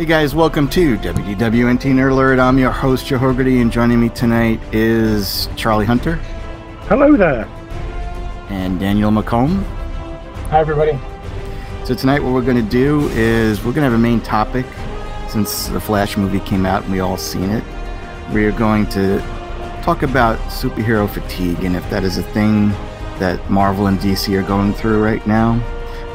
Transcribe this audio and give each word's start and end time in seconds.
Hey 0.00 0.06
guys, 0.06 0.34
welcome 0.34 0.66
to 0.70 0.96
WDWNT 0.96 1.92
Nerd 1.92 2.12
Alert. 2.12 2.38
I'm 2.38 2.58
your 2.58 2.70
host, 2.70 3.04
Joe 3.04 3.18
Hogarty, 3.18 3.60
and 3.60 3.70
joining 3.70 4.00
me 4.00 4.08
tonight 4.08 4.58
is 4.72 5.50
Charlie 5.56 5.84
Hunter. 5.84 6.14
Hello 6.88 7.18
there. 7.18 7.44
And 8.48 8.80
Daniel 8.80 9.10
McComb. 9.10 9.62
Hi, 10.48 10.60
everybody. 10.60 10.98
So 11.84 11.94
tonight 11.94 12.22
what 12.22 12.32
we're 12.32 12.40
going 12.40 12.56
to 12.56 12.70
do 12.70 13.10
is 13.10 13.58
we're 13.58 13.74
going 13.74 13.84
to 13.84 13.90
have 13.90 13.92
a 13.92 13.98
main 13.98 14.22
topic 14.22 14.64
since 15.28 15.66
the 15.66 15.78
Flash 15.78 16.16
movie 16.16 16.40
came 16.40 16.64
out 16.64 16.84
and 16.84 16.92
we 16.92 17.00
all 17.00 17.18
seen 17.18 17.50
it. 17.50 17.62
We're 18.32 18.52
going 18.52 18.86
to 18.92 19.18
talk 19.82 20.02
about 20.02 20.38
superhero 20.48 21.10
fatigue 21.10 21.62
and 21.64 21.76
if 21.76 21.90
that 21.90 22.04
is 22.04 22.16
a 22.16 22.22
thing 22.22 22.70
that 23.18 23.50
Marvel 23.50 23.88
and 23.88 23.98
DC 23.98 24.34
are 24.42 24.48
going 24.48 24.72
through 24.72 25.04
right 25.04 25.26
now. 25.26 25.62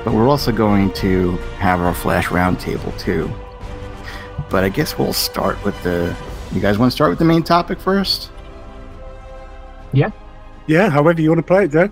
But 0.03 0.15
we're 0.15 0.27
also 0.27 0.51
going 0.51 0.91
to 0.93 1.33
have 1.59 1.81
our 1.81 1.93
Flash 1.93 2.29
roundtable 2.29 2.97
too. 2.97 3.31
But 4.55 4.63
I 4.63 4.69
guess 4.69 4.97
we'll 4.97 5.11
start 5.11 5.61
with 5.65 5.75
the. 5.83 6.15
You 6.53 6.61
guys 6.61 6.77
want 6.77 6.89
to 6.89 6.95
start 6.95 7.09
with 7.09 7.19
the 7.19 7.25
main 7.25 7.43
topic 7.43 7.77
first? 7.77 8.31
Yeah. 9.91 10.11
Yeah, 10.65 10.89
however 10.89 11.21
you 11.21 11.27
want 11.27 11.39
to 11.39 11.43
play 11.43 11.65
it, 11.65 11.71
Dad. 11.71 11.91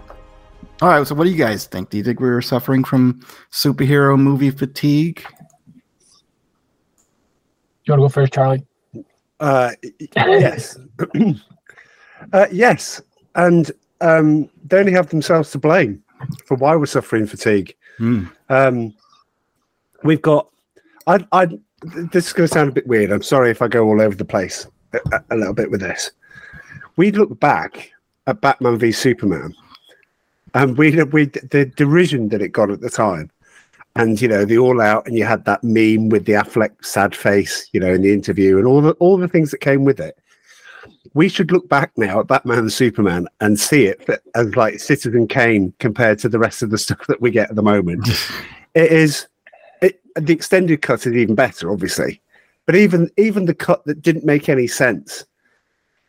All 0.81 0.88
right. 0.88 1.05
So, 1.05 1.13
what 1.13 1.26
do 1.26 1.30
you 1.30 1.35
guys 1.35 1.66
think? 1.66 1.90
Do 1.90 1.98
you 1.98 2.05
think 2.05 2.21
we're 2.21 2.41
suffering 2.41 2.85
from 2.85 3.20
superhero 3.52 4.18
movie 4.18 4.49
fatigue? 4.49 5.26
You 7.84 7.91
want 7.91 7.99
to 7.99 8.04
go 8.05 8.07
first, 8.07 8.31
Charlie? 8.31 8.66
Uh, 9.41 9.71
yes. 10.16 10.77
uh, 12.32 12.45
yes. 12.49 13.02
And 13.35 13.73
um, 13.99 14.49
they 14.68 14.80
only 14.80 14.93
have 14.93 15.09
themselves 15.09 15.52
to 15.52 15.57
blame 15.57 16.02
for 16.45 16.55
why 16.55 16.77
we're 16.77 16.85
suffering 16.85 17.27
fatigue. 17.27 17.76
Hmm. 17.98 18.27
Um, 18.48 18.95
we've 20.05 20.21
got. 20.21 20.48
I, 21.07 21.27
I. 21.34 21.48
This 21.84 22.27
is 22.27 22.34
going 22.34 22.48
to 22.48 22.53
sound 22.53 22.70
a 22.70 22.73
bit 22.73 22.87
weird. 22.87 23.12
I'm 23.12 23.23
sorry 23.23 23.51
if 23.51 23.62
I 23.62 23.67
go 23.67 23.85
all 23.85 24.01
over 24.01 24.15
the 24.15 24.26
place 24.26 24.67
a, 24.93 25.21
a 25.31 25.35
little 25.35 25.53
bit 25.53 25.71
with 25.71 25.81
this. 25.81 26.12
We 26.95 27.12
look 27.12 27.39
back 27.39 27.91
at 28.27 28.41
Batman 28.41 28.77
v 28.77 28.91
Superman, 28.91 29.53
and 30.54 30.77
we 30.77 31.04
we 31.04 31.26
the 31.26 31.71
derision 31.76 32.29
that 32.29 32.41
it 32.41 32.49
got 32.49 32.71
at 32.71 32.81
the 32.81 32.89
time, 32.89 33.31
and 33.95 34.21
you 34.21 34.27
know 34.27 34.45
the 34.45 34.57
all 34.57 34.81
out, 34.81 35.07
and 35.07 35.17
you 35.17 35.26
had 35.26 35.45
that 35.45 35.63
meme 35.63 36.09
with 36.09 36.26
the 36.26 36.34
Affleck 36.34 36.85
sad 36.85 37.15
face, 37.15 37.67
you 37.73 37.79
know, 37.79 37.93
in 37.93 38.01
the 38.01 38.13
interview, 38.13 38.57
and 38.57 38.67
all 38.67 38.81
the 38.81 38.91
all 38.93 39.17
the 39.17 39.27
things 39.27 39.51
that 39.51 39.59
came 39.59 39.84
with 39.84 39.99
it. 39.99 40.17
We 41.15 41.29
should 41.29 41.51
look 41.51 41.70
back 41.70 41.91
now 41.95 42.21
at 42.21 42.27
Batman 42.27 42.59
and 42.59 42.73
Superman 42.73 43.27
and 43.39 43.59
see 43.59 43.85
it 43.85 44.07
as 44.35 44.55
like 44.55 44.79
Citizen 44.79 45.27
Kane 45.27 45.71
compared 45.79 46.17
to 46.20 46.29
the 46.29 46.39
rest 46.39 46.63
of 46.63 46.71
the 46.71 46.77
stuff 46.77 47.05
that 47.07 47.21
we 47.21 47.29
get 47.29 47.51
at 47.51 47.55
the 47.55 47.61
moment. 47.61 48.07
it 48.73 48.91
is 48.91 49.27
it, 49.84 50.01
the 50.15 50.34
extended 50.34 50.81
cut 50.81 51.05
is 51.05 51.13
even 51.13 51.35
better, 51.35 51.71
obviously, 51.71 52.21
but 52.65 52.76
even 52.76 53.09
even 53.17 53.45
the 53.45 53.53
cut 53.53 53.84
that 53.85 54.01
didn't 54.01 54.26
make 54.26 54.49
any 54.49 54.67
sense 54.67 55.26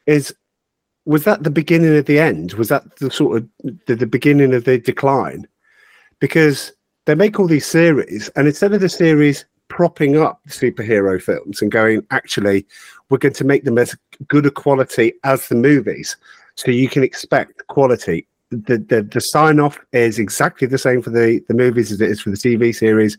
is 0.06 0.34
was 1.06 1.24
that 1.24 1.42
the 1.42 1.50
beginning 1.50 1.96
of 1.96 2.06
the 2.06 2.18
end? 2.18 2.54
Was 2.54 2.68
that 2.68 2.96
the 2.96 3.10
sort 3.10 3.38
of 3.38 3.48
the, 3.86 3.94
the 3.94 4.06
beginning 4.06 4.54
of 4.54 4.64
the 4.64 4.78
decline? 4.78 5.46
Because 6.18 6.72
they 7.04 7.14
make 7.14 7.38
all 7.38 7.46
these 7.46 7.66
series, 7.66 8.30
and 8.36 8.46
instead 8.46 8.72
of 8.72 8.80
the 8.80 8.88
series 8.88 9.44
propping 9.68 10.16
up 10.16 10.40
the 10.44 10.50
superhero 10.50 11.20
films 11.20 11.60
and 11.60 11.70
going, 11.70 12.06
actually, 12.10 12.66
we're 13.08 13.18
going 13.18 13.34
to 13.34 13.44
make 13.44 13.64
them 13.64 13.78
as 13.78 13.94
good 14.28 14.46
a 14.46 14.50
quality 14.50 15.12
as 15.24 15.48
the 15.48 15.54
movies, 15.54 16.16
so 16.54 16.70
you 16.70 16.88
can 16.88 17.02
expect 17.02 17.66
quality. 17.66 18.26
The 18.50 18.78
the, 18.78 19.02
the 19.02 19.20
sign 19.20 19.60
off 19.60 19.78
is 19.92 20.18
exactly 20.18 20.66
the 20.66 20.78
same 20.78 21.02
for 21.02 21.10
the 21.10 21.44
the 21.48 21.54
movies 21.54 21.92
as 21.92 22.00
it 22.00 22.10
is 22.10 22.20
for 22.20 22.30
the 22.30 22.36
TV 22.36 22.74
series. 22.74 23.18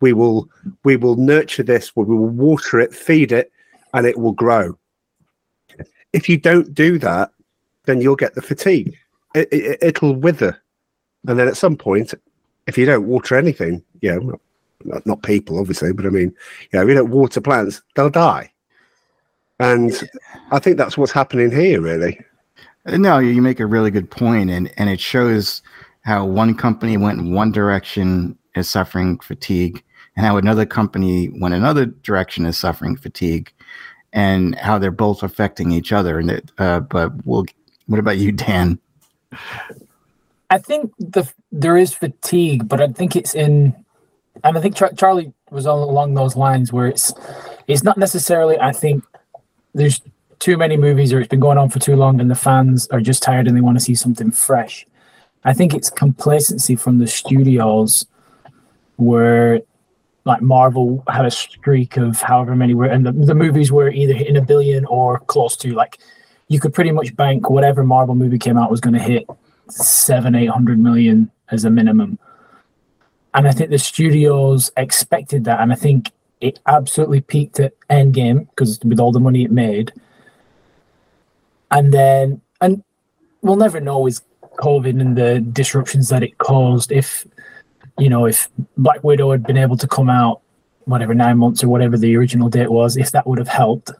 We 0.00 0.12
will 0.12 0.48
we 0.84 0.96
will 0.96 1.16
nurture 1.16 1.62
this. 1.62 1.94
We 1.96 2.04
will 2.04 2.28
water 2.28 2.80
it, 2.80 2.94
feed 2.94 3.32
it, 3.32 3.50
and 3.94 4.06
it 4.06 4.18
will 4.18 4.32
grow 4.32 4.78
if 6.12 6.28
you 6.28 6.36
don't 6.36 6.74
do 6.74 6.98
that, 6.98 7.30
then 7.86 8.00
you'll 8.00 8.16
get 8.16 8.34
the 8.34 8.42
fatigue. 8.42 8.96
It, 9.34 9.48
it, 9.52 9.78
it'll 9.82 10.14
wither, 10.14 10.60
and 11.26 11.38
then 11.38 11.48
at 11.48 11.56
some 11.56 11.76
point, 11.76 12.14
if 12.66 12.78
you 12.78 12.86
don't 12.86 13.06
water 13.06 13.36
anything, 13.36 13.82
you 14.00 14.14
know, 14.14 14.40
not, 14.84 15.06
not 15.06 15.22
people 15.22 15.58
obviously, 15.58 15.92
but 15.92 16.06
I 16.06 16.10
mean, 16.10 16.34
you 16.70 16.78
know, 16.78 16.82
if 16.82 16.88
you 16.88 16.94
don't 16.94 17.10
water 17.10 17.40
plants, 17.40 17.82
they'll 17.94 18.10
die. 18.10 18.52
And 19.60 20.08
I 20.50 20.58
think 20.58 20.76
that's 20.76 20.96
what's 20.96 21.12
happening 21.12 21.50
here, 21.50 21.80
really. 21.80 22.18
No, 22.86 23.18
you 23.18 23.42
make 23.42 23.60
a 23.60 23.66
really 23.66 23.90
good 23.90 24.10
point, 24.10 24.50
and 24.50 24.72
and 24.78 24.88
it 24.88 25.00
shows 25.00 25.62
how 26.02 26.24
one 26.24 26.54
company 26.54 26.96
went 26.96 27.18
in 27.18 27.34
one 27.34 27.52
direction 27.52 28.38
is 28.54 28.68
suffering 28.68 29.18
fatigue, 29.18 29.82
and 30.18 30.26
how 30.26 30.36
another 30.36 30.66
company 30.66 31.28
went 31.28 31.54
another 31.54 31.86
direction 31.86 32.44
is 32.44 32.58
suffering 32.58 32.96
fatigue 32.96 33.52
and 34.12 34.56
how 34.56 34.76
they're 34.76 34.90
both 34.90 35.22
affecting 35.22 35.70
each 35.70 35.92
other. 35.92 36.18
And 36.18 36.30
it, 36.30 36.50
uh, 36.58 36.80
but 36.80 37.12
we'll. 37.24 37.46
What 37.86 38.00
about 38.00 38.18
you, 38.18 38.32
Dan? 38.32 38.78
I 40.50 40.58
think 40.58 40.92
the 40.98 41.30
there 41.52 41.76
is 41.76 41.94
fatigue, 41.94 42.68
but 42.68 42.82
I 42.82 42.88
think 42.88 43.14
it's 43.16 43.34
in, 43.34 43.74
and 44.42 44.58
I 44.58 44.60
think 44.60 44.76
Char- 44.76 44.92
Charlie 44.92 45.32
was 45.50 45.66
all 45.66 45.88
along 45.88 46.14
those 46.14 46.36
lines 46.36 46.72
where 46.72 46.88
it's 46.88 47.12
it's 47.68 47.84
not 47.84 47.96
necessarily. 47.96 48.58
I 48.58 48.72
think 48.72 49.04
there's 49.74 50.00
too 50.40 50.56
many 50.56 50.76
movies 50.76 51.12
or 51.12 51.20
it's 51.20 51.28
been 51.28 51.40
going 51.40 51.58
on 51.58 51.70
for 51.70 51.78
too 51.78 51.96
long, 51.96 52.20
and 52.20 52.30
the 52.30 52.34
fans 52.34 52.88
are 52.88 53.00
just 53.00 53.22
tired 53.22 53.46
and 53.46 53.56
they 53.56 53.62
want 53.62 53.78
to 53.78 53.84
see 53.84 53.94
something 53.94 54.32
fresh. 54.32 54.84
I 55.44 55.54
think 55.54 55.72
it's 55.74 55.90
complacency 55.90 56.74
from 56.74 56.98
the 56.98 57.06
studios 57.06 58.04
where 58.96 59.60
like 60.24 60.42
Marvel 60.42 61.02
had 61.08 61.24
a 61.24 61.30
streak 61.30 61.96
of 61.96 62.20
however 62.20 62.54
many 62.54 62.74
were, 62.74 62.86
and 62.86 63.06
the, 63.06 63.12
the 63.12 63.34
movies 63.34 63.72
were 63.72 63.90
either 63.90 64.12
hitting 64.12 64.36
a 64.36 64.42
billion 64.42 64.84
or 64.86 65.20
close 65.20 65.56
to. 65.58 65.72
Like, 65.72 65.98
you 66.48 66.60
could 66.60 66.74
pretty 66.74 66.90
much 66.90 67.14
bank 67.16 67.50
whatever 67.50 67.84
Marvel 67.84 68.14
movie 68.14 68.38
came 68.38 68.56
out 68.56 68.70
was 68.70 68.80
going 68.80 68.94
to 68.94 69.00
hit 69.00 69.26
seven, 69.68 70.34
eight 70.34 70.50
hundred 70.50 70.78
million 70.78 71.30
as 71.50 71.64
a 71.64 71.70
minimum. 71.70 72.18
And 73.34 73.46
I 73.46 73.52
think 73.52 73.70
the 73.70 73.78
studios 73.78 74.70
expected 74.76 75.44
that, 75.44 75.60
and 75.60 75.72
I 75.72 75.76
think 75.76 76.12
it 76.40 76.58
absolutely 76.66 77.20
peaked 77.20 77.60
at 77.60 77.74
Endgame 77.88 78.48
because 78.50 78.78
with 78.84 79.00
all 79.00 79.12
the 79.12 79.20
money 79.20 79.44
it 79.44 79.50
made. 79.50 79.92
And 81.70 81.92
then, 81.92 82.40
and 82.60 82.82
we'll 83.42 83.56
never 83.56 83.80
know 83.80 83.98
with 83.98 84.20
COVID 84.58 85.00
and 85.00 85.16
the 85.16 85.40
disruptions 85.40 86.08
that 86.08 86.22
it 86.22 86.38
caused 86.38 86.90
if 86.90 87.26
you 87.98 88.08
know, 88.08 88.26
if 88.26 88.48
Black 88.76 89.02
Widow 89.02 89.30
had 89.30 89.44
been 89.44 89.56
able 89.56 89.76
to 89.76 89.86
come 89.86 90.08
out, 90.08 90.40
whatever, 90.84 91.14
nine 91.14 91.38
months 91.38 91.62
or 91.62 91.68
whatever 91.68 91.98
the 91.98 92.16
original 92.16 92.48
date 92.48 92.70
was, 92.70 92.96
if 92.96 93.12
that 93.12 93.26
would 93.26 93.38
have 93.38 93.48
helped 93.48 93.90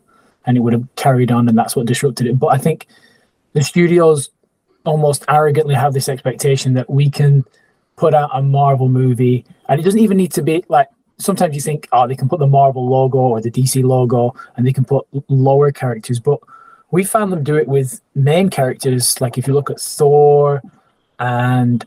and 0.47 0.57
it 0.57 0.61
would 0.61 0.73
have 0.73 0.87
carried 0.97 1.31
on 1.31 1.49
and 1.49 1.59
that's 1.59 1.77
what 1.77 1.87
disrupted 1.87 2.27
it. 2.27 2.39
But 2.39 2.49
I 2.49 2.59
think 2.59 2.87
the 3.53 3.63
studios 3.63 4.31
almost 4.85 5.25
arrogantly 5.29 5.75
have 5.75 5.93
this 5.93 6.09
expectation 6.09 6.75
that 6.75 6.89
we 6.89 7.11
can 7.11 7.45
put 7.97 8.15
out 8.15 8.31
a 8.33 8.41
Marvel 8.41 8.89
movie 8.89 9.45
and 9.69 9.81
it 9.81 9.83
doesn't 9.85 10.01
even 10.01 10.17
need 10.17 10.33
to 10.33 10.43
be 10.43 10.65
like 10.69 10.89
sometimes 11.19 11.55
you 11.55 11.61
think, 11.61 11.89
oh, 11.93 12.07
they 12.07 12.15
can 12.15 12.29
put 12.29 12.39
the 12.39 12.47
Marvel 12.47 12.89
logo 12.89 13.19
or 13.19 13.41
the 13.41 13.51
DC 13.51 13.83
logo 13.83 14.35
and 14.57 14.67
they 14.67 14.73
can 14.73 14.85
put 14.85 15.07
lower 15.29 15.73
characters, 15.73 16.21
but 16.21 16.39
we 16.91 17.05
found 17.05 17.33
them 17.33 17.43
do 17.43 17.57
it 17.57 17.69
with 17.69 18.01
main 18.15 18.49
characters. 18.49 19.21
Like 19.21 19.37
if 19.37 19.47
you 19.47 19.53
look 19.53 19.71
at 19.71 19.81
Thor 19.81 20.63
and 21.19 21.85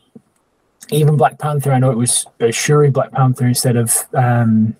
even 0.90 1.16
Black 1.16 1.38
Panther, 1.38 1.72
I 1.72 1.78
know 1.78 1.90
it 1.90 1.96
was 1.96 2.26
Shuri 2.50 2.90
Black 2.90 3.12
Panther 3.12 3.46
instead 3.46 3.76
of 3.76 3.94
um, 4.14 4.76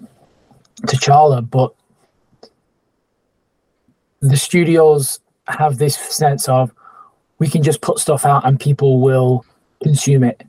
T'Challa, 0.83 1.49
but 1.49 1.75
the 4.21 4.37
studios 4.37 5.21
have 5.49 5.79
this 5.79 5.97
sense 5.97 6.49
of 6.49 6.73
we 7.39 7.49
can 7.49 7.63
just 7.63 7.81
put 7.81 7.99
stuff 7.99 8.25
out 8.25 8.47
and 8.47 8.59
people 8.59 9.01
will 9.01 9.45
consume 9.83 10.22
it. 10.22 10.43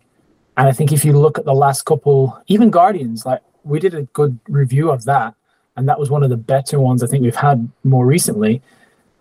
And 0.57 0.67
I 0.67 0.71
think 0.71 0.91
if 0.91 1.03
you 1.03 1.13
look 1.13 1.39
at 1.39 1.45
the 1.45 1.53
last 1.53 1.83
couple, 1.83 2.39
even 2.47 2.69
Guardians, 2.69 3.25
like 3.25 3.41
we 3.63 3.79
did 3.79 3.95
a 3.95 4.03
good 4.03 4.39
review 4.47 4.91
of 4.91 5.05
that, 5.05 5.33
and 5.75 5.89
that 5.89 5.99
was 5.99 6.11
one 6.11 6.21
of 6.21 6.29
the 6.29 6.37
better 6.37 6.79
ones 6.79 7.01
I 7.01 7.07
think 7.07 7.23
we've 7.23 7.35
had 7.35 7.67
more 7.83 8.05
recently. 8.05 8.61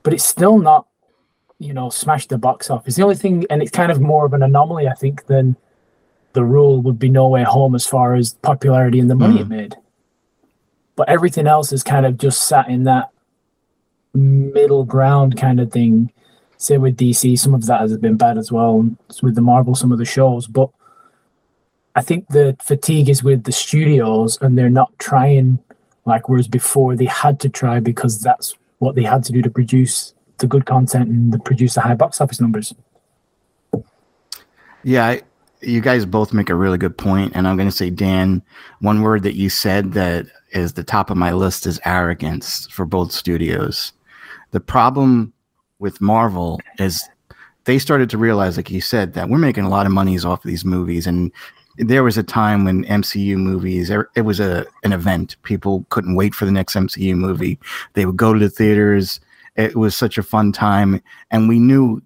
But 0.03 0.13
it's 0.13 0.25
still 0.25 0.59
not, 0.59 0.87
you 1.59 1.73
know, 1.73 1.89
smashed 1.89 2.29
the 2.29 2.37
box 2.37 2.69
office. 2.69 2.97
The 2.97 3.03
only 3.03 3.15
thing, 3.15 3.47
and 3.49 3.63
it's 3.63 3.71
kind 3.71 3.91
of 3.91 4.01
more 4.01 4.27
of 4.27 4.35
an 4.35 4.43
anomaly, 4.43 4.87
I 4.89 4.95
think, 4.95 5.27
than 5.27 5.57
the 6.33 6.45
rule 6.45 6.81
would 6.83 6.99
be 6.99 7.09
no 7.09 7.29
way 7.29 7.43
home 7.43 7.75
as 7.75 7.87
far 7.87 8.15
as 8.15 8.35
popularity 8.35 8.99
and 8.99 9.11
the 9.11 9.15
money 9.15 9.39
mm. 9.39 9.43
it 9.43 9.49
made. 9.49 9.77
But 10.97 11.09
everything 11.09 11.47
else 11.47 11.73
is 11.73 11.83
kind 11.83 12.07
of 12.07 12.19
just 12.19 12.47
sat 12.47 12.69
in 12.69 12.85
that 12.85 13.11
middle 14.15 14.85
ground 14.85 15.39
kind 15.39 15.61
of 15.61 15.73
thing. 15.73 16.13
Say 16.57 16.79
with 16.79 16.97
DC, 16.97 17.39
some 17.39 17.55
of 17.55 17.67
that 17.67 17.81
has 17.81 17.97
been 17.99 18.17
bad 18.17 18.39
as 18.39 18.53
well. 18.53 18.89
With 19.23 19.35
the 19.35 19.41
Marvel, 19.41 19.75
some 19.75 19.93
of 19.93 19.99
the 19.99 20.05
shows, 20.05 20.47
but 20.47 20.71
I 21.95 22.01
think 22.01 22.29
the 22.29 22.57
fatigue 22.63 23.09
is 23.09 23.23
with 23.23 23.45
the 23.45 23.53
studios, 23.53 24.39
and 24.41 24.57
they're 24.57 24.71
not 24.71 24.99
trying 24.99 25.59
like 26.05 26.29
whereas 26.29 26.49
before 26.49 26.97
they 26.97 27.05
had 27.05 27.39
to 27.41 27.49
try 27.49 27.81
because 27.81 28.21
that's 28.21 28.55
what 28.79 28.95
they 28.95 29.05
had 29.05 29.23
to 29.25 29.33
do 29.33 29.43
to 29.43 29.51
produce 29.51 30.15
the 30.39 30.47
good 30.47 30.67
content 30.67 31.09
and 31.09 31.33
to 31.33 31.39
produce 31.39 31.75
the 31.75 31.81
high 31.81 31.95
box 31.95 32.21
office 32.21 32.41
numbers. 32.41 32.75
Yeah, 34.83 35.07
I, 35.07 35.23
you 35.63 35.81
guys 35.81 36.05
both 36.05 36.33
make 36.33 36.51
a 36.51 36.55
really 36.55 36.79
good 36.79 36.97
point, 36.97 37.33
and 37.35 37.47
I'm 37.47 37.57
going 37.57 37.69
to 37.69 37.77
say, 37.77 37.91
Dan, 37.91 38.43
one 38.81 39.03
word 39.03 39.23
that 39.23 39.37
you 39.37 39.49
said 39.49 39.93
that 39.93 40.27
is 40.53 40.73
the 40.73 40.85
top 40.85 41.11
of 41.11 41.17
my 41.17 41.33
list 41.33 41.67
is 41.67 41.81
arrogance 41.85 42.67
for 42.69 42.85
both 42.85 43.13
studios. 43.13 43.93
The 44.51 44.61
problem 44.61 45.33
with 45.79 46.01
Marvel 46.01 46.61
is 46.79 47.09
they 47.65 47.79
started 47.79 48.11
to 48.11 48.19
realize, 48.19 48.57
like 48.57 48.71
you 48.71 48.81
said, 48.81 49.15
that 49.15 49.29
we're 49.29 49.39
making 49.39 49.65
a 49.65 49.69
lot 49.69 49.87
of 49.87 49.93
monies 49.93 50.25
off 50.25 50.45
of 50.45 50.49
these 50.49 50.65
movies. 50.65 51.07
And 51.07 51.33
there 51.77 52.05
was 52.05 52.19
a 52.19 52.23
time 52.23 52.65
when 52.65 52.85
MCU 52.85 53.37
movies, 53.37 53.91
er, 53.91 54.11
it 54.15 54.23
was 54.23 54.41
a 54.41 54.67
an 54.83 54.93
event. 54.93 55.37
People 55.43 55.87
couldn't 55.91 56.17
wait 56.17 56.35
for 56.35 56.45
the 56.45 56.53
next 56.53 56.75
MCU 56.75 57.15
movie. 57.17 57.59
They 57.95 58.05
would 58.05 58.17
go 58.17 58.33
to 58.33 58.39
the 58.39 58.51
theaters. 58.51 59.21
It 59.57 59.77
was 59.77 59.97
such 59.97 60.19
a 60.19 60.23
fun 60.23 60.53
time, 60.53 61.01
and 61.31 61.49
we 61.49 61.59
knew 61.59 62.03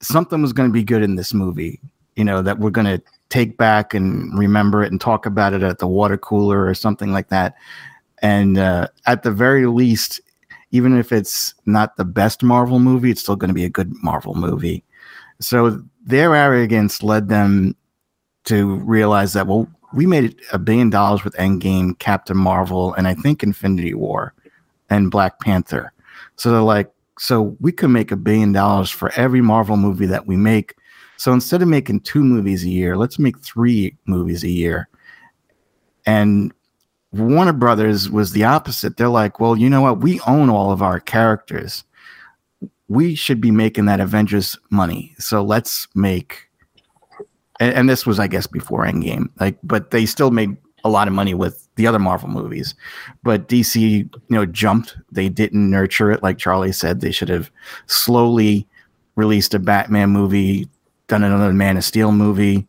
something 0.00 0.42
was 0.42 0.52
going 0.52 0.68
to 0.68 0.72
be 0.72 0.84
good 0.84 1.02
in 1.02 1.16
this 1.16 1.34
movie. 1.34 1.80
You 2.16 2.24
know 2.24 2.42
that 2.42 2.58
we're 2.58 2.70
going 2.70 2.86
to 2.86 3.02
take 3.28 3.56
back 3.56 3.94
and 3.94 4.36
remember 4.38 4.82
it 4.82 4.90
and 4.90 5.00
talk 5.00 5.26
about 5.26 5.52
it 5.52 5.62
at 5.62 5.78
the 5.78 5.86
water 5.86 6.16
cooler 6.16 6.66
or 6.66 6.74
something 6.74 7.12
like 7.12 7.28
that. 7.28 7.54
And 8.22 8.58
uh, 8.58 8.88
at 9.06 9.22
the 9.22 9.30
very 9.30 9.66
least, 9.66 10.20
even 10.70 10.96
if 10.96 11.12
it's 11.12 11.54
not 11.66 11.96
the 11.96 12.04
best 12.04 12.42
Marvel 12.42 12.78
movie, 12.78 13.10
it's 13.10 13.20
still 13.20 13.36
going 13.36 13.48
to 13.48 13.54
be 13.54 13.64
a 13.64 13.70
good 13.70 13.92
Marvel 14.02 14.34
movie. 14.34 14.84
So 15.40 15.82
their 16.04 16.34
arrogance 16.34 17.02
led 17.02 17.28
them 17.28 17.76
to 18.44 18.76
realize 18.76 19.32
that, 19.34 19.46
well, 19.46 19.68
we 19.92 20.06
made 20.06 20.36
a 20.52 20.58
billion 20.58 20.90
dollars 20.90 21.24
with 21.24 21.34
Endgame, 21.34 21.98
Captain 21.98 22.36
Marvel, 22.36 22.94
and 22.94 23.06
I 23.06 23.14
think 23.14 23.42
Infinity 23.42 23.94
War 23.94 24.34
and 24.88 25.10
Black 25.10 25.40
Panther. 25.40 25.92
So 26.36 26.50
they're 26.50 26.60
like, 26.60 26.90
so 27.18 27.56
we 27.60 27.72
could 27.72 27.90
make 27.90 28.12
a 28.12 28.16
billion 28.16 28.52
dollars 28.52 28.90
for 28.90 29.10
every 29.16 29.40
Marvel 29.40 29.76
movie 29.76 30.06
that 30.06 30.26
we 30.26 30.36
make. 30.36 30.74
So 31.16 31.32
instead 31.32 31.62
of 31.62 31.68
making 31.68 32.00
two 32.00 32.22
movies 32.22 32.64
a 32.64 32.68
year, 32.68 32.96
let's 32.96 33.18
make 33.18 33.38
three 33.38 33.96
movies 34.06 34.44
a 34.44 34.48
year. 34.48 34.88
And 36.04 36.52
Warner 37.12 37.52
Brothers 37.52 38.10
was 38.10 38.32
the 38.32 38.44
opposite. 38.44 38.96
They're 38.96 39.08
like, 39.08 39.40
well, 39.40 39.56
you 39.56 39.70
know 39.70 39.82
what? 39.82 40.00
We 40.00 40.20
own 40.26 40.50
all 40.50 40.70
of 40.70 40.82
our 40.82 41.00
characters. 41.00 41.84
We 42.88 43.14
should 43.14 43.40
be 43.40 43.50
making 43.50 43.86
that 43.86 44.00
Avengers 44.00 44.56
money. 44.70 45.14
So 45.18 45.42
let's 45.42 45.88
make. 45.94 46.48
And, 47.58 47.74
and 47.74 47.88
this 47.88 48.06
was, 48.06 48.20
I 48.20 48.26
guess, 48.26 48.46
before 48.46 48.84
Endgame. 48.84 49.28
Like, 49.40 49.58
but 49.62 49.90
they 49.90 50.06
still 50.06 50.30
made 50.30 50.56
a 50.84 50.90
lot 50.90 51.08
of 51.08 51.14
money 51.14 51.34
with 51.34 51.66
the 51.76 51.86
other 51.86 51.98
Marvel 51.98 52.28
movies. 52.28 52.74
But 53.22 53.48
DC, 53.48 53.80
you 53.80 54.10
know, 54.28 54.46
jumped. 54.46 54.96
They 55.10 55.28
didn't 55.28 55.70
nurture 55.70 56.12
it, 56.12 56.22
like 56.22 56.38
Charlie 56.38 56.72
said. 56.72 57.00
They 57.00 57.10
should 57.10 57.28
have 57.28 57.50
slowly 57.86 58.68
released 59.16 59.54
a 59.54 59.58
Batman 59.58 60.10
movie, 60.10 60.68
done 61.08 61.22
another 61.22 61.52
Man 61.52 61.76
of 61.76 61.84
Steel 61.84 62.12
movie, 62.12 62.66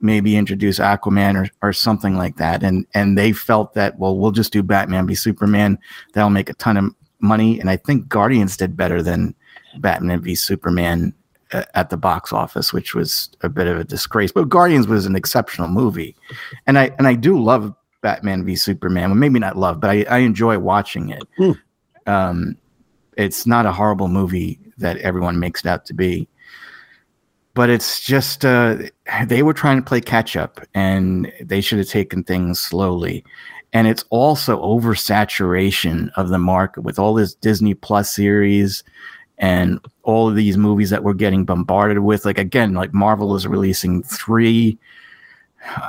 maybe 0.00 0.36
introduce 0.36 0.78
Aquaman 0.78 1.36
or, 1.36 1.50
or 1.62 1.72
something 1.72 2.16
like 2.16 2.36
that. 2.36 2.62
And 2.62 2.86
and 2.94 3.16
they 3.16 3.32
felt 3.32 3.74
that 3.74 3.98
well, 3.98 4.16
we'll 4.16 4.30
just 4.30 4.52
do 4.52 4.62
Batman 4.62 5.06
v 5.06 5.14
Superman. 5.14 5.78
That'll 6.12 6.30
make 6.30 6.50
a 6.50 6.54
ton 6.54 6.76
of 6.76 6.94
money. 7.20 7.58
And 7.60 7.70
I 7.70 7.76
think 7.76 8.08
Guardians 8.08 8.56
did 8.56 8.76
better 8.76 9.02
than 9.02 9.34
Batman 9.78 10.20
v 10.20 10.34
Superman 10.34 11.14
uh, 11.52 11.64
at 11.74 11.90
the 11.90 11.96
box 11.96 12.32
office, 12.32 12.72
which 12.72 12.94
was 12.94 13.30
a 13.42 13.48
bit 13.48 13.66
of 13.66 13.78
a 13.78 13.84
disgrace. 13.84 14.32
But 14.32 14.48
Guardians 14.48 14.86
was 14.86 15.06
an 15.06 15.16
exceptional 15.16 15.68
movie, 15.68 16.14
and 16.66 16.78
I 16.78 16.90
and 16.98 17.06
I 17.06 17.14
do 17.14 17.38
love 17.38 17.74
Batman 18.02 18.44
v 18.44 18.56
Superman. 18.56 19.10
Well, 19.10 19.18
maybe 19.18 19.38
not 19.38 19.56
love, 19.56 19.80
but 19.80 19.90
I, 19.90 20.04
I 20.04 20.18
enjoy 20.18 20.58
watching 20.58 21.10
it. 21.10 21.22
Hmm. 21.36 21.52
Um, 22.06 22.56
it's 23.16 23.46
not 23.46 23.64
a 23.64 23.72
horrible 23.72 24.08
movie 24.08 24.58
that 24.76 24.98
everyone 24.98 25.38
makes 25.38 25.60
it 25.60 25.68
out 25.68 25.86
to 25.86 25.94
be 25.94 26.28
but 27.54 27.70
it's 27.70 28.00
just 28.00 28.44
uh, 28.44 28.76
they 29.26 29.42
were 29.42 29.54
trying 29.54 29.76
to 29.78 29.82
play 29.82 30.00
catch 30.00 30.36
up 30.36 30.60
and 30.74 31.32
they 31.40 31.60
should 31.60 31.78
have 31.78 31.88
taken 31.88 32.24
things 32.24 32.60
slowly. 32.60 33.24
And 33.72 33.88
it's 33.88 34.04
also 34.10 34.60
oversaturation 34.60 36.10
of 36.16 36.28
the 36.28 36.38
market 36.38 36.82
with 36.82 36.98
all 36.98 37.14
this 37.14 37.34
disney 37.34 37.74
plus 37.74 38.14
series 38.14 38.84
and 39.38 39.80
all 40.02 40.28
of 40.28 40.36
these 40.36 40.56
movies 40.56 40.90
that 40.90 41.02
we're 41.02 41.14
getting 41.14 41.44
bombarded 41.44 42.00
with. 42.00 42.24
Like 42.24 42.38
again 42.38 42.74
like 42.74 42.92
marvel 42.92 43.34
is 43.36 43.46
releasing 43.46 44.02
three 44.02 44.78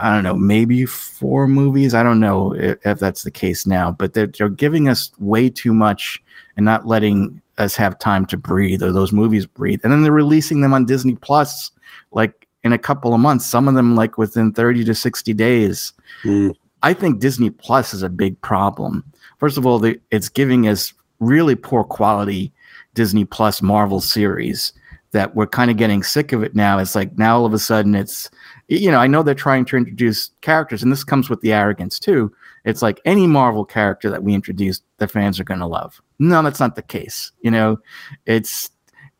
i 0.02 0.14
don't 0.14 0.24
know 0.24 0.36
maybe 0.36 0.86
four 0.86 1.48
movies 1.48 1.94
i 1.94 2.02
don't 2.02 2.20
know 2.20 2.54
if, 2.56 2.78
if 2.86 3.00
that's 3.00 3.24
the 3.24 3.32
case 3.32 3.66
now 3.66 3.92
but 3.92 4.14
they're, 4.14 4.28
they're 4.28 4.50
giving 4.50 4.88
us 4.88 5.12
way 5.20 5.50
too 5.50 5.74
much 5.74 6.22
and 6.58 6.66
not 6.66 6.88
letting 6.88 7.42
us 7.58 7.76
have 7.76 8.00
time 8.00 8.26
to 8.28 8.38
breathe 8.38 8.84
or 8.84 8.92
those 8.92 9.12
movies 9.12 9.46
breathe. 9.46 9.82
And 9.84 9.92
then 9.92 10.04
they're 10.04 10.12
releasing 10.12 10.62
them 10.62 10.74
on 10.74 10.86
Disney 10.86 11.16
Plus 11.16 11.72
like 12.12 12.48
in 12.64 12.74
a 12.74 12.78
couple 12.78 13.14
of 13.14 13.20
months, 13.20 13.46
some 13.46 13.68
of 13.68 13.76
them 13.76 13.96
like 13.96 14.18
within 14.18 14.52
30 14.52 14.86
to 14.86 14.96
60 14.96 15.34
days. 15.34 15.94
Mm. 16.24 16.56
I 16.84 16.94
think 16.94 17.20
Disney 17.20 17.50
Plus 17.50 17.94
is 17.94 18.04
a 18.04 18.10
big 18.10 18.40
problem. 18.42 19.04
First 19.40 19.58
of 19.58 19.66
all, 19.66 19.80
the, 19.80 20.00
it's 20.12 20.30
giving 20.30 20.68
us 20.68 20.94
really 21.20 21.56
poor 21.56 21.84
quality 21.84 22.52
Disney 22.94 23.26
Plus 23.26 23.62
Marvel 23.62 24.02
series 24.02 24.74
that 25.12 25.36
we're 25.36 25.48
kind 25.48 25.72
of 25.72 25.78
getting 25.78 26.04
sick 26.04 26.34
of 26.34 26.44
it 26.44 26.56
now. 26.56 26.78
It's 26.78 26.96
like 26.96 27.18
now 27.18 27.38
all 27.38 27.46
of 27.46 27.54
a 27.54 27.60
sudden 27.60 27.96
it's, 27.96 28.30
you 28.68 28.90
know, 28.90 28.98
I 28.98 29.08
know 29.08 29.22
they're 29.22 29.36
trying 29.36 29.66
to 29.66 29.78
introduce 29.78 30.32
characters, 30.42 30.82
and 30.82 30.92
this 30.92 31.04
comes 31.04 31.30
with 31.30 31.42
the 31.42 31.54
arrogance 31.54 32.00
too. 32.00 32.34
It's 32.64 32.82
like 32.82 33.00
any 33.06 33.28
Marvel 33.28 33.64
character 33.64 34.10
that 34.10 34.24
we 34.24 34.34
introduce, 34.34 34.82
the 34.98 35.08
fans 35.08 35.40
are 35.40 35.44
going 35.44 35.60
to 35.60 35.68
love. 35.68 36.02
No, 36.18 36.42
that's 36.42 36.60
not 36.60 36.76
the 36.76 36.82
case. 36.82 37.32
You 37.42 37.52
know, 37.52 37.80
it's 38.26 38.72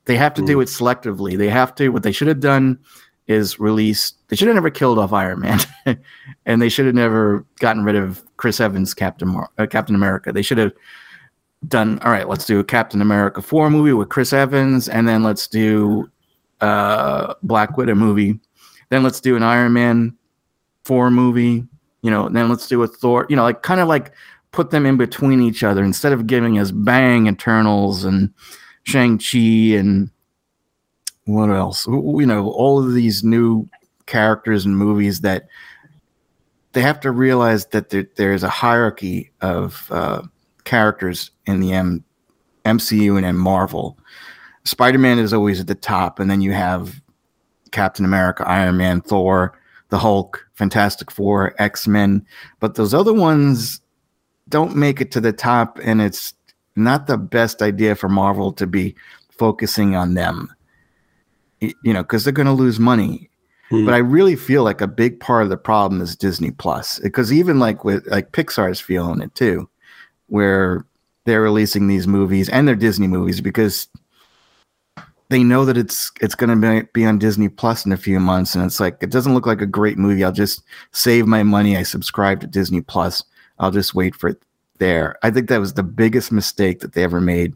they 0.06 0.18
have 0.18 0.34
to 0.36 0.46
do 0.46 0.62
it 0.62 0.66
selectively. 0.66 1.38
They 1.38 1.50
have 1.50 1.76
to. 1.76 1.90
What 1.90 2.04
they 2.04 2.12
should 2.12 2.28
have 2.28 2.40
done 2.40 2.80
is 3.28 3.60
release. 3.60 4.14
They 4.28 4.36
should 4.36 4.48
have 4.48 4.56
never 4.56 4.70
killed 4.70 4.98
off 4.98 5.14
Iron 5.14 5.42
Man, 5.42 5.60
and 6.46 6.62
they 6.62 6.70
should 6.70 6.86
have 6.86 6.96
never 6.96 7.46
gotten 7.60 7.84
rid 7.84 7.96
of 7.96 8.24
Chris 8.38 8.60
Evans, 8.60 8.94
Captain 8.94 9.28
Mar- 9.28 9.50
uh, 9.58 9.68
Captain 9.68 9.96
America. 9.96 10.32
They 10.32 10.42
should 10.42 10.58
have 10.58 10.74
done. 11.68 12.00
All 12.00 12.12
right, 12.12 12.28
let's 12.28 12.46
do 12.46 12.60
a 12.60 12.64
Captain 12.64 13.02
America 13.02 13.42
four 13.42 13.70
movie 13.70 13.94
with 13.94 14.10
Chris 14.10 14.34
Evans, 14.34 14.90
and 14.90 15.08
then 15.08 15.24
let's 15.24 15.48
do 15.48 16.10
uh, 16.62 17.34
Black 17.44 17.78
Widow 17.78 17.96
movie. 17.96 18.40
Then 18.90 19.04
let's 19.04 19.20
do 19.20 19.36
an 19.36 19.44
Iron 19.44 19.74
Man 19.74 20.18
four 20.84 21.10
movie. 21.10 21.66
You 22.02 22.12
know, 22.12 22.30
then 22.30 22.50
let's 22.50 22.68
do 22.68 22.84
a 22.84 22.88
Thor. 22.88 23.26
You 23.30 23.36
know, 23.36 23.44
like 23.44 23.64
kind 23.64 23.82
of 23.82 23.88
like 23.88 24.12
put 24.52 24.70
them 24.70 24.86
in 24.86 24.98
between 24.98 25.42
each 25.42 25.64
other 25.64 25.84
instead 25.84 26.14
of 26.14 26.28
giving 26.28 26.60
us 26.60 26.72
bang 26.72 27.28
Eternals 27.28 28.06
and 28.06 28.34
Shang 28.84 29.18
Chi 29.18 29.78
and 29.78 30.10
what 31.26 31.50
else? 31.50 31.88
You 31.88 32.26
know, 32.26 32.50
all 32.52 32.80
of 32.80 32.94
these 32.94 33.24
new 33.24 33.68
characters 34.06 34.66
and 34.66 34.78
movies 34.78 35.22
that 35.22 35.48
they 36.74 36.82
have 36.82 37.00
to 37.00 37.12
realize 37.12 37.66
that 37.68 37.90
there, 37.90 38.08
there's 38.16 38.44
a 38.44 38.50
hierarchy 38.50 39.32
of 39.42 39.88
uh, 39.92 40.22
characters 40.66 41.32
in 41.48 41.60
the 41.62 41.74
M- 41.74 42.04
MCU 42.66 43.18
and 43.18 43.26
in 43.26 43.36
Marvel. 43.36 43.98
Spider 44.66 45.00
Man 45.00 45.20
is 45.20 45.34
always 45.34 45.60
at 45.60 45.68
the 45.68 45.76
top, 45.76 46.20
and 46.20 46.30
then 46.30 46.42
you 46.42 46.52
have 46.52 47.02
Captain 47.76 48.06
America, 48.06 48.48
Iron 48.48 48.78
Man, 48.78 49.02
Thor, 49.02 49.60
the 49.90 50.00
Hulk, 50.00 50.48
Fantastic 50.54 51.12
Four, 51.12 51.54
X 51.60 51.88
Men. 51.88 52.26
But 52.62 52.76
those 52.76 52.94
other 52.94 53.14
ones 53.14 53.82
don't 54.48 54.78
make 54.78 55.02
it 55.02 55.12
to 55.12 55.22
the 55.22 55.34
top, 55.34 55.78
and 55.84 56.02
it's 56.02 56.34
not 56.78 57.08
the 57.08 57.18
best 57.18 57.62
idea 57.62 57.96
for 57.96 58.08
Marvel 58.08 58.54
to 58.54 58.66
be 58.66 58.96
focusing 59.30 59.94
on 59.94 60.14
them. 60.14 60.50
You 61.60 61.94
know, 61.94 62.02
because 62.02 62.24
they're 62.24 62.34
going 62.34 62.48
to 62.48 62.54
lose 62.54 62.80
money. 62.80 63.30
Hmm. 63.70 63.84
But 63.84 63.94
I 63.94 63.98
really 63.98 64.38
feel 64.38 64.64
like 64.64 64.80
a 64.80 64.88
big 64.88 65.20
part 65.20 65.44
of 65.44 65.50
the 65.50 65.58
problem 65.58 66.00
is 66.02 66.16
Disney 66.16 66.52
Plus, 66.52 67.00
because 67.00 67.34
even 67.34 67.60
like 67.60 67.84
with 67.84 68.08
like 68.08 68.32
Pixar's 68.32 68.80
feeling 68.80 69.22
it 69.22 69.36
too, 69.36 69.70
where 70.28 70.86
they're 71.26 71.42
releasing 71.42 71.88
these 71.88 72.08
movies 72.08 72.48
and 72.48 72.68
they're 72.68 72.76
Disney 72.76 73.08
movies 73.08 73.42
because 73.42 73.90
they 75.30 75.44
know 75.44 75.66
that 75.66 75.78
it's 75.78 76.12
it's 76.22 76.36
going 76.36 76.62
to 76.62 76.88
be 76.94 77.06
on 77.06 77.18
Disney 77.18 77.50
Plus 77.50 77.86
in 77.86 77.92
a 77.92 77.98
few 77.98 78.20
months, 78.20 78.56
and 78.56 78.64
it's 78.64 78.80
like 78.80 78.98
it 79.02 79.12
doesn't 79.12 79.34
look 79.34 79.48
like 79.48 79.62
a 79.62 79.66
great 79.66 79.98
movie. 79.98 80.24
I'll 80.24 80.32
just 80.32 80.64
save 80.92 81.26
my 81.26 81.44
money. 81.44 81.78
I 81.78 81.84
subscribe 81.84 82.42
to 82.42 82.48
Disney 82.48 82.82
Plus. 82.82 83.24
I'll 83.60 83.72
just 83.72 83.96
wait 83.96 84.16
for 84.16 84.30
it 84.30 84.44
there. 84.78 85.18
I 85.24 85.32
think 85.32 85.50
that 85.50 85.60
was 85.60 85.74
the 85.74 85.84
biggest 85.84 86.32
mistake 86.32 86.80
that 86.80 86.94
they 86.94 87.04
ever 87.04 87.22
made 87.22 87.54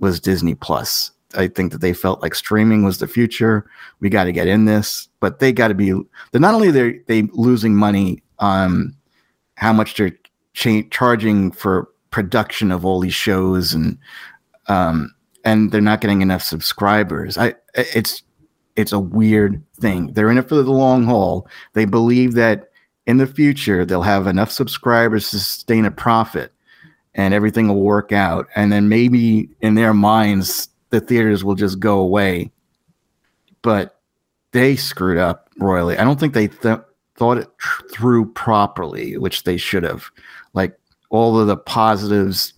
was 0.00 0.20
Disney 0.20 0.54
Plus. 0.54 1.12
I 1.36 1.48
think 1.48 1.72
that 1.72 1.80
they 1.80 1.92
felt 1.92 2.22
like 2.22 2.34
streaming 2.34 2.84
was 2.84 2.98
the 2.98 3.08
future. 3.08 3.68
We 4.00 4.08
got 4.08 4.24
to 4.24 4.32
get 4.32 4.46
in 4.46 4.64
this, 4.64 5.08
but 5.20 5.38
they 5.38 5.52
got 5.52 5.68
to 5.68 5.74
be. 5.74 5.92
They're 5.92 6.40
not 6.40 6.54
only 6.54 6.70
they 6.70 7.00
they 7.06 7.22
losing 7.32 7.74
money 7.74 8.22
on 8.38 8.94
how 9.54 9.72
much 9.72 9.96
they're 9.96 10.16
cha- 10.52 10.88
charging 10.90 11.52
for 11.52 11.88
production 12.10 12.70
of 12.70 12.84
all 12.84 13.00
these 13.00 13.14
shows 13.14 13.74
and 13.74 13.98
um 14.68 15.14
and 15.48 15.72
they're 15.72 15.80
not 15.80 16.02
getting 16.02 16.20
enough 16.20 16.42
subscribers. 16.42 17.38
I 17.38 17.54
it's 17.74 18.22
it's 18.76 18.92
a 18.92 19.00
weird 19.00 19.62
thing. 19.80 20.12
They're 20.12 20.30
in 20.30 20.38
it 20.38 20.48
for 20.48 20.56
the 20.56 20.70
long 20.70 21.04
haul. 21.04 21.48
They 21.72 21.84
believe 21.84 22.34
that 22.34 22.68
in 23.06 23.16
the 23.16 23.26
future 23.26 23.84
they'll 23.86 24.02
have 24.02 24.26
enough 24.26 24.50
subscribers 24.50 25.30
to 25.30 25.38
sustain 25.38 25.86
a 25.86 25.90
profit 25.90 26.52
and 27.14 27.32
everything 27.32 27.66
will 27.68 27.80
work 27.80 28.12
out 28.12 28.46
and 28.54 28.70
then 28.70 28.90
maybe 28.90 29.48
in 29.62 29.74
their 29.74 29.94
minds 29.94 30.68
the 30.90 31.00
theaters 31.00 31.42
will 31.42 31.54
just 31.54 31.80
go 31.80 31.98
away 31.98 32.52
but 33.62 33.98
they 34.52 34.76
screwed 34.76 35.16
up 35.16 35.48
royally 35.58 35.96
i 35.96 36.04
don't 36.04 36.20
think 36.20 36.34
they 36.34 36.48
th- 36.48 36.80
thought 37.16 37.38
it 37.38 37.48
tr- 37.56 37.82
through 37.90 38.30
properly 38.32 39.16
which 39.16 39.44
they 39.44 39.56
should 39.56 39.84
have 39.84 40.10
like 40.52 40.78
all 41.08 41.40
of 41.40 41.46
the 41.46 41.56
positives 41.56 42.52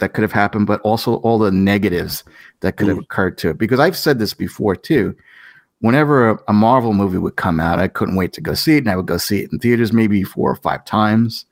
that 0.00 0.12
could 0.12 0.22
have 0.22 0.32
happened, 0.32 0.66
but 0.66 0.80
also 0.80 1.16
all 1.16 1.38
the 1.38 1.50
negatives 1.50 2.24
that 2.60 2.76
could 2.76 2.88
have 2.88 2.98
Mm. 2.98 3.02
occurred 3.02 3.38
to 3.38 3.50
it. 3.50 3.58
Because 3.58 3.80
I've 3.80 3.96
said 3.96 4.18
this 4.18 4.34
before 4.34 4.74
too. 4.76 5.14
Whenever 5.80 6.30
a, 6.30 6.38
a 6.48 6.52
Marvel 6.52 6.92
movie 6.92 7.16
would 7.16 7.36
come 7.36 7.58
out, 7.58 7.78
I 7.78 7.88
couldn't 7.88 8.16
wait 8.16 8.34
to 8.34 8.42
go 8.42 8.52
see 8.52 8.74
it, 8.76 8.78
and 8.78 8.90
I 8.90 8.96
would 8.96 9.06
go 9.06 9.16
see 9.16 9.40
it 9.40 9.52
in 9.52 9.58
theaters 9.58 9.94
maybe 9.94 10.22
four 10.22 10.50
or 10.50 10.56
five 10.56 10.84
times, 10.84 11.46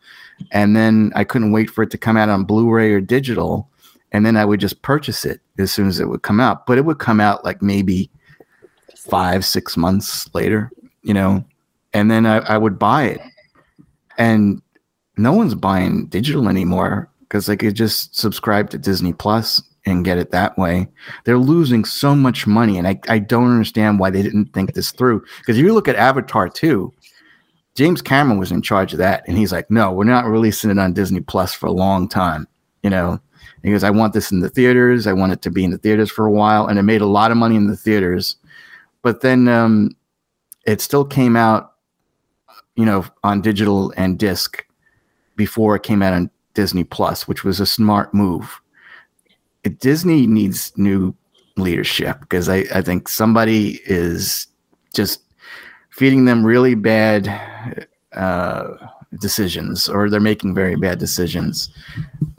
and 0.50 0.76
then 0.76 1.12
I 1.14 1.24
couldn't 1.24 1.52
wait 1.52 1.70
for 1.70 1.82
it 1.82 1.90
to 1.92 1.98
come 1.98 2.18
out 2.18 2.28
on 2.28 2.44
Blu-ray 2.44 2.92
or 2.92 3.00
digital, 3.00 3.70
and 4.12 4.26
then 4.26 4.36
I 4.36 4.44
would 4.44 4.60
just 4.60 4.82
purchase 4.82 5.24
it 5.24 5.40
as 5.58 5.72
soon 5.72 5.88
as 5.88 5.98
it 5.98 6.08
would 6.10 6.22
come 6.22 6.40
out. 6.40 6.66
But 6.66 6.76
it 6.76 6.84
would 6.84 6.98
come 6.98 7.20
out 7.20 7.42
like 7.42 7.62
maybe 7.62 8.10
five, 8.96 9.46
six 9.46 9.78
months 9.78 10.28
later, 10.34 10.70
you 11.02 11.14
know, 11.14 11.42
and 11.94 12.10
then 12.10 12.26
I, 12.26 12.38
I 12.38 12.58
would 12.58 12.78
buy 12.78 13.04
it, 13.04 13.20
and 14.18 14.60
no 15.16 15.32
one's 15.32 15.54
buying 15.54 16.06
digital 16.06 16.48
anymore 16.50 17.07
because 17.28 17.46
they 17.46 17.56
could 17.56 17.74
just 17.74 18.16
subscribe 18.16 18.70
to 18.70 18.78
Disney 18.78 19.12
Plus 19.12 19.62
and 19.84 20.04
get 20.04 20.18
it 20.18 20.30
that 20.30 20.56
way. 20.56 20.88
They're 21.24 21.38
losing 21.38 21.84
so 21.84 22.14
much 22.14 22.46
money, 22.46 22.78
and 22.78 22.88
I, 22.88 22.98
I 23.08 23.18
don't 23.18 23.50
understand 23.50 23.98
why 23.98 24.10
they 24.10 24.22
didn't 24.22 24.52
think 24.52 24.74
this 24.74 24.92
through. 24.92 25.24
Because 25.38 25.58
if 25.58 25.64
you 25.64 25.74
look 25.74 25.88
at 25.88 25.96
Avatar 25.96 26.48
2, 26.48 26.92
James 27.74 28.02
Cameron 28.02 28.38
was 28.38 28.50
in 28.50 28.62
charge 28.62 28.92
of 28.92 28.98
that, 28.98 29.24
and 29.26 29.36
he's 29.36 29.52
like, 29.52 29.70
no, 29.70 29.92
we're 29.92 30.04
not 30.04 30.26
releasing 30.26 30.70
it 30.70 30.78
on 30.78 30.92
Disney 30.92 31.20
Plus 31.20 31.52
for 31.52 31.66
a 31.66 31.72
long 31.72 32.08
time. 32.08 32.48
You 32.82 32.90
know, 32.90 33.20
he 33.62 33.70
goes, 33.70 33.84
I 33.84 33.90
want 33.90 34.14
this 34.14 34.32
in 34.32 34.40
the 34.40 34.48
theaters. 34.48 35.06
I 35.06 35.12
want 35.12 35.32
it 35.32 35.42
to 35.42 35.50
be 35.50 35.64
in 35.64 35.70
the 35.70 35.78
theaters 35.78 36.10
for 36.10 36.26
a 36.26 36.32
while, 36.32 36.66
and 36.66 36.78
it 36.78 36.82
made 36.82 37.02
a 37.02 37.06
lot 37.06 37.30
of 37.30 37.36
money 37.36 37.56
in 37.56 37.66
the 37.66 37.76
theaters. 37.76 38.36
But 39.02 39.20
then 39.20 39.48
um, 39.48 39.90
it 40.66 40.80
still 40.80 41.04
came 41.04 41.36
out, 41.36 41.74
you 42.74 42.84
know, 42.84 43.04
on 43.22 43.42
digital 43.42 43.92
and 43.96 44.18
disc 44.18 44.64
before 45.36 45.76
it 45.76 45.82
came 45.82 46.02
out 46.02 46.12
on 46.14 46.30
Disney 46.58 46.82
Plus, 46.82 47.28
which 47.28 47.44
was 47.44 47.60
a 47.60 47.66
smart 47.66 48.12
move. 48.12 48.60
Disney 49.78 50.26
needs 50.26 50.72
new 50.76 51.14
leadership 51.56 52.18
because 52.18 52.48
I, 52.48 52.64
I 52.74 52.82
think 52.82 53.08
somebody 53.08 53.80
is 53.84 54.48
just 54.92 55.22
feeding 55.90 56.24
them 56.24 56.44
really 56.44 56.74
bad 56.74 57.28
uh, 58.12 58.74
decisions 59.20 59.88
or 59.88 60.10
they're 60.10 60.18
making 60.18 60.52
very 60.52 60.74
bad 60.74 60.98
decisions. 60.98 61.70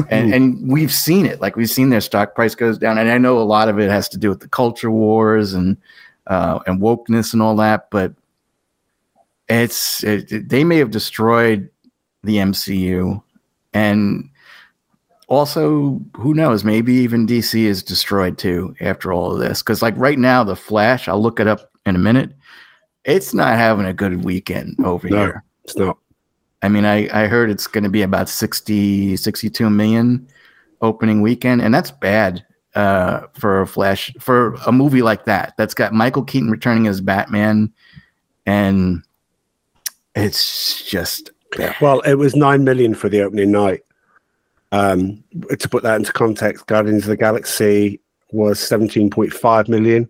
And, 0.09 0.33
and 0.33 0.69
we've 0.69 0.91
seen 0.91 1.25
it. 1.25 1.39
Like 1.39 1.55
we've 1.55 1.69
seen 1.69 1.89
their 1.89 2.01
stock 2.01 2.35
price 2.35 2.55
goes 2.55 2.77
down. 2.77 2.97
And 2.97 3.09
I 3.09 3.17
know 3.17 3.39
a 3.39 3.47
lot 3.47 3.69
of 3.69 3.79
it 3.79 3.89
has 3.89 4.09
to 4.09 4.17
do 4.17 4.27
with 4.27 4.41
the 4.41 4.49
culture 4.49 4.91
wars 4.91 5.53
and 5.53 5.77
uh, 6.27 6.59
and 6.67 6.81
wokeness 6.81 7.31
and 7.31 7.41
all 7.41 7.55
that, 7.55 7.89
but 7.89 8.13
it's 9.47 10.03
it, 10.03 10.49
they 10.49 10.65
may 10.65 10.77
have 10.77 10.91
destroyed 10.91 11.69
the 12.23 12.35
MCU 12.35 13.23
and 13.73 14.29
also 15.27 16.01
who 16.15 16.33
knows 16.33 16.63
maybe 16.63 16.93
even 16.93 17.27
DC 17.27 17.63
is 17.63 17.83
destroyed 17.83 18.38
too 18.38 18.75
after 18.81 19.13
all 19.13 19.31
of 19.31 19.39
this 19.39 19.61
cuz 19.61 19.81
like 19.81 19.93
right 19.97 20.17
now 20.17 20.43
the 20.43 20.55
Flash 20.55 21.07
I'll 21.07 21.21
look 21.21 21.39
it 21.39 21.47
up 21.47 21.71
in 21.85 21.95
a 21.95 21.99
minute 21.99 22.31
it's 23.05 23.33
not 23.33 23.55
having 23.57 23.85
a 23.85 23.93
good 23.93 24.23
weekend 24.25 24.75
over 24.83 25.07
No. 25.07 25.17
here 25.17 25.43
It's 25.63 25.77
not. 25.77 25.97
I 26.61 26.67
mean 26.69 26.83
I 26.85 27.07
I 27.13 27.27
heard 27.27 27.49
it's 27.51 27.67
going 27.67 27.83
to 27.83 27.89
be 27.89 28.01
about 28.01 28.27
60 28.27 29.15
62 29.17 29.69
million 29.69 30.27
opening 30.81 31.21
weekend 31.21 31.61
and 31.61 31.73
that's 31.73 31.91
bad 31.91 32.43
uh 32.75 33.21
for 33.33 33.61
a 33.61 33.67
Flash 33.67 34.11
for 34.19 34.55
a 34.65 34.71
movie 34.71 35.01
like 35.03 35.25
that 35.25 35.53
that's 35.57 35.73
got 35.75 35.93
Michael 35.93 36.23
Keaton 36.23 36.49
returning 36.49 36.88
as 36.88 37.01
Batman 37.01 37.71
and 38.47 39.03
it's 40.15 40.83
just 40.89 41.29
bad. 41.57 41.75
Well, 41.81 41.99
it 42.01 42.15
was 42.15 42.35
nine 42.35 42.63
million 42.63 42.93
for 42.93 43.09
the 43.09 43.21
opening 43.21 43.51
night. 43.51 43.81
Um, 44.71 45.23
to 45.57 45.67
put 45.69 45.83
that 45.83 45.95
into 45.95 46.13
context, 46.13 46.67
Guardians 46.67 47.03
of 47.03 47.09
the 47.09 47.17
Galaxy 47.17 47.99
was 48.31 48.59
seventeen 48.59 49.09
point 49.09 49.33
five 49.33 49.67
million, 49.67 50.07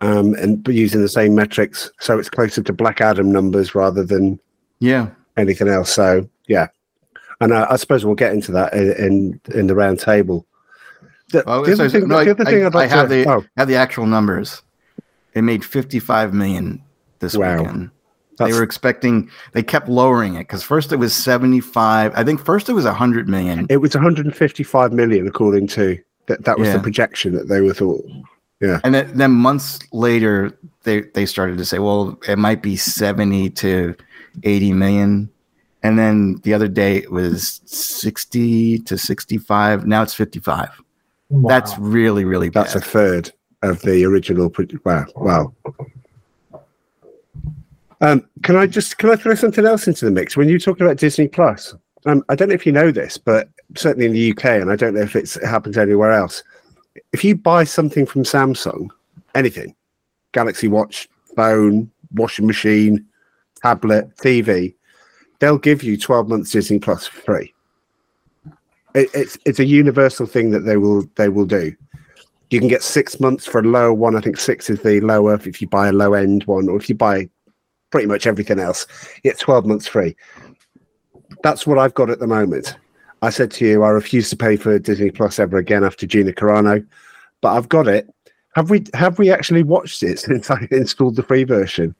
um, 0.00 0.34
and 0.34 0.66
using 0.68 1.00
the 1.02 1.08
same 1.08 1.34
metrics, 1.34 1.90
so 1.98 2.18
it's 2.18 2.30
closer 2.30 2.62
to 2.62 2.72
Black 2.72 3.00
Adam 3.00 3.32
numbers 3.32 3.74
rather 3.74 4.04
than 4.04 4.38
yeah 4.78 5.08
anything 5.36 5.66
else. 5.68 5.92
So 5.92 6.28
yeah, 6.46 6.68
and 7.40 7.52
I, 7.52 7.66
I 7.72 7.76
suppose 7.76 8.04
we'll 8.04 8.14
get 8.14 8.32
into 8.32 8.52
that 8.52 8.72
in 8.72 8.92
in, 8.92 9.40
in 9.52 9.66
the 9.66 9.74
round 9.74 9.98
table. 9.98 10.46
The, 11.32 11.42
Well, 11.44 11.64
the 11.64 11.74
so- 11.74 11.84
other 11.86 11.90
thing, 11.90 12.06
no, 12.06 12.24
the 12.24 12.30
other 12.30 12.46
I, 12.46 12.50
thing 12.52 12.62
I, 12.62 12.66
I'd 12.66 12.74
like 12.74 12.92
I 12.92 12.94
have 12.94 13.08
to, 13.08 13.14
the 13.24 13.28
oh, 13.28 13.44
have 13.56 13.66
the 13.66 13.74
actual 13.74 14.06
numbers. 14.06 14.62
It 15.34 15.42
made 15.42 15.64
55 15.64 16.32
million 16.32 16.80
this 17.18 17.36
Wow. 17.36 17.58
weekend. 17.58 17.90
They 18.38 18.52
were 18.52 18.62
expecting. 18.62 19.30
They 19.52 19.62
kept 19.62 19.88
lowering 19.88 20.34
it 20.34 20.40
because 20.40 20.62
first 20.62 20.92
it 20.92 20.96
was 20.96 21.14
75. 21.14 22.12
I 22.14 22.24
think 22.24 22.44
first 22.44 22.68
it 22.68 22.74
was 22.74 22.84
100 22.84 23.28
million. 23.28 23.66
it 23.70 23.78
was 23.78 23.94
155 23.94 24.92
million 24.92 25.26
according 25.26 25.66
to 25.68 25.98
that. 26.26 26.44
That 26.44 26.58
was 26.58 26.68
Yeah. 26.68 26.74
the 26.76 26.82
projection 26.82 27.34
that 27.34 27.48
they 27.48 27.60
were 27.60 27.74
thought. 27.74 28.04
Yeah 28.60 28.80
and 28.84 28.94
then, 28.94 29.16
then 29.18 29.32
months 29.32 29.78
later, 29.92 30.56
they 30.84 31.02
they 31.14 31.26
started 31.26 31.58
to 31.58 31.64
say, 31.64 31.78
well, 31.78 32.18
it 32.26 32.38
might 32.38 32.62
be 32.62 32.76
70 32.76 33.50
to 33.50 33.94
80 34.42 34.72
million. 34.72 35.30
And 35.82 35.98
then 35.98 36.40
the 36.42 36.52
other 36.54 36.66
day 36.68 36.96
it 36.96 37.12
was 37.12 37.60
60 37.66 38.78
to 38.80 38.98
65. 38.98 39.86
Now 39.86 40.02
it's 40.02 40.14
55. 40.14 40.70
Wow. 41.28 41.48
That's 41.48 41.78
really 41.78 42.24
really 42.24 42.48
bad. 42.48 42.64
That's 42.64 42.74
a 42.76 42.80
third 42.80 43.32
of 43.62 43.82
the 43.82 44.04
original. 44.04 44.52
Wow, 44.84 45.06
wow. 45.16 45.52
Um, 48.00 48.28
can 48.42 48.56
I 48.56 48.66
just 48.66 48.98
can 48.98 49.10
I 49.10 49.16
throw 49.16 49.34
something 49.34 49.64
else 49.64 49.88
into 49.88 50.04
the 50.04 50.10
mix? 50.10 50.36
When 50.36 50.48
you 50.48 50.58
talk 50.58 50.80
about 50.80 50.98
Disney 50.98 51.28
Plus, 51.28 51.74
um, 52.04 52.24
I 52.28 52.34
don't 52.34 52.48
know 52.48 52.54
if 52.54 52.66
you 52.66 52.72
know 52.72 52.90
this, 52.90 53.16
but 53.16 53.48
certainly 53.74 54.06
in 54.06 54.12
the 54.12 54.32
UK, 54.32 54.44
and 54.60 54.70
I 54.70 54.76
don't 54.76 54.94
know 54.94 55.02
if 55.02 55.16
it's, 55.16 55.36
it 55.36 55.46
happens 55.46 55.78
anywhere 55.78 56.12
else. 56.12 56.42
If 57.12 57.24
you 57.24 57.36
buy 57.36 57.64
something 57.64 58.06
from 58.06 58.24
Samsung, 58.24 58.88
anything, 59.34 59.74
Galaxy 60.32 60.68
Watch, 60.68 61.08
phone, 61.34 61.90
washing 62.14 62.46
machine, 62.46 63.04
tablet, 63.62 64.14
TV, 64.16 64.74
they'll 65.38 65.58
give 65.58 65.82
you 65.82 65.96
twelve 65.96 66.28
months 66.28 66.50
Disney 66.50 66.78
Plus 66.78 67.06
for 67.06 67.20
free. 67.20 67.54
It, 68.94 69.08
it's 69.14 69.38
it's 69.46 69.58
a 69.58 69.64
universal 69.64 70.26
thing 70.26 70.50
that 70.50 70.60
they 70.60 70.76
will 70.76 71.08
they 71.16 71.30
will 71.30 71.46
do 71.46 71.74
you 72.50 72.60
can 72.60 72.68
get 72.68 72.82
six 72.82 73.18
months 73.18 73.44
for 73.44 73.58
a 73.58 73.64
lower 73.64 73.92
one. 73.92 74.16
I 74.16 74.20
think 74.20 74.38
six 74.38 74.70
is 74.70 74.80
the 74.80 75.00
lower 75.00 75.34
if 75.34 75.60
you 75.60 75.66
buy 75.66 75.88
a 75.88 75.92
low 75.92 76.12
end 76.12 76.44
one, 76.44 76.68
or 76.68 76.76
if 76.76 76.88
you 76.88 76.94
buy 76.94 77.28
pretty 77.96 78.06
much 78.08 78.26
everything 78.26 78.58
else, 78.60 78.86
get 79.22 79.38
12 79.38 79.64
months 79.64 79.86
free. 79.86 80.14
That's 81.42 81.66
what 81.66 81.78
I've 81.78 81.94
got 81.94 82.10
at 82.10 82.18
the 82.18 82.26
moment. 82.26 82.76
I 83.22 83.30
said 83.30 83.50
to 83.52 83.66
you, 83.66 83.84
I 83.84 83.88
refuse 83.88 84.28
to 84.28 84.36
pay 84.36 84.56
for 84.56 84.78
Disney 84.78 85.10
Plus 85.10 85.38
ever 85.38 85.56
again 85.56 85.82
after 85.82 86.06
Gina 86.06 86.32
Carano, 86.32 86.86
but 87.40 87.54
I've 87.54 87.70
got 87.70 87.88
it. 87.88 88.06
Have 88.54 88.68
we 88.68 88.84
have 88.92 89.18
we 89.18 89.30
actually 89.30 89.62
watched 89.62 90.02
it 90.02 90.18
since 90.26 90.50
I 90.50 90.68
installed 90.70 91.16
the 91.16 91.22
free 91.22 91.44
version? 91.44 91.94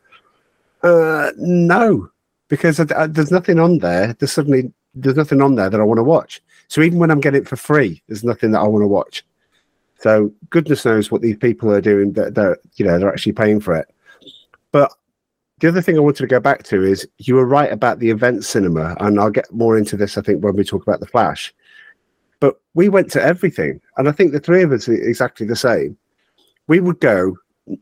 Uh, 0.82 1.30
no, 1.38 2.10
because 2.48 2.78
I, 2.78 2.84
I- 2.94 3.06
there's 3.06 3.32
nothing 3.32 3.58
on 3.58 3.78
there. 3.78 4.12
There's 4.18 4.32
suddenly 4.32 4.70
there's 4.94 5.16
nothing 5.16 5.40
on 5.40 5.54
there 5.54 5.70
that 5.70 5.80
I 5.80 5.84
want 5.84 5.96
to 5.96 6.04
watch. 6.04 6.42
So 6.68 6.82
even 6.82 6.98
when 6.98 7.10
I'm 7.10 7.20
getting 7.22 7.40
it 7.40 7.48
for 7.48 7.56
free, 7.56 8.02
there's 8.06 8.22
nothing 8.22 8.50
that 8.50 8.60
I 8.60 8.68
want 8.68 8.82
to 8.82 8.86
watch. 8.88 9.24
So 9.98 10.30
goodness 10.50 10.84
knows 10.84 11.10
what 11.10 11.22
these 11.22 11.38
people 11.38 11.70
are 11.70 11.80
doing 11.80 12.12
that 12.12 12.34
they're 12.34 12.58
you 12.74 12.84
know 12.84 12.98
they're 12.98 13.10
actually 13.10 13.32
paying 13.32 13.60
for 13.60 13.74
it. 13.74 13.88
But 14.72 14.92
the 15.60 15.68
other 15.68 15.80
thing 15.80 15.96
I 15.96 16.00
wanted 16.00 16.18
to 16.18 16.26
go 16.26 16.40
back 16.40 16.64
to 16.64 16.82
is 16.82 17.08
you 17.18 17.34
were 17.34 17.46
right 17.46 17.72
about 17.72 17.98
the 17.98 18.10
event 18.10 18.44
cinema, 18.44 18.94
and 19.00 19.18
I'll 19.18 19.30
get 19.30 19.50
more 19.52 19.78
into 19.78 19.96
this 19.96 20.18
I 20.18 20.20
think 20.20 20.44
when 20.44 20.54
we 20.54 20.64
talk 20.64 20.82
about 20.82 21.00
the 21.00 21.06
Flash. 21.06 21.54
But 22.40 22.60
we 22.74 22.88
went 22.90 23.10
to 23.12 23.22
everything, 23.22 23.80
and 23.96 24.08
I 24.08 24.12
think 24.12 24.32
the 24.32 24.40
three 24.40 24.62
of 24.62 24.72
us 24.72 24.88
are 24.88 24.92
exactly 24.92 25.46
the 25.46 25.56
same. 25.56 25.96
We 26.68 26.80
would 26.80 27.00
go 27.00 27.36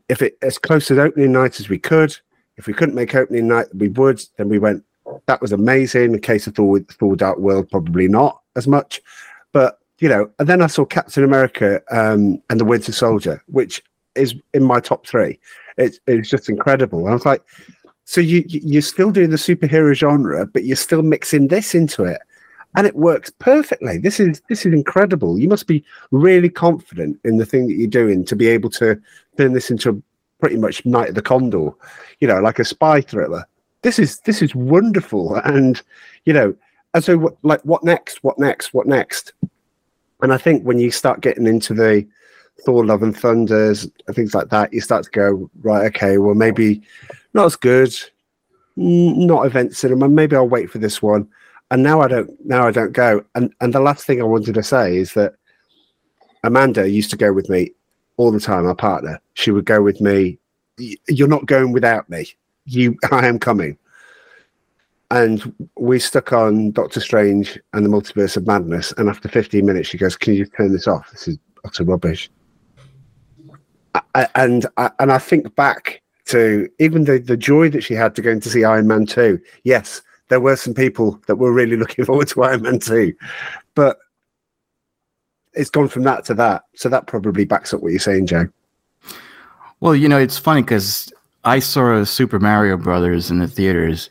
if 0.07 0.21
it 0.21 0.37
as 0.41 0.57
close 0.57 0.87
to 0.87 1.01
opening 1.01 1.33
night 1.33 1.59
as 1.59 1.67
we 1.67 1.77
could. 1.77 2.17
If 2.57 2.67
we 2.67 2.73
couldn't 2.73 2.95
make 2.95 3.13
opening 3.13 3.47
night, 3.49 3.67
we 3.73 3.89
would. 3.89 4.23
Then 4.37 4.47
we 4.47 4.59
went. 4.59 4.83
That 5.25 5.41
was 5.41 5.51
amazing. 5.51 6.13
In 6.13 6.19
case 6.21 6.47
of 6.47 6.55
Thor, 6.55 6.79
Thor 6.79 7.15
Dark 7.17 7.39
World, 7.39 7.69
probably 7.69 8.07
not 8.07 8.41
as 8.55 8.67
much, 8.67 9.01
but 9.51 9.79
you 9.99 10.07
know. 10.07 10.31
And 10.39 10.47
then 10.47 10.61
I 10.61 10.67
saw 10.67 10.85
Captain 10.85 11.25
America 11.25 11.81
um, 11.91 12.41
and 12.49 12.57
the 12.57 12.65
Winter 12.65 12.93
Soldier, 12.93 13.43
which 13.47 13.83
is 14.15 14.33
in 14.53 14.63
my 14.63 14.79
top 14.79 15.05
three. 15.05 15.37
It's 15.77 15.99
it's 16.07 16.29
just 16.29 16.49
incredible. 16.49 17.07
I 17.07 17.13
was 17.13 17.25
like, 17.25 17.43
so 18.05 18.21
you 18.21 18.43
you- 18.47 18.61
you're 18.63 18.81
still 18.81 19.11
doing 19.11 19.29
the 19.29 19.37
superhero 19.37 19.93
genre, 19.93 20.45
but 20.45 20.63
you're 20.65 20.75
still 20.75 21.01
mixing 21.01 21.47
this 21.47 21.75
into 21.75 22.03
it, 22.03 22.21
and 22.75 22.87
it 22.87 22.95
works 22.95 23.29
perfectly. 23.29 23.97
This 23.97 24.19
is 24.19 24.41
this 24.49 24.65
is 24.65 24.73
incredible. 24.73 25.37
You 25.39 25.49
must 25.49 25.67
be 25.67 25.83
really 26.11 26.49
confident 26.49 27.19
in 27.23 27.37
the 27.37 27.45
thing 27.45 27.67
that 27.67 27.75
you're 27.75 27.87
doing 27.87 28.23
to 28.25 28.35
be 28.35 28.47
able 28.47 28.69
to 28.71 28.99
turn 29.37 29.53
this 29.53 29.69
into 29.71 30.01
pretty 30.39 30.57
much 30.57 30.85
Night 30.85 31.09
of 31.09 31.15
the 31.15 31.21
Condor, 31.21 31.71
you 32.19 32.27
know, 32.27 32.39
like 32.39 32.59
a 32.59 32.65
spy 32.65 33.01
thriller. 33.01 33.45
This 33.81 33.99
is 33.99 34.19
this 34.21 34.41
is 34.41 34.55
wonderful, 34.55 35.35
and 35.43 35.81
you 36.25 36.33
know, 36.33 36.55
and 36.93 37.03
so 37.03 37.17
what, 37.17 37.35
like 37.43 37.61
what 37.61 37.83
next? 37.83 38.23
What 38.23 38.39
next? 38.39 38.73
What 38.73 38.87
next? 38.87 39.33
And 40.21 40.33
I 40.33 40.37
think 40.37 40.63
when 40.63 40.79
you 40.79 40.91
start 40.91 41.21
getting 41.21 41.45
into 41.45 41.73
the 41.73 42.07
Thor, 42.63 42.85
Love 42.85 43.03
and 43.03 43.15
Thunders 43.15 43.87
and 44.07 44.15
things 44.15 44.33
like 44.33 44.49
that, 44.49 44.73
you 44.73 44.81
start 44.81 45.03
to 45.05 45.09
go 45.11 45.49
right. 45.61 45.85
Okay, 45.87 46.17
well 46.17 46.35
maybe 46.35 46.81
not 47.33 47.45
as 47.45 47.55
good, 47.55 47.93
not 48.75 49.45
event 49.45 49.75
cinema. 49.75 50.07
Maybe 50.09 50.35
I'll 50.35 50.47
wait 50.47 50.69
for 50.69 50.79
this 50.79 51.01
one. 51.01 51.27
and 51.71 51.83
now 51.83 52.01
I 52.01 52.07
don't 52.07 52.31
now 52.45 52.67
I 52.67 52.71
don't 52.71 52.93
go. 52.93 53.23
And 53.35 53.53
and 53.61 53.73
the 53.73 53.79
last 53.79 54.05
thing 54.05 54.21
I 54.21 54.25
wanted 54.25 54.55
to 54.55 54.63
say 54.63 54.97
is 54.97 55.13
that 55.13 55.35
Amanda 56.43 56.89
used 56.89 57.09
to 57.11 57.17
go 57.17 57.33
with 57.33 57.49
me 57.49 57.71
all 58.17 58.31
the 58.31 58.39
time. 58.39 58.65
My 58.65 58.73
partner, 58.73 59.19
she 59.33 59.51
would 59.51 59.65
go 59.65 59.81
with 59.81 59.99
me. 59.99 60.37
You're 61.07 61.27
not 61.27 61.45
going 61.45 61.71
without 61.71 62.09
me. 62.09 62.27
You, 62.65 62.97
I 63.11 63.27
am 63.27 63.39
coming. 63.39 63.77
And 65.11 65.53
we 65.77 65.99
stuck 65.99 66.33
on 66.33 66.71
Doctor 66.71 66.99
Strange 66.99 67.59
and 67.73 67.85
the 67.85 67.89
Multiverse 67.89 68.37
of 68.37 68.47
Madness. 68.47 68.91
And 68.97 69.07
after 69.07 69.29
15 69.29 69.65
minutes, 69.65 69.89
she 69.89 69.97
goes, 69.97 70.15
"Can 70.17 70.33
you 70.33 70.45
turn 70.45 70.71
this 70.71 70.87
off? 70.87 71.09
This 71.11 71.27
is 71.27 71.37
utter 71.63 71.83
rubbish." 71.83 72.29
And 74.35 74.65
I, 74.77 74.91
and 74.99 75.11
I 75.11 75.17
think 75.17 75.55
back 75.55 76.01
to 76.25 76.67
even 76.79 77.05
the 77.05 77.19
the 77.19 77.37
joy 77.37 77.69
that 77.69 77.83
she 77.83 77.93
had 77.93 78.15
to 78.15 78.21
going 78.21 78.39
to 78.41 78.49
see 78.49 78.63
Iron 78.63 78.87
Man 78.87 79.05
two. 79.05 79.39
Yes, 79.63 80.01
there 80.29 80.39
were 80.39 80.55
some 80.55 80.73
people 80.73 81.19
that 81.27 81.35
were 81.35 81.51
really 81.51 81.77
looking 81.77 82.05
forward 82.05 82.27
to 82.29 82.43
Iron 82.43 82.63
Man 82.63 82.79
2. 82.79 83.13
But 83.73 83.97
it's 85.53 85.69
gone 85.69 85.87
from 85.87 86.03
that 86.03 86.25
to 86.25 86.33
that. 86.35 86.63
So 86.75 86.89
that 86.89 87.07
probably 87.07 87.45
backs 87.45 87.73
up 87.73 87.81
what 87.81 87.91
you're 87.91 87.99
saying, 87.99 88.27
Joe. 88.27 88.47
Well, 89.79 89.95
you 89.95 90.07
know, 90.09 90.17
it's 90.17 90.37
funny 90.37 90.61
because 90.61 91.11
I 91.43 91.59
saw 91.59 92.03
Super 92.03 92.39
Mario 92.39 92.77
Brothers 92.77 93.29
in 93.29 93.39
the 93.39 93.47
theaters, 93.47 94.09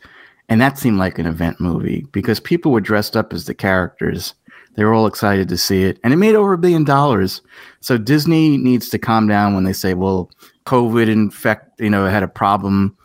and 0.48 0.60
that 0.60 0.78
seemed 0.78 0.98
like 0.98 1.18
an 1.18 1.26
event 1.26 1.60
movie 1.60 2.06
because 2.12 2.38
people 2.38 2.70
were 2.70 2.80
dressed 2.80 3.16
up 3.16 3.32
as 3.32 3.46
the 3.46 3.54
characters. 3.54 4.34
They 4.74 4.84
were 4.84 4.94
all 4.94 5.06
excited 5.06 5.48
to 5.48 5.56
see 5.56 5.84
it, 5.84 5.98
and 6.02 6.12
it 6.12 6.16
made 6.16 6.34
over 6.34 6.52
a 6.52 6.58
billion 6.58 6.84
dollars. 6.84 7.42
So 7.80 7.96
Disney 7.96 8.56
needs 8.56 8.88
to 8.90 8.98
calm 8.98 9.28
down 9.28 9.54
when 9.54 9.64
they 9.64 9.72
say, 9.72 9.94
"Well, 9.94 10.30
COVID 10.66 11.08
infect, 11.08 11.80
you 11.80 11.90
know, 11.90 12.06
had 12.06 12.22
a 12.22 12.28
problem, 12.28 12.96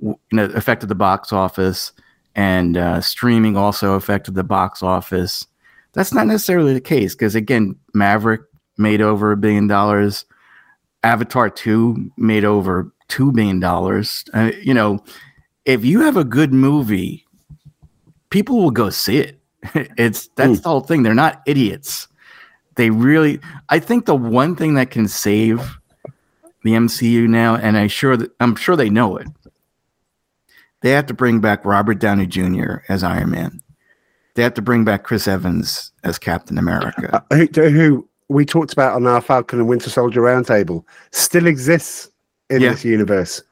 you 0.00 0.16
know, 0.32 0.44
affected 0.46 0.88
the 0.88 0.94
box 0.94 1.32
office." 1.32 1.92
and 2.36 2.76
uh, 2.76 3.00
streaming 3.00 3.56
also 3.56 3.94
affected 3.94 4.34
the 4.34 4.44
box 4.44 4.82
office. 4.82 5.46
That's 5.94 6.12
not 6.12 6.26
necessarily 6.26 6.74
the 6.74 6.80
case 6.82 7.14
because 7.14 7.34
again, 7.34 7.74
Maverick 7.94 8.42
made 8.76 9.00
over 9.00 9.32
a 9.32 9.36
billion 9.36 9.66
dollars. 9.66 10.26
Avatar 11.02 11.48
2 11.48 12.12
made 12.18 12.44
over 12.44 12.92
$2 13.08 13.32
billion. 13.32 13.62
Uh, 13.64 14.52
you 14.60 14.74
know, 14.74 15.02
if 15.64 15.84
you 15.84 16.00
have 16.00 16.16
a 16.16 16.24
good 16.24 16.52
movie, 16.52 17.24
people 18.30 18.58
will 18.58 18.70
go 18.70 18.90
see 18.90 19.18
it. 19.18 19.35
it's 19.96 20.28
that's 20.36 20.60
mm. 20.60 20.62
the 20.62 20.68
whole 20.68 20.80
thing. 20.80 21.02
They're 21.02 21.14
not 21.14 21.42
idiots. 21.46 22.08
They 22.76 22.90
really 22.90 23.40
I 23.68 23.78
think 23.78 24.06
the 24.06 24.16
one 24.16 24.56
thing 24.56 24.74
that 24.74 24.90
can 24.90 25.08
save 25.08 25.78
the 26.62 26.72
MCU 26.72 27.28
now, 27.28 27.56
and 27.56 27.76
I 27.76 27.86
sure 27.86 28.16
that 28.16 28.32
I'm 28.40 28.56
sure 28.56 28.76
they 28.76 28.90
know 28.90 29.16
it, 29.16 29.28
they 30.82 30.90
have 30.90 31.06
to 31.06 31.14
bring 31.14 31.40
back 31.40 31.64
Robert 31.64 31.98
Downey 31.98 32.26
Jr. 32.26 32.78
as 32.88 33.02
Iron 33.02 33.30
Man. 33.30 33.60
They 34.34 34.42
have 34.42 34.54
to 34.54 34.62
bring 34.62 34.84
back 34.84 35.04
Chris 35.04 35.26
Evans 35.26 35.92
as 36.04 36.18
Captain 36.18 36.58
America. 36.58 37.24
Uh, 37.30 37.36
who, 37.36 37.70
who, 37.70 38.08
we 38.28 38.44
talked 38.44 38.72
about 38.72 38.94
on 38.94 39.06
our 39.06 39.20
Falcon 39.20 39.60
and 39.60 39.68
Winter 39.68 39.88
Soldier 39.88 40.20
roundtable 40.20 40.84
still 41.12 41.46
exists 41.46 42.10
in 42.50 42.60
yeah. 42.60 42.70
this 42.70 42.84
universe. 42.84 43.42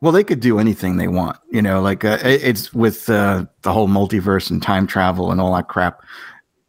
Well, 0.00 0.12
they 0.12 0.24
could 0.24 0.40
do 0.40 0.58
anything 0.58 0.96
they 0.96 1.08
want, 1.08 1.36
you 1.50 1.60
know. 1.60 1.82
Like 1.82 2.04
uh, 2.04 2.18
it's 2.22 2.72
with 2.72 3.10
uh, 3.10 3.44
the 3.62 3.72
whole 3.72 3.88
multiverse 3.88 4.50
and 4.50 4.62
time 4.62 4.86
travel 4.86 5.30
and 5.30 5.40
all 5.40 5.54
that 5.54 5.68
crap. 5.68 6.02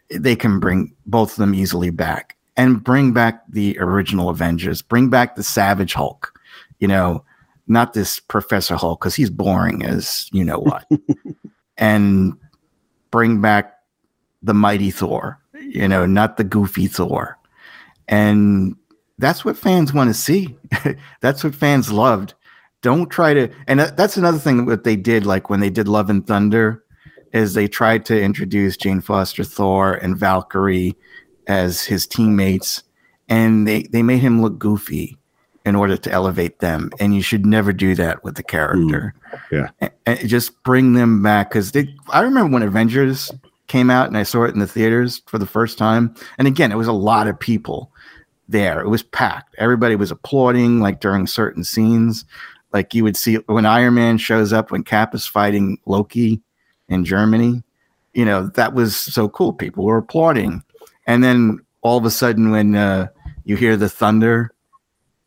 They 0.10 0.36
can 0.36 0.60
bring 0.60 0.94
both 1.06 1.32
of 1.32 1.38
them 1.38 1.56
easily 1.56 1.92
back 1.92 2.36
and 2.58 2.84
bring 2.84 3.14
back 3.14 3.44
the 3.48 3.78
original 3.80 4.30
Avengers. 4.30 4.82
Bring 4.82 5.10
back 5.10 5.36
the 5.36 5.44
Savage 5.44 5.94
Hulk. 5.94 6.38
You 6.80 6.90
know, 6.90 7.24
not 7.68 7.94
this 7.94 8.20
Professor 8.20 8.76
Hulk 8.76 9.00
because 9.00 9.16
he's 9.16 9.30
boring 9.30 9.86
as 9.86 10.30
you 10.34 10.44
know 10.44 10.60
what, 10.60 10.86
and 11.78 12.34
bring 13.12 13.40
back 13.40 13.78
the 14.44 14.54
mighty 14.54 14.92
Thor, 14.92 15.40
you 15.60 15.88
know, 15.88 16.06
not 16.06 16.36
the 16.36 16.44
goofy 16.44 16.88
Thor, 16.88 17.38
and 18.10 18.76
that's 19.20 19.46
what 19.46 19.58
fans 19.58 19.94
want 19.94 20.10
to 20.10 20.14
see. 20.14 20.58
that's 21.22 21.44
what 21.44 21.56
fans 21.56 21.92
loved. 21.92 22.34
Don't 22.82 23.10
try 23.10 23.34
to, 23.34 23.50
and 23.68 23.80
that's 23.80 24.18
another 24.18 24.40
thing 24.40 24.66
that 24.66 24.84
they 24.84 24.96
did, 24.96 25.26
like 25.26 25.50
when 25.50 25.60
they 25.60 25.70
did 25.70 25.88
Love 25.88 26.10
and 26.10 26.26
Thunder, 26.26 26.84
is 27.32 27.54
they 27.54 27.68
tried 27.68 28.06
to 28.06 28.20
introduce 28.20 28.76
Jane 28.76 29.02
Foster 29.02 29.44
Thor 29.44 29.94
and 29.94 30.18
Valkyrie 30.18 30.96
as 31.48 31.84
his 31.84 32.08
teammates, 32.08 32.84
and 33.30 33.68
they 33.68 33.84
they 33.84 34.02
made 34.02 34.20
him 34.20 34.42
look 34.42 34.58
goofy 34.58 35.18
in 35.64 35.76
order 35.76 35.96
to 35.96 36.12
elevate 36.12 36.58
them 36.58 36.90
and 37.00 37.14
you 37.14 37.22
should 37.22 37.46
never 37.46 37.72
do 37.72 37.94
that 37.94 38.24
with 38.24 38.34
the 38.34 38.42
character. 38.42 39.14
Mm, 39.32 39.40
yeah. 39.52 39.70
And, 39.80 39.92
and, 40.08 40.28
just 40.28 40.64
bring 40.64 40.94
them 40.94 41.22
back 41.22 41.52
because 41.52 41.72
they 41.72 41.94
i 42.10 42.22
remember 42.22 42.52
when 42.52 42.64
avengers 42.64 43.32
came 43.68 43.92
out 43.92 44.08
and 44.08 44.18
i 44.18 44.24
saw 44.24 44.44
it 44.44 44.56
in 44.56 44.60
the 44.60 44.66
theaters 44.66 45.22
for 45.28 45.38
the 45.38 45.46
first 45.46 45.78
time 45.78 46.16
and 46.40 46.48
again 46.48 46.72
it 46.72 46.78
was 46.78 46.88
a 46.88 46.92
lot 46.94 47.28
of 47.28 47.40
people 47.40 47.92
there. 48.52 48.82
It 48.82 48.90
was 48.90 49.04
packed. 49.04 49.56
Everybody 49.58 49.96
was 49.96 50.12
applauding 50.12 50.80
like 50.80 51.00
during 51.00 51.26
certain 51.26 51.64
scenes 51.64 52.26
like 52.74 52.94
you 52.94 53.04
would 53.04 53.18
see 53.18 53.36
when 53.48 53.66
iron 53.66 53.96
man 53.96 54.18
shows 54.18 54.54
up 54.54 54.72
when 54.72 54.84
cap 54.84 55.14
is 55.16 55.26
fighting 55.26 55.78
loki 55.86 56.42
in 56.90 57.06
germany 57.06 57.64
you 58.14 58.26
know 58.26 58.48
that 58.48 58.74
was 58.74 58.96
so 58.96 59.30
cool. 59.30 59.54
People 59.54 59.86
were 59.86 59.98
applauding. 59.98 60.64
And 61.08 61.24
then 61.24 61.60
all 61.82 61.98
of 61.98 62.06
a 62.06 62.12
sudden 62.12 62.52
when 62.52 62.76
uh, 62.76 63.08
you 63.44 63.56
hear 63.56 63.78
the 63.78 63.90
thunder 63.90 64.54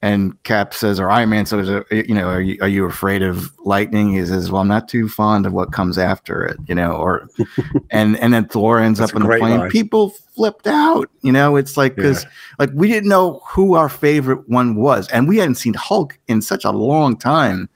and 0.05 0.41
Cap 0.43 0.75
says, 0.75 1.01
or 1.01 1.11
Iron 1.11 1.31
Man 1.31 1.47
says, 1.47 1.67
you 1.91 2.15
know, 2.15 2.29
are 2.29 2.43
you, 2.43 2.59
are 2.61 2.69
you 2.69 2.85
afraid 2.85 3.23
of 3.23 3.51
lightning? 3.61 4.13
He 4.13 4.27
says, 4.27 4.51
well, 4.51 4.61
I'm 4.61 4.69
not 4.69 4.87
too 4.87 5.09
fond 5.09 5.47
of 5.47 5.55
what 5.55 5.73
comes 5.73 5.97
after 5.97 6.45
it, 6.45 6.59
you 6.67 6.75
know, 6.75 6.93
or, 6.93 7.27
and, 7.91 8.19
and 8.19 8.35
then 8.35 8.47
Thor 8.47 8.81
ends 8.81 8.99
That's 8.99 9.13
up 9.13 9.17
in 9.17 9.23
the 9.23 9.39
plane. 9.39 9.61
Line. 9.61 9.71
People 9.71 10.11
flipped 10.11 10.67
out, 10.67 11.09
you 11.23 11.33
know, 11.33 11.57
it's 11.57 11.79
like, 11.79 11.97
cause 11.97 12.25
yeah. 12.25 12.31
like 12.59 12.69
we 12.75 12.87
didn't 12.87 13.09
know 13.09 13.41
who 13.47 13.77
our 13.77 13.89
favorite 13.89 14.47
one 14.47 14.75
was. 14.75 15.09
And 15.09 15.27
we 15.27 15.39
hadn't 15.39 15.55
seen 15.55 15.73
Hulk 15.73 16.19
in 16.29 16.43
such 16.43 16.67
a 16.67 16.71
long 16.71 17.17
time. 17.17 17.71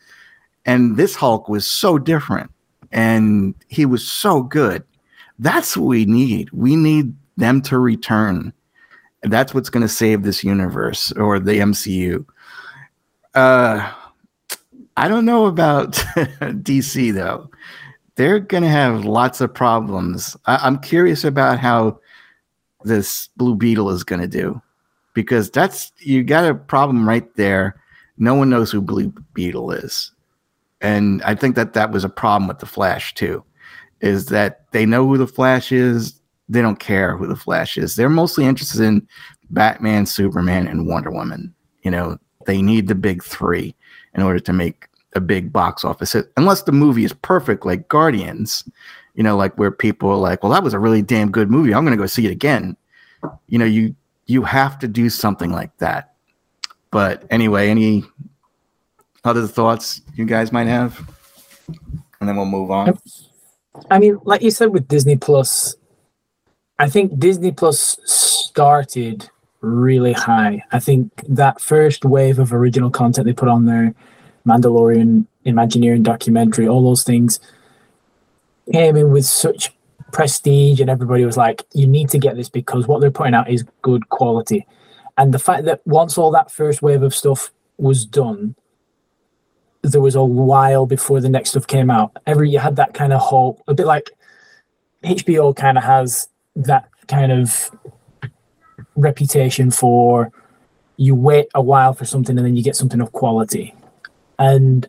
And 0.66 0.98
this 0.98 1.14
Hulk 1.14 1.48
was 1.48 1.66
so 1.66 1.98
different 1.98 2.50
and 2.92 3.54
he 3.68 3.86
was 3.86 4.06
so 4.06 4.42
good. 4.42 4.84
That's 5.38 5.78
what 5.78 5.86
we 5.86 6.04
need. 6.04 6.50
We 6.52 6.76
need 6.76 7.14
them 7.38 7.62
to 7.62 7.78
return 7.78 8.52
that's 9.22 9.54
what's 9.54 9.70
going 9.70 9.82
to 9.82 9.88
save 9.88 10.22
this 10.22 10.44
universe 10.44 11.12
or 11.12 11.38
the 11.38 11.54
MCU. 11.54 12.24
Uh, 13.34 13.92
I 14.96 15.08
don't 15.08 15.24
know 15.24 15.46
about 15.46 15.92
DC 15.92 17.14
though. 17.14 17.50
They're 18.16 18.40
going 18.40 18.64
to 18.64 18.68
have 18.68 19.04
lots 19.04 19.40
of 19.40 19.54
problems. 19.54 20.36
I- 20.46 20.66
am 20.66 20.78
curious 20.80 21.24
about 21.24 21.58
how 21.60 22.00
this 22.84 23.28
Blue 23.36 23.54
Beetle 23.54 23.90
is 23.90 24.02
going 24.02 24.20
to 24.20 24.28
do 24.28 24.60
because 25.14 25.50
that's 25.50 25.92
you 25.98 26.24
got 26.24 26.48
a 26.48 26.54
problem 26.54 27.08
right 27.08 27.34
there. 27.36 27.80
No 28.18 28.34
one 28.34 28.50
knows 28.50 28.70
who 28.70 28.80
Blue 28.80 29.12
Beetle 29.34 29.70
is, 29.70 30.10
and 30.80 31.22
I 31.22 31.34
think 31.34 31.54
that 31.56 31.74
that 31.74 31.92
was 31.92 32.04
a 32.04 32.08
problem 32.08 32.48
with 32.48 32.58
the 32.58 32.66
Flash 32.66 33.14
too. 33.14 33.44
Is 34.00 34.26
that 34.26 34.70
they 34.72 34.86
know 34.86 35.06
who 35.06 35.16
the 35.16 35.26
Flash 35.26 35.72
is, 35.72 36.17
they 36.48 36.62
don't 36.62 36.80
care 36.80 37.16
who 37.16 37.26
the 37.26 37.36
Flash 37.36 37.76
is. 37.76 37.96
They're 37.96 38.08
mostly 38.08 38.44
interested 38.44 38.80
in 38.80 39.06
Batman, 39.50 40.06
Superman, 40.06 40.66
and 40.66 40.86
Wonder 40.86 41.10
Woman. 41.10 41.54
You 41.82 41.90
know, 41.90 42.18
they 42.46 42.62
need 42.62 42.88
the 42.88 42.94
big 42.94 43.22
three 43.22 43.74
in 44.14 44.22
order 44.22 44.40
to 44.40 44.52
make 44.52 44.86
a 45.14 45.20
big 45.20 45.52
box 45.52 45.84
office 45.84 46.12
hit. 46.12 46.32
Unless 46.36 46.62
the 46.62 46.72
movie 46.72 47.04
is 47.04 47.12
perfect, 47.12 47.66
like 47.66 47.88
Guardians, 47.88 48.68
you 49.14 49.22
know, 49.22 49.36
like 49.36 49.56
where 49.58 49.70
people 49.70 50.10
are 50.10 50.16
like, 50.16 50.42
"Well, 50.42 50.52
that 50.52 50.62
was 50.62 50.74
a 50.74 50.78
really 50.78 51.02
damn 51.02 51.30
good 51.30 51.50
movie. 51.50 51.74
I'm 51.74 51.84
going 51.84 51.96
to 51.96 52.02
go 52.02 52.06
see 52.06 52.26
it 52.26 52.32
again." 52.32 52.76
You 53.48 53.58
know, 53.58 53.64
you 53.64 53.94
you 54.26 54.42
have 54.42 54.78
to 54.80 54.88
do 54.88 55.10
something 55.10 55.50
like 55.50 55.76
that. 55.78 56.14
But 56.90 57.24
anyway, 57.30 57.68
any 57.68 58.04
other 59.24 59.46
thoughts 59.46 60.00
you 60.14 60.24
guys 60.24 60.52
might 60.52 60.68
have, 60.68 60.98
and 62.20 62.28
then 62.28 62.36
we'll 62.36 62.46
move 62.46 62.70
on. 62.70 62.98
I 63.90 63.98
mean, 63.98 64.18
like 64.24 64.42
you 64.42 64.50
said 64.50 64.72
with 64.72 64.88
Disney 64.88 65.16
Plus, 65.16 65.76
I 66.78 66.88
think 66.88 67.18
Disney 67.18 67.52
Plus 67.52 67.98
started 68.04 69.28
really 69.60 70.12
high. 70.12 70.62
I 70.70 70.78
think 70.78 71.10
that 71.28 71.60
first 71.60 72.04
wave 72.04 72.38
of 72.38 72.52
original 72.52 72.90
content 72.90 73.26
they 73.26 73.32
put 73.32 73.48
on 73.48 73.64
there, 73.64 73.94
Mandalorian, 74.46 75.26
Imagineering 75.44 76.02
documentary, 76.02 76.68
all 76.68 76.84
those 76.84 77.02
things 77.02 77.40
came 78.70 78.96
in 78.96 79.10
with 79.10 79.24
such 79.24 79.74
prestige, 80.12 80.80
and 80.80 80.90
everybody 80.90 81.24
was 81.24 81.36
like, 81.36 81.64
you 81.72 81.86
need 81.86 82.10
to 82.10 82.18
get 82.18 82.36
this 82.36 82.48
because 82.48 82.86
what 82.86 83.00
they're 83.00 83.10
putting 83.10 83.34
out 83.34 83.50
is 83.50 83.64
good 83.82 84.08
quality. 84.10 84.66
And 85.16 85.34
the 85.34 85.38
fact 85.38 85.64
that 85.64 85.80
once 85.86 86.18
all 86.18 86.30
that 86.32 86.50
first 86.50 86.82
wave 86.82 87.02
of 87.02 87.14
stuff 87.14 87.50
was 87.78 88.04
done, 88.04 88.54
there 89.82 90.00
was 90.00 90.14
a 90.14 90.24
while 90.24 90.86
before 90.86 91.20
the 91.20 91.28
next 91.28 91.50
stuff 91.50 91.66
came 91.66 91.90
out. 91.90 92.12
Every 92.26 92.50
you 92.50 92.58
had 92.58 92.76
that 92.76 92.94
kind 92.94 93.12
of 93.12 93.20
hope, 93.20 93.62
a 93.66 93.74
bit 93.74 93.86
like 93.86 94.10
HBO 95.02 95.54
kind 95.56 95.78
of 95.78 95.84
has 95.84 96.27
that 96.58 96.88
kind 97.06 97.32
of 97.32 97.70
reputation 98.96 99.70
for 99.70 100.30
you 100.96 101.14
wait 101.14 101.48
a 101.54 101.62
while 101.62 101.92
for 101.92 102.04
something 102.04 102.36
and 102.36 102.46
then 102.46 102.56
you 102.56 102.62
get 102.62 102.76
something 102.76 103.00
of 103.00 103.12
quality. 103.12 103.74
And 104.38 104.88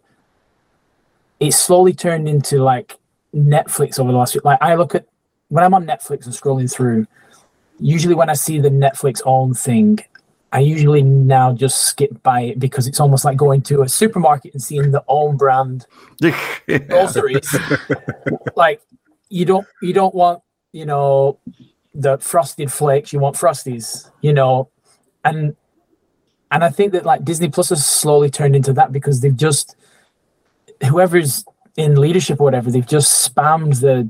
it 1.39 1.53
slowly 1.53 1.93
turned 1.93 2.27
into 2.27 2.62
like 2.62 2.97
Netflix 3.34 3.99
over 3.99 4.12
the 4.12 4.17
last 4.17 4.34
few. 4.34 4.41
Like 4.43 4.62
I 4.62 4.75
look 4.75 4.95
at 4.95 5.05
when 5.49 5.63
I'm 5.63 5.73
on 5.73 5.86
Netflix 5.86 6.25
and 6.25 6.34
scrolling 6.34 6.71
through. 6.71 7.08
Usually, 7.82 8.13
when 8.13 8.29
I 8.29 8.34
see 8.34 8.60
the 8.60 8.69
Netflix 8.69 9.21
own 9.25 9.53
thing, 9.53 9.99
I 10.51 10.60
usually 10.60 11.01
now 11.01 11.53
just 11.53 11.86
skip 11.86 12.21
by 12.23 12.41
it 12.41 12.60
because 12.60 12.88
it's 12.88 12.99
almost 12.99 13.23
like 13.23 13.38
going 13.38 13.62
to 13.63 13.84
a 13.84 13.89
supermarket 13.89 14.53
and 14.53 14.62
seeing 14.62 14.91
the 14.91 15.03
own 15.08 15.38
brand 15.38 15.86
groceries. 16.88 17.55
like 18.55 18.82
you 19.29 19.45
don't 19.45 19.65
you 19.82 19.93
don't 19.93 20.13
want 20.13 20.41
you 20.71 20.86
know 20.86 21.39
the 21.93 22.17
frosted 22.17 22.71
flakes. 22.71 23.13
You 23.13 23.19
want 23.19 23.36
frosties. 23.36 24.10
You 24.21 24.34
know, 24.34 24.69
and 25.23 25.55
and 26.51 26.63
I 26.63 26.69
think 26.69 26.93
that 26.93 27.05
like 27.05 27.23
Disney 27.23 27.49
Plus 27.49 27.69
has 27.69 27.86
slowly 27.86 28.29
turned 28.29 28.55
into 28.55 28.73
that 28.73 28.91
because 28.91 29.21
they've 29.21 29.36
just 29.36 29.75
whoever's 30.88 31.45
in 31.77 31.95
leadership 31.95 32.39
or 32.39 32.43
whatever, 32.43 32.71
they've 32.71 32.86
just 32.86 33.34
spammed 33.34 33.82
the 33.82 34.10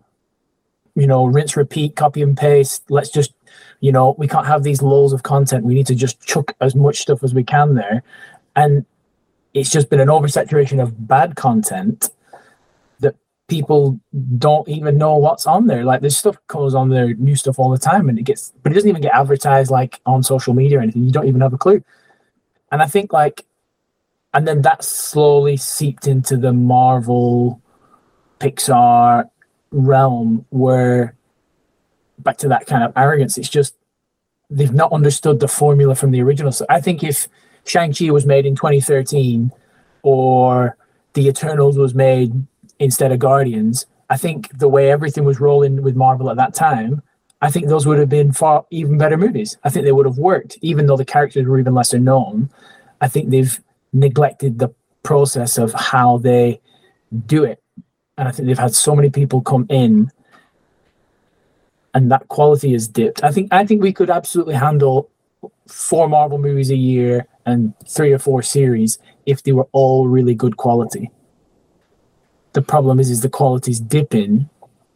you 0.95 1.07
know 1.07 1.25
rinse, 1.25 1.55
repeat, 1.55 1.95
copy 1.95 2.21
and 2.21 2.37
paste. 2.37 2.83
Let's 2.89 3.09
just 3.09 3.33
you 3.79 3.91
know 3.91 4.15
we 4.17 4.27
can't 4.27 4.47
have 4.47 4.63
these 4.63 4.81
loads 4.81 5.13
of 5.13 5.23
content. 5.23 5.65
We 5.65 5.73
need 5.73 5.87
to 5.87 5.95
just 5.95 6.21
chuck 6.21 6.55
as 6.61 6.75
much 6.75 6.99
stuff 6.99 7.23
as 7.23 7.33
we 7.33 7.43
can 7.43 7.75
there, 7.75 8.03
and 8.55 8.85
it's 9.53 9.69
just 9.69 9.89
been 9.89 9.99
an 9.99 10.09
oversaturation 10.09 10.81
of 10.81 11.07
bad 11.07 11.35
content 11.35 12.09
people 13.49 13.99
don't 14.37 14.67
even 14.69 14.97
know 14.97 15.17
what's 15.17 15.45
on 15.45 15.67
there. 15.67 15.83
Like 15.83 16.01
this 16.01 16.17
stuff 16.17 16.37
goes 16.47 16.73
on 16.75 16.89
there, 16.89 17.13
new 17.15 17.35
stuff 17.35 17.59
all 17.59 17.71
the 17.71 17.77
time, 17.77 18.07
and 18.07 18.17
it 18.17 18.23
gets, 18.23 18.53
but 18.63 18.71
it 18.71 18.75
doesn't 18.75 18.89
even 18.89 19.01
get 19.01 19.13
advertised 19.13 19.71
like 19.71 19.99
on 20.05 20.23
social 20.23 20.53
media 20.53 20.79
or 20.79 20.81
anything. 20.81 21.03
You 21.03 21.11
don't 21.11 21.27
even 21.27 21.41
have 21.41 21.53
a 21.53 21.57
clue. 21.57 21.83
And 22.71 22.81
I 22.81 22.85
think 22.85 23.11
like, 23.11 23.45
and 24.33 24.47
then 24.47 24.61
that 24.61 24.83
slowly 24.83 25.57
seeped 25.57 26.07
into 26.07 26.37
the 26.37 26.53
Marvel, 26.53 27.59
Pixar 28.39 29.29
realm 29.71 30.45
where 30.49 31.15
back 32.19 32.37
to 32.37 32.47
that 32.49 32.67
kind 32.67 32.83
of 32.83 32.93
arrogance. 32.95 33.37
It's 33.37 33.49
just 33.49 33.75
they've 34.49 34.73
not 34.73 34.91
understood 34.91 35.39
the 35.39 35.47
formula 35.47 35.95
from 35.95 36.11
the 36.11 36.21
original. 36.21 36.51
So 36.51 36.65
I 36.69 36.79
think 36.81 37.03
if 37.03 37.27
Shang-Chi 37.65 38.09
was 38.11 38.25
made 38.25 38.45
in 38.45 38.55
2013 38.55 39.51
or 40.03 40.77
The 41.13 41.27
Eternals 41.27 41.77
was 41.77 41.93
made 41.93 42.33
instead 42.79 43.11
of 43.11 43.19
Guardians, 43.19 43.85
I 44.09 44.17
think 44.17 44.57
the 44.57 44.69
way 44.69 44.91
everything 44.91 45.23
was 45.23 45.39
rolling 45.39 45.81
with 45.83 45.95
Marvel 45.95 46.29
at 46.29 46.37
that 46.37 46.53
time, 46.53 47.01
I 47.41 47.51
think 47.51 47.67
those 47.67 47.85
would 47.85 47.99
have 47.99 48.09
been 48.09 48.33
far 48.33 48.65
even 48.71 48.97
better 48.97 49.17
movies. 49.17 49.57
I 49.63 49.69
think 49.69 49.85
they 49.85 49.91
would 49.91 50.05
have 50.05 50.17
worked, 50.17 50.57
even 50.61 50.87
though 50.87 50.97
the 50.97 51.05
characters 51.05 51.45
were 51.45 51.59
even 51.59 51.73
lesser 51.73 51.99
known. 51.99 52.49
I 53.01 53.07
think 53.07 53.29
they've 53.29 53.59
neglected 53.93 54.59
the 54.59 54.69
process 55.03 55.57
of 55.57 55.73
how 55.73 56.17
they 56.17 56.59
do 57.25 57.43
it. 57.43 57.61
And 58.17 58.27
I 58.27 58.31
think 58.31 58.47
they've 58.47 58.59
had 58.59 58.75
so 58.75 58.95
many 58.95 59.09
people 59.09 59.41
come 59.41 59.65
in 59.69 60.11
and 61.93 62.11
that 62.11 62.27
quality 62.27 62.73
is 62.73 62.87
dipped. 62.87 63.23
I 63.23 63.31
think 63.31 63.51
I 63.53 63.65
think 63.65 63.81
we 63.81 63.93
could 63.93 64.09
absolutely 64.09 64.55
handle 64.55 65.09
four 65.67 66.07
Marvel 66.09 66.37
movies 66.37 66.71
a 66.71 66.75
year 66.75 67.25
and 67.45 67.73
three 67.87 68.11
or 68.11 68.19
four 68.19 68.41
series 68.43 68.99
if 69.25 69.43
they 69.43 69.51
were 69.51 69.67
all 69.71 70.07
really 70.07 70.35
good 70.35 70.57
quality. 70.57 71.09
The 72.59 72.65
problem 72.65 72.99
is 72.99 73.09
is 73.09 73.21
the 73.21 73.29
quality's 73.29 73.79
dipping 73.79 74.49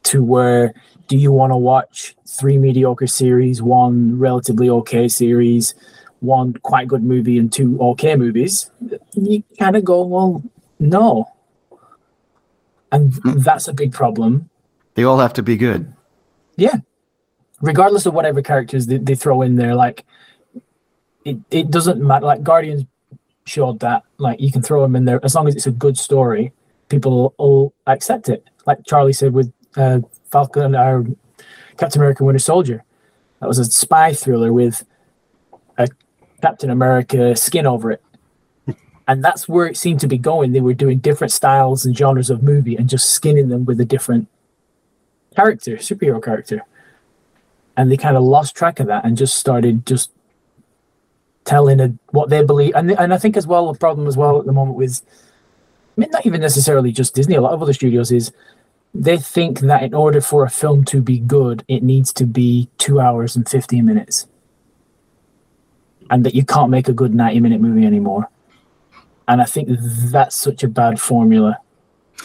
to 0.03 0.21
where 0.21 0.73
do 1.07 1.15
you 1.15 1.31
want 1.31 1.53
to 1.53 1.55
watch 1.55 2.13
three 2.27 2.57
mediocre 2.57 3.07
series, 3.07 3.61
one 3.61 4.19
relatively 4.19 4.69
okay 4.69 5.07
series, 5.07 5.73
one 6.19 6.55
quite 6.55 6.89
good 6.89 7.03
movie, 7.03 7.37
and 7.37 7.49
two 7.49 7.79
okay 7.79 8.17
movies? 8.17 8.69
You 9.13 9.43
kind 9.57 9.77
of 9.77 9.85
go, 9.85 10.03
well, 10.03 10.43
no. 10.77 11.29
And 12.91 13.13
Mm. 13.13 13.41
that's 13.45 13.69
a 13.69 13.73
big 13.73 13.93
problem. 13.93 14.49
They 14.95 15.05
all 15.05 15.19
have 15.19 15.31
to 15.35 15.41
be 15.41 15.55
good. 15.55 15.93
Yeah. 16.57 16.79
Regardless 17.61 18.05
of 18.05 18.13
whatever 18.13 18.41
characters 18.41 18.87
they, 18.87 18.97
they 18.97 19.15
throw 19.15 19.41
in 19.41 19.55
there, 19.55 19.73
like 19.73 20.03
it, 21.23 21.37
it 21.49 21.71
doesn't 21.71 22.01
matter. 22.01 22.25
Like 22.25 22.43
Guardians 22.43 22.83
showed 23.45 23.79
that, 23.79 24.03
like 24.17 24.41
you 24.41 24.51
can 24.51 24.61
throw 24.61 24.81
them 24.81 24.97
in 24.97 25.05
there 25.05 25.21
as 25.23 25.33
long 25.33 25.47
as 25.47 25.55
it's 25.55 25.65
a 25.67 25.71
good 25.71 25.97
story, 25.97 26.51
people 26.93 27.11
will, 27.11 27.35
will 27.39 27.73
accept 27.87 28.29
it. 28.29 28.47
Like 28.65 28.85
Charlie 28.85 29.13
said 29.13 29.33
with 29.33 29.51
uh, 29.75 30.01
Falcon 30.31 30.75
or 30.75 31.05
Captain 31.77 32.01
America 32.01 32.23
Winter 32.23 32.39
Soldier. 32.39 32.83
That 33.39 33.47
was 33.47 33.59
a 33.59 33.65
spy 33.65 34.13
thriller 34.13 34.53
with 34.53 34.85
a 35.77 35.87
Captain 36.41 36.69
America 36.69 37.35
skin 37.35 37.65
over 37.65 37.91
it. 37.91 38.03
And 39.05 39.21
that's 39.21 39.49
where 39.49 39.65
it 39.65 39.75
seemed 39.75 39.99
to 39.99 40.07
be 40.07 40.17
going. 40.17 40.53
They 40.53 40.61
were 40.61 40.73
doing 40.73 40.99
different 40.99 41.33
styles 41.33 41.85
and 41.85 41.97
genres 41.97 42.29
of 42.29 42.41
movie 42.41 42.77
and 42.77 42.87
just 42.87 43.11
skinning 43.11 43.49
them 43.49 43.65
with 43.65 43.81
a 43.81 43.85
different 43.85 44.29
character, 45.35 45.75
superhero 45.75 46.23
character. 46.23 46.61
And 47.75 47.91
they 47.91 47.97
kind 47.97 48.15
of 48.15 48.23
lost 48.23 48.55
track 48.55 48.79
of 48.79 48.87
that 48.87 49.03
and 49.03 49.17
just 49.17 49.35
started 49.35 49.85
just 49.85 50.09
telling 51.43 51.81
a, 51.81 51.93
what 52.11 52.29
they 52.29 52.45
believe. 52.45 52.75
And, 52.75 52.91
and 52.91 53.13
I 53.13 53.17
think 53.17 53.35
as 53.35 53.45
well, 53.45 53.73
the 53.73 53.77
problem 53.77 54.07
as 54.07 54.15
well 54.15 54.39
at 54.39 54.45
the 54.45 54.53
moment 54.53 54.77
with, 54.77 55.01
not 55.97 56.25
even 56.25 56.41
necessarily 56.41 56.91
just 56.91 57.15
Disney, 57.15 57.35
a 57.35 57.41
lot 57.41 57.53
of 57.53 57.61
other 57.61 57.73
studios 57.73 58.11
is 58.11 58.31
they 58.93 59.17
think 59.17 59.59
that 59.61 59.83
in 59.83 59.93
order 59.93 60.21
for 60.21 60.45
a 60.45 60.49
film 60.49 60.85
to 60.85 61.01
be 61.01 61.19
good, 61.19 61.63
it 61.67 61.83
needs 61.83 62.13
to 62.13 62.25
be 62.25 62.69
two 62.77 62.99
hours 62.99 63.35
and 63.35 63.47
15 63.47 63.85
minutes. 63.85 64.27
And 66.09 66.25
that 66.25 66.35
you 66.35 66.45
can't 66.45 66.69
make 66.69 66.87
a 66.87 66.93
good 66.93 67.15
90 67.15 67.39
minute 67.39 67.61
movie 67.61 67.85
anymore. 67.85 68.29
And 69.27 69.41
I 69.41 69.45
think 69.45 69.69
that's 70.11 70.35
such 70.35 70.63
a 70.63 70.67
bad 70.67 70.99
formula 70.99 71.57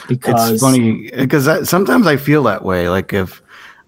because 0.08 0.52
It's 0.52 0.62
funny 0.62 1.10
because 1.10 1.68
sometimes 1.68 2.06
I 2.06 2.16
feel 2.16 2.42
that 2.44 2.64
way. 2.64 2.88
Like 2.88 3.12
if 3.12 3.42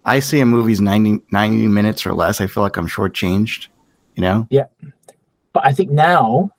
I 0.05 0.21
see 0.21 0.41
a 0.41 0.47
movie's 0.47 0.81
90, 0.81 1.21
90 1.31 1.69
minutes 1.69 2.07
or 2.07 2.15
less, 2.15 2.41
I 2.41 2.47
feel 2.47 2.63
like 2.63 2.77
I'm 2.77 2.89
shortchanged. 2.89 3.69
You 4.15 4.23
know? 4.23 4.47
Yeah, 4.51 4.65
but 5.53 5.65
I 5.65 5.73
think 5.73 5.91
now, 5.91 6.51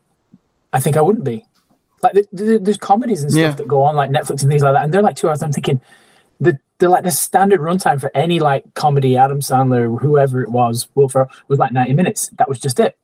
I 0.74 0.80
think 0.80 0.98
I 0.98 1.02
wouldn't 1.02 1.26
be. 1.26 1.46
Like 2.04 2.14
th- 2.14 2.28
th- 2.36 2.62
there's 2.64 2.78
comedies 2.78 3.22
and 3.24 3.32
stuff 3.32 3.42
Yeah. 3.42 3.52
that 3.52 3.68
go 3.68 3.84
on 3.84 3.96
like 3.96 4.10
Netflix 4.10 4.42
and 4.42 4.50
things 4.50 4.64
like 4.64 4.74
that, 4.74 4.84
and 4.84 4.94
they're 4.94 5.02
like 5.02 5.16
two 5.16 5.30
hours. 5.30 5.44
I'm 5.44 5.52
thinking, 5.52 5.82
the 6.40 6.58
they're 6.80 6.90
like 6.90 7.04
the 7.04 7.12
standard 7.12 7.60
runtime 7.60 8.00
for 8.02 8.12
any 8.16 8.40
like 8.40 8.64
comedy. 8.74 9.16
Adam 9.18 9.40
Sandler, 9.40 10.00
whoever 10.02 10.42
it 10.42 10.50
was, 10.50 10.88
Will 10.96 11.08
Ferrell 11.10 11.30
was 11.48 11.60
like 11.60 11.72
90 11.72 11.94
minutes. 11.94 12.30
That 12.38 12.50
was 12.50 12.60
just 12.60 12.80
it. 12.80 12.98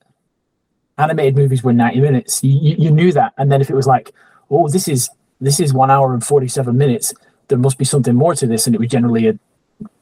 Animated 0.98 1.36
movies 1.36 1.64
were 1.64 1.74
90 1.74 2.02
minutes. 2.02 2.44
You, 2.44 2.58
you, 2.60 2.76
you 2.86 2.92
knew 2.92 3.12
that, 3.12 3.34
and 3.38 3.52
then 3.52 3.62
if 3.62 3.70
it 3.70 3.76
was 3.76 3.86
like, 3.86 4.12
oh, 4.50 4.68
this 4.68 4.88
is 4.88 5.10
this 5.40 5.60
is 5.60 5.72
one 5.74 5.92
hour 5.92 6.12
and 6.14 6.24
47 6.26 6.76
minutes, 6.76 7.14
there 7.50 7.60
must 7.60 7.78
be 7.78 7.86
something 7.86 8.16
more 8.16 8.34
to 8.34 8.48
this, 8.48 8.66
and 8.66 8.76
it 8.76 8.80
was 8.80 8.90
generally 8.90 9.28
a 9.28 9.38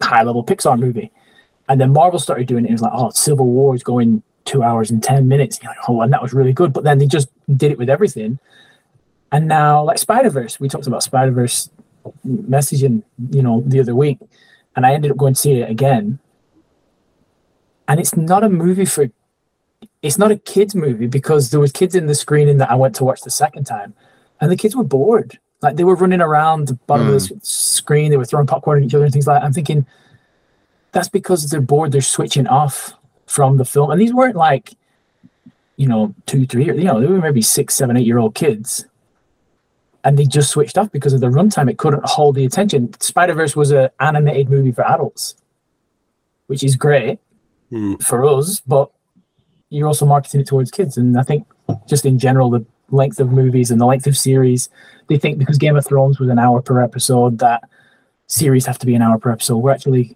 high 0.01 0.23
level 0.23 0.43
Pixar 0.45 0.79
movie. 0.79 1.11
And 1.67 1.81
then 1.81 1.91
Marvel 1.91 2.19
started 2.19 2.47
doing 2.47 2.63
it. 2.63 2.69
It 2.69 2.73
was 2.73 2.81
like, 2.81 2.93
oh, 2.95 3.09
Civil 3.09 3.47
War 3.47 3.75
is 3.75 3.83
going 3.83 4.23
two 4.45 4.61
hours 4.63 4.91
and 4.91 5.03
10 5.03 5.27
minutes. 5.27 5.59
You're 5.61 5.71
like, 5.71 5.89
oh, 5.89 5.99
and 6.01 6.13
that 6.13 6.21
was 6.21 6.31
really 6.31 6.53
good. 6.53 6.71
But 6.71 6.83
then 6.85 6.99
they 6.99 7.07
just 7.07 7.27
did 7.57 7.71
it 7.71 7.77
with 7.79 7.89
everything. 7.89 8.37
And 9.35 9.49
now, 9.49 9.83
like 9.83 9.97
Spider 9.97 10.29
Verse, 10.29 10.61
we 10.61 10.69
talked 10.69 10.87
about 10.87 11.03
Spider 11.03 11.31
Verse 11.31 11.69
messaging, 12.25 13.03
you 13.31 13.43
know, 13.43 13.61
the 13.65 13.81
other 13.81 13.93
week. 13.93 14.17
And 14.77 14.85
I 14.85 14.93
ended 14.93 15.11
up 15.11 15.17
going 15.17 15.33
to 15.33 15.39
see 15.39 15.59
it 15.59 15.69
again. 15.69 16.19
And 17.89 17.99
it's 17.99 18.15
not 18.15 18.45
a 18.45 18.49
movie 18.49 18.85
for, 18.85 19.11
it's 20.01 20.17
not 20.17 20.31
a 20.31 20.37
kids 20.37 20.73
movie 20.73 21.07
because 21.07 21.49
there 21.49 21.59
was 21.59 21.73
kids 21.73 21.95
in 21.95 22.07
the 22.07 22.15
screening 22.15 22.59
that 22.59 22.71
I 22.71 22.75
went 22.75 22.95
to 22.95 23.03
watch 23.03 23.23
the 23.23 23.29
second 23.29 23.65
time. 23.65 23.93
And 24.39 24.49
the 24.49 24.55
kids 24.55 24.73
were 24.73 24.85
bored. 24.85 25.37
Like 25.61 25.75
they 25.75 25.83
were 25.83 25.95
running 25.95 26.21
around 26.21 26.69
the 26.69 26.75
bottom 26.87 27.07
of 27.07 27.21
the 27.21 27.27
hmm. 27.27 27.39
screen. 27.41 28.11
They 28.11 28.17
were 28.17 28.23
throwing 28.23 28.47
popcorn 28.47 28.81
at 28.81 28.85
each 28.85 28.95
other 28.95 29.03
and 29.03 29.11
things 29.11 29.27
like 29.27 29.41
that. 29.41 29.45
I'm 29.45 29.51
thinking, 29.51 29.85
that's 30.93 31.09
because 31.09 31.49
they're 31.49 31.59
bored. 31.59 31.91
They're 31.91 31.99
switching 31.99 32.47
off 32.47 32.93
from 33.25 33.57
the 33.57 33.65
film. 33.65 33.91
And 33.91 33.99
these 33.99 34.13
weren't 34.13 34.37
like, 34.37 34.75
you 35.75 35.87
know, 35.87 36.15
two, 36.25 36.45
three, 36.45 36.67
you 36.67 36.85
know, 36.85 37.01
they 37.01 37.07
were 37.07 37.19
maybe 37.19 37.41
six, 37.41 37.75
seven, 37.75 37.97
eight 37.97 38.05
year 38.05 38.17
old 38.17 38.33
kids. 38.33 38.85
And 40.05 40.17
they 40.17 40.25
just 40.25 40.51
switched 40.51 40.77
off 40.77 40.91
because 40.91 41.13
of 41.13 41.19
the 41.19 41.27
runtime. 41.27 41.69
It 41.69 41.77
couldn't 41.77 42.05
hold 42.05 42.35
the 42.35 42.45
attention. 42.45 42.93
Spider 43.01 43.33
Verse 43.33 43.55
was 43.55 43.71
an 43.71 43.89
animated 43.99 44.49
movie 44.49 44.71
for 44.71 44.85
adults, 44.87 45.35
which 46.47 46.63
is 46.63 46.75
great 46.75 47.19
Hmm. 47.71 47.95
for 47.95 48.23
us, 48.23 48.59
but 48.59 48.91
you're 49.71 49.87
also 49.87 50.05
marketing 50.05 50.41
it 50.41 50.47
towards 50.47 50.69
kids. 50.69 50.95
And 50.97 51.17
I 51.19 51.23
think 51.23 51.47
just 51.87 52.05
in 52.05 52.19
general, 52.19 52.51
the 52.51 52.63
length 52.91 53.19
of 53.19 53.31
movies 53.31 53.71
and 53.71 53.81
the 53.81 53.85
length 53.87 54.05
of 54.05 54.15
series, 54.15 54.69
they 55.07 55.17
think 55.17 55.39
because 55.39 55.57
Game 55.57 55.75
of 55.75 55.83
Thrones 55.85 56.19
was 56.19 56.29
an 56.29 56.37
hour 56.37 56.61
per 56.61 56.79
episode, 56.81 57.39
that 57.39 57.67
series 58.27 58.67
have 58.67 58.77
to 58.79 58.85
be 58.85 58.93
an 58.93 59.01
hour 59.01 59.17
per 59.17 59.31
episode. 59.31 59.57
We're 59.57 59.71
actually, 59.71 60.15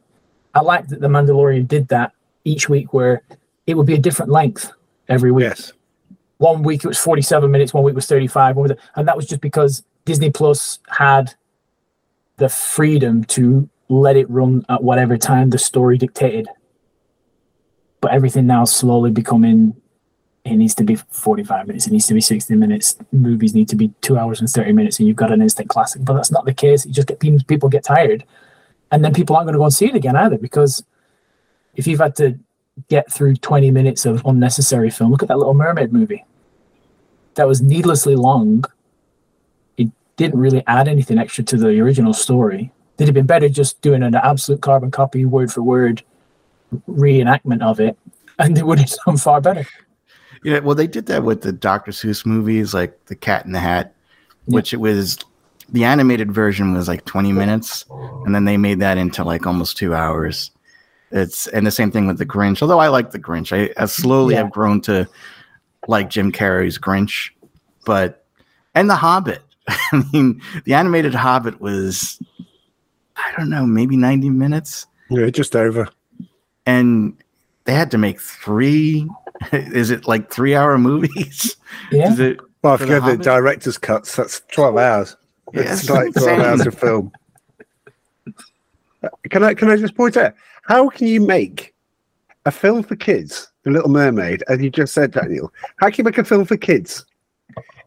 I 0.54 0.62
like 0.62 0.88
that 0.90 1.02
The 1.02 1.08
Mandalorian 1.08 1.68
did 1.68 1.88
that 1.88 2.12
each 2.46 2.70
week 2.70 2.94
where 2.94 3.24
it 3.66 3.76
would 3.76 3.88
be 3.88 3.96
a 3.96 4.00
different 4.00 4.32
length 4.32 4.72
every 5.08 5.32
week. 5.32 5.46
Yes. 5.46 5.74
One 6.40 6.64
week 6.64 6.84
it 6.84 6.88
was 6.88 6.98
47 6.98 7.52
minutes, 7.52 7.74
one 7.74 7.84
week 7.84 7.96
was 7.96 8.08
35, 8.08 8.56
one 8.56 8.70
week- 8.70 8.78
and 8.96 9.08
that 9.08 9.16
was 9.16 9.28
just 9.28 9.42
because 9.42 9.84
Disney 10.06 10.32
Plus 10.32 10.80
had 10.88 11.36
the 12.38 12.50
freedom 12.50 13.26
to 13.26 13.70
let 13.90 14.16
it 14.16 14.30
run 14.30 14.66
at 14.70 14.82
whatever 14.82 15.18
time 15.18 15.50
the 15.50 15.58
story 15.58 15.98
dictated. 15.98 16.48
But 18.02 18.12
everything 18.12 18.48
now 18.48 18.64
slowly 18.64 19.12
becoming 19.12 19.76
it 20.46 20.56
needs 20.56 20.74
to 20.76 20.86
be 20.86 20.96
45 20.96 21.68
minutes, 21.68 21.86
it 21.86 21.92
needs 21.92 22.08
to 22.08 22.14
be 22.14 22.22
60 22.22 22.56
minutes. 22.56 22.98
Movies 23.12 23.54
need 23.54 23.68
to 23.70 23.76
be 23.76 23.90
two 24.02 24.18
hours 24.18 24.40
and 24.40 24.50
30 24.50 24.72
minutes, 24.72 24.98
and 24.98 25.08
you've 25.08 25.18
got 25.18 25.34
an 25.34 25.42
instant 25.42 25.68
classic. 25.68 26.04
But 26.06 26.14
that's 26.14 26.32
not 26.32 26.46
the 26.46 26.54
case. 26.54 26.86
You 26.86 26.94
just 26.94 27.10
get 27.10 27.20
people 27.20 27.68
get 27.70 27.84
tired, 27.84 28.24
and 28.92 29.04
then 29.04 29.14
people 29.14 29.36
aren't 29.36 29.48
going 29.48 29.54
to 29.54 29.60
go 29.60 29.66
and 29.66 29.74
see 29.74 29.88
it 29.88 29.96
again 29.96 30.16
either. 30.16 30.38
Because 30.38 30.84
if 31.76 31.86
you've 31.86 32.00
had 32.00 32.16
to 32.16 32.40
get 32.88 33.12
through 33.12 33.36
20 33.36 33.72
minutes 33.72 34.06
of 34.06 34.26
unnecessary 34.26 34.90
film, 34.90 35.12
look 35.12 35.22
at 35.22 35.28
that 35.28 35.38
Little 35.38 35.54
Mermaid 35.54 35.92
movie. 35.92 36.26
That 37.36 37.48
was 37.48 37.62
needlessly 37.62 38.16
long. 38.16 38.66
It 39.78 39.90
didn't 40.18 40.40
really 40.40 40.64
add 40.68 40.88
anything 40.88 41.18
extra 41.18 41.44
to 41.46 41.58
the 41.58 41.80
original 41.80 42.14
story. 42.14 42.72
They'd 42.98 43.08
have 43.08 43.16
been 43.16 43.26
better 43.26 43.50
just 43.50 43.82
doing 43.82 44.04
an 44.04 44.16
absolute 44.16 44.62
carbon 44.62 44.92
copy, 44.92 45.26
word 45.26 45.52
for 45.52 45.62
word 45.62 46.04
reenactment 46.88 47.62
of 47.62 47.80
it, 47.80 47.98
and 48.40 48.58
it 48.58 48.66
would 48.66 48.80
have 48.80 48.94
done 49.06 49.18
far 49.18 49.42
better. 49.42 49.66
Yeah, 50.44 50.60
well, 50.60 50.76
they 50.76 50.88
did 50.88 51.06
that 51.08 51.24
with 51.24 51.42
the 51.42 51.52
Dr. 51.52 51.92
Seuss 51.92 52.26
movies, 52.26 52.74
like 52.74 53.06
The 53.06 53.16
Cat 53.16 53.46
in 53.46 53.52
the 53.52 53.60
Hat, 53.60 53.94
which 54.46 54.74
it 54.74 54.78
was 54.78 55.18
the 55.72 55.84
animated 55.84 56.32
version 56.32 56.74
was 56.74 56.88
like 56.88 57.06
20 57.06 57.32
minutes, 57.32 57.86
and 58.26 58.34
then 58.34 58.46
they 58.46 58.58
made 58.58 58.80
that 58.80 58.98
into 58.98 59.24
like 59.24 59.46
almost 59.46 59.78
two 59.78 59.94
hours. 59.94 60.52
It's 61.12 61.48
and 61.48 61.66
the 61.66 61.72
same 61.72 61.92
thing 61.92 62.08
with 62.08 62.18
the 62.20 62.26
Grinch. 62.26 62.62
Although 62.62 62.80
I 62.80 62.88
like 62.90 63.12
the 63.12 63.20
Grinch, 63.20 63.52
I, 63.56 63.74
I 63.82 63.86
slowly 63.86 64.36
Yeah. 64.36 64.44
have 64.44 64.52
grown 64.52 64.82
to 64.82 65.08
like 65.88 66.10
Jim 66.10 66.32
Carrey's 66.32 66.78
Grinch, 66.78 67.32
but 67.86 68.26
and 68.76 68.90
the 68.90 68.96
Hobbit. 68.96 69.42
I 69.68 70.04
mean, 70.14 70.42
the 70.66 70.74
animated 70.74 71.14
Hobbit 71.16 71.60
was 71.60 72.22
I 73.16 73.34
don't 73.38 73.50
know, 73.50 73.66
maybe 73.66 73.98
90 73.98 74.30
minutes 74.30 74.86
Yeah, 75.10 75.30
just 75.30 75.56
over. 75.56 75.88
and 76.66 77.18
they 77.66 77.74
had 77.74 77.92
to 77.92 77.98
make 77.98 78.20
three 78.22 79.10
is 79.52 79.90
it 79.92 80.08
like 80.08 80.32
three 80.32 80.56
hour 80.56 80.78
movies 80.78 81.56
Yeah. 81.92 82.12
is 82.12 82.20
it 82.20 82.40
Well, 82.62 82.76
if 82.76 82.82
you 82.82 82.88
The 82.88 83.00
the 83.00 83.18
director's 83.18 83.78
cuts, 83.78 84.16
that's 84.16 84.42
12 84.52 84.78
hours. 84.78 85.18
Yeah, 85.54 85.62
it's 85.62 85.82
it's 85.82 85.90
like 85.90 86.14
12 86.14 86.30
insane. 86.30 86.42
hours 86.42 86.66
of 86.68 86.76
film. 86.78 87.12
Can 89.30 89.44
I 89.44 89.54
can 89.54 89.70
I 89.70 89.78
just 89.78 89.96
point 89.96 90.18
out 90.18 90.34
how 90.70 90.88
can 90.88 91.08
you 91.08 91.20
make 91.20 91.74
a 92.46 92.52
film 92.52 92.84
for 92.84 92.96
kids, 92.96 93.52
The 93.64 93.72
Little 93.72 93.90
Mermaid, 93.90 94.44
as 94.48 94.62
you 94.62 94.70
just 94.70 94.94
said, 94.94 95.12
Daniel? 95.12 95.52
How 95.78 95.88
can 95.88 95.96
you 95.98 96.04
make 96.04 96.20
a 96.20 96.24
film 96.24 96.46
for 96.46 96.58
kids? 96.58 97.08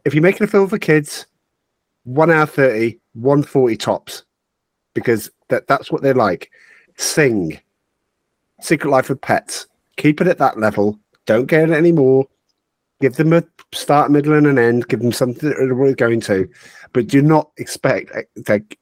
If 0.03 0.13
you're 0.13 0.21
making 0.21 0.43
a 0.43 0.47
film 0.47 0.67
for 0.67 0.77
kids, 0.77 1.25
one 2.03 2.29
hour 2.29 2.45
30, 2.45 2.99
140 3.13 3.77
tops, 3.77 4.25
because 4.93 5.31
that, 5.47 5.65
that's 5.67 5.93
what 5.93 6.01
they 6.01 6.11
like. 6.11 6.51
Sing, 6.97 7.57
Secret 8.59 8.89
Life 8.89 9.09
of 9.09 9.21
Pets, 9.21 9.67
keep 9.95 10.19
it 10.19 10.27
at 10.27 10.39
that 10.39 10.59
level. 10.59 10.99
Don't 11.25 11.45
get 11.45 11.69
it 11.69 11.73
anymore. 11.73 12.27
Give 12.99 13.15
them 13.15 13.31
a 13.31 13.45
start, 13.73 14.11
middle, 14.11 14.33
and 14.33 14.45
an 14.45 14.59
end. 14.59 14.89
Give 14.89 14.99
them 14.99 15.13
something 15.13 15.47
that 15.47 15.55
they're 15.55 15.95
going 15.95 16.19
to, 16.19 16.49
but 16.91 17.07
do 17.07 17.21
not 17.21 17.49
expect 17.55 18.11
like, 18.49 18.77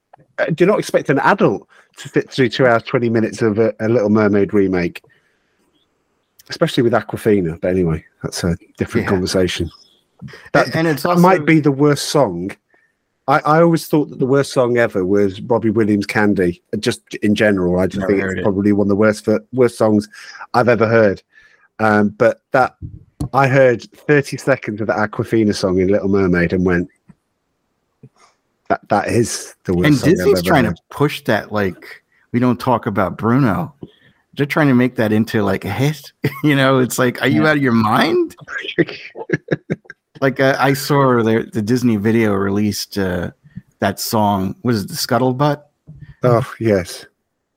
do 0.49 0.65
not 0.65 0.80
expect 0.80 1.10
an 1.10 1.19
adult 1.19 1.67
to 1.97 2.10
fit 2.10 2.32
through 2.32 2.49
two 2.49 2.65
hours 2.65 2.84
twenty 2.84 3.10
minutes 3.10 3.41
of 3.41 3.60
a, 3.60 3.73
a 3.80 3.88
Little 3.88 4.10
Mermaid 4.10 4.54
remake, 4.54 5.04
especially 6.49 6.84
with 6.84 6.93
Awkwafina. 6.93 7.60
But 7.62 7.69
anyway, 7.69 8.04
that's 8.23 8.43
a 8.43 8.58
different 8.77 9.06
Yeah. 9.06 9.12
conversation. 9.12 9.69
That, 10.54 10.75
and 10.75 10.88
it's 10.88 11.04
that 11.04 11.10
also 11.10 11.21
might 11.21 11.45
be 11.45 11.60
the 11.60 11.71
worst 11.71 12.10
song. 12.10 12.51
I, 13.27 13.39
I 13.39 13.62
always 13.62 13.88
thought 13.88 14.10
that 14.10 14.19
the 14.19 14.25
worst 14.25 14.51
song 14.51 14.77
ever 14.77 15.06
was 15.06 15.41
Robbie 15.41 15.69
Williams' 15.69 16.06
"Candy." 16.06 16.62
Just 16.80 17.15
in 17.15 17.36
general, 17.36 17.80
I 17.80 17.88
just 17.88 18.01
Never 18.01 18.12
think 18.13 18.23
it's 18.23 18.39
it. 18.39 18.43
probably 18.43 18.71
one 18.71 18.86
of 18.86 18.89
the 18.89 18.95
worst 18.95 19.27
worst 19.54 19.77
songs 19.77 20.10
I've 20.54 20.69
ever 20.69 20.88
heard. 20.88 21.21
Um, 21.80 22.10
but 22.10 22.41
that 22.51 22.75
I 23.34 23.47
heard 23.47 23.84
thirty 23.93 24.38
seconds 24.38 24.82
of 24.82 24.88
the 24.88 24.93
Awkwafina 24.93 25.56
song 25.56 25.80
in 25.80 25.88
Little 25.88 26.10
Mermaid 26.10 26.54
and 26.54 26.65
went, 26.65 26.89
"That 28.71 28.88
that 28.89 29.07
is 29.07 29.55
the 29.65 29.73
worst." 29.73 30.03
and 30.03 30.15
disney's 30.15 30.41
trying 30.41 30.65
heard. 30.65 30.77
to 30.77 30.84
push 30.89 31.21
that 31.25 31.51
like 31.51 32.03
we 32.31 32.39
don't 32.39 32.60
talk 32.60 32.86
about 32.86 33.17
bruno 33.17 33.73
they're 34.34 34.45
trying 34.45 34.69
to 34.69 34.73
make 34.73 34.95
that 34.95 35.12
into 35.12 35.43
like 35.43 35.65
a 35.65 35.71
hit 35.71 36.13
you 36.43 36.55
know 36.55 36.79
it's 36.79 36.97
like 36.97 37.21
are 37.21 37.27
you 37.27 37.45
out 37.45 37.57
of 37.57 37.63
your 37.63 37.73
mind 37.73 38.36
like 40.21 40.39
uh, 40.39 40.55
i 40.57 40.73
saw 40.73 41.21
the, 41.21 41.49
the 41.51 41.62
disney 41.62 41.97
video 41.97 42.34
released 42.34 42.97
uh, 42.97 43.29
that 43.79 43.99
song 43.99 44.55
was 44.63 44.84
it 44.84 44.88
the 44.88 44.93
scuttlebutt 44.93 45.63
oh 46.23 46.53
yes, 46.60 47.05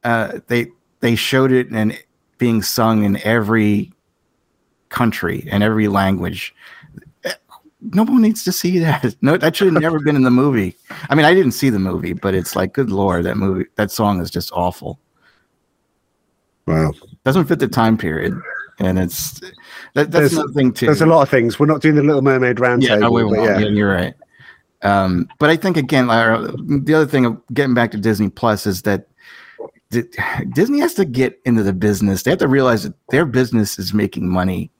uh, 0.02 0.40
they 0.48 0.66
they 1.00 1.14
showed 1.14 1.52
it 1.52 1.70
and 1.70 1.96
being 2.38 2.62
sung 2.62 3.04
in 3.04 3.16
every 3.24 3.92
country 4.88 5.46
and 5.50 5.62
every 5.62 5.88
language. 5.88 6.54
No 7.92 8.02
one 8.04 8.22
needs 8.22 8.42
to 8.44 8.52
see 8.52 8.78
that. 8.78 9.14
No, 9.22 9.36
that 9.36 9.54
should 9.56 9.72
have 9.72 9.82
never 9.82 10.00
been 10.00 10.16
in 10.16 10.22
the 10.22 10.30
movie. 10.30 10.74
I 11.10 11.14
mean, 11.14 11.26
I 11.26 11.34
didn't 11.34 11.52
see 11.52 11.68
the 11.70 11.78
movie, 11.78 12.12
but 12.14 12.34
it's 12.34 12.56
like, 12.56 12.72
good 12.72 12.90
lord, 12.90 13.24
that 13.26 13.36
movie, 13.36 13.66
that 13.76 13.90
song 13.90 14.20
is 14.20 14.30
just 14.30 14.50
awful. 14.52 14.98
wow. 16.66 16.92
Doesn't 17.24 17.46
fit 17.46 17.58
the 17.58 17.68
time 17.68 17.96
period, 17.96 18.34
and 18.78 18.98
it's 18.98 19.40
that, 19.40 19.52
that's 19.94 20.10
There's- 20.10 20.32
another 20.34 20.52
thing 20.52 20.72
too. 20.72 20.86
There's 20.86 21.00
a 21.00 21.06
lot 21.06 21.22
of 21.22 21.28
things. 21.30 21.58
We're 21.58 21.66
not 21.66 21.80
doing 21.80 21.94
the 21.96 22.02
Little 22.02 22.22
Mermaid 22.22 22.56
roundtable. 22.56 22.82
yeah, 22.88 22.96
no, 22.96 23.10
we 23.10 23.24
won't. 23.24 23.36
yeah, 23.44 23.58
yeah, 23.58 23.68
you're 23.68 23.92
right. 23.92 24.14
Um, 24.82 25.28
but 25.38 25.48
I 25.48 25.56
think 25.56 25.76
again, 25.78 26.06
Lara, 26.08 26.52
the 26.58 26.92
other 26.94 27.06
thing 27.06 27.24
of 27.24 27.40
getting 27.54 27.72
back 27.74 27.90
to 27.92 27.98
Disney 27.98 28.28
Plus 28.28 28.66
is 28.66 28.82
that 28.82 29.08
Di- 29.90 30.02
Disney 30.52 30.80
has 30.80 30.92
to 30.94 31.06
get 31.06 31.40
into 31.46 31.62
the 31.62 31.72
business. 31.72 32.22
They 32.22 32.30
have 32.32 32.40
to 32.40 32.48
realize 32.48 32.82
that 32.82 32.94
their 33.08 33.24
business 33.24 33.78
is 33.78 33.94
making 33.94 34.28
money. 34.28 34.70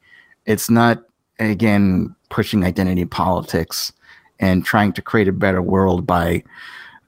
It's 0.45 0.69
not 0.69 1.03
again 1.39 2.15
pushing 2.29 2.65
identity 2.65 3.05
politics 3.05 3.93
and 4.41 4.65
trying 4.65 4.93
to 4.93 5.03
create 5.03 5.29
a 5.29 5.33
better 5.33 5.63
world 5.63 6.07
by 6.07 6.43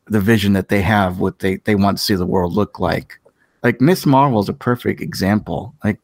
the 0.07 0.21
vision 0.21 0.53
that 0.53 0.69
they 0.69 0.83
have, 0.83 1.19
what 1.19 1.41
they 1.41 1.57
they 1.59 1.75
want 1.75 1.99
to 1.99 2.05
see 2.05 2.15
the 2.15 2.27
world 2.27 2.53
look 2.53 2.79
like. 2.79 3.19
Like 3.63 3.81
Miss 3.81 4.07
Marvel 4.07 4.41
is 4.41 4.49
a 4.49 4.55
perfect 4.55 5.01
example. 5.01 5.75
Like 5.83 5.99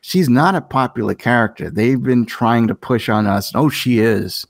she's 0.00 0.28
not 0.28 0.54
a 0.54 0.60
popular 0.60 1.14
character. 1.14 1.70
They've 1.70 2.02
been 2.02 2.26
trying 2.26 2.66
to 2.68 2.74
push 2.74 3.08
on 3.08 3.26
us. 3.26 3.52
Oh, 3.54 3.68
she 3.68 3.98
is. 3.98 4.46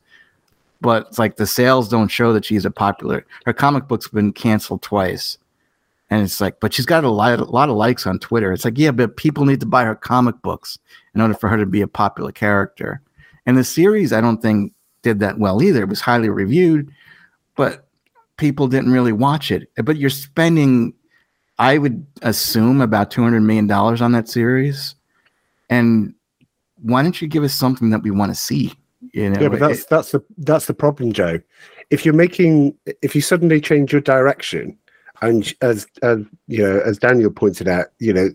But 0.81 1.07
it's 1.09 1.19
like 1.19 1.37
the 1.37 1.47
sales 1.47 1.89
don't 1.89 2.09
show 2.09 2.33
that 2.33 2.45
she's 2.45 2.65
a 2.65 2.71
popular. 2.71 3.25
Her 3.47 3.53
comic 3.53 3.89
book's 3.89 4.09
been 4.09 4.33
canceled 4.33 4.83
twice. 4.83 5.39
And 6.11 6.23
it's 6.23 6.41
like, 6.41 6.61
but 6.61 6.75
she's 6.75 6.87
got 6.87 7.05
a 7.05 7.09
lot, 7.09 7.39
a 7.39 7.45
lot 7.45 7.71
of 7.71 7.77
likes 7.77 8.07
on 8.07 8.19
Twitter. 8.19 8.53
It's 8.53 8.65
like, 8.65 8.79
yeah, 8.79 8.91
but 8.91 9.17
people 9.17 9.47
need 9.47 9.61
to 9.61 9.67
buy 9.67 9.85
her 9.85 9.95
comic 9.95 10.41
books 10.43 10.79
in 11.15 11.21
order 11.21 11.35
for 11.35 11.49
her 11.49 11.57
to 11.57 11.67
be 11.67 11.81
a 11.81 11.89
popular 11.89 12.31
character. 12.31 13.01
And 13.47 13.57
the 13.57 13.65
series, 13.65 14.13
I 14.13 14.21
don't 14.21 14.41
think 14.41 14.73
did 15.03 15.21
that 15.21 15.39
well 15.39 15.63
either. 15.63 15.83
It 15.83 15.89
was 15.89 16.01
highly 16.01 16.29
reviewed, 16.29 16.91
but 17.57 17.87
people 18.37 18.67
didn't 18.69 18.93
really 18.93 19.13
watch 19.13 19.51
it. 19.51 19.71
But 19.77 19.97
you're 19.97 20.11
spending, 20.11 20.95
I 21.59 21.79
would 21.79 22.07
assume, 22.23 22.81
about 22.81 23.11
two 23.11 23.23
hundred 23.23 23.43
million 23.43 23.67
dollars 23.67 24.01
on 24.01 24.13
that 24.13 24.29
series. 24.29 24.95
And 25.71 26.15
why 26.83 27.03
don't 27.03 27.21
you 27.21 27.29
give 27.29 27.45
us 27.45 27.55
something 27.55 27.91
that 27.91 28.03
we 28.03 28.11
want 28.11 28.33
to 28.33 28.35
see? 28.35 28.73
You 29.13 29.31
know, 29.31 29.41
yeah, 29.41 29.49
but 29.49 29.61
that's 29.61 29.85
that's 29.85 30.13
the 30.13 30.25
that's 30.39 30.67
the 30.67 30.75
problem, 30.75 31.13
Joe. 31.13 31.39
If 31.91 32.05
you're 32.05 32.15
making, 32.15 32.75
if 33.03 33.15
you 33.15 33.21
suddenly 33.21 33.61
change 33.61 33.93
your 33.93 34.01
direction, 34.01 34.77
and 35.23 35.55
as 35.61 35.87
as 36.03 36.25
you 36.49 36.63
know, 36.63 36.81
as 36.81 36.99
Daniel 36.99 37.31
pointed 37.31 37.69
out, 37.69 37.89
you 37.99 38.13
know, 38.13 38.31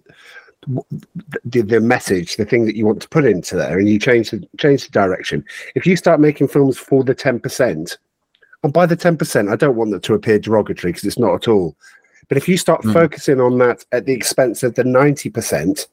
the, 1.46 1.62
the 1.62 1.80
message, 1.80 2.36
the 2.36 2.46
thing 2.46 2.66
that 2.66 2.76
you 2.76 2.86
want 2.86 3.02
to 3.02 3.10
put 3.10 3.26
into 3.26 3.56
there, 3.56 3.80
and 3.80 3.88
you 3.88 4.00
change 4.00 4.32
the 4.32 4.48
change 4.58 4.86
the 4.86 4.92
direction. 4.92 5.44
If 5.76 5.86
you 5.86 5.96
start 5.96 6.20
making 6.20 6.50
films 6.50 6.78
for 6.78 7.04
the 7.04 7.16
ten 7.16 7.40
percent, 7.40 7.98
and 8.64 8.74
by 8.74 8.86
the 8.86 8.96
ten 8.96 9.18
percent, 9.18 9.50
I 9.50 9.56
don't 9.56 9.76
want 9.76 9.92
that 9.92 10.04
to 10.04 10.14
appear 10.14 10.40
derogatory 10.40 10.92
because 10.92 11.06
it's 11.06 11.20
not 11.20 11.34
at 11.36 11.48
all. 11.48 11.76
But 12.28 12.38
if 12.38 12.48
you 12.48 12.58
start 12.58 12.82
Mm. 12.84 12.94
focusing 12.94 13.40
on 13.40 13.58
that 13.60 13.86
at 13.92 14.06
the 14.06 14.14
expense 14.14 14.64
of 14.64 14.76
the 14.76 14.84
ninety 14.84 15.30
percent, 15.30 15.88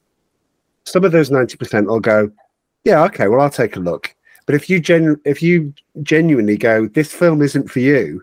some 0.84 1.04
of 1.04 1.12
those 1.12 1.30
ninety 1.30 1.56
percent 1.56 1.86
will 1.86 2.00
go, 2.00 2.30
yeah, 2.84 3.02
okay, 3.04 3.28
well, 3.28 3.40
I'll 3.40 3.50
take 3.50 3.76
a 3.76 3.80
look. 3.80 4.14
But 4.46 4.54
if 4.54 4.68
you 4.68 4.80
gen 4.80 5.20
if 5.24 5.42
you 5.42 5.72
genuinely 6.02 6.56
go, 6.56 6.88
this 6.88 7.12
film 7.12 7.40
isn't 7.40 7.70
for 7.70 7.80
you, 7.80 8.22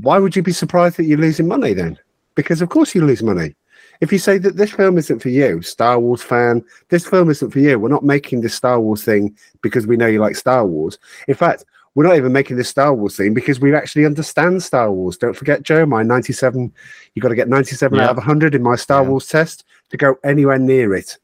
why 0.00 0.18
would 0.18 0.36
you 0.36 0.42
be 0.42 0.52
surprised 0.52 0.96
that 0.98 1.04
you're 1.04 1.18
losing 1.18 1.48
money 1.48 1.72
then? 1.72 1.98
Because 2.34 2.60
of 2.60 2.68
course 2.68 2.94
you 2.94 3.04
lose 3.04 3.22
money. 3.22 3.54
If 4.00 4.12
you 4.12 4.18
say 4.18 4.38
that 4.38 4.56
this 4.56 4.72
film 4.72 4.98
isn't 4.98 5.20
for 5.20 5.28
you, 5.30 5.62
Star 5.62 5.98
Wars 5.98 6.22
fan, 6.22 6.62
this 6.88 7.06
film 7.06 7.30
isn't 7.30 7.50
for 7.50 7.58
you. 7.60 7.78
We're 7.78 7.88
not 7.88 8.04
making 8.04 8.40
this 8.42 8.54
Star 8.54 8.80
Wars 8.80 9.04
thing 9.04 9.36
because 9.62 9.86
we 9.86 9.96
know 9.96 10.06
you 10.06 10.20
like 10.20 10.36
Star 10.36 10.66
Wars. 10.66 10.98
In 11.28 11.34
fact, 11.34 11.64
we're 11.94 12.06
not 12.06 12.16
even 12.16 12.32
making 12.32 12.56
this 12.58 12.68
Star 12.68 12.92
Wars 12.94 13.16
thing 13.16 13.32
because 13.32 13.58
we 13.58 13.74
actually 13.74 14.04
understand 14.04 14.62
Star 14.62 14.92
Wars. 14.92 15.16
Don't 15.16 15.34
forget, 15.36 15.62
Joe, 15.62 15.86
my 15.86 16.02
97, 16.02 16.70
you 17.14 17.22
got 17.22 17.28
to 17.28 17.34
get 17.34 17.48
97 17.48 17.96
Yeah. 17.98 18.04
out 18.04 18.10
of 18.10 18.16
100 18.18 18.54
in 18.54 18.62
my 18.62 18.76
Star 18.76 19.02
Yeah. 19.02 19.08
Wars 19.08 19.26
test 19.28 19.64
to 19.90 19.96
go 19.96 20.16
anywhere 20.22 20.58
near 20.58 20.94
it. 20.94 21.16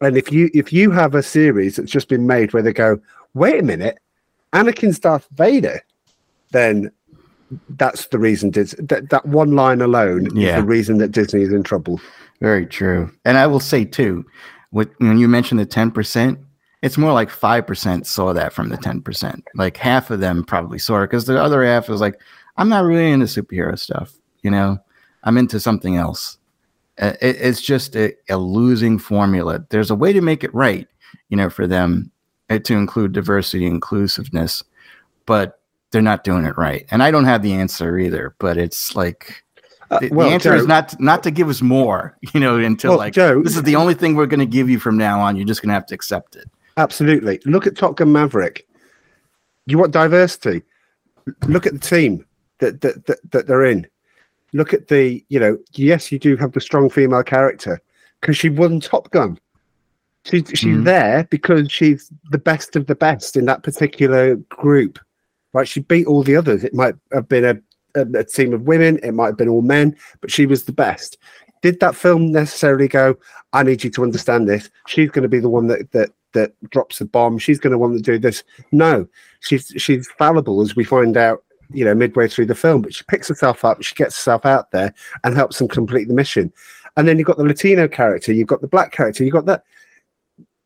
And 0.00 0.16
if 0.16 0.32
you 0.32 0.48
if 0.54 0.72
you 0.72 0.90
have 0.90 1.14
a 1.14 1.22
series 1.22 1.76
that's 1.76 1.90
just 1.92 2.08
been 2.08 2.26
made 2.26 2.54
where 2.54 2.62
they 2.62 2.72
go, 2.72 2.98
wait 3.34 3.60
a 3.60 3.62
minute, 3.62 3.98
Anakin's 4.54 4.98
Darth 4.98 5.28
Vader, 5.34 5.82
then 6.52 6.90
that's 7.70 8.06
the 8.06 8.18
reason. 8.18 8.50
Dis- 8.50 8.74
that 8.78 9.10
that 9.10 9.26
one 9.26 9.52
line 9.52 9.80
alone 9.80 10.28
Yeah. 10.34 10.56
is 10.56 10.62
the 10.62 10.68
reason 10.68 10.98
that 10.98 11.12
Disney 11.12 11.42
is 11.42 11.52
in 11.52 11.62
trouble. 11.62 12.00
Very 12.40 12.66
true. 12.66 13.10
And 13.24 13.36
I 13.36 13.46
will 13.46 13.60
say 13.60 13.84
too, 13.84 14.24
what 14.70 14.90
when 14.98 15.18
you 15.18 15.28
mentioned 15.28 15.60
the 15.60 15.66
ten 15.66 15.90
percent, 15.90 16.38
it's 16.82 16.96
more 16.96 17.12
like 17.12 17.28
5% 17.30 18.06
saw 18.06 18.32
that 18.32 18.52
from 18.52 18.70
the 18.70 18.78
10%. 18.78 19.42
Like 19.54 19.76
half 19.76 20.10
of 20.10 20.20
them 20.20 20.44
probably 20.44 20.78
saw 20.78 21.02
it 21.02 21.08
because 21.08 21.26
the 21.26 21.40
other 21.40 21.64
half 21.64 21.88
was 21.88 22.00
like, 22.00 22.20
I'm 22.56 22.68
not 22.68 22.84
really 22.84 23.10
into 23.10 23.26
superhero 23.26 23.78
stuff. 23.78 24.14
You 24.42 24.50
know, 24.50 24.78
I'm 25.24 25.36
into 25.36 25.60
something 25.60 25.96
else. 25.96 26.38
Uh, 26.98 27.12
it, 27.20 27.36
it's 27.36 27.60
just 27.60 27.96
a, 27.96 28.14
a, 28.28 28.36
losing 28.36 28.98
formula. 28.98 29.64
There's 29.70 29.90
a 29.90 29.94
way 29.94 30.12
to 30.12 30.20
make 30.20 30.42
it 30.44 30.54
right, 30.54 30.86
you 31.28 31.36
know, 31.36 31.48
for 31.48 31.66
them 31.66 32.10
uh, 32.48 32.58
to 32.60 32.74
include 32.74 33.12
diversity, 33.12 33.66
inclusiveness, 33.66 34.62
but 35.26 35.59
they're 35.90 36.02
not 36.02 36.24
doing 36.24 36.44
it 36.44 36.56
right. 36.56 36.86
And 36.90 37.02
I 37.02 37.10
don't 37.10 37.24
have 37.24 37.42
the 37.42 37.52
answer 37.52 37.98
either, 37.98 38.34
but 38.38 38.56
it's 38.56 38.94
like, 38.94 39.42
uh, 39.90 39.98
the, 39.98 40.08
well, 40.10 40.28
the, 40.28 40.34
answer 40.34 40.50
Joe, 40.50 40.56
is 40.56 40.66
not 40.66 40.98
not 41.00 41.22
to 41.24 41.30
give 41.30 41.48
us 41.48 41.62
more, 41.62 42.16
you 42.34 42.40
know, 42.40 42.58
until 42.58 42.92
well, 42.92 42.98
like 42.98 43.12
Joe, 43.12 43.42
this 43.42 43.56
is 43.56 43.62
the 43.64 43.76
only 43.76 43.94
thing 43.94 44.14
we're 44.14 44.26
going 44.26 44.40
to 44.40 44.46
give 44.46 44.70
you 44.70 44.78
from 44.78 44.96
now 44.96 45.20
on. 45.20 45.36
You're 45.36 45.46
just 45.46 45.62
going 45.62 45.68
to 45.68 45.74
have 45.74 45.86
to 45.86 45.94
accept 45.94 46.36
it. 46.36 46.48
Absolutely. 46.76 47.40
Look 47.44 47.66
at 47.66 47.76
Top 47.76 47.96
Gun 47.96 48.12
Maverick. 48.12 48.66
You 49.66 49.78
want 49.78 49.92
diversity. 49.92 50.62
Look 51.46 51.66
at 51.66 51.72
the 51.72 51.78
team 51.78 52.24
that 52.58 52.80
that 52.80 53.06
that, 53.06 53.18
that 53.32 53.46
they're 53.46 53.64
in. 53.64 53.86
Look 54.52 54.74
at 54.74 54.88
the, 54.88 55.24
you 55.28 55.38
know, 55.38 55.58
yes, 55.74 56.10
you 56.10 56.18
do 56.18 56.36
have 56.36 56.52
the 56.52 56.60
strong 56.60 56.90
female 56.90 57.22
character 57.22 57.80
because 58.20 58.36
she 58.36 58.48
won 58.48 58.80
Top 58.80 59.10
Gun. 59.10 59.38
She's 60.24 60.44
she's 60.54 60.76
mm. 60.76 60.84
there 60.84 61.24
because 61.30 61.70
she's 61.70 62.12
the 62.30 62.38
best 62.38 62.76
of 62.76 62.86
the 62.86 62.94
best 62.94 63.36
in 63.36 63.46
that 63.46 63.62
particular 63.62 64.36
group. 64.36 64.98
Right? 65.52 65.68
She 65.68 65.80
beat 65.80 66.06
all 66.06 66.22
the 66.22 66.36
others. 66.36 66.64
It 66.64 66.74
might 66.74 66.94
have 67.12 67.28
been 67.28 67.44
a, 67.44 68.00
a, 68.00 68.06
a 68.18 68.24
team 68.24 68.52
of 68.52 68.62
women, 68.62 68.98
it 69.02 69.12
might 69.12 69.26
have 69.26 69.36
been 69.36 69.48
all 69.48 69.62
men, 69.62 69.96
but 70.20 70.30
she 70.30 70.46
was 70.46 70.64
the 70.64 70.72
best. 70.72 71.18
Did 71.62 71.80
that 71.80 71.94
film 71.94 72.32
necessarily 72.32 72.88
go, 72.88 73.16
I 73.52 73.62
need 73.62 73.84
you 73.84 73.90
to 73.90 74.02
understand 74.02 74.48
this? 74.48 74.70
She's 74.86 75.10
going 75.10 75.24
to 75.24 75.28
be 75.28 75.40
the 75.40 75.48
one 75.48 75.66
that 75.66 75.90
that 75.92 76.10
that 76.32 76.52
drops 76.70 76.98
the 76.98 77.04
bomb. 77.04 77.38
She's 77.38 77.58
going 77.58 77.72
to 77.72 77.78
want 77.78 77.96
to 77.96 78.02
do 78.02 78.18
this. 78.18 78.44
No, 78.72 79.06
she's 79.40 79.72
she's 79.76 80.08
fallible, 80.18 80.60
as 80.60 80.76
we 80.76 80.84
find 80.84 81.16
out, 81.16 81.44
you 81.72 81.84
know, 81.84 81.94
midway 81.94 82.28
through 82.28 82.46
the 82.46 82.54
film. 82.54 82.82
But 82.82 82.94
she 82.94 83.04
picks 83.08 83.28
herself 83.28 83.64
up, 83.64 83.82
she 83.82 83.94
gets 83.94 84.16
herself 84.16 84.46
out 84.46 84.70
there, 84.70 84.94
and 85.24 85.34
helps 85.34 85.58
them 85.58 85.68
complete 85.68 86.08
the 86.08 86.14
mission. 86.14 86.52
And 86.96 87.06
then 87.06 87.18
you've 87.18 87.26
got 87.26 87.36
the 87.36 87.44
Latino 87.44 87.88
character, 87.88 88.32
you've 88.32 88.48
got 88.48 88.60
the 88.60 88.68
black 88.68 88.92
character, 88.92 89.24
you've 89.24 89.32
got 89.32 89.46
that. 89.46 89.64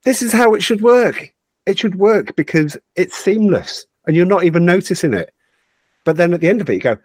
This 0.05 0.23
is 0.23 0.33
how 0.33 0.55
it 0.55 0.63
should 0.63 0.83
work. 0.83 1.33
It 1.67 1.79
should 1.79 1.97
work 1.97 2.37
because 2.37 2.77
it's 2.95 3.17
seamless, 3.17 3.87
and 4.07 4.17
you're 4.17 4.27
not 4.27 4.45
even 4.45 4.65
noticing 4.65 5.15
it. 5.15 5.33
But 6.05 6.17
then 6.17 6.35
at 6.35 6.41
the 6.41 6.49
end 6.49 6.61
of 6.61 6.69
it, 6.69 6.75
you 6.75 6.81
go, 6.81 6.99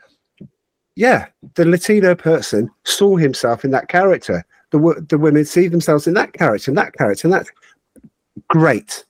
yeah, 0.96 1.28
the 1.56 1.66
Latino 1.66 2.16
person 2.16 2.70
saw 2.84 3.16
himself 3.16 3.64
in 3.64 3.72
that 3.72 3.88
character. 3.88 4.46
The 4.72 5.06
the 5.08 5.18
women 5.18 5.46
see 5.46 5.68
themselves 5.68 6.08
in 6.08 6.14
that 6.16 6.34
character 6.34 6.70
and 6.70 6.78
that 6.78 6.94
character, 6.94 7.28
and 7.28 7.34
that's 7.34 7.50
great. 8.50 9.06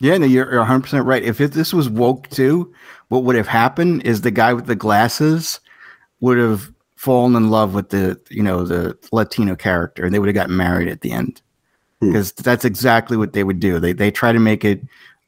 Yeah, 0.00 0.16
no, 0.18 0.26
you're 0.26 0.58
100 0.58 0.82
percent 0.82 1.06
right. 1.06 1.22
If 1.22 1.40
it, 1.40 1.52
this 1.52 1.72
was 1.72 1.88
woke 1.88 2.28
too, 2.30 2.72
what 3.08 3.24
would 3.24 3.36
have 3.36 3.48
happened 3.48 4.02
is 4.04 4.20
the 4.20 4.30
guy 4.30 4.52
with 4.52 4.66
the 4.66 4.76
glasses 4.76 5.60
would 6.20 6.38
have 6.38 6.72
fallen 6.96 7.34
in 7.36 7.50
love 7.50 7.74
with 7.74 7.90
the 7.90 8.18
you 8.30 8.42
know 8.42 8.64
the 8.64 8.96
Latino 9.12 9.56
character, 9.56 10.04
and 10.04 10.14
they 10.14 10.18
would 10.18 10.28
have 10.28 10.34
gotten 10.34 10.56
married 10.56 10.88
at 10.88 11.00
the 11.00 11.12
end 11.12 11.42
because 12.00 12.30
hmm. 12.30 12.42
that's 12.42 12.64
exactly 12.64 13.16
what 13.16 13.32
they 13.32 13.44
would 13.44 13.60
do. 13.60 13.80
They 13.80 13.92
they 13.92 14.10
try 14.10 14.32
to 14.32 14.38
make 14.38 14.64
it 14.64 14.82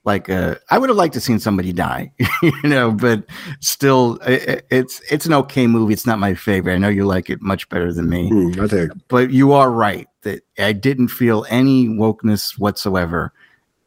like 0.07 0.29
a, 0.29 0.59
I 0.71 0.79
would 0.79 0.89
have 0.89 0.97
liked 0.97 1.15
to 1.15 1.21
seen 1.21 1.41
somebody 1.41 1.73
die, 1.73 2.13
you 2.43 2.53
know, 2.69 2.93
but 2.93 3.25
still, 3.61 4.19
it, 4.25 4.65
it's 4.71 5.03
it's 5.11 5.27
an 5.27 5.33
okay 5.35 5.67
movie. 5.67 5.93
It's 5.93 6.07
not 6.07 6.21
my 6.21 6.33
favorite. 6.33 6.75
I 6.75 6.79
know 6.79 6.89
you 6.89 7.05
like 7.05 7.29
it 7.29 7.43
much 7.43 7.69
better 7.69 7.93
than 7.93 8.09
me. 8.09 8.31
Mm, 8.31 8.59
I 8.59 8.69
think, 8.69 8.93
but 9.09 9.31
you 9.33 9.53
are 9.53 9.71
right 9.71 10.09
that 10.23 10.43
I 10.59 10.73
didn't 10.73 11.09
feel 11.09 11.45
any 11.51 11.89
wokeness 11.89 12.57
whatsoever 12.57 13.33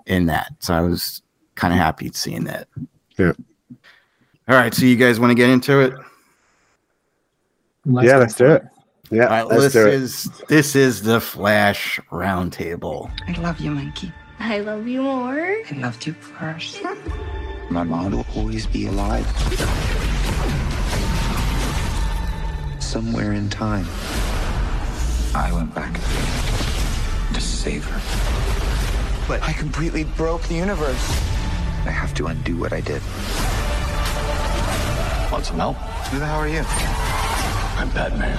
in 0.05 0.25
that. 0.25 0.51
So 0.59 0.73
I 0.73 0.81
was 0.81 1.21
kind 1.55 1.73
of 1.73 1.79
happy 1.79 2.11
seeing 2.13 2.43
that. 2.43 2.67
Yeah. 3.17 3.31
All 4.49 4.55
right. 4.55 4.73
So 4.73 4.85
you 4.85 4.97
guys 4.97 5.21
want 5.21 5.31
to 5.31 5.35
get 5.35 5.49
into 5.49 5.79
it? 5.79 5.93
Let's 7.85 8.07
yeah, 8.07 8.17
let's 8.17 8.35
do 8.35 8.45
it. 8.51 8.63
Yeah, 9.09 9.23
right, 9.23 9.47
let's 9.47 9.73
this 9.73 9.75
is 9.75 10.25
it. 10.25 10.47
this 10.49 10.75
is 10.75 11.01
the 11.01 11.19
Flash 11.19 11.99
Roundtable. 12.11 13.09
I 13.27 13.39
love 13.39 13.59
you, 13.59 13.71
Monkey. 13.71 14.11
I 14.39 14.59
love 14.61 14.87
you 14.87 15.03
more. 15.03 15.57
I 15.69 15.73
loved 15.75 16.07
you 16.07 16.13
first. 16.13 16.81
My 17.69 17.83
mom 17.83 18.11
will 18.11 18.25
always 18.35 18.65
be 18.65 18.87
alive. 18.87 19.27
Somewhere 22.81 23.33
in 23.33 23.49
time, 23.49 23.85
I 25.35 25.51
went 25.53 25.75
back 25.75 25.93
to 27.33 27.41
save 27.41 27.83
her. 27.85 28.01
But 29.27 29.43
I 29.43 29.53
completely 29.53 30.05
broke 30.05 30.41
the 30.43 30.55
universe. 30.55 31.09
I 31.85 31.91
have 31.91 32.13
to 32.15 32.27
undo 32.27 32.57
what 32.57 32.73
I 32.73 32.81
did. 32.81 33.01
Want 35.31 35.45
some 35.45 35.57
help? 35.57 35.77
Who 36.07 36.17
the 36.17 36.25
hell 36.25 36.39
are 36.39 36.47
you? 36.47 36.63
I'm 37.77 37.89
Batman. 37.91 38.37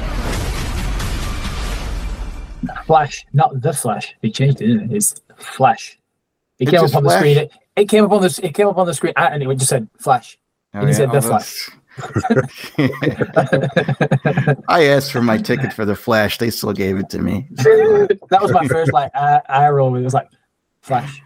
Flash, 2.87 3.25
not 3.33 3.61
the 3.61 3.73
Flash. 3.73 4.15
They 4.21 4.31
changed 4.31 4.61
it. 4.61 4.83
It? 4.83 4.93
It's 4.93 5.23
Flash. 5.43 5.99
It 6.59 6.65
it's 6.65 6.71
came 6.71 6.81
up 6.81 6.95
on 6.95 7.03
Flash. 7.03 7.05
the 7.05 7.19
screen. 7.19 7.39
It, 7.39 7.53
it, 7.77 7.89
came 7.89 8.05
up 8.05 8.13
on 8.13 8.23
the. 8.23 8.41
It 8.43 8.55
came 8.55 8.67
up 8.67 8.79
on 8.79 8.87
the 8.87 8.95
screen, 8.95 9.13
and 9.17 9.43
it 9.43 9.55
just 9.57 9.71
said 9.71 9.89
Flash. 9.99 10.39
Oh, 10.75 10.81
and 10.81 10.89
yeah? 10.89 10.95
said 10.95 11.11
the 11.11 11.19
oh, 11.19 11.21
Flash. 11.21 11.71
I 14.69 14.85
asked 14.85 15.13
for 15.13 15.23
my 15.23 15.39
ticket 15.39 15.73
for 15.73 15.85
the 15.85 15.97
Flash. 15.97 16.39
They 16.39 16.51
still 16.51 16.73
gave 16.73 16.99
it 16.99 17.11
to 17.11 17.19
me. 17.19 17.49
that 17.51 18.39
was 18.41 18.53
my 18.53 18.67
first 18.69 18.93
like 18.93 19.11
eye 19.15 19.69
roll. 19.69 19.95
It 19.97 20.03
was 20.03 20.15
like 20.15 20.29
Flash. 20.83 21.21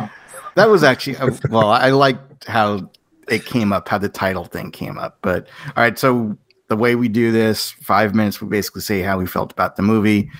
Oh. 0.00 0.10
That 0.56 0.68
was 0.68 0.82
actually 0.82 1.16
uh, 1.16 1.30
well. 1.50 1.70
I 1.70 1.90
liked 1.90 2.46
how 2.46 2.90
it 3.28 3.44
came 3.44 3.72
up, 3.72 3.88
how 3.88 3.98
the 3.98 4.08
title 4.08 4.44
thing 4.44 4.70
came 4.70 4.98
up. 4.98 5.18
But 5.22 5.48
all 5.68 5.82
right, 5.82 5.98
so 5.98 6.36
the 6.68 6.76
way 6.76 6.94
we 6.94 7.08
do 7.08 7.32
this, 7.32 7.70
five 7.70 8.14
minutes, 8.14 8.40
we 8.40 8.48
basically 8.48 8.82
say 8.82 9.02
how 9.02 9.18
we 9.18 9.26
felt 9.26 9.52
about 9.52 9.76
the 9.76 9.82
movie, 9.82 10.30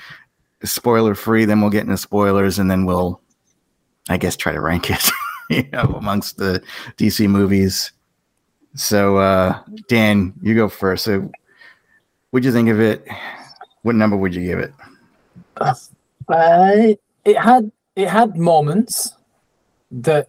spoiler 0.64 1.14
free. 1.14 1.44
Then 1.44 1.60
we'll 1.60 1.70
get 1.70 1.84
into 1.84 1.96
spoilers, 1.96 2.58
and 2.58 2.70
then 2.70 2.84
we'll, 2.84 3.20
I 4.08 4.16
guess, 4.16 4.36
try 4.36 4.52
to 4.52 4.60
rank 4.60 4.90
it, 4.90 5.10
you 5.50 5.68
know, 5.72 5.94
amongst 5.96 6.38
the 6.38 6.62
DC 6.96 7.28
movies. 7.28 7.92
So, 8.74 9.18
uh, 9.18 9.60
Dan, 9.88 10.32
you 10.42 10.54
go 10.54 10.68
first. 10.68 11.04
So, 11.04 11.30
what'd 12.30 12.44
you 12.44 12.52
think 12.52 12.68
of 12.68 12.80
it? 12.80 13.06
What 13.82 13.94
number 13.94 14.16
would 14.16 14.34
you 14.34 14.44
give 14.44 14.58
it? 14.58 14.72
Uh, 15.56 15.74
it 17.24 17.38
had 17.38 17.70
it 17.96 18.08
had 18.08 18.36
moments 18.36 19.14
that 19.90 20.28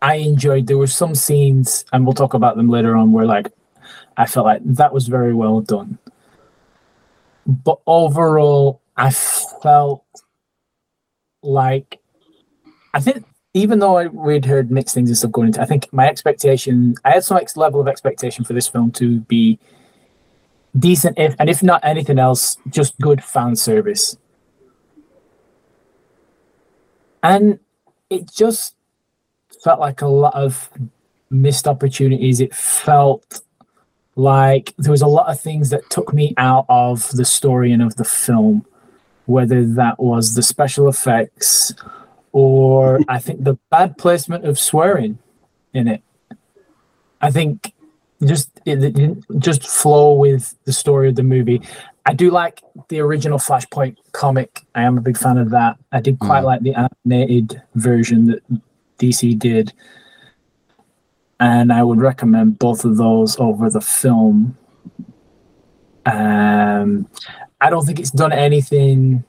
I 0.00 0.16
enjoyed. 0.16 0.66
There 0.66 0.78
were 0.78 0.86
some 0.86 1.14
scenes, 1.14 1.84
and 1.92 2.06
we'll 2.06 2.14
talk 2.14 2.34
about 2.34 2.56
them 2.56 2.68
later 2.68 2.96
on, 2.96 3.12
where 3.12 3.26
like 3.26 3.52
I 4.16 4.26
felt 4.26 4.46
like 4.46 4.62
that 4.64 4.92
was 4.92 5.08
very 5.08 5.34
well 5.34 5.60
done. 5.60 5.98
But 7.46 7.78
overall, 7.86 8.80
I 8.96 9.10
felt 9.10 10.04
like 11.42 12.00
I 12.92 13.00
think 13.00 13.24
even 13.54 13.78
though 13.78 14.06
we'd 14.08 14.44
heard 14.44 14.70
mixed 14.70 14.94
things 14.94 15.08
and 15.08 15.16
stuff 15.16 15.32
going 15.32 15.48
into, 15.48 15.60
I 15.60 15.64
think 15.64 15.92
my 15.92 16.08
expectation, 16.08 16.94
I 17.04 17.10
had 17.10 17.24
some 17.24 17.36
ex- 17.36 17.56
level 17.56 17.80
of 17.80 17.88
expectation 17.88 18.44
for 18.44 18.52
this 18.52 18.66
film 18.66 18.90
to 18.92 19.20
be 19.20 19.58
decent, 20.78 21.18
if 21.18 21.36
and 21.38 21.48
if 21.48 21.62
not 21.62 21.80
anything 21.84 22.18
else, 22.18 22.56
just 22.68 22.98
good 23.00 23.22
fan 23.22 23.56
service. 23.56 24.16
And 27.22 27.58
it 28.10 28.30
just 28.32 28.74
felt 29.62 29.80
like 29.80 30.02
a 30.02 30.06
lot 30.06 30.34
of 30.34 30.70
missed 31.30 31.66
opportunities. 31.66 32.40
It 32.40 32.54
felt 32.54 33.40
like 34.16 34.74
there 34.78 34.90
was 34.90 35.02
a 35.02 35.06
lot 35.06 35.28
of 35.28 35.40
things 35.40 35.70
that 35.70 35.88
took 35.90 36.12
me 36.12 36.34
out 36.36 36.66
of 36.68 37.08
the 37.12 37.24
story 37.24 37.72
and 37.72 37.82
of 37.82 37.96
the 37.96 38.04
film, 38.04 38.66
whether 39.26 39.64
that 39.64 39.98
was 39.98 40.34
the 40.34 40.42
special 40.42 40.88
effects 40.88 41.72
or 42.32 43.00
I 43.08 43.18
think 43.20 43.44
the 43.44 43.54
bad 43.70 43.96
placement 43.96 44.44
of 44.44 44.58
swearing 44.58 45.18
in 45.72 45.88
it. 45.88 46.02
I 47.20 47.30
think 47.30 47.72
just 48.24 48.50
it, 48.64 48.82
it 48.82 49.16
just 49.38 49.66
flow 49.66 50.14
with 50.14 50.56
the 50.64 50.72
story 50.72 51.08
of 51.08 51.14
the 51.14 51.22
movie. 51.22 51.62
I 52.06 52.12
do 52.12 52.30
like 52.30 52.62
the 52.88 53.00
original 53.00 53.38
Flashpoint 53.38 53.96
comic. 54.12 54.62
I 54.74 54.82
am 54.82 54.98
a 54.98 55.00
big 55.00 55.16
fan 55.16 55.38
of 55.38 55.50
that. 55.50 55.78
I 55.92 56.00
did 56.00 56.18
quite 56.18 56.42
mm. 56.42 56.46
like 56.46 56.60
the 56.60 56.74
animated 56.74 57.62
version 57.76 58.26
that 58.26 58.42
DC 58.98 59.38
did. 59.38 59.72
And 61.40 61.72
I 61.72 61.82
would 61.82 62.00
recommend 62.00 62.58
both 62.58 62.84
of 62.84 62.96
those 62.96 63.38
over 63.38 63.70
the 63.70 63.80
film. 63.80 64.56
Um, 66.04 67.08
I 67.60 67.70
don't 67.70 67.84
think 67.86 67.98
it's 67.98 68.10
done 68.10 68.32
anything 68.32 69.24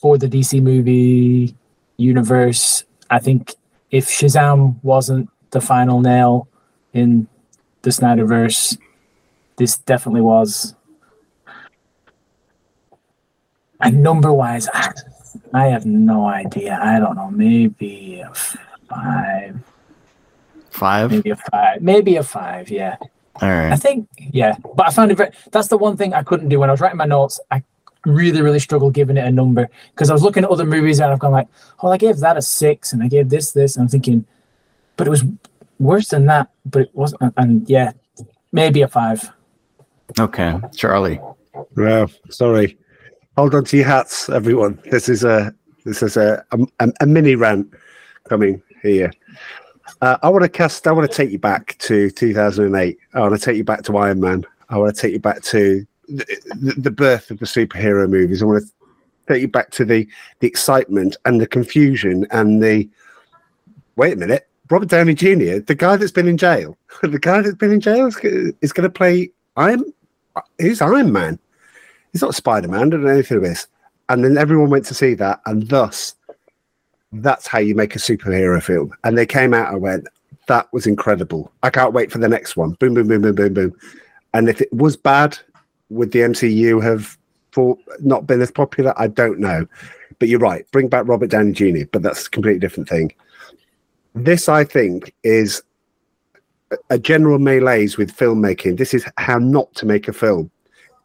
for 0.00 0.18
the 0.18 0.28
DC 0.28 0.62
movie 0.62 1.54
universe. 1.96 2.84
I 3.10 3.18
think 3.18 3.54
if 3.90 4.08
Shazam 4.08 4.76
wasn't 4.82 5.30
the 5.50 5.60
final 5.60 6.00
nail 6.00 6.48
in 6.92 7.26
the 7.82 7.90
Snyderverse, 7.90 8.78
this 9.56 9.78
definitely 9.78 10.22
was. 10.22 10.74
And 13.80 14.02
number 14.02 14.32
wise, 14.32 14.68
I 15.54 15.66
have 15.66 15.84
no 15.84 16.26
idea. 16.26 16.78
I 16.82 16.98
don't 16.98 17.16
know. 17.16 17.30
Maybe 17.30 18.20
a 18.20 18.32
five. 18.88 19.60
Five. 20.70 21.10
Maybe 21.10 21.30
a 21.30 21.36
five. 21.36 21.82
Maybe 21.82 22.16
a 22.16 22.22
five. 22.22 22.70
Yeah. 22.70 22.96
All 23.40 23.48
I 23.72 23.76
think. 23.76 24.08
Yeah. 24.18 24.56
But 24.74 24.88
I 24.88 24.90
found 24.90 25.10
it 25.10 25.16
very. 25.16 25.30
That's 25.50 25.68
the 25.68 25.78
one 25.78 25.96
thing 25.96 26.14
I 26.14 26.22
couldn't 26.22 26.48
do 26.48 26.60
when 26.60 26.68
I 26.68 26.72
was 26.72 26.80
writing 26.80 26.98
my 26.98 27.06
notes. 27.06 27.40
I 27.50 27.62
really, 28.04 28.42
really 28.42 28.58
struggled 28.58 28.94
giving 28.94 29.16
it 29.16 29.24
a 29.24 29.30
number 29.30 29.68
because 29.94 30.10
I 30.10 30.12
was 30.12 30.22
looking 30.22 30.44
at 30.44 30.50
other 30.50 30.66
movies 30.66 31.00
and 31.00 31.12
I've 31.12 31.18
gone 31.18 31.32
like, 31.32 31.48
oh, 31.80 31.90
I 31.90 31.96
gave 31.96 32.18
that 32.18 32.36
a 32.36 32.42
six 32.42 32.92
and 32.92 33.02
I 33.02 33.08
gave 33.08 33.30
this 33.30 33.52
this. 33.52 33.76
And 33.76 33.84
I'm 33.84 33.88
thinking, 33.88 34.26
but 34.96 35.06
it 35.06 35.10
was 35.10 35.24
worse 35.78 36.08
than 36.08 36.26
that. 36.26 36.50
But 36.66 36.82
it 36.82 36.90
wasn't. 36.92 37.32
And 37.36 37.68
yeah, 37.68 37.92
maybe 38.52 38.82
a 38.82 38.88
five. 38.88 39.30
Okay. 40.18 40.60
Charlie. 40.76 41.20
Well, 41.76 42.10
sorry. 42.28 42.76
Hold 43.36 43.54
on 43.54 43.64
to 43.64 43.76
your 43.78 43.86
hats, 43.86 44.28
everyone. 44.28 44.78
This 44.90 45.08
is 45.08 45.24
a 45.24 45.54
this 45.84 46.02
is 46.02 46.16
a 46.16 46.44
a, 46.80 46.92
a 47.00 47.06
mini 47.06 47.34
rant 47.34 47.72
coming 48.28 48.62
here. 48.82 49.10
Uh, 50.02 50.18
I 50.24 50.28
want 50.28 50.42
to 50.42 50.48
cast. 50.48 50.88
I 50.88 50.92
want 50.92 51.08
to 51.08 51.16
take 51.16 51.30
you 51.30 51.38
back 51.38 51.78
to 51.78 52.10
2008. 52.10 52.98
I 53.14 53.20
want 53.20 53.34
to 53.34 53.40
take 53.40 53.56
you 53.56 53.62
back 53.62 53.84
to 53.84 53.96
Iron 53.96 54.20
Man. 54.20 54.44
I 54.68 54.76
want 54.76 54.94
to 54.94 55.00
take 55.00 55.12
you 55.12 55.20
back 55.20 55.42
to 55.44 55.86
the, 56.08 56.74
the, 56.76 56.90
birth 56.90 57.30
of 57.30 57.38
the 57.38 57.46
superhero 57.46 58.10
movies. 58.10 58.42
I 58.42 58.46
want 58.46 58.64
to 58.64 58.72
take 59.32 59.42
you 59.42 59.48
back 59.48 59.70
to 59.70 59.84
the 59.84 60.08
the 60.40 60.48
excitement 60.48 61.16
and 61.24 61.40
the 61.40 61.46
confusion 61.46 62.26
and 62.32 62.60
the. 62.60 62.90
Wait 63.94 64.14
a 64.14 64.16
minute, 64.16 64.48
Robert 64.70 64.88
Downey 64.88 65.14
Jr., 65.14 65.60
the 65.60 65.76
guy 65.78 65.96
that's 65.96 66.10
been 66.10 66.26
in 66.26 66.36
jail, 66.36 66.76
the 67.02 67.20
guy 67.20 67.40
that's 67.40 67.54
been 67.54 67.72
in 67.72 67.80
jail 67.80 68.06
is, 68.06 68.16
is 68.60 68.72
going 68.72 68.84
to 68.84 68.90
play 68.90 69.30
Iron. 69.56 69.84
Who's 70.58 70.82
Iron 70.82 71.12
Man? 71.12 71.38
He's 72.10 72.22
not 72.22 72.34
Spider 72.34 72.66
Man. 72.66 72.90
Don't 72.90 73.04
know 73.04 73.10
anything 73.10 73.36
of 73.36 73.44
this. 73.44 73.68
And 74.08 74.24
then 74.24 74.36
everyone 74.36 74.68
went 74.68 74.84
to 74.86 74.94
see 74.94 75.14
that, 75.14 75.40
and 75.46 75.68
thus, 75.68 76.16
that's 77.12 77.46
how 77.46 77.58
you 77.58 77.74
make 77.74 77.94
a 77.94 77.98
superhero 77.98 78.62
film. 78.62 78.92
And 79.04 79.16
they 79.16 79.26
came 79.26 79.54
out 79.54 79.72
and 79.72 79.82
went, 79.82 80.08
"That 80.46 80.72
was 80.72 80.86
incredible. 80.86 81.52
I 81.62 81.70
can't 81.70 81.92
wait 81.92 82.10
for 82.10 82.18
the 82.18 82.28
next 82.28 82.56
one." 82.56 82.72
Boom, 82.72 82.94
boom, 82.94 83.08
boom, 83.08 83.22
boom, 83.22 83.34
boom, 83.34 83.54
boom. 83.54 83.76
And 84.34 84.48
if 84.48 84.60
it 84.60 84.72
was 84.72 84.96
bad, 84.96 85.38
would 85.90 86.12
the 86.12 86.20
MCU 86.20 86.82
have 86.82 87.18
for 87.50 87.76
not 88.00 88.26
been 88.26 88.40
as 88.40 88.50
popular? 88.50 88.94
I 88.96 89.08
don't 89.08 89.38
know. 89.38 89.66
But 90.18 90.28
you're 90.28 90.38
right. 90.38 90.64
Bring 90.70 90.88
back 90.88 91.06
Robert 91.06 91.30
Downey 91.30 91.52
Jr. 91.52 91.84
But 91.90 92.02
that's 92.02 92.26
a 92.26 92.30
completely 92.30 92.60
different 92.60 92.88
thing. 92.88 93.12
This, 94.14 94.48
I 94.48 94.64
think, 94.64 95.14
is 95.22 95.62
a- 96.90 96.98
general 96.98 97.38
malaise 97.38 97.96
with 97.96 98.16
filmmaking. 98.16 98.78
This 98.78 98.94
is 98.94 99.04
how 99.16 99.38
not 99.38 99.74
to 99.74 99.86
make 99.86 100.08
a 100.08 100.12
film. 100.12 100.50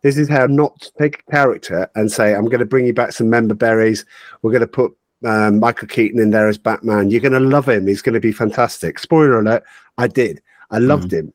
This 0.04 0.18
is 0.18 0.30
how 0.30 0.46
not 0.46 0.80
to 0.82 0.92
take 1.00 1.24
a 1.28 1.32
character 1.32 1.90
and 1.96 2.12
say, 2.12 2.36
I'm 2.36 2.46
going 2.46 2.60
to 2.60 2.66
bring 2.66 2.86
you 2.86 2.94
back 2.94 3.12
some 3.12 3.30
member 3.30 3.56
berries. 3.56 4.06
We're 4.42 4.52
going 4.52 4.62
to 4.62 4.68
put 4.68 4.96
um, 5.26 5.60
Michael 5.60 5.88
Keaton 5.88 6.20
in 6.20 6.32
there 6.32 6.48
as 6.48 6.58
Batman. 6.58 7.10
You're 7.10 7.22
going 7.22 7.34
to 7.34 7.40
love 7.40 7.68
him. 7.68 7.88
He's 7.88 8.02
going 8.02 8.14
to 8.14 8.20
be 8.20 8.32
fantastic. 8.32 9.00
Spoiler 9.00 9.40
alert, 9.40 9.64
I 9.98 10.08
did. 10.08 10.42
I 10.72 10.80
loved 10.80 11.14
him. 11.14 11.34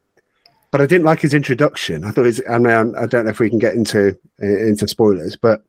But 0.70 0.80
I 0.80 0.86
didn't 0.86 1.04
like 1.04 1.20
his 1.20 1.34
introduction. 1.34 2.04
I 2.04 2.12
thought 2.12 2.24
his, 2.24 2.42
I 2.48 2.58
mean, 2.58 2.94
I 2.96 3.06
don't 3.06 3.24
know 3.24 3.30
if 3.30 3.40
we 3.40 3.50
can 3.50 3.58
get 3.58 3.74
into 3.74 4.18
into 4.38 4.88
spoilers, 4.88 5.36
but 5.36 5.62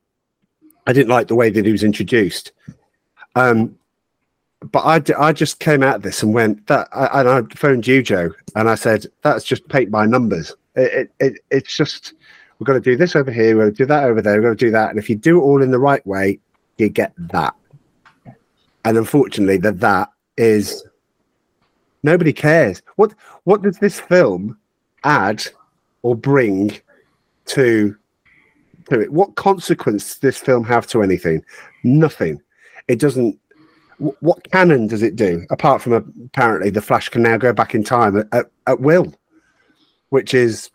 I 0.87 0.93
didn't 0.93 1.09
like 1.09 1.27
the 1.27 1.35
way 1.35 1.49
that 1.49 1.65
he 1.65 1.71
was 1.71 1.83
introduced. 1.83 2.51
Um, 3.35 3.77
but 4.71 4.85
I, 4.85 4.99
d- 4.99 5.13
I 5.13 5.33
just 5.33 5.59
came 5.59 5.83
out 5.83 5.97
of 5.97 6.01
this 6.03 6.23
and 6.23 6.33
went 6.33 6.67
that, 6.67 6.87
I, 6.93 7.19
and 7.19 7.29
I 7.29 7.41
phoned 7.55 7.85
you, 7.85 8.01
Joe, 8.01 8.31
and 8.55 8.69
I 8.69 8.75
said 8.75 9.05
that's 9.21 9.43
just 9.43 9.67
paint 9.67 9.91
by 9.91 10.05
numbers. 10.05 10.55
It, 10.75 10.93
it, 10.93 11.11
it 11.19 11.41
it's 11.51 11.75
just 11.75 12.13
we've 12.59 12.67
got 12.67 12.73
to 12.73 12.79
do 12.79 12.95
this 12.95 13.15
over 13.15 13.31
here, 13.31 13.55
we're 13.55 13.63
going 13.63 13.73
to 13.73 13.77
do 13.77 13.85
that 13.87 14.03
over 14.05 14.21
there, 14.21 14.35
we're 14.35 14.43
going 14.43 14.57
to 14.57 14.65
do 14.65 14.71
that, 14.71 14.89
and 14.89 14.99
if 14.99 15.09
you 15.09 15.17
do 15.17 15.39
it 15.39 15.43
all 15.43 15.61
in 15.61 15.71
the 15.71 15.79
right 15.79 16.05
way, 16.07 16.39
you 16.77 16.89
get 16.89 17.13
that. 17.17 17.53
And 18.85 18.97
unfortunately, 18.97 19.57
that 19.57 19.79
that 19.79 20.09
is 20.37 20.83
nobody 22.03 22.33
cares. 22.33 22.81
What 22.95 23.13
what 23.45 23.61
does 23.61 23.79
this 23.79 23.99
film 23.99 24.57
add 25.03 25.43
or 26.01 26.15
bring 26.15 26.77
to 27.45 27.95
to 28.89 29.01
it? 29.01 29.11
What 29.11 29.35
consequence 29.35 30.09
does 30.09 30.19
this 30.19 30.37
film 30.37 30.63
have 30.65 30.87
to 30.87 31.01
anything? 31.01 31.43
Nothing. 31.83 32.41
It 32.87 32.99
doesn't. 32.99 33.39
What 33.99 34.51
canon 34.51 34.87
does 34.87 35.03
it 35.03 35.15
do 35.15 35.45
apart 35.49 35.81
from 35.81 35.93
apparently 35.93 36.69
the 36.69 36.81
Flash 36.81 37.09
can 37.09 37.21
now 37.21 37.37
go 37.37 37.53
back 37.53 37.73
in 37.73 37.83
time 37.83 38.17
at, 38.17 38.27
at, 38.33 38.45
at 38.67 38.79
will, 38.81 39.13
which 40.09 40.33
is 40.33 40.69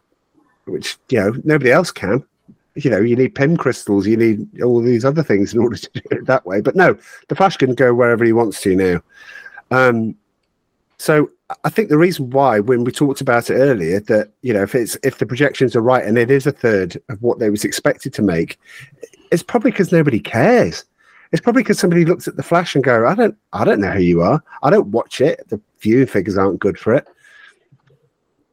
which 0.67 0.97
you 1.11 1.19
know 1.19 1.35
nobody 1.45 1.71
else 1.71 1.91
can. 1.91 2.25
You 2.85 2.91
know, 2.91 3.01
you 3.01 3.16
need 3.16 3.35
pin 3.35 3.57
crystals, 3.57 4.07
you 4.07 4.16
need 4.16 4.62
all 4.62 4.81
these 4.81 5.05
other 5.05 5.22
things 5.22 5.53
in 5.53 5.61
order 5.62 5.76
to 5.76 5.91
do 5.93 6.01
it 6.11 6.26
that 6.26 6.47
way. 6.47 6.61
But 6.61 6.76
no, 6.76 6.97
the 7.29 7.37
Flash 7.37 7.57
can 7.57 7.74
go 7.74 7.95
wherever 7.95 8.24
he 8.24 8.33
wants 8.33 8.61
to 8.62 8.74
now. 8.74 9.03
Um, 9.70 10.16
so 10.99 11.31
I 11.64 11.70
think 11.70 11.89
the 11.89 11.99
reason 11.99 12.31
why, 12.31 12.61
when 12.61 12.85
we 12.85 12.93
talked 12.93 13.20
about 13.20 13.51
it 13.51 13.55
earlier, 13.55 14.01
that 14.01 14.33
you 14.43 14.53
know, 14.53 14.62
if 14.62 14.74
it's 14.74 14.97
if 15.03 15.18
the 15.18 15.26
projections 15.26 15.76
are 15.76 15.81
right 15.81 16.05
and 16.05 16.18
it 16.18 16.31
is 16.31 16.47
a 16.47 16.53
third 16.53 17.01
of 17.09 17.22
what 17.22 17.39
they 17.39 17.51
was 17.51 17.64
expected 17.64 18.12
to 18.14 18.22
make, 18.22 18.59
it's 19.31 19.43
probably 19.43 19.70
because 19.70 19.93
nobody 19.93 20.20
cares. 20.20 20.85
It's 21.31 21.43
probably 21.43 21.62
because 21.62 21.79
somebody 21.79 22.05
looks 22.05 22.26
at 22.26 22.37
the 22.37 22.43
Flash 22.43 22.74
and 22.74 22.83
go, 22.83 23.07
I 23.07 23.14
don't, 23.14 23.37
I 23.53 23.64
don't 23.64 23.81
know 23.81 23.91
who 23.91 24.01
you 24.01 24.22
are. 24.22 24.43
I 24.62 24.70
don't 24.70 24.89
watch 24.89 25.20
it. 25.20 25.47
The 25.49 25.61
viewing 25.81 26.07
figures 26.07 26.39
aren't 26.39 26.59
good 26.59 26.79
for 26.79 26.95
it. 26.95 27.07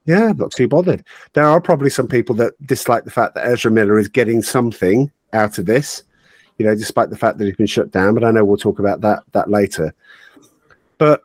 Yeah, 0.06 0.34
not 0.36 0.52
too 0.52 0.68
bothered. 0.68 1.04
There 1.34 1.46
are 1.46 1.60
probably 1.60 1.90
some 1.90 2.08
people 2.08 2.36
that 2.36 2.54
dislike 2.68 3.06
the 3.06 3.12
fact 3.12 3.36
that 3.36 3.48
Ezra 3.48 3.72
Miller 3.72 3.98
is 3.98 4.08
getting 4.08 4.42
something 4.44 5.12
out 5.34 5.58
of 5.58 5.66
this, 5.66 6.04
you 6.58 6.66
know, 6.66 6.76
despite 6.76 7.10
the 7.10 7.18
fact 7.18 7.38
that 7.38 7.46
he's 7.46 7.56
been 7.56 7.66
shut 7.66 7.92
down. 7.92 8.14
But 8.14 8.24
I 8.24 8.32
know 8.32 8.46
we'll 8.46 8.58
talk 8.58 8.80
about 8.80 9.02
that 9.02 9.24
that 9.32 9.50
later. 9.50 9.94
But 11.00 11.24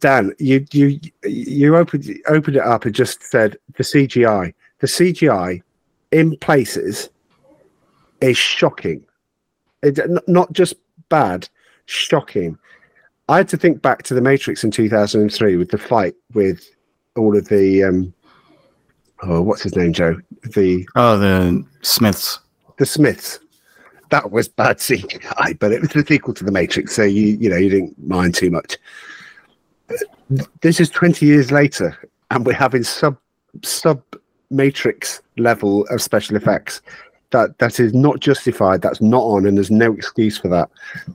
Dan, 0.00 0.34
you 0.38 0.66
you 0.72 0.98
you 1.24 1.76
opened 1.76 2.08
opened 2.26 2.56
it 2.56 2.62
up 2.62 2.84
and 2.84 2.94
just 2.94 3.22
said 3.22 3.56
the 3.76 3.84
CGI. 3.84 4.52
The 4.80 4.86
CGI 4.86 5.62
in 6.10 6.36
places 6.38 7.10
is 8.20 8.36
shocking. 8.36 9.04
It, 9.82 10.00
not 10.26 10.52
just 10.52 10.74
bad, 11.08 11.48
shocking. 11.86 12.58
I 13.28 13.36
had 13.36 13.48
to 13.50 13.56
think 13.56 13.82
back 13.82 14.02
to 14.04 14.14
the 14.14 14.20
Matrix 14.20 14.64
in 14.64 14.70
2003 14.70 15.56
with 15.56 15.70
the 15.70 15.78
fight 15.78 16.14
with 16.32 16.68
all 17.18 17.36
of 17.36 17.48
the 17.48 17.84
um 17.84 18.12
oh 19.22 19.42
what's 19.42 19.62
his 19.62 19.76
name 19.76 19.92
Joe 19.92 20.16
the 20.54 20.86
Oh, 20.94 21.18
the 21.18 21.64
Smiths. 21.82 22.38
the 22.78 22.86
Smiths. 22.86 23.40
That 24.10 24.30
was 24.30 24.48
bad 24.48 24.76
CGI, 24.78 25.58
but 25.58 25.72
it 25.72 25.80
was 25.80 25.90
the 25.90 26.04
sequel 26.06 26.32
to 26.34 26.44
the 26.44 26.52
Matrix, 26.52 26.94
so 26.94 27.02
you 27.02 27.36
you 27.38 27.50
know 27.50 27.56
you 27.56 27.68
didn't 27.68 27.98
mind 28.06 28.34
too 28.34 28.50
much. 28.50 28.78
This 30.60 30.80
is 30.80 30.90
20 30.90 31.24
years 31.24 31.50
later, 31.50 31.96
and 32.30 32.44
we're 32.46 32.52
having 32.52 32.84
sub 32.84 33.16
sub 33.62 34.02
Matrix 34.50 35.20
level 35.36 35.86
of 35.88 36.00
special 36.02 36.36
effects. 36.36 36.80
That 37.30 37.58
that 37.58 37.80
is 37.80 37.92
not 37.92 38.20
justified. 38.20 38.80
That's 38.80 39.00
not 39.02 39.22
on, 39.22 39.44
and 39.46 39.56
there's 39.58 39.70
no 39.70 39.92
excuse 39.92 40.38
for 40.38 40.48
that. 40.48 40.70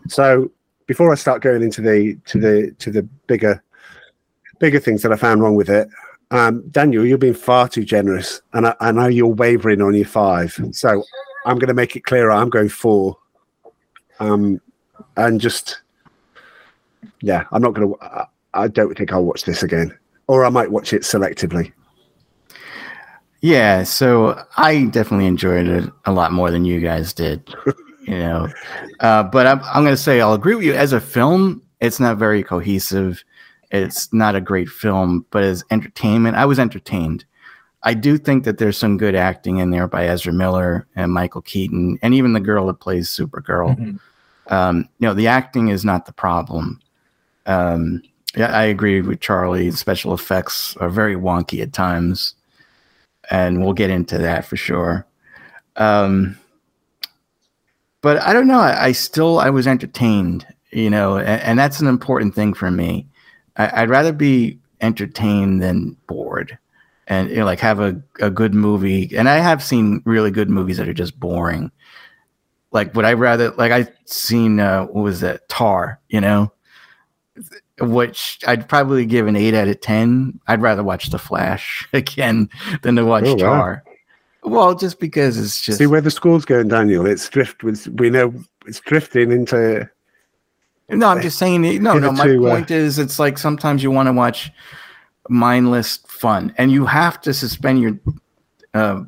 So 0.07 0.51
before 0.85 1.11
I 1.11 1.15
start 1.15 1.41
going 1.41 1.63
into 1.63 1.81
the 1.81 2.15
to 2.25 2.39
the 2.39 2.75
to 2.79 2.91
the 2.91 3.03
bigger 3.27 3.63
bigger 4.63 4.79
things 4.79 5.01
that 5.01 5.11
I 5.11 5.17
found 5.17 5.41
wrong 5.41 5.55
with 5.55 5.69
it, 5.69 5.89
um, 6.31 6.65
Daniel, 6.69 7.05
you're 7.05 7.17
being 7.17 7.33
far 7.33 7.67
too 7.67 7.83
generous, 7.83 8.41
and 8.53 8.65
I, 8.65 8.75
I 8.79 8.93
know 8.93 9.07
you're 9.07 9.27
wavering 9.27 9.81
on 9.81 9.93
your 9.93 10.05
five. 10.05 10.57
So 10.71 11.03
I'm 11.45 11.59
going 11.59 11.67
to 11.67 11.73
make 11.73 11.97
it 11.97 12.05
clearer. 12.05 12.31
I'm 12.31 12.49
going 12.49 12.69
four, 12.69 13.17
um, 14.21 14.61
and 15.17 15.41
just 15.41 15.81
yeah, 17.19 17.43
I'm 17.51 17.61
not 17.61 17.73
going 17.73 17.89
to. 17.89 18.01
I, 18.01 18.25
I 18.53 18.67
don't 18.69 18.97
think 18.97 19.11
I'll 19.11 19.25
watch 19.25 19.43
this 19.43 19.63
again, 19.63 19.93
or 20.27 20.45
I 20.45 20.49
might 20.49 20.71
watch 20.71 20.93
it 20.93 21.01
selectively. 21.01 21.73
Yeah, 23.41 23.83
so 23.83 24.41
I 24.55 24.85
definitely 24.85 25.27
enjoyed 25.27 25.67
it 25.67 25.89
a 26.05 26.13
lot 26.13 26.31
more 26.31 26.51
than 26.51 26.63
you 26.63 26.79
guys 26.79 27.11
did, 27.11 27.53
you 28.07 28.17
know. 28.17 28.47
Uh, 29.01 29.23
but 29.23 29.45
I'm, 29.45 29.59
I'm 29.65 29.83
going 29.83 29.93
to 29.93 30.01
say 30.01 30.21
I'll 30.21 30.33
agree 30.33 30.55
with 30.55 30.63
you. 30.63 30.73
As 30.73 30.93
a 30.93 31.01
film, 31.01 31.61
it's 31.81 31.99
not 31.99 32.15
very 32.15 32.43
cohesive. 32.43 33.21
It's 33.73 34.13
not 34.13 34.35
a 34.35 34.41
great 34.41 34.69
film, 34.69 35.25
but 35.31 35.43
as 35.43 35.65
entertainment, 35.71 36.37
I 36.37 36.45
was 36.45 36.59
entertained. 36.59 37.25
I 37.83 37.93
do 37.93 38.17
think 38.17 38.45
that 38.45 38.57
there's 38.57 38.77
some 38.77 38.97
good 38.97 39.15
acting 39.15 39.57
in 39.57 39.71
there 39.71 39.87
by 39.87 40.05
Ezra 40.05 40.31
Miller 40.31 40.87
and 40.95 41.11
Michael 41.11 41.41
Keaton, 41.41 41.99
and 42.01 42.13
even 42.13 42.31
the 42.31 42.39
girl 42.39 42.67
that 42.67 42.79
plays 42.79 43.09
Supergirl. 43.09 43.77
Mhm. 43.77 43.99
Um, 44.47 44.87
you 44.99 45.07
know, 45.07 45.13
the 45.13 45.27
acting 45.27 45.67
is 45.67 45.83
not 45.83 46.05
the 46.05 46.13
problem. 46.13 46.79
Um, 47.45 48.01
yeah, 48.35 48.55
I 48.55 48.63
agree 48.63 49.01
with 49.01 49.19
Charlie. 49.19 49.71
Special 49.71 50.13
effects 50.13 50.77
are 50.77 50.89
very 50.89 51.15
wonky 51.15 51.61
at 51.61 51.73
times 51.73 52.35
and 53.29 53.63
we'll 53.63 53.73
get 53.73 53.89
into 53.89 54.17
that 54.17 54.45
for 54.45 54.55
sure. 54.55 55.05
Um, 55.75 56.37
but 58.01 58.21
I 58.21 58.33
don't 58.33 58.47
know. 58.47 58.59
I, 58.59 58.85
I 58.85 58.91
still 58.91 59.39
I 59.39 59.49
was 59.49 59.67
entertained, 59.67 60.45
you 60.71 60.89
know, 60.89 61.17
and, 61.17 61.41
and 61.41 61.59
that's 61.59 61.79
an 61.79 61.87
important 61.87 62.35
thing 62.35 62.53
for 62.53 62.69
me. 62.69 63.07
I, 63.57 63.83
I'd 63.83 63.89
rather 63.89 64.11
be 64.13 64.59
entertained 64.81 65.61
than 65.61 65.95
bored, 66.07 66.57
and 67.07 67.29
you 67.29 67.37
know, 67.37 67.45
like 67.45 67.59
have 67.59 67.79
a, 67.79 68.01
a 68.19 68.29
good 68.29 68.53
movie. 68.53 69.15
And 69.15 69.29
I 69.29 69.37
have 69.37 69.63
seen 69.63 70.01
really 70.05 70.31
good 70.31 70.49
movies 70.49 70.77
that 70.77 70.87
are 70.87 70.93
just 70.93 71.19
boring. 71.19 71.71
Like, 72.71 72.93
would 72.95 73.05
I 73.05 73.13
rather 73.13 73.51
like 73.51 73.71
I 73.71 73.87
seen 74.05 74.59
uh, 74.59 74.85
what 74.85 75.03
was 75.03 75.19
that 75.21 75.47
Tar? 75.49 75.99
You 76.09 76.21
know, 76.21 76.51
which 77.79 78.39
I'd 78.47 78.67
probably 78.67 79.05
give 79.05 79.27
an 79.27 79.35
eight 79.35 79.53
out 79.53 79.67
of 79.67 79.79
ten. 79.81 80.39
I'd 80.47 80.61
rather 80.61 80.83
watch 80.83 81.09
The 81.09 81.19
Flash 81.19 81.87
again 81.93 82.49
than 82.81 82.95
to 82.95 83.05
watch 83.05 83.25
Oh, 83.27 83.35
wow. 83.35 83.37
Tar. 83.37 83.83
Well, 84.45 84.75
just 84.75 84.99
because 84.99 85.37
it's 85.37 85.61
just 85.61 85.77
See 85.77 85.87
where 85.87 86.01
the 86.01 86.11
school's 86.11 86.43
going, 86.43 86.67
Daniel. 86.67 87.05
It's 87.05 87.29
drift. 87.29 87.63
With, 87.63 87.87
we 87.87 88.09
know 88.09 88.33
it's 88.65 88.81
drifting 88.81 89.31
into. 89.31 89.89
No, 90.89 91.07
I'm 91.07 91.21
just 91.21 91.37
saying. 91.37 91.61
No, 91.81 91.97
no. 91.97 92.11
My 92.11 92.23
Hitherto, 92.23 92.47
uh, 92.47 92.49
point 92.51 92.71
is, 92.71 92.99
it's 92.99 93.19
like 93.19 93.37
sometimes 93.37 93.83
you 93.83 93.91
want 93.91 94.07
to 94.07 94.13
watch 94.13 94.51
mindless 95.29 95.97
fun, 96.07 96.53
and 96.57 96.71
you 96.71 96.85
have 96.85 97.21
to 97.21 97.33
suspend 97.33 97.81
your 97.81 97.99
uh, 98.73 99.03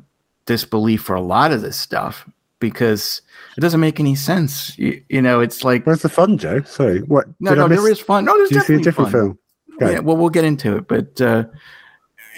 disbelief 0.46 1.02
for 1.02 1.14
a 1.14 1.20
lot 1.20 1.52
of 1.52 1.60
this 1.60 1.78
stuff 1.78 2.28
because 2.58 3.20
it 3.56 3.60
doesn't 3.60 3.80
make 3.80 4.00
any 4.00 4.14
sense. 4.14 4.76
You, 4.78 5.02
you 5.08 5.20
know, 5.20 5.40
it's 5.40 5.64
like 5.64 5.86
Where's 5.86 6.02
the 6.02 6.08
fun, 6.08 6.38
Joe? 6.38 6.62
Sorry, 6.62 7.00
what? 7.02 7.26
no, 7.40 7.54
no. 7.54 7.68
There 7.68 7.88
is 7.90 8.00
fun. 8.00 8.24
No, 8.24 8.36
there's 8.36 8.48
Did 8.48 8.54
you 8.56 8.60
see 8.62 8.74
a 8.74 8.76
definitely 8.78 8.84
different 8.84 9.10
fun. 9.12 9.20
film? 9.20 9.38
Okay. 9.82 9.92
Yeah, 9.92 9.98
well, 10.00 10.16
we'll 10.16 10.30
get 10.30 10.44
into 10.44 10.76
it, 10.76 10.88
but 10.88 11.20
uh, 11.20 11.44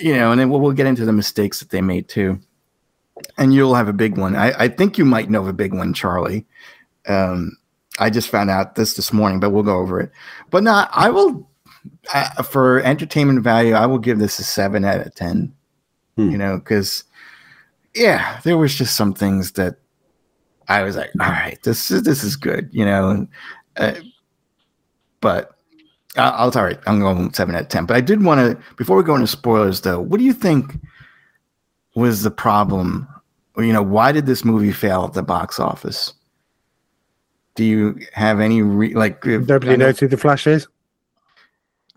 you 0.01 0.14
know, 0.14 0.32
and 0.32 0.41
then 0.41 0.51
we'll, 0.51 0.61
we'll 0.61 0.72
get 0.72 0.86
into 0.86 1.05
the 1.05 1.12
mistakes 1.12 1.61
that 1.61 1.70
they 1.70 1.80
made 1.80 2.09
too. 2.09 2.41
And 3.36 3.53
you'll 3.53 3.74
have 3.74 3.89
a 3.89 3.93
big 3.93 4.16
one. 4.16 4.36
I, 4.36 4.53
I 4.64 4.68
think 4.68 4.97
you 4.97 5.05
might 5.05 5.28
know 5.28 5.41
of 5.41 5.49
a 5.49 5.53
big 5.53 5.74
one, 5.74 5.93
Charlie. 5.93 6.47
Um, 7.07 7.57
I 7.99 8.11
just 8.11 8.28
found 8.30 8.51
out 8.51 8.74
this 8.74 8.94
this 8.94 9.12
morning, 9.12 9.40
but 9.40 9.51
we'll 9.51 9.62
go 9.62 9.78
over 9.78 10.01
it. 10.01 10.11
But 10.51 10.62
no, 10.62 10.86
I 10.92 11.11
will 11.11 11.49
uh, 12.14 12.42
for 12.42 12.80
entertainment 12.80 13.42
value. 13.42 13.74
I 13.74 13.86
will 13.86 13.99
give 13.99 14.18
this 14.18 14.38
a 14.38 14.44
seven 14.44 14.84
out 14.84 15.07
of 15.07 15.14
ten. 15.14 15.53
Hmm. 16.16 16.30
You 16.30 16.38
know, 16.38 16.59
because 16.59 17.05
yeah, 17.94 18.40
there 18.44 18.59
was 18.59 18.74
just 18.74 18.96
some 18.96 19.14
things 19.14 19.53
that 19.53 19.76
I 20.68 20.82
was 20.82 20.96
like, 20.96 21.11
all 21.20 21.30
right, 21.30 21.59
this 21.62 21.90
is 21.90 22.03
this 22.03 22.22
is 22.22 22.36
good. 22.36 22.68
You 22.72 22.84
know, 22.84 23.11
and, 23.11 23.28
uh, 23.76 23.94
but 25.20 25.53
I- 26.16 26.30
I'll 26.30 26.51
all 26.51 26.62
right. 26.64 26.78
I'm 26.86 27.01
going 27.01 27.32
seven 27.32 27.55
out 27.55 27.62
of 27.62 27.68
ten. 27.68 27.86
But 27.86 27.96
I 27.96 28.01
did 28.01 28.22
want 28.24 28.40
to 28.40 28.62
before 28.76 28.96
we 28.96 29.03
go 29.03 29.14
into 29.14 29.26
spoilers, 29.26 29.80
though. 29.80 30.01
What 30.01 30.18
do 30.18 30.24
you 30.24 30.32
think 30.32 30.78
was 31.94 32.22
the 32.22 32.30
problem? 32.30 33.09
Or, 33.55 33.64
You 33.64 33.72
know, 33.72 33.82
why 33.82 34.12
did 34.12 34.26
this 34.26 34.44
movie 34.44 34.72
fail 34.72 35.05
at 35.05 35.14
the 35.14 35.22
box 35.22 35.59
office? 35.59 36.12
Do 37.59 37.65
you 37.65 37.99
have 38.13 38.39
any 38.39 38.63
re- 38.63 38.95
like? 38.95 39.27
if- 39.27 39.49
Nobody 39.49 39.77
know- 39.77 39.87
knows 39.87 39.99
who 39.99 40.07
the 40.07 40.17
Flash 40.17 40.47
is. 40.47 40.69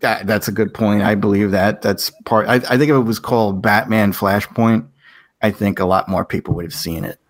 That, 0.00 0.26
that's 0.26 0.48
a 0.48 0.52
good 0.52 0.74
point. 0.74 1.02
I 1.02 1.14
believe 1.14 1.52
that. 1.52 1.82
That's 1.82 2.10
part. 2.24 2.48
I, 2.48 2.54
I 2.56 2.76
think 2.76 2.90
if 2.90 2.96
it 2.96 2.98
was 3.04 3.20
called 3.20 3.62
Batman 3.62 4.12
Flashpoint, 4.12 4.84
I 5.40 5.52
think 5.52 5.78
a 5.78 5.84
lot 5.84 6.08
more 6.08 6.24
people 6.24 6.52
would 6.54 6.64
have 6.64 6.74
seen 6.74 7.04
it. 7.04 7.20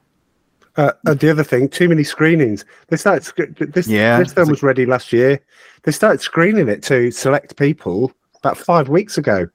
Uh, 0.76 0.92
and 1.04 1.20
the 1.20 1.28
other 1.28 1.44
thing, 1.44 1.68
too 1.68 1.90
many 1.90 2.02
screenings. 2.02 2.64
They 2.88 2.96
started 2.96 3.24
sc- 3.24 3.58
this. 3.58 3.86
Yeah, 3.86 4.18
this 4.20 4.32
film 4.32 4.48
was 4.48 4.62
ready 4.62 4.86
last 4.86 5.12
year. 5.12 5.38
They 5.82 5.92
started 5.92 6.22
screening 6.22 6.68
it 6.68 6.82
to 6.84 7.10
select 7.10 7.58
people 7.58 8.10
about 8.38 8.56
five 8.56 8.88
weeks 8.88 9.18
ago. 9.18 9.46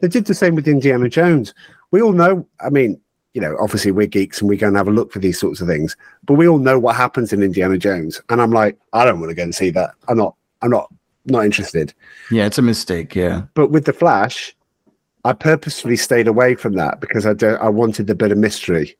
They 0.00 0.08
did 0.08 0.26
the 0.26 0.34
same 0.34 0.54
with 0.54 0.68
Indiana 0.68 1.08
Jones. 1.08 1.54
We 1.90 2.02
all 2.02 2.12
know. 2.12 2.46
I 2.60 2.68
mean, 2.68 3.00
you 3.34 3.40
know, 3.40 3.56
obviously 3.60 3.92
we're 3.92 4.06
geeks 4.06 4.40
and 4.40 4.48
we 4.48 4.56
go 4.56 4.66
and 4.66 4.76
have 4.76 4.88
a 4.88 4.92
look 4.92 5.12
for 5.12 5.20
these 5.20 5.38
sorts 5.38 5.60
of 5.60 5.68
things. 5.68 5.96
But 6.24 6.34
we 6.34 6.48
all 6.48 6.58
know 6.58 6.78
what 6.78 6.96
happens 6.96 7.32
in 7.32 7.42
Indiana 7.42 7.78
Jones. 7.78 8.20
And 8.28 8.42
I'm 8.42 8.50
like, 8.50 8.76
I 8.92 9.04
don't 9.04 9.20
want 9.20 9.30
to 9.30 9.34
go 9.34 9.44
and 9.44 9.54
see 9.54 9.70
that. 9.70 9.92
I'm 10.08 10.16
not. 10.16 10.34
I'm 10.62 10.70
not. 10.70 10.92
Not 11.26 11.44
interested. 11.44 11.92
Yeah, 12.30 12.46
it's 12.46 12.58
a 12.58 12.62
mistake. 12.62 13.14
Yeah. 13.14 13.42
But 13.54 13.70
with 13.70 13.84
the 13.84 13.92
Flash, 13.92 14.56
I 15.24 15.32
purposefully 15.32 15.96
stayed 15.96 16.26
away 16.26 16.54
from 16.54 16.74
that 16.74 17.00
because 17.00 17.26
I 17.26 17.34
don't. 17.34 17.60
I 17.60 17.68
wanted 17.68 18.08
a 18.10 18.14
bit 18.14 18.32
of 18.32 18.38
mystery 18.38 18.96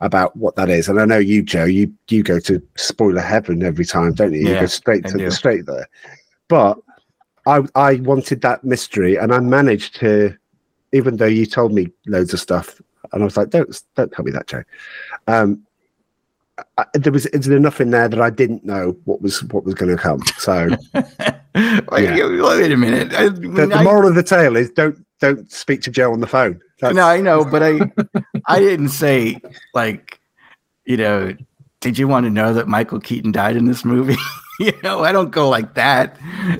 about 0.00 0.36
what 0.36 0.56
that 0.56 0.68
is. 0.68 0.88
And 0.88 1.00
I 1.00 1.06
know 1.06 1.18
you, 1.18 1.42
Joe. 1.42 1.64
You 1.64 1.92
you 2.08 2.22
go 2.22 2.38
to 2.40 2.62
spoiler 2.76 3.22
heaven 3.22 3.62
every 3.62 3.86
time, 3.86 4.12
don't 4.12 4.34
you? 4.34 4.40
You 4.40 4.50
Yeah, 4.50 4.60
go 4.60 4.66
straight 4.66 5.06
to 5.06 5.18
the 5.18 5.30
straight 5.30 5.66
there. 5.66 5.88
But 6.48 6.78
I 7.46 7.62
I 7.74 7.94
wanted 7.96 8.42
that 8.42 8.62
mystery, 8.62 9.16
and 9.16 9.34
I 9.34 9.40
managed 9.40 9.96
to. 9.96 10.36
Even 10.92 11.16
though 11.16 11.26
you 11.26 11.44
told 11.44 11.72
me 11.72 11.88
loads 12.06 12.32
of 12.32 12.38
stuff, 12.38 12.80
and 13.14 13.22
I 13.22 13.24
was 13.24 13.36
like, 13.36 13.50
don't 13.50 13.82
don't 13.96 14.12
tell 14.12 14.24
me 14.24 14.30
that, 14.32 14.46
Joe. 14.46 14.62
Um, 15.26 15.62
I, 16.78 16.84
there 16.94 17.12
was 17.12 17.24
there's 17.32 17.48
enough 17.48 17.80
in 17.80 17.90
there 17.90 18.08
that 18.08 18.20
I 18.20 18.30
didn't 18.30 18.64
know 18.64 18.96
what 19.06 19.20
was 19.22 19.42
what 19.44 19.64
was 19.64 19.74
going 19.74 19.94
to 19.96 20.00
come. 20.00 20.20
So 20.38 20.68
Wait, 20.94 22.16
Yeah. 22.16 22.42
wait 22.42 22.72
a 22.72 22.76
minute. 22.76 23.12
I, 23.14 23.28
the, 23.28 23.66
the 23.68 23.74
I- 23.74 23.82
moral 23.82 24.08
of 24.08 24.14
the 24.14 24.22
tale 24.22 24.56
is 24.56 24.70
don't 24.70 25.04
don't 25.20 25.50
speak 25.50 25.82
to 25.82 25.90
Joe 25.90 26.12
on 26.12 26.20
the 26.20 26.26
phone. 26.26 26.60
That's- 26.80 26.94
no, 26.96 27.06
I 27.06 27.20
know, 27.20 27.44
but 27.44 27.62
I 27.62 27.92
I 28.46 28.58
didn't 28.60 28.90
say 28.90 29.40
like, 29.74 30.20
you 30.84 30.96
know, 30.96 31.34
did 31.80 31.98
you 31.98 32.06
want 32.08 32.24
to 32.24 32.30
know 32.30 32.54
that 32.54 32.68
Michael 32.68 33.00
Keaton 33.00 33.32
died 33.32 33.56
in 33.56 33.64
this 33.66 33.84
movie? 33.84 34.16
you 34.60 34.72
know, 34.84 35.02
I 35.02 35.10
don't 35.10 35.30
go 35.30 35.48
like 35.48 35.74
that. 35.74 36.16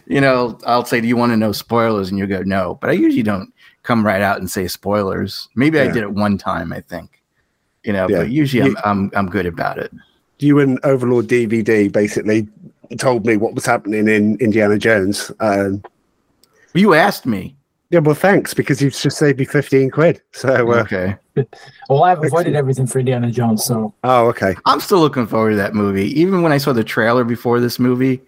You 0.06 0.20
know, 0.20 0.58
I'll 0.66 0.84
say, 0.84 1.00
do 1.00 1.06
you 1.06 1.16
want 1.16 1.30
to 1.32 1.36
know 1.36 1.52
spoilers? 1.52 2.10
And 2.10 2.18
you 2.18 2.26
go, 2.26 2.42
no. 2.42 2.78
But 2.80 2.90
I 2.90 2.94
usually 2.94 3.22
don't 3.22 3.52
come 3.84 4.04
right 4.04 4.20
out 4.20 4.38
and 4.38 4.50
say 4.50 4.66
spoilers. 4.66 5.48
Maybe 5.54 5.78
I 5.78 5.84
did 5.86 6.02
it 6.02 6.10
one 6.12 6.36
time, 6.38 6.72
I 6.72 6.80
think. 6.80 7.22
You 7.84 7.92
know, 7.92 8.08
Yeah. 8.08 8.18
but 8.18 8.30
usually 8.30 8.70
You- 8.70 8.76
I'm, 8.84 9.10
I'm 9.10 9.10
I'm 9.14 9.28
good 9.30 9.46
about 9.46 9.78
it. 9.78 9.92
you 10.40 10.58
and 10.58 10.80
Overlord 10.84 11.26
DVD 11.28 11.90
basically 11.92 12.48
told 12.98 13.24
me 13.24 13.36
what 13.36 13.54
was 13.54 13.64
happening 13.64 14.08
in 14.08 14.36
Indiana 14.40 14.76
Jones. 14.78 15.30
Um, 15.40 15.82
You 16.74 16.94
asked 16.94 17.24
me. 17.26 17.56
yeah, 17.90 18.00
well, 18.00 18.14
thanks 18.14 18.52
because 18.54 18.82
you've 18.82 18.94
just 18.94 19.16
saved 19.18 19.38
me 19.38 19.44
fifteen 19.44 19.90
quid. 19.90 20.20
So, 20.32 20.48
uh, 20.72 20.80
Okay. 20.82 21.16
Well, 21.90 22.04
I've 22.04 22.22
avoided 22.24 22.54
everything 22.54 22.86
for 22.86 23.00
Indiana 23.00 23.30
Jones, 23.30 23.64
so 23.64 23.92
oh, 24.04 24.28
okay, 24.28 24.54
I'm 24.66 24.80
still 24.80 25.00
looking 25.00 25.26
forward 25.26 25.50
to 25.50 25.56
that 25.56 25.74
movie. 25.74 26.08
Even 26.20 26.42
when 26.42 26.52
I 26.52 26.58
saw 26.58 26.72
the 26.72 26.84
trailer 26.84 27.24
before 27.24 27.58
this 27.60 27.78
movie, 27.78 28.22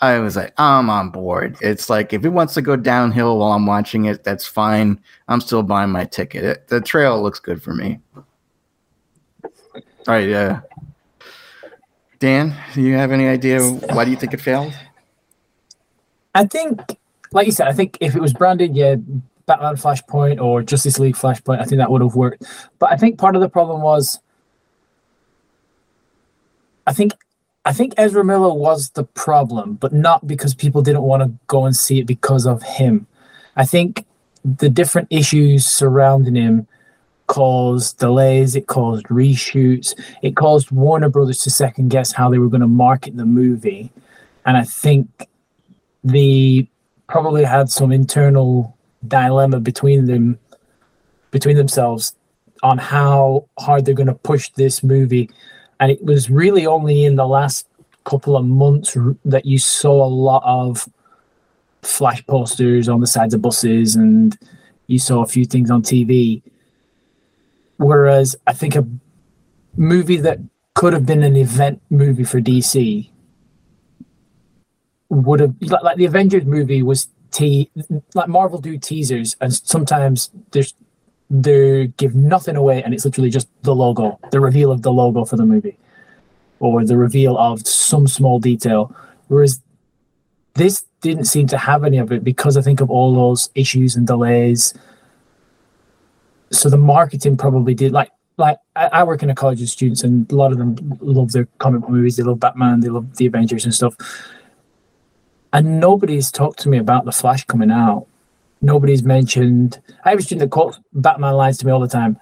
I 0.00 0.18
was 0.20 0.36
like, 0.36 0.52
I'm 0.58 0.88
on 0.90 1.10
board. 1.10 1.56
It's 1.60 1.90
like 1.90 2.12
if 2.12 2.24
it 2.24 2.28
wants 2.28 2.54
to 2.54 2.62
go 2.62 2.76
downhill 2.76 3.38
while 3.38 3.52
I'm 3.52 3.66
watching 3.66 4.04
it, 4.04 4.22
that's 4.22 4.46
fine. 4.46 5.00
I'm 5.26 5.40
still 5.40 5.62
buying 5.62 5.90
my 5.90 6.04
ticket. 6.04 6.44
It, 6.44 6.68
the 6.68 6.80
trail 6.80 7.20
looks 7.20 7.40
good 7.40 7.62
for 7.62 7.74
me. 7.74 7.98
All 9.44 10.14
right, 10.14 10.30
uh, 10.30 10.60
Dan, 12.18 12.54
do 12.74 12.82
you 12.82 12.94
have 12.94 13.12
any 13.12 13.28
idea 13.28 13.62
why 13.62 14.04
do 14.04 14.10
you 14.10 14.16
think 14.16 14.34
it 14.34 14.40
failed? 14.40 14.72
I 16.34 16.46
think, 16.46 16.80
like 17.32 17.46
you 17.46 17.52
said, 17.52 17.68
I 17.68 17.72
think 17.72 17.98
if 18.00 18.14
it 18.14 18.20
was 18.20 18.32
branded, 18.32 18.76
yeah, 18.76 18.96
Batman 19.46 19.76
Flashpoint 19.76 20.40
or 20.40 20.62
Justice 20.62 20.98
League 20.98 21.16
Flashpoint, 21.16 21.60
I 21.60 21.64
think 21.64 21.78
that 21.78 21.90
would 21.90 22.02
have 22.02 22.14
worked. 22.14 22.44
But 22.78 22.92
I 22.92 22.96
think 22.96 23.18
part 23.18 23.34
of 23.34 23.40
the 23.40 23.48
problem 23.48 23.82
was, 23.82 24.20
I 26.86 26.92
think, 26.92 27.12
I 27.64 27.72
think 27.72 27.94
Ezra 27.96 28.24
Miller 28.24 28.54
was 28.54 28.90
the 28.90 29.04
problem, 29.04 29.74
but 29.74 29.92
not 29.92 30.26
because 30.26 30.54
people 30.54 30.82
didn't 30.82 31.02
want 31.02 31.22
to 31.22 31.32
go 31.48 31.66
and 31.66 31.76
see 31.76 31.98
it 31.98 32.06
because 32.06 32.46
of 32.46 32.62
him. 32.62 33.06
I 33.56 33.64
think 33.64 34.06
the 34.44 34.70
different 34.70 35.08
issues 35.10 35.66
surrounding 35.66 36.36
him 36.36 36.66
caused 37.26 37.98
delays, 37.98 38.56
it 38.56 38.66
caused 38.66 39.06
reshoots, 39.06 39.94
it 40.22 40.34
caused 40.34 40.70
Warner 40.70 41.08
Brothers 41.08 41.38
to 41.42 41.50
second 41.50 41.90
guess 41.90 42.12
how 42.12 42.30
they 42.30 42.38
were 42.38 42.48
going 42.48 42.62
to 42.62 42.66
market 42.66 43.16
the 43.16 43.26
movie. 43.26 43.92
And 44.46 44.56
I 44.56 44.64
think 44.64 45.28
they 46.02 46.68
probably 47.06 47.44
had 47.44 47.70
some 47.70 47.92
internal 47.92 48.76
dilemma 49.06 49.60
between 49.60 50.06
them 50.06 50.38
between 51.30 51.56
themselves 51.56 52.14
on 52.62 52.78
how 52.78 53.46
hard 53.58 53.84
they're 53.84 53.94
going 53.94 54.06
to 54.06 54.14
push 54.14 54.48
this 54.50 54.82
movie 54.82 55.28
and 55.80 55.90
it 55.90 56.04
was 56.04 56.30
really 56.30 56.66
only 56.66 57.04
in 57.04 57.16
the 57.16 57.26
last 57.26 57.66
couple 58.04 58.36
of 58.36 58.44
months 58.44 58.96
that 59.24 59.44
you 59.44 59.58
saw 59.58 60.04
a 60.04 60.08
lot 60.08 60.42
of 60.44 60.88
flash 61.82 62.24
posters 62.26 62.88
on 62.88 63.00
the 63.00 63.06
sides 63.06 63.34
of 63.34 63.42
buses 63.42 63.96
and 63.96 64.38
you 64.86 64.98
saw 64.98 65.22
a 65.22 65.26
few 65.26 65.44
things 65.44 65.70
on 65.70 65.82
TV 65.82 66.42
whereas 67.76 68.34
i 68.46 68.52
think 68.52 68.74
a 68.74 68.84
movie 69.76 70.16
that 70.16 70.38
could 70.74 70.92
have 70.92 71.06
been 71.06 71.22
an 71.22 71.36
event 71.36 71.82
movie 71.90 72.24
for 72.24 72.40
DC 72.40 73.08
would 75.08 75.40
have 75.40 75.54
like, 75.60 75.82
like 75.82 75.96
the 75.96 76.04
Avengers 76.04 76.44
movie 76.44 76.82
was 76.82 77.08
te- 77.30 77.70
like 78.14 78.28
Marvel 78.28 78.60
do 78.60 78.78
teasers 78.78 79.36
and 79.40 79.52
sometimes 79.52 80.30
there's 80.52 80.74
they 81.30 81.88
give 81.96 82.14
nothing 82.14 82.56
away 82.56 82.82
and 82.82 82.94
it's 82.94 83.04
literally 83.04 83.30
just 83.30 83.48
the 83.62 83.74
logo, 83.74 84.18
the 84.30 84.40
reveal 84.40 84.70
of 84.70 84.82
the 84.82 84.92
logo 84.92 85.24
for 85.24 85.36
the 85.36 85.44
movie, 85.44 85.76
or 86.60 86.84
the 86.84 86.96
reveal 86.96 87.36
of 87.38 87.66
some 87.66 88.08
small 88.08 88.38
detail. 88.38 88.94
Whereas 89.28 89.60
this 90.54 90.84
didn't 91.00 91.24
seem 91.24 91.46
to 91.48 91.58
have 91.58 91.84
any 91.84 91.98
of 91.98 92.10
it 92.12 92.24
because 92.24 92.56
I 92.56 92.62
think 92.62 92.80
of 92.80 92.90
all 92.90 93.14
those 93.14 93.50
issues 93.54 93.94
and 93.94 94.06
delays. 94.06 94.74
So 96.50 96.70
the 96.70 96.78
marketing 96.78 97.36
probably 97.36 97.74
did 97.74 97.92
like 97.92 98.10
like 98.38 98.58
I, 98.76 99.02
work 99.02 99.24
in 99.24 99.30
a 99.30 99.34
college 99.34 99.60
of 99.60 99.68
students 99.68 100.04
and 100.04 100.30
a 100.30 100.36
lot 100.36 100.52
of 100.52 100.58
them 100.58 100.96
love 101.00 101.32
their 101.32 101.48
comic 101.58 101.80
book 101.80 101.90
movies. 101.90 102.16
They 102.16 102.22
love 102.22 102.38
Batman, 102.38 102.80
they 102.80 102.88
love 102.88 103.16
the 103.16 103.26
Avengers 103.26 103.64
and 103.64 103.74
stuff 103.74 103.96
and 105.52 105.80
nobody's 105.80 106.30
talked 106.30 106.60
to 106.60 106.68
me 106.68 106.78
about 106.78 107.04
the 107.04 107.12
Flash 107.12 107.44
coming 107.44 107.70
out. 107.70 108.06
Nobody's 108.60 109.02
mentioned. 109.02 109.80
I 110.04 110.10
have 110.10 110.18
a 110.18 110.22
student 110.22 110.50
that 110.50 110.54
quotes 110.54 110.78
Batman 110.92 111.34
lines 111.34 111.58
to 111.58 111.66
me 111.66 111.72
all 111.72 111.80
the 111.80 111.88
time, 111.88 112.18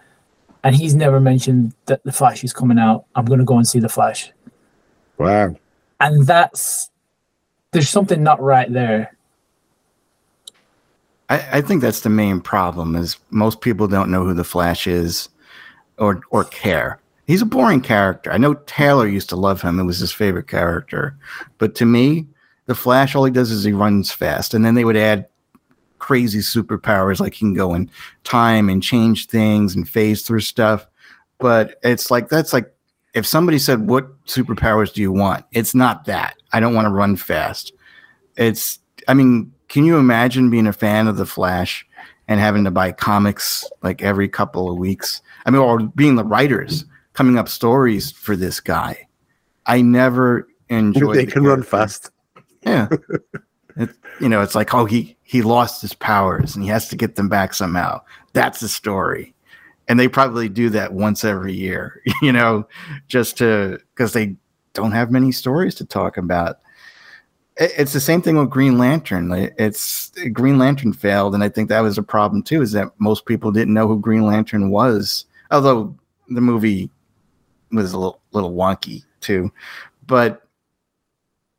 and 0.65 0.77
he's 0.77 0.95
never 0.95 1.21
mentioned 1.21 1.75
that 1.87 2.03
the 2.05 2.13
Flash 2.13 2.45
is 2.45 2.53
coming 2.53 2.79
out. 2.79 3.07
I'm 3.15 3.25
going 3.25 3.39
to 3.39 3.45
go 3.45 3.57
and 3.57 3.67
see 3.67 3.79
the 3.81 3.89
Flash. 3.89 4.33
Wow. 5.19 5.57
and 6.01 6.27
that's 6.27 6.91
there's 7.73 7.89
something 7.89 8.23
not 8.23 8.41
right 8.41 8.71
there. 8.71 9.17
I, 11.29 11.49
I 11.53 11.61
think 11.61 11.83
that's 11.83 12.01
the 12.01 12.11
main 12.11 12.41
problem 12.41 12.95
is 12.97 13.17
most 13.31 13.61
people 13.61 13.89
don't 13.89 14.11
know 14.11 14.25
who 14.25 14.35
the 14.35 14.45
Flash 14.45 14.87
is 14.87 15.29
or 15.99 16.21
or 16.31 16.45
care. 16.45 17.01
He's 17.27 17.43
a 17.43 17.47
boring 17.47 17.81
character. 17.81 18.31
I 18.31 18.39
know 18.39 18.55
Taylor 18.67 19.09
used 19.09 19.29
to 19.31 19.37
love 19.37 19.63
him. 19.63 19.81
It 19.81 19.85
was 19.85 19.99
his 19.99 20.13
favorite 20.13 20.47
character. 20.47 21.17
But 21.59 21.75
to 21.77 21.85
me, 21.85 22.27
the 22.67 22.75
Flash, 22.75 23.15
all 23.15 23.25
he 23.25 23.33
does 23.33 23.51
is 23.51 23.65
he 23.65 23.73
runs 23.73 24.13
fast. 24.13 24.55
And 24.55 24.65
then 24.65 24.75
they 24.75 24.85
would 24.85 24.97
add 24.97 25.27
crazy 25.99 26.41
superpowers 26.41 27.21
like 27.21 27.35
he 27.35 27.41
can 27.41 27.55
go 27.55 27.75
in 27.75 27.91
time 28.25 28.69
and 28.69 28.83
change 28.83 29.27
things 29.27 29.75
and 29.75 29.89
phase 29.89 30.23
through 30.23 30.41
stuff. 30.41 30.87
But 31.39 31.79
it's 31.83 32.11
like 32.11 32.29
that's 32.29 32.53
like 32.53 32.73
if 33.15 33.27
somebody 33.27 33.59
said, 33.59 33.89
What 33.89 34.25
superpowers 34.27 34.93
do 34.93 35.01
you 35.01 35.13
want? 35.13 35.45
It's 35.53 35.75
not 35.75 36.05
that. 36.05 36.37
I 36.53 36.61
don't 36.61 36.75
want 36.75 36.87
to 36.87 36.93
run 36.93 37.17
fast. 37.17 37.73
It's 38.37 38.79
I 39.09 39.15
mean, 39.15 39.53
can 39.69 39.85
you 39.85 39.97
imagine 39.99 40.51
being 40.51 40.67
a 40.67 40.73
fan 40.73 41.09
of 41.09 41.17
the 41.17 41.27
Flash 41.27 41.87
and 42.29 42.41
having 42.41 42.65
to 42.65 42.71
buy 42.71 42.93
comics 42.93 43.65
like 43.83 44.03
every 44.03 44.29
couple 44.29 44.71
of 44.71 44.79
weeks? 44.79 45.23
I 45.45 45.51
mean, 45.51 45.61
or 45.61 45.81
being 45.81 46.17
the 46.17 46.25
writers 46.25 46.85
coming 47.13 47.39
up 47.39 47.49
stories 47.49 48.13
for 48.13 48.37
this 48.37 48.61
guy. 48.61 49.09
I 49.65 49.81
never 49.81 50.47
enjoyed. 50.69 51.17
They 51.17 51.25
the 51.25 51.33
can 51.33 51.45
run 51.45 51.63
fast. 51.63 52.11
Yeah. 52.63 52.89
you 54.21 54.29
know, 54.29 54.41
it's 54.43 54.55
like, 54.55 54.75
oh, 54.75 54.85
he 54.85 55.17
he 55.23 55.43
lost 55.43 55.83
his 55.83 55.95
powers 55.95 56.55
and 56.55 56.63
he 56.65 56.71
has 56.71 56.89
to 56.89 56.97
get 56.97 57.17
them 57.17 57.29
back 57.29 57.55
somehow. 57.55 58.01
That's 58.33 58.61
the 58.61 58.69
story. 58.69 59.35
And 59.89 60.01
they 60.01 60.09
probably 60.09 60.49
do 60.49 60.69
that 60.71 60.93
once 60.93 61.25
every 61.25 61.55
year, 61.55 62.03
you 62.23 62.33
know, 62.33 62.67
just 63.09 63.39
to 63.39 63.79
because 63.95 64.13
they 64.13 64.37
don't 64.73 64.93
have 64.93 65.11
many 65.11 65.33
stories 65.33 65.75
to 65.77 65.85
talk 65.85 66.17
about. 66.17 66.57
It- 67.59 67.73
It's 67.79 67.93
the 67.93 68.01
same 68.01 68.23
thing 68.23 68.37
with 68.37 68.51
Green 68.51 68.79
Lantern. 68.79 69.31
It's 69.59 70.13
Green 70.33 70.59
Lantern 70.59 70.93
failed, 70.93 71.35
and 71.35 71.43
I 71.45 71.49
think 71.49 71.69
that 71.69 71.81
was 71.81 71.99
a 71.99 72.03
problem 72.03 72.43
too. 72.43 72.63
Is 72.63 72.73
that 72.73 72.89
most 72.99 73.27
people 73.27 73.53
didn't 73.53 73.75
know 73.75 73.89
who 73.89 73.99
Green 74.01 74.25
Lantern 74.27 74.71
was, 74.71 75.25
although 75.51 75.95
the 76.29 76.41
movie 76.41 76.91
was 77.73 77.93
a 77.93 77.99
little, 77.99 78.21
little 78.33 78.53
wonky 78.55 79.05
too. 79.21 79.53
But 80.07 80.43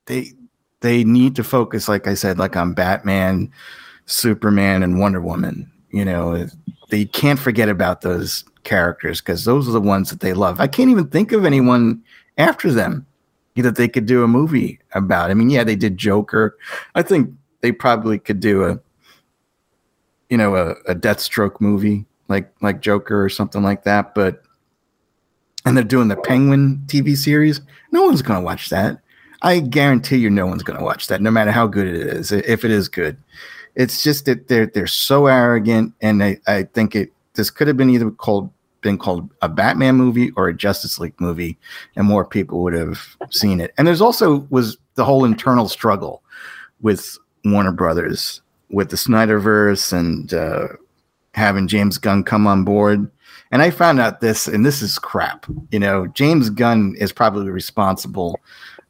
they 0.06 0.34
they 0.82 1.04
need 1.04 1.36
to 1.36 1.44
focus, 1.44 1.88
like 1.88 2.08
I 2.08 2.14
said, 2.14 2.38
like 2.38 2.56
on 2.56 2.74
Batman, 2.74 3.52
Superman, 4.06 4.84
and 4.84 5.00
Wonder 5.00 5.22
Woman. 5.22 5.72
You 5.92 6.06
know, 6.06 6.48
they 6.90 7.06
can't 7.06 7.40
forget 7.40 7.70
about 7.70 8.02
those 8.02 8.44
characters 8.64 9.22
because 9.22 9.46
those 9.46 9.68
are 9.68 9.72
the 9.72 9.82
ones 9.82 10.10
that 10.10 10.20
they 10.20 10.34
love. 10.34 10.60
I 10.60 10.68
can't 10.68 10.90
even 10.90 11.08
think 11.08 11.32
of 11.32 11.46
anyone 11.46 12.04
after 12.38 12.72
them 12.72 13.06
that 13.56 13.76
they 13.76 13.88
could 13.88 14.06
do 14.06 14.24
a 14.24 14.28
movie 14.28 14.80
about. 14.94 15.32
I 15.32 15.34
mean, 15.34 15.50
yeah, 15.50 15.64
they 15.64 15.76
did 15.76 15.98
Joker. 15.98 16.58
I 16.94 17.02
think 17.02 17.34
they 17.62 17.72
probably 17.72 18.20
could 18.20 18.40
do 18.40 18.66
a, 18.66 18.80
you 20.30 20.38
know, 20.38 20.56
a, 20.56 20.72
a 20.92 20.96
Deathstroke 20.96 21.60
movie 21.60 22.06
like 22.28 22.52
like 22.62 22.82
Joker 22.82 23.24
or 23.24 23.30
something 23.30 23.64
like 23.64 23.84
that. 23.84 24.14
But 24.14 24.44
and 25.66 25.76
they're 25.76 25.84
doing 25.84 26.08
the 26.08 26.16
Penguin 26.16 26.84
TV 26.88 27.16
series. 27.16 27.62
No 27.92 28.04
one's 28.04 28.22
going 28.22 28.40
to 28.40 28.46
watch 28.46 28.70
that. 28.70 29.00
I 29.42 29.60
guarantee 29.60 30.18
you, 30.18 30.30
no 30.30 30.48
one's 30.48 30.64
going 30.64 30.80
to 30.80 30.86
watch 30.86 31.08
that, 31.08 31.22
no 31.22 31.32
matter 31.32 31.52
how 31.52 31.68
good 31.68 31.88
it 31.88 31.96
is, 31.96 32.32
if 32.32 32.66
it 32.66 32.72
is 32.72 32.88
good. 32.88 33.18
It's 33.76 34.02
just 34.02 34.26
that 34.26 34.48
they're 34.48 34.66
they're 34.66 34.88
so 34.88 35.28
arrogant, 35.28 35.94
and 36.02 36.24
I, 36.24 36.40
I 36.48 36.64
think 36.64 36.96
it 36.96 37.14
this 37.34 37.52
could 37.52 37.68
have 37.68 37.78
been 37.78 37.92
either 37.92 38.10
called 38.10 38.50
been 38.82 38.98
called 38.98 39.30
a 39.42 39.50
Batman 39.50 39.96
movie 39.96 40.32
or 40.32 40.48
a 40.48 40.54
Justice 40.54 41.00
League 41.00 41.20
movie, 41.20 41.58
and 41.96 42.08
more 42.08 42.26
people 42.26 42.64
would 42.64 42.74
have 42.74 43.16
seen 43.30 43.60
it. 43.60 43.74
And 43.78 43.88
there's 43.88 44.02
also 44.02 44.48
was 44.50 44.78
the 44.96 45.06
whole 45.06 45.26
internal 45.26 45.70
struggle 45.70 46.24
with 46.82 47.18
Warner 47.46 47.72
Brothers, 47.72 48.42
with 48.70 48.90
the 48.90 48.96
Snyderverse, 48.96 49.94
and 49.94 50.34
uh, 50.34 50.68
having 51.34 51.68
James 51.68 51.98
Gunn 51.98 52.24
come 52.24 52.48
on 52.48 52.64
board. 52.64 53.10
And 53.52 53.62
I 53.62 53.70
found 53.70 54.00
out 54.00 54.20
this, 54.20 54.48
and 54.48 54.66
this 54.66 54.82
is 54.82 55.00
crap. 55.00 55.46
You 55.72 55.80
know, 55.80 56.08
James 56.08 56.50
Gunn 56.50 56.96
is 56.98 57.14
probably 57.14 57.50
responsible 57.50 58.40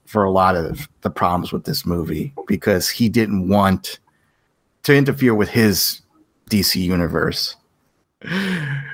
for 0.08 0.24
a 0.24 0.32
lot 0.32 0.56
of 0.56 0.88
the 1.02 1.10
problems 1.10 1.52
with 1.52 1.66
this 1.66 1.86
movie 1.86 2.34
because 2.48 2.90
he 2.90 3.10
didn't 3.10 3.48
want 3.50 4.00
to 4.84 4.96
interfere 4.96 5.36
with 5.36 5.50
his 5.50 6.02
DC 6.50 6.82
universe. 6.82 7.56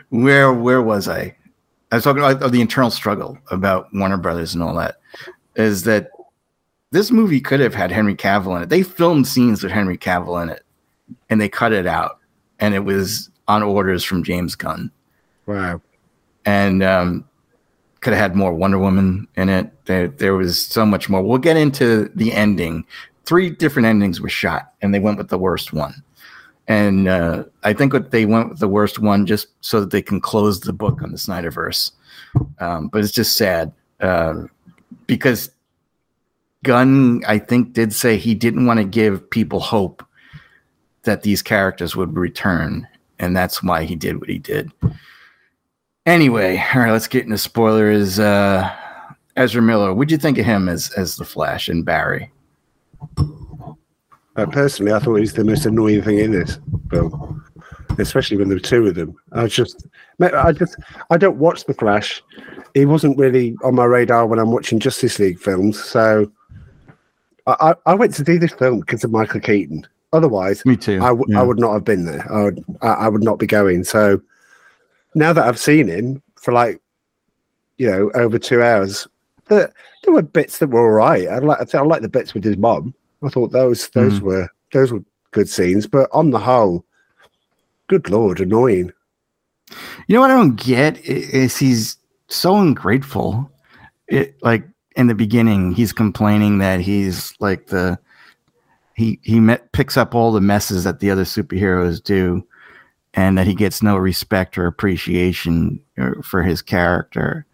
Where 0.09 0.51
where 0.53 0.81
was 0.81 1.07
I? 1.07 1.35
I 1.91 1.95
was 1.95 2.03
talking 2.03 2.23
about 2.23 2.51
the 2.51 2.61
internal 2.61 2.89
struggle 2.89 3.37
about 3.51 3.87
Warner 3.93 4.17
Brothers 4.17 4.53
and 4.53 4.63
all 4.63 4.73
that. 4.75 4.95
Is 5.55 5.83
that 5.83 6.09
this 6.91 7.11
movie 7.11 7.39
could 7.39 7.59
have 7.59 7.75
had 7.75 7.91
Henry 7.91 8.15
Cavill 8.15 8.55
in 8.57 8.63
it? 8.63 8.69
They 8.69 8.83
filmed 8.83 9.27
scenes 9.27 9.63
with 9.63 9.71
Henry 9.71 9.97
Cavill 9.97 10.41
in 10.41 10.49
it, 10.49 10.63
and 11.29 11.39
they 11.39 11.49
cut 11.49 11.71
it 11.73 11.85
out, 11.87 12.19
and 12.59 12.73
it 12.73 12.79
was 12.85 13.29
on 13.47 13.61
orders 13.61 14.03
from 14.03 14.23
James 14.23 14.55
Gunn 14.55 14.89
Wow. 15.45 15.81
and 16.45 16.81
um, 16.81 17.25
could 18.03 18.13
have 18.13 18.21
had 18.21 18.35
more 18.35 18.53
Wonder 18.53 18.77
Woman 18.77 19.27
in 19.35 19.49
it. 19.49 19.71
There, 19.85 20.09
there 20.09 20.35
was 20.35 20.63
so 20.63 20.85
much 20.85 21.09
more. 21.09 21.23
We'll 21.23 21.37
get 21.37 21.57
into 21.57 22.09
the 22.15 22.33
ending. 22.33 22.85
Three 23.25 23.49
different 23.49 23.87
endings 23.87 24.19
were 24.19 24.29
shot, 24.29 24.73
and 24.81 24.93
they 24.93 24.99
went 24.99 25.17
with 25.17 25.29
the 25.29 25.37
worst 25.37 25.73
one. 25.73 26.03
And 26.67 27.07
uh, 27.07 27.45
I 27.63 27.73
think 27.73 27.93
what 27.93 28.11
they 28.11 28.25
went 28.25 28.49
with 28.49 28.59
the 28.59 28.67
worst 28.67 28.99
one 28.99 29.25
just 29.25 29.47
so 29.61 29.79
that 29.79 29.91
they 29.91 30.01
can 30.01 30.21
close 30.21 30.59
the 30.59 30.73
book 30.73 31.01
on 31.01 31.11
the 31.11 31.17
Snyderverse. 31.17 31.91
Um, 32.59 32.87
but 32.89 33.03
it's 33.03 33.11
just 33.11 33.35
sad 33.37 33.71
uh, 34.01 34.43
because 35.07 35.51
Gunn, 36.63 37.23
I 37.27 37.39
think, 37.39 37.73
did 37.73 37.93
say 37.93 38.17
he 38.17 38.35
didn't 38.35 38.65
want 38.65 38.79
to 38.79 38.85
give 38.85 39.29
people 39.29 39.59
hope 39.59 40.05
that 41.03 41.23
these 41.23 41.41
characters 41.41 41.95
would 41.95 42.15
return, 42.15 42.87
and 43.19 43.35
that's 43.35 43.61
why 43.61 43.83
he 43.83 43.95
did 43.95 44.19
what 44.19 44.29
he 44.29 44.39
did. 44.39 44.71
Anyway, 46.05 46.61
all 46.73 46.81
right, 46.81 46.91
let's 46.91 47.07
get 47.07 47.23
into 47.23 47.37
spoilers. 47.37 48.19
Uh, 48.19 48.69
Ezra 49.37 49.61
Miller, 49.61 49.93
what'd 49.93 50.11
you 50.11 50.17
think 50.17 50.37
of 50.37 50.45
him 50.45 50.67
as 50.67 50.91
as 50.91 51.15
the 51.15 51.25
Flash 51.25 51.69
and 51.69 51.85
Barry? 51.85 52.31
Uh, 54.35 54.45
personally, 54.51 54.91
I 54.91 54.99
thought 54.99 55.15
he 55.15 55.21
was 55.21 55.33
the 55.33 55.43
most 55.43 55.65
annoying 55.65 56.01
thing 56.01 56.19
in 56.19 56.31
this 56.31 56.59
film, 56.89 57.43
especially 57.99 58.37
when 58.37 58.49
there 58.49 58.57
were 58.57 58.61
two 58.61 58.87
of 58.87 58.95
them. 58.95 59.15
I 59.31 59.43
was 59.43 59.53
just, 59.53 59.85
I 60.19 60.51
just, 60.51 60.75
I 61.09 61.17
don't 61.17 61.37
watch 61.37 61.65
The 61.65 61.73
Flash. 61.73 62.21
He 62.73 62.85
wasn't 62.85 63.17
really 63.17 63.55
on 63.63 63.75
my 63.75 63.85
radar 63.85 64.25
when 64.25 64.39
I'm 64.39 64.51
watching 64.51 64.79
Justice 64.79 65.19
League 65.19 65.39
films. 65.39 65.81
So 65.81 66.31
I, 67.47 67.55
I 67.61 67.75
I 67.91 67.95
went 67.95 68.13
to 68.15 68.25
see 68.25 68.37
this 68.37 68.53
film 68.53 68.79
because 68.81 69.03
of 69.03 69.11
Michael 69.11 69.39
Keaton. 69.39 69.87
Otherwise, 70.11 70.65
Me 70.65 70.75
too. 70.75 70.99
I 71.01 71.11
would 71.11 71.59
not 71.59 71.73
have 71.73 71.85
been 71.85 72.05
there. 72.05 72.31
I 72.31 72.43
would, 72.43 72.63
I, 72.81 72.87
I 72.87 73.07
would 73.07 73.23
not 73.23 73.39
be 73.39 73.47
going. 73.47 73.83
So 73.83 74.21
now 75.15 75.33
that 75.33 75.45
I've 75.45 75.59
seen 75.59 75.87
him 75.87 76.21
for 76.35 76.53
like, 76.53 76.81
you 77.77 77.89
know, 77.89 78.11
over 78.15 78.37
two 78.37 78.61
hours, 78.61 79.07
there, 79.47 79.71
there 80.03 80.13
were 80.13 80.21
bits 80.21 80.59
that 80.59 80.67
were 80.67 80.81
all 80.81 80.89
right. 80.89 81.27
I 81.27 81.39
like, 81.39 81.73
I 81.73 81.81
like 81.81 82.01
the 82.01 82.09
bits 82.09 82.33
with 82.33 82.43
his 82.43 82.57
mom. 82.57 82.93
I 83.23 83.29
thought 83.29 83.51
those 83.51 83.87
those 83.89 84.19
hmm. 84.19 84.25
were 84.25 84.49
those 84.71 84.91
were 84.91 85.03
good 85.31 85.49
scenes, 85.49 85.87
but 85.87 86.09
on 86.11 86.31
the 86.31 86.39
whole, 86.39 86.85
good 87.87 88.09
lord, 88.09 88.39
annoying. 88.39 88.91
You 90.07 90.15
know 90.15 90.21
what 90.21 90.31
I 90.31 90.35
don't 90.35 90.55
get 90.55 90.99
is 91.05 91.57
he's 91.57 91.97
so 92.27 92.57
ungrateful. 92.57 93.49
It 94.07 94.35
like 94.41 94.67
in 94.95 95.07
the 95.07 95.15
beginning, 95.15 95.73
he's 95.73 95.93
complaining 95.93 96.59
that 96.59 96.81
he's 96.81 97.33
like 97.39 97.67
the 97.67 97.97
he 98.95 99.19
he 99.23 99.39
met, 99.39 99.71
picks 99.71 99.97
up 99.97 100.13
all 100.13 100.31
the 100.31 100.41
messes 100.41 100.83
that 100.83 100.99
the 100.99 101.09
other 101.09 101.23
superheroes 101.23 102.03
do, 102.03 102.45
and 103.13 103.37
that 103.37 103.47
he 103.47 103.55
gets 103.55 103.83
no 103.83 103.95
respect 103.97 104.57
or 104.57 104.65
appreciation 104.65 105.79
uh, 105.97 106.21
for 106.23 106.43
his 106.43 106.61
character. 106.61 107.45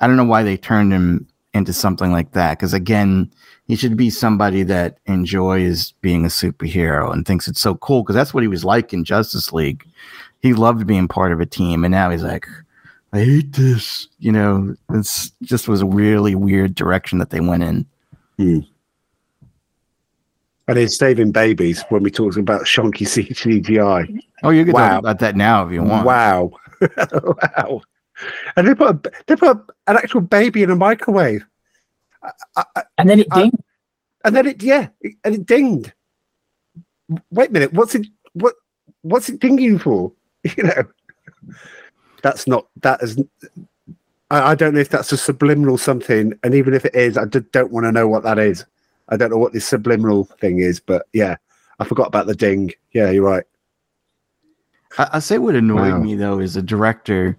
I 0.00 0.06
don't 0.06 0.16
know 0.16 0.24
why 0.24 0.42
they 0.42 0.56
turned 0.56 0.92
him 0.92 1.26
into 1.52 1.72
something 1.72 2.10
like 2.10 2.32
that. 2.32 2.58
Because 2.58 2.74
again, 2.74 3.30
he 3.66 3.76
should 3.76 3.96
be 3.96 4.10
somebody 4.10 4.62
that 4.64 4.98
enjoys 5.06 5.92
being 6.02 6.24
a 6.24 6.28
superhero 6.28 7.12
and 7.12 7.26
thinks 7.26 7.48
it's 7.48 7.60
so 7.60 7.76
cool. 7.76 8.02
Because 8.02 8.16
that's 8.16 8.34
what 8.34 8.42
he 8.42 8.48
was 8.48 8.64
like 8.64 8.92
in 8.92 9.04
Justice 9.04 9.52
League. 9.52 9.86
He 10.40 10.52
loved 10.52 10.86
being 10.86 11.08
part 11.08 11.32
of 11.32 11.40
a 11.40 11.46
team, 11.46 11.84
and 11.84 11.92
now 11.92 12.10
he's 12.10 12.22
like, 12.22 12.46
I 13.14 13.20
hate 13.20 13.54
this. 13.54 14.08
You 14.18 14.32
know, 14.32 14.74
it's 14.90 15.30
just 15.42 15.68
was 15.68 15.80
a 15.80 15.86
really 15.86 16.34
weird 16.34 16.74
direction 16.74 17.18
that 17.18 17.30
they 17.30 17.40
went 17.40 17.62
in. 17.62 17.86
And 20.66 20.78
he's 20.78 20.96
saving 20.96 21.30
babies 21.32 21.84
when 21.90 22.02
we 22.02 22.10
talked 22.10 22.36
about 22.38 22.62
shonky 22.62 23.06
CGI. 23.06 24.22
Oh, 24.42 24.50
you 24.50 24.64
can 24.64 24.72
Wow. 24.72 24.88
talk 24.88 24.98
about 25.00 25.18
that 25.18 25.36
now 25.36 25.66
if 25.66 25.72
you 25.72 25.82
want. 25.82 26.06
Wow, 26.06 26.52
wow! 27.12 27.82
And 28.56 28.66
they 28.68 28.74
put 28.74 29.06
a, 29.06 29.12
they 29.26 29.36
put 29.36 29.58
an 29.86 29.96
actual 29.96 30.22
baby 30.22 30.62
in 30.62 30.70
a 30.70 30.76
microwave, 30.76 31.44
And 32.98 33.10
then 33.10 33.20
it 33.20 33.28
dinged. 33.30 33.56
and 34.24 34.34
then 34.36 34.46
it 34.46 34.62
yeah, 34.62 34.88
it- 35.02 35.16
and 35.24 35.34
it 35.34 35.46
dinged. 35.46 35.92
Wait 37.30 37.50
a 37.50 37.52
minute, 37.52 37.72
what's 37.74 37.94
it 37.94 38.06
what 38.32 38.54
what's 39.02 39.28
it 39.28 39.40
dinging 39.40 39.78
for? 39.78 40.12
You 40.56 40.64
know, 40.64 40.84
that's 42.22 42.46
not 42.46 42.66
that 42.82 43.02
is. 43.02 43.18
I, 44.30 44.50
I 44.50 44.54
don't 44.54 44.74
know 44.74 44.80
if 44.80 44.88
that's 44.90 45.12
a 45.12 45.16
subliminal 45.16 45.78
something, 45.78 46.38
and 46.42 46.54
even 46.54 46.74
if 46.74 46.84
it 46.84 46.94
is, 46.94 47.16
I 47.18 47.24
don't 47.26 47.70
want 47.72 47.84
to 47.84 47.92
know 47.92 48.08
what 48.08 48.22
that 48.24 48.38
is. 48.38 48.64
I 49.08 49.16
don't 49.16 49.30
know 49.30 49.38
what 49.38 49.52
this 49.52 49.66
subliminal 49.66 50.24
thing 50.24 50.58
is, 50.60 50.80
but 50.80 51.06
yeah, 51.12 51.36
I 51.78 51.84
forgot 51.84 52.06
about 52.06 52.26
the 52.26 52.34
ding. 52.34 52.72
Yeah, 52.92 53.10
you're 53.10 53.24
right. 53.24 53.44
I, 54.98 55.08
I 55.14 55.18
say 55.18 55.38
what 55.38 55.54
annoyed 55.56 55.92
Wow. 55.92 55.98
me 55.98 56.14
though 56.14 56.38
is 56.40 56.54
the 56.54 56.62
director 56.62 57.36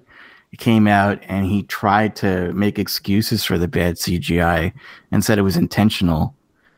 came 0.58 0.88
out 0.88 1.20
and 1.28 1.46
he 1.46 1.64
tried 1.64 2.16
to 2.16 2.54
make 2.54 2.80
excuses 2.80 3.44
for 3.44 3.58
the 3.58 3.68
bad 3.68 3.96
CGI 3.96 4.72
and 5.12 5.24
said 5.24 5.38
it 5.38 5.42
was 5.42 5.58
intentional 5.58 6.34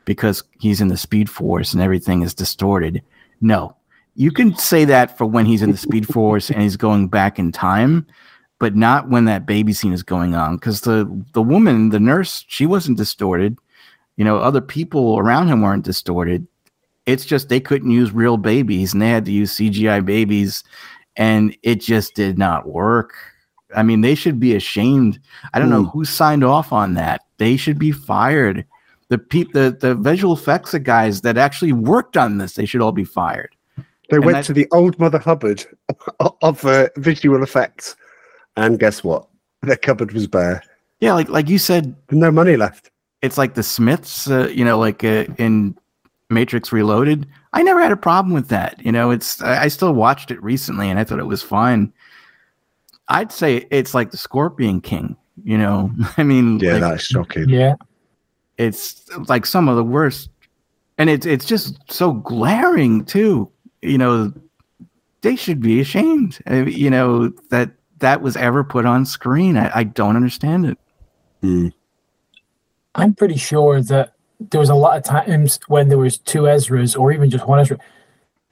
because 0.06 0.44
he's 0.60 0.82
in 0.82 0.88
the 0.88 0.98
Speed 0.98 1.30
Force 1.30 1.74
and 1.74 1.82
everything 1.82 2.24
is 2.24 2.34
distorted. 2.34 3.04
No, 3.40 3.76
you 4.16 4.32
can 4.32 4.56
say 4.56 4.84
that 4.86 5.16
for 5.16 5.26
when 5.28 5.46
he's 5.46 5.62
in 5.62 5.72
the 5.72 5.78
Speed 5.78 6.08
Force 6.08 6.50
and 6.50 6.62
he's 6.64 6.76
going 6.78 7.08
back 7.08 7.38
in 7.38 7.52
time, 7.52 8.08
but 8.58 8.76
not 8.76 9.10
when 9.10 9.26
that 9.26 9.46
baby 9.46 9.74
scene 9.74 9.94
is 9.94 10.02
going 10.02 10.34
on 10.34 10.56
because 10.56 10.82
the 10.82 11.06
the 11.34 11.42
woman, 11.44 11.90
the 11.90 12.00
nurse, 12.00 12.46
she 12.48 12.66
wasn't 12.66 12.98
distorted. 12.98 13.60
You 14.18 14.26
know, 14.26 14.38
other 14.38 14.61
people 14.61 15.18
around 15.18 15.47
him 15.47 15.61
weren't 15.61 15.86
distorted. 15.86 16.47
It's 17.05 17.26
just 17.26 17.47
they 17.49 17.59
couldn't 17.59 17.91
use 17.91 18.11
real 18.11 18.36
babies 18.38 18.91
and 18.93 19.01
they 19.01 19.09
had 19.09 19.26
to 19.26 19.32
use 19.32 19.55
CGI 19.55 20.03
babies 20.03 20.63
and 21.15 21.55
it 21.63 21.82
just 21.82 22.15
did 22.15 22.38
not 22.38 22.68
work. 22.68 23.13
I 23.76 23.84
mean, 23.84 24.01
they 24.01 24.15
should 24.15 24.39
be 24.39 24.55
ashamed. 24.55 25.20
I 25.53 25.59
don't 25.59 25.70
know 25.70 25.86
who 25.86 26.05
signed 26.05 26.43
off 26.43 26.72
on 26.72 26.93
that. 26.93 27.22
They 27.38 27.57
should 27.57 27.78
be 27.78 27.91
fired. 27.91 28.65
The 29.09 29.18
peop, 29.18 29.53
the 29.53 29.76
the 29.80 29.95
visual 29.95 30.34
effects 30.34 30.74
guys 30.76 31.22
that 31.22 31.38
actually 31.38 31.72
worked 31.72 32.18
on 32.18 32.38
this, 32.38 32.55
they 32.55 32.65
should 32.65 32.82
all 32.82 32.91
be 32.91 33.03
fired. 33.05 33.55
They 34.09 34.20
went 34.20 34.38
that- 34.38 34.45
to 34.45 34.53
the 34.53 34.68
old 34.72 34.97
Mother 34.99 35.20
Hubbard 35.20 35.65
of 36.41 36.65
uh, 36.65 36.88
visual 36.97 37.43
effects, 37.43 37.95
and 38.55 38.80
guess 38.80 39.03
what? 39.03 39.28
Their 39.61 39.78
cupboard 39.78 40.11
was 40.11 40.28
bare. 40.28 40.63
Yeah, 40.99 41.13
like 41.13 41.30
like 41.30 41.49
you 41.49 41.57
said, 41.57 41.95
No 42.11 42.32
money 42.32 42.57
left. 42.57 42.91
It's 43.22 43.38
like 43.38 43.53
the 43.55 43.63
Smiths, 43.63 44.30
uh, 44.30 44.47
you 44.49 44.63
know, 44.65 44.78
like 44.80 45.03
uh, 45.03 45.26
in 45.38 45.78
Matrix 46.30 46.72
Reloaded. 46.72 47.28
I 47.53 47.63
never 47.63 47.82
had 47.82 47.91
a 47.91 47.97
problem 47.97 48.34
with 48.34 48.49
that. 48.49 48.80
You 48.86 48.91
know, 48.91 49.09
it's 49.11 49.41
I, 49.41 49.63
I 49.63 49.68
still 49.70 49.93
watched 49.93 50.30
it 50.32 50.41
recently 50.43 50.89
and 50.89 50.99
I 50.99 51.03
thought 51.03 51.20
it 51.20 51.26
was 51.28 51.41
fine. 51.41 51.91
I'd 53.07 53.32
say 53.32 53.65
it's 53.72 53.93
like 53.93 54.11
the 54.11 54.18
Scorpion 54.18 54.82
King. 54.82 55.15
You 55.43 55.57
know, 55.57 55.91
I 56.18 56.24
mean, 56.24 56.59
Yeah, 56.59 56.74
like, 56.74 56.82
that's 56.82 57.03
shocking. 57.05 57.49
Yeah. 57.49 57.76
it's 58.57 59.07
like 59.30 59.45
some 59.45 59.70
of 59.70 59.76
the 59.76 59.84
worst, 59.84 60.30
and 60.97 61.09
it's 61.09 61.26
it's 61.26 61.45
just 61.45 61.80
so 61.91 62.13
glaring 62.13 63.05
too. 63.05 63.49
You 63.82 63.97
know, 63.97 64.34
they 65.22 65.36
should 65.36 65.61
be 65.61 65.80
ashamed. 65.80 66.39
uh, 66.49 66.65
You 66.65 66.89
know 66.89 67.30
that 67.49 67.72
that 67.99 68.22
was 68.22 68.36
ever 68.36 68.63
put 68.63 68.86
on 68.86 69.05
screen. 69.05 69.57
I, 69.57 69.72
I 69.74 69.84
don't 69.86 70.15
understand 70.15 70.65
it. 70.65 71.74
I'm 72.98 73.14
pretty 73.14 73.38
sure 73.38 73.82
that 73.84 74.14
there 74.52 74.60
was 74.60 74.70
a 74.70 74.76
lot 74.76 74.98
of 74.98 75.04
times 75.04 75.60
when 75.68 75.88
there 75.89 75.98
was 75.98 76.18
two 76.18 76.41
Ezras 76.43 77.00
or 77.00 77.12
even 77.12 77.30
just 77.30 77.48
one 77.48 77.60
Ezra. 77.60 77.78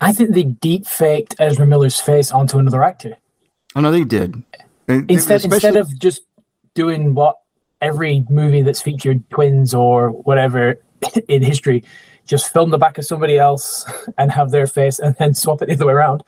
I 0.02 0.14
think 0.14 0.32
they 0.34 0.44
deep 0.44 0.86
faked 0.88 1.36
Ezra 1.40 1.66
Miller's 1.66 2.00
face 2.00 2.32
onto 2.32 2.58
another 2.60 2.84
actor 2.84 3.16
Oh 3.76 3.82
no, 3.82 3.92
they 3.92 4.04
did. 4.04 4.36
Uh, 4.90 4.94
instead 5.10 5.44
instead 5.44 5.54
especially- 5.54 5.80
of 5.80 6.00
just 6.00 6.22
doing 6.76 7.14
what 7.14 7.38
every 7.82 8.26
movie 8.30 8.62
that's 8.62 8.82
featured 8.82 9.28
twins 9.30 9.74
or 9.74 10.10
whatever 10.12 10.80
in 11.28 11.42
history 11.44 11.84
just 12.26 12.52
film 12.54 12.70
the 12.72 12.78
back 12.78 12.98
of 12.98 13.06
somebody 13.06 13.38
else 13.38 13.86
and 14.18 14.32
have 14.32 14.52
their 14.52 14.66
face 14.68 15.00
and 15.00 15.16
then 15.18 15.34
swap 15.34 15.62
it 15.62 15.68
the 15.68 15.74
other 15.74 15.86
way 15.88 15.94
around. 15.94 16.24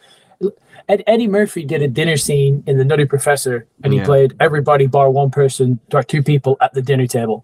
Ed, 0.89 1.03
Eddie 1.07 1.27
Murphy 1.27 1.65
did 1.65 1.81
a 1.81 1.87
dinner 1.87 2.15
scene 2.17 2.63
in 2.67 2.77
The 2.77 2.85
Nutty 2.85 3.05
Professor 3.05 3.65
and 3.83 3.91
he 3.93 3.99
Yeah. 3.99 4.05
played 4.05 4.35
everybody 4.39 4.87
bar 4.87 5.09
one 5.09 5.31
person 5.31 5.79
or 5.93 6.03
two 6.03 6.21
people 6.23 6.55
at 6.61 6.73
the 6.73 6.81
dinner 6.81 7.07
table. 7.07 7.43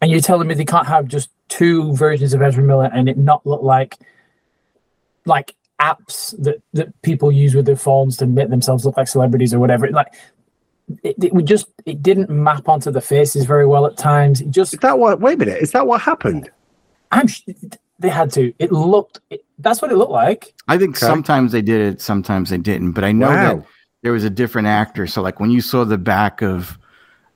And 0.00 0.10
you're 0.10 0.20
telling 0.20 0.48
me 0.48 0.54
they 0.54 0.64
can't 0.64 0.86
have 0.86 1.06
just 1.06 1.30
two 1.48 1.94
versions 1.94 2.32
of 2.32 2.40
Ezra 2.40 2.62
Miller 2.62 2.90
and 2.92 3.08
it 3.08 3.18
not 3.18 3.46
look 3.46 3.62
like 3.62 3.98
like 5.26 5.54
apps 5.80 6.34
that, 6.42 6.62
that 6.72 7.02
people 7.02 7.30
use 7.32 7.54
with 7.54 7.66
their 7.66 7.76
phones 7.76 8.16
to 8.18 8.26
make 8.26 8.48
themselves 8.50 8.84
look 8.84 8.96
like 8.96 9.08
celebrities 9.08 9.52
or 9.52 9.58
whatever. 9.58 9.88
Like 9.90 10.14
it, 11.02 11.16
it 11.22 11.34
we 11.34 11.42
just 11.42 11.66
it 11.86 12.02
didn't 12.02 12.30
map 12.30 12.68
onto 12.68 12.90
the 12.90 13.00
faces 13.00 13.44
very 13.44 13.66
well 13.66 13.86
at 13.86 13.96
times. 13.96 14.40
It 14.40 14.50
just 14.50 14.74
Is 14.74 14.80
that 14.80 14.98
what? 14.98 15.20
Wait 15.20 15.34
a 15.34 15.36
minute. 15.36 15.62
Is 15.62 15.72
that 15.72 15.86
what 15.86 16.00
happened? 16.00 16.50
I'm 17.12 17.26
they 17.98 18.08
had 18.08 18.32
to. 18.32 18.52
It 18.58 18.72
looked 18.72 19.20
it, 19.30 19.44
that's 19.58 19.82
what 19.82 19.92
it 19.92 19.96
looked 19.96 20.12
like. 20.12 20.54
I 20.68 20.78
think 20.78 20.96
Okay. 20.96 21.06
sometimes 21.06 21.52
they 21.52 21.62
did 21.62 21.80
it, 21.80 22.00
sometimes 22.00 22.50
they 22.50 22.58
didn't. 22.58 22.92
But 22.92 23.04
I 23.04 23.12
know 23.12 23.28
that 23.30 23.66
there 24.02 24.12
was 24.12 24.24
a 24.24 24.30
different 24.30 24.68
actor. 24.68 25.06
So 25.06 25.20
like 25.20 25.40
when 25.40 25.50
you 25.50 25.60
saw 25.60 25.84
the 25.84 25.98
back 25.98 26.42
of 26.42 26.78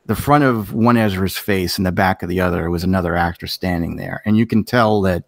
the 0.06 0.14
front 0.14 0.44
of 0.44 0.72
one 0.72 0.96
Ezra's 0.96 1.36
face 1.36 1.78
and 1.78 1.86
the 1.86 1.92
back 1.92 2.22
of 2.22 2.28
the 2.28 2.40
other 2.40 2.70
was 2.70 2.84
another 2.84 3.16
actor 3.16 3.46
standing 3.46 3.96
there, 3.96 4.22
and 4.24 4.36
you 4.36 4.46
can 4.46 4.64
tell 4.64 5.00
that 5.02 5.24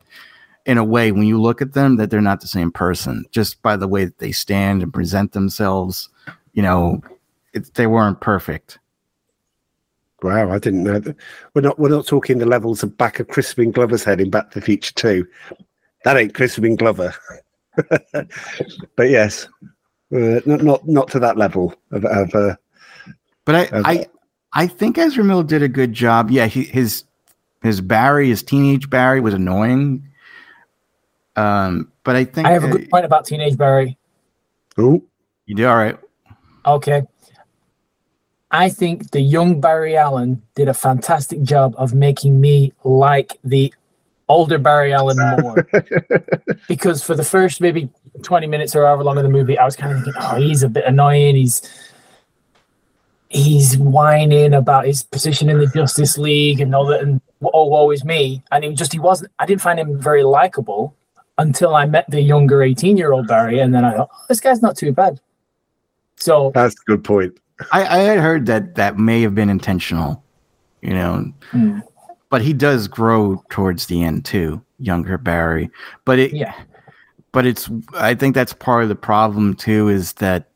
in 0.67 0.79
a 0.79 0.85
way 0.85 1.13
when 1.13 1.23
you 1.27 1.41
look 1.41 1.63
at 1.63 1.73
them 1.73 1.97
that 1.97 2.11
they're 2.11 2.21
not 2.21 2.41
the 2.41 2.49
same 2.49 2.73
person 2.73 3.25
just 3.31 3.63
by 3.63 3.77
the 3.77 3.89
way 3.89 4.05
that 4.05 4.19
they 4.19 4.33
stand 4.33 4.83
and 4.83 4.93
present 4.93 5.33
themselves. 5.33 6.09
You 6.53 6.63
know, 6.63 7.01
it, 7.53 7.73
they 7.75 7.87
weren't 7.87 8.21
perfect. 8.21 8.79
Wow, 10.23 10.51
I 10.51 10.59
didn't 10.59 10.83
know 10.83 10.99
that. 10.99 11.17
We're 11.55 11.63
not. 11.63 11.79
We're 11.79 11.91
not 11.91 12.07
talking 12.07 12.39
the 12.39 12.47
levels 12.47 12.83
of 12.83 12.97
back 12.97 13.21
of 13.21 13.29
Crispin 13.29 13.71
Glover's 13.71 14.05
head 14.05 14.21
in 14.21 14.31
Back 14.31 14.51
to 14.51 14.61
the 14.61 14.65
Future 14.65 14.95
Two. 14.95 15.27
That 16.05 16.17
ain't 16.17 16.35
Crispin 16.35 16.77
Glover. 16.77 17.15
but 18.13 19.11
yes, 19.11 19.47
uh, 20.15 20.41
not 20.47 20.63
not 20.63 20.89
not 20.89 21.09
to 21.11 21.19
that 21.19 21.37
level 21.37 21.75
of. 21.93 22.05
of 22.07 22.35
uh, 22.35 22.57
But 23.45 23.73
I. 23.73 23.81
I, 23.91 24.07
I 24.57 24.67
think 24.67 24.97
Ezra 24.97 25.23
Miller 25.23 25.45
did 25.45 25.63
a 25.63 25.69
good 25.69 25.93
job. 25.93 26.31
Yeah, 26.31 26.47
he, 26.47 26.65
his 26.65 27.05
his 27.63 27.83
Barry, 27.83 28.31
his 28.31 28.43
teenage 28.43 28.89
Barry, 28.89 29.21
was 29.21 29.35
annoying. 29.35 30.09
Um, 31.37 31.93
but 32.05 32.17
I 32.17 32.25
think 32.25 32.47
I 32.47 32.53
have 32.53 32.65
a 32.65 32.69
uh, 32.69 32.73
good 32.73 32.89
point 32.89 33.05
about 33.05 33.27
Teenage 33.27 33.59
Barry. 33.59 33.99
oh, 34.79 35.05
you 35.45 35.55
do 35.55 35.69
all 35.69 35.77
right. 35.77 35.99
Okay. 36.65 37.03
I 38.51 38.71
think 38.71 39.11
the 39.11 39.21
young 39.21 39.61
Barry 39.61 39.95
Allen 39.95 40.41
did 40.55 40.69
a 40.69 40.75
fantastic 40.75 41.43
job 41.43 41.75
of 41.77 41.93
making 41.93 42.41
me 42.41 42.73
like 42.83 43.39
the 43.45 43.75
older 44.31 44.57
Barry 44.57 44.95
Allen 44.95 45.19
more. 45.43 45.69
because 46.69 47.03
for 47.03 47.15
the 47.15 47.25
first 47.25 47.61
maybe 47.61 47.91
20 48.23 48.47
minutes 48.47 48.75
or 48.75 48.87
however 48.87 49.05
long 49.05 49.19
of 49.19 49.23
the 49.23 49.29
movie, 49.29 49.59
I 49.59 49.67
was 49.67 49.77
kind 49.77 49.93
of 49.93 50.03
thinking, 50.03 50.23
oh, 50.23 50.37
he's 50.37 50.63
a 50.63 50.69
bit 50.71 50.85
annoying. 50.87 51.37
He's 51.37 51.61
he's 53.29 53.77
whining 53.77 54.55
about 54.55 54.87
his 54.87 55.03
position 55.03 55.49
in 55.49 55.59
the 55.59 55.67
Justice 55.67 56.17
League 56.17 56.61
and 56.61 56.75
all 56.75 56.87
that 56.87 57.01
and 57.01 57.21
oh 57.43 57.67
woe 57.67 57.91
is 57.91 58.05
me. 58.05 58.43
And 58.53 58.65
he 58.65 58.75
just 58.75 58.93
he 58.93 58.99
wasn't 58.99 59.33
I 59.39 59.47
didn't 59.47 59.63
find 59.63 59.79
him 59.79 60.01
very 60.01 60.23
likable 60.23 60.95
until 61.39 61.75
I 61.75 61.87
met 61.87 62.09
the 62.11 62.21
younger 62.21 62.63
18 62.63 62.97
year 62.97 63.13
old 63.13 63.27
Barry, 63.27 63.61
and 63.61 63.75
then 63.75 63.85
I 63.85 63.95
thought, 63.95 64.09
oh, 64.13 64.25
this 64.29 64.41
guy's 64.41 64.63
not 64.63 64.77
too 64.77 64.93
bad. 64.93 65.21
So 66.17 66.51
that's 66.55 66.75
a 66.75 66.85
good 66.87 67.05
point. 67.05 67.39
I, 67.73 67.85
I 67.85 67.99
had 67.99 68.19
heard 68.19 68.47
that 68.47 68.75
that 68.77 68.99
may 68.99 69.23
have 69.23 69.35
been 69.35 69.51
intentional, 69.51 70.23
you 70.83 70.95
know, 70.95 71.33
Hmm. 71.51 71.81
but 72.31 72.43
he 72.43 72.53
does 72.53 72.89
grow 72.89 73.43
towards 73.51 73.87
the 73.87 74.03
end 74.03 74.25
too, 74.25 74.63
younger 74.79 75.19
Barry. 75.19 75.71
But 76.05 76.19
it, 76.19 76.33
yeah. 76.33 76.55
but 77.33 77.45
it's 77.47 77.69
I 77.95 78.15
think 78.15 78.35
that's 78.35 78.53
part 78.53 78.83
of 78.83 78.89
the 78.89 78.95
problem 78.95 79.55
too 79.55 79.89
is 79.89 80.15
that 80.15 80.49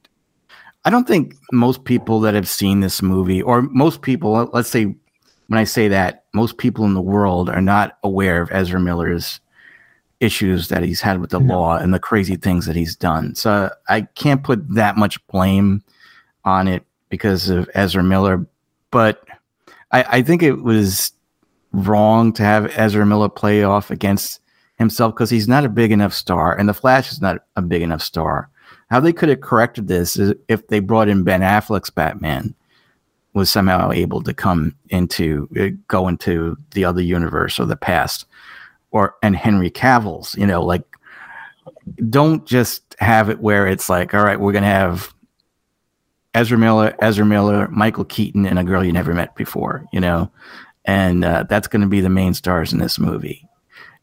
I 0.85 0.91
don't 0.91 1.07
think 1.07 1.35
most 1.53 1.85
people 1.85 2.21
that 2.21 2.35
have 2.35 2.49
seen 2.49 2.81
this 2.81 3.03
movie 3.03 3.43
or 3.43 3.63
most 3.63 4.03
people 4.03 4.33
let- 4.33 4.55
let's 4.55 4.69
say 4.71 4.95
when 5.49 5.59
I 5.59 5.65
say 5.65 5.89
that 5.89 6.25
most 6.33 6.59
people 6.59 6.85
in 6.85 6.95
the 6.95 7.01
world 7.03 7.51
are 7.51 7.61
not 7.61 7.99
aware 8.03 8.41
of 8.41 8.51
Ezra 8.53 8.81
Miller's 8.81 9.41
issues 10.21 10.69
that 10.69 10.83
he's 10.83 11.01
had 11.01 11.21
with 11.21 11.31
the 11.31 11.41
law 11.41 11.77
and 11.77 11.93
the 11.93 11.99
crazy 11.99 12.37
things 12.37 12.67
that 12.67 12.77
he's 12.77 12.95
done. 12.95 13.35
So 13.35 13.71
I 13.89 14.03
can't 14.15 14.43
put 14.45 14.75
that 14.75 14.97
much 14.97 15.25
blame 15.29 15.83
on 16.45 16.69
it 16.69 16.85
because 17.09 17.49
of 17.49 17.69
Ezra 17.75 18.03
Miller, 18.03 18.47
but 18.91 19.25
I, 19.93 20.05
I 20.09 20.23
think 20.23 20.43
it 20.43 20.63
was 20.63 21.13
wrong 21.73 22.33
to 22.35 22.43
have 22.43 22.73
Ezra 22.77 23.05
Miller 23.05 23.29
play 23.29 23.65
off 23.65 23.91
against 23.91 24.41
himself 24.77 25.15
because 25.15 25.31
he's 25.31 25.49
not 25.49 25.65
a 25.65 25.69
big 25.69 25.91
enough 25.93 26.15
star, 26.15 26.57
and 26.57 26.69
the 26.69 26.75
Flash 26.75 27.13
is 27.13 27.21
not 27.21 27.39
a 27.57 27.63
big 27.63 27.83
enough 27.83 28.03
star. 28.03 28.49
How 28.91 29.01
they 29.01 29.13
could 29.13 29.29
have 29.29 29.41
corrected 29.41 29.89
this 29.89 30.17
is 30.17 30.35
if 30.49 30.67
they 30.69 30.81
brought 30.81 31.09
in 31.09 31.25
Ben 31.25 31.43
Affleck's 31.43 31.91
Batman 31.91 32.55
was 33.33 33.49
somehow 33.49 33.93
able 33.93 34.23
to 34.23 34.35
come 34.35 34.75
into 34.89 35.49
uh, 35.59 35.69
go 35.87 36.09
into 36.09 36.57
the 36.73 36.85
other 36.85 37.03
universe 37.03 37.61
or 37.61 37.67
the 37.67 37.77
past, 37.77 38.27
or 38.91 39.15
and 39.23 39.37
Henry 39.37 39.71
Cavill's, 39.71 40.35
you 40.37 40.47
know, 40.47 40.63
like 40.63 40.83
don't 42.09 42.47
just 42.47 42.97
have 42.99 43.31
it 43.31 43.41
where 43.41 43.67
it's 43.67 43.89
like, 43.89 44.13
all 44.15 44.25
right, 44.25 44.41
we're 44.41 44.53
gonna 44.53 44.67
have 44.67 45.15
Ezra 46.35 46.59
Miller, 46.59 46.95
Ezra 47.01 47.25
Miller, 47.25 47.69
Michael 47.69 48.05
Keaton, 48.05 48.47
and 48.47 48.59
a 48.59 48.65
girl 48.65 48.85
you 48.85 48.93
never 48.93 49.15
met 49.15 49.35
before, 49.35 49.87
you 49.93 50.01
know, 50.01 50.31
and 50.85 51.25
uh, 51.25 51.45
that's 51.49 51.69
going 51.69 51.83
to 51.83 51.89
be 51.89 52.01
the 52.01 52.09
main 52.09 52.35
stars 52.35 52.73
in 52.73 52.79
this 52.79 52.99
movie. 52.99 53.49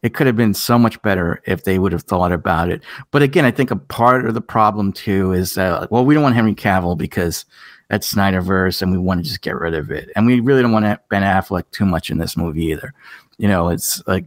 It 0.02 0.14
could 0.14 0.26
have 0.26 0.36
been 0.36 0.54
so 0.54 0.78
much 0.78 1.00
better 1.02 1.42
if 1.46 1.64
they 1.64 1.78
would 1.78 1.92
have 1.92 2.02
thought 2.02 2.32
about 2.32 2.70
it. 2.70 2.82
But 3.10 3.22
again, 3.22 3.44
I 3.44 3.50
think 3.50 3.70
a 3.70 3.76
part 3.76 4.26
of 4.26 4.34
the 4.34 4.40
problem 4.40 4.92
too 4.92 5.32
is 5.32 5.58
uh, 5.58 5.86
well, 5.90 6.04
we 6.04 6.14
don't 6.14 6.22
want 6.22 6.36
Henry 6.36 6.54
Cavill 6.54 6.96
because 6.96 7.44
that 7.88 8.02
Snyderverse, 8.02 8.82
and 8.82 8.92
we 8.92 8.98
want 8.98 9.22
to 9.22 9.28
just 9.28 9.40
get 9.40 9.56
rid 9.56 9.74
of 9.74 9.90
it. 9.90 10.10
And 10.14 10.26
we 10.26 10.40
really 10.40 10.62
don't 10.62 10.72
want 10.72 10.84
Ben 11.08 11.22
Affleck 11.22 11.70
too 11.70 11.86
much 11.86 12.10
in 12.10 12.18
this 12.18 12.36
movie 12.36 12.66
either. 12.66 12.92
You 13.38 13.48
know, 13.48 13.68
it's 13.68 14.06
like, 14.06 14.26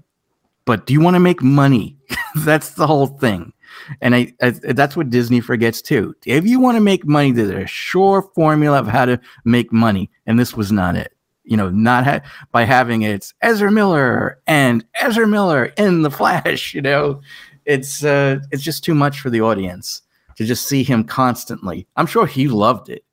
but 0.66 0.86
do 0.86 0.94
you 0.94 1.02
want 1.02 1.16
to 1.16 1.20
make 1.20 1.42
money? 1.42 1.96
that's 2.38 2.72
the 2.72 2.88
whole 2.88 3.08
thing. 3.08 3.54
And 4.02 4.16
I, 4.16 4.34
I, 4.42 4.50
that's 4.50 4.98
what 4.98 5.10
Disney 5.10 5.40
forgets 5.40 5.82
too. 5.82 6.16
If 6.26 6.46
you 6.46 6.60
want 6.60 6.76
to 6.76 6.82
make 6.82 7.06
money, 7.06 7.32
there's 7.32 7.50
a 7.50 7.68
sure 7.68 8.30
formula 8.36 8.80
of 8.80 8.88
how 8.88 9.06
to 9.06 9.20
make 9.46 9.72
money, 9.72 10.10
and 10.26 10.38
this 10.38 10.56
was 10.56 10.72
not 10.72 10.96
it. 10.96 11.14
You 11.44 11.58
know, 11.58 11.70
not 11.70 12.04
ha- 12.04 12.22
by 12.52 12.64
having 12.64 13.02
it's 13.02 13.34
Ezra 13.42 13.72
Miller 13.72 14.40
and 14.48 14.86
Ezra 15.02 15.28
Miller 15.28 15.66
in 15.78 16.04
the 16.04 16.12
Flash. 16.12 16.74
You 16.74 16.82
know, 16.82 17.22
it's 17.66 18.04
uh, 18.04 18.40
it's 18.52 18.64
just 18.64 18.84
too 18.84 18.94
much 18.94 19.20
for 19.20 19.30
the 19.30 19.42
audience 19.42 20.02
to 20.36 20.46
just 20.46 20.68
see 20.68 20.84
him 20.84 21.04
constantly. 21.04 21.88
I'm 21.96 22.06
sure 22.06 22.26
he 22.26 22.48
loved 22.48 22.90
it. 22.90 23.04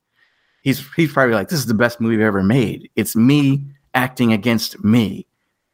He's 0.61 0.85
he's 0.95 1.11
probably 1.11 1.35
like, 1.35 1.49
this 1.49 1.59
is 1.59 1.65
the 1.65 1.73
best 1.73 2.01
movie 2.01 2.15
I've 2.15 2.27
ever 2.27 2.43
made. 2.43 2.89
It's 2.95 3.15
me 3.15 3.63
acting 3.93 4.33
against 4.33 4.83
me, 4.83 5.25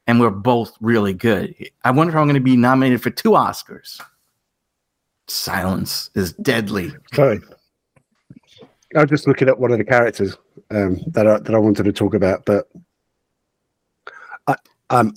and 0.07 0.19
we're 0.19 0.29
both 0.29 0.75
really 0.79 1.13
good. 1.13 1.55
I 1.83 1.91
wonder 1.91 2.11
if 2.11 2.17
I'm 2.17 2.25
going 2.25 2.35
to 2.35 2.39
be 2.41 2.55
nominated 2.55 3.01
for 3.01 3.09
two 3.09 3.31
Oscars. 3.31 4.01
Silence 5.27 6.11
is 6.15 6.33
deadly. 6.33 6.93
Sorry. 7.13 7.41
I 8.95 9.01
was 9.01 9.09
just 9.09 9.27
looking 9.27 9.47
at 9.49 9.59
one 9.59 9.71
of 9.71 9.77
the 9.77 9.83
characters 9.83 10.37
um, 10.71 10.99
that 11.07 11.27
I, 11.27 11.39
that 11.39 11.53
I 11.53 11.57
wanted 11.57 11.83
to 11.83 11.91
talk 11.93 12.13
about, 12.13 12.45
but 12.45 12.67
I 14.47 14.55
um 14.89 15.13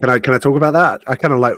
can 0.00 0.10
I 0.10 0.18
can 0.18 0.34
I 0.34 0.38
talk 0.38 0.56
about 0.56 0.72
that? 0.72 1.02
I 1.06 1.16
kind 1.16 1.34
of 1.34 1.40
like. 1.40 1.56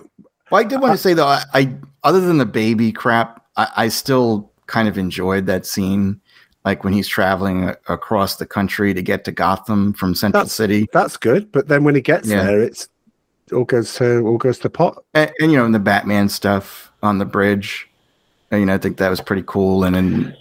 Well, 0.51 0.61
I 0.61 0.64
did 0.64 0.80
want 0.80 0.93
to 0.93 0.99
say 0.99 1.14
though, 1.14 1.26
I, 1.26 1.43
I 1.55 1.74
other 2.03 2.20
than 2.20 2.38
the 2.38 2.47
baby 2.47 2.91
crap, 2.93 3.45
I, 3.57 3.68
I 3.76 3.88
still 3.88 4.51
kind 4.66 4.88
of 4.88 4.99
enjoyed 4.99 5.47
that 5.47 5.64
scene, 5.66 6.20
like 6.64 6.82
when 6.82 6.93
he's 6.93 7.07
traveling 7.07 7.68
a- 7.68 7.76
across 7.88 8.36
the 8.36 8.47
country 8.47 8.93
to 8.95 9.03
get 9.03 9.24
to 9.24 9.32
Gotham 9.32 9.93
from 9.93 10.14
Central 10.14 10.41
That's- 10.41 10.53
City, 10.55 10.88
That's 10.93 11.16
good, 11.16 11.53
but 11.53 11.68
then 11.68 11.84
when 11.84 11.95
he 11.95 12.01
gets 12.01 12.26
Yeah. 12.28 12.45
there, 12.45 12.62
it's 12.62 12.88
all 13.53 13.64
goes 13.64 13.95
to 13.95 14.26
all 14.26 14.38
goes 14.38 14.59
to 14.61 14.70
pot. 14.70 15.05
and, 15.14 15.30
and 15.41 15.53
you 15.53 15.59
know, 15.59 15.64
in 15.66 15.72
the 15.72 15.78
Batman 15.78 16.28
stuff 16.28 16.91
on 17.03 17.18
the 17.18 17.24
bridge. 17.24 17.86
You 18.53 18.66
know, 18.66 18.74
I 18.74 18.78
think 18.78 18.97
that 18.97 19.09
was 19.11 19.20
pretty 19.20 19.45
cool. 19.47 19.84
And 19.84 19.95
then 19.95 20.36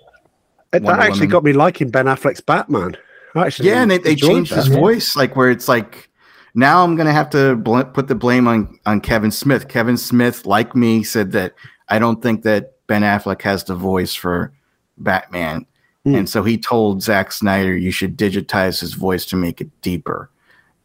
It- 0.73 0.83
Wonder 0.83 0.99
that 1.01 1.05
actually 1.07 1.21
Woman. 1.21 1.29
got 1.31 1.43
me 1.43 1.53
liking 1.53 1.89
Ben 1.89 2.05
Affleck's 2.05 2.41
Batman. 2.41 2.95
I 3.35 3.45
actually 3.47 3.69
yeah, 3.69 3.81
and 3.81 3.91
they, 3.91 3.97
they 3.99 4.11
enjoyed 4.11 4.29
changed 4.31 4.53
his 4.53 4.67
voice, 4.67 5.15
like 5.15 5.35
where 5.35 5.49
it's 5.51 5.67
like 5.67 6.09
now 6.55 6.83
I'm 6.83 6.95
gonna 6.95 7.11
have 7.13 7.29
to 7.31 7.55
bl- 7.55 7.81
put 7.81 8.07
the 8.07 8.15
blame 8.15 8.47
on 8.47 8.79
on 8.85 9.01
Kevin 9.01 9.31
Smith. 9.31 9.67
Kevin 9.67 9.97
Smith, 9.97 10.45
like 10.45 10.75
me, 10.75 11.03
said 11.03 11.31
that 11.33 11.53
I 11.89 11.99
don't 11.99 12.21
think 12.21 12.43
that 12.43 12.73
Ben 12.87 13.03
Affleck 13.03 13.41
has 13.43 13.63
the 13.63 13.75
voice 13.75 14.13
for 14.15 14.51
Batman, 14.97 15.65
Hmm. 16.05 16.15
and 16.15 16.29
so 16.29 16.43
he 16.43 16.57
told 16.57 17.03
Zack 17.03 17.31
Snyder 17.31 17.75
you 17.77 17.91
should 17.91 18.17
digitize 18.17 18.79
his 18.79 18.93
voice 18.93 19.25
to 19.27 19.35
make 19.35 19.61
it 19.61 19.69
deeper, 19.81 20.29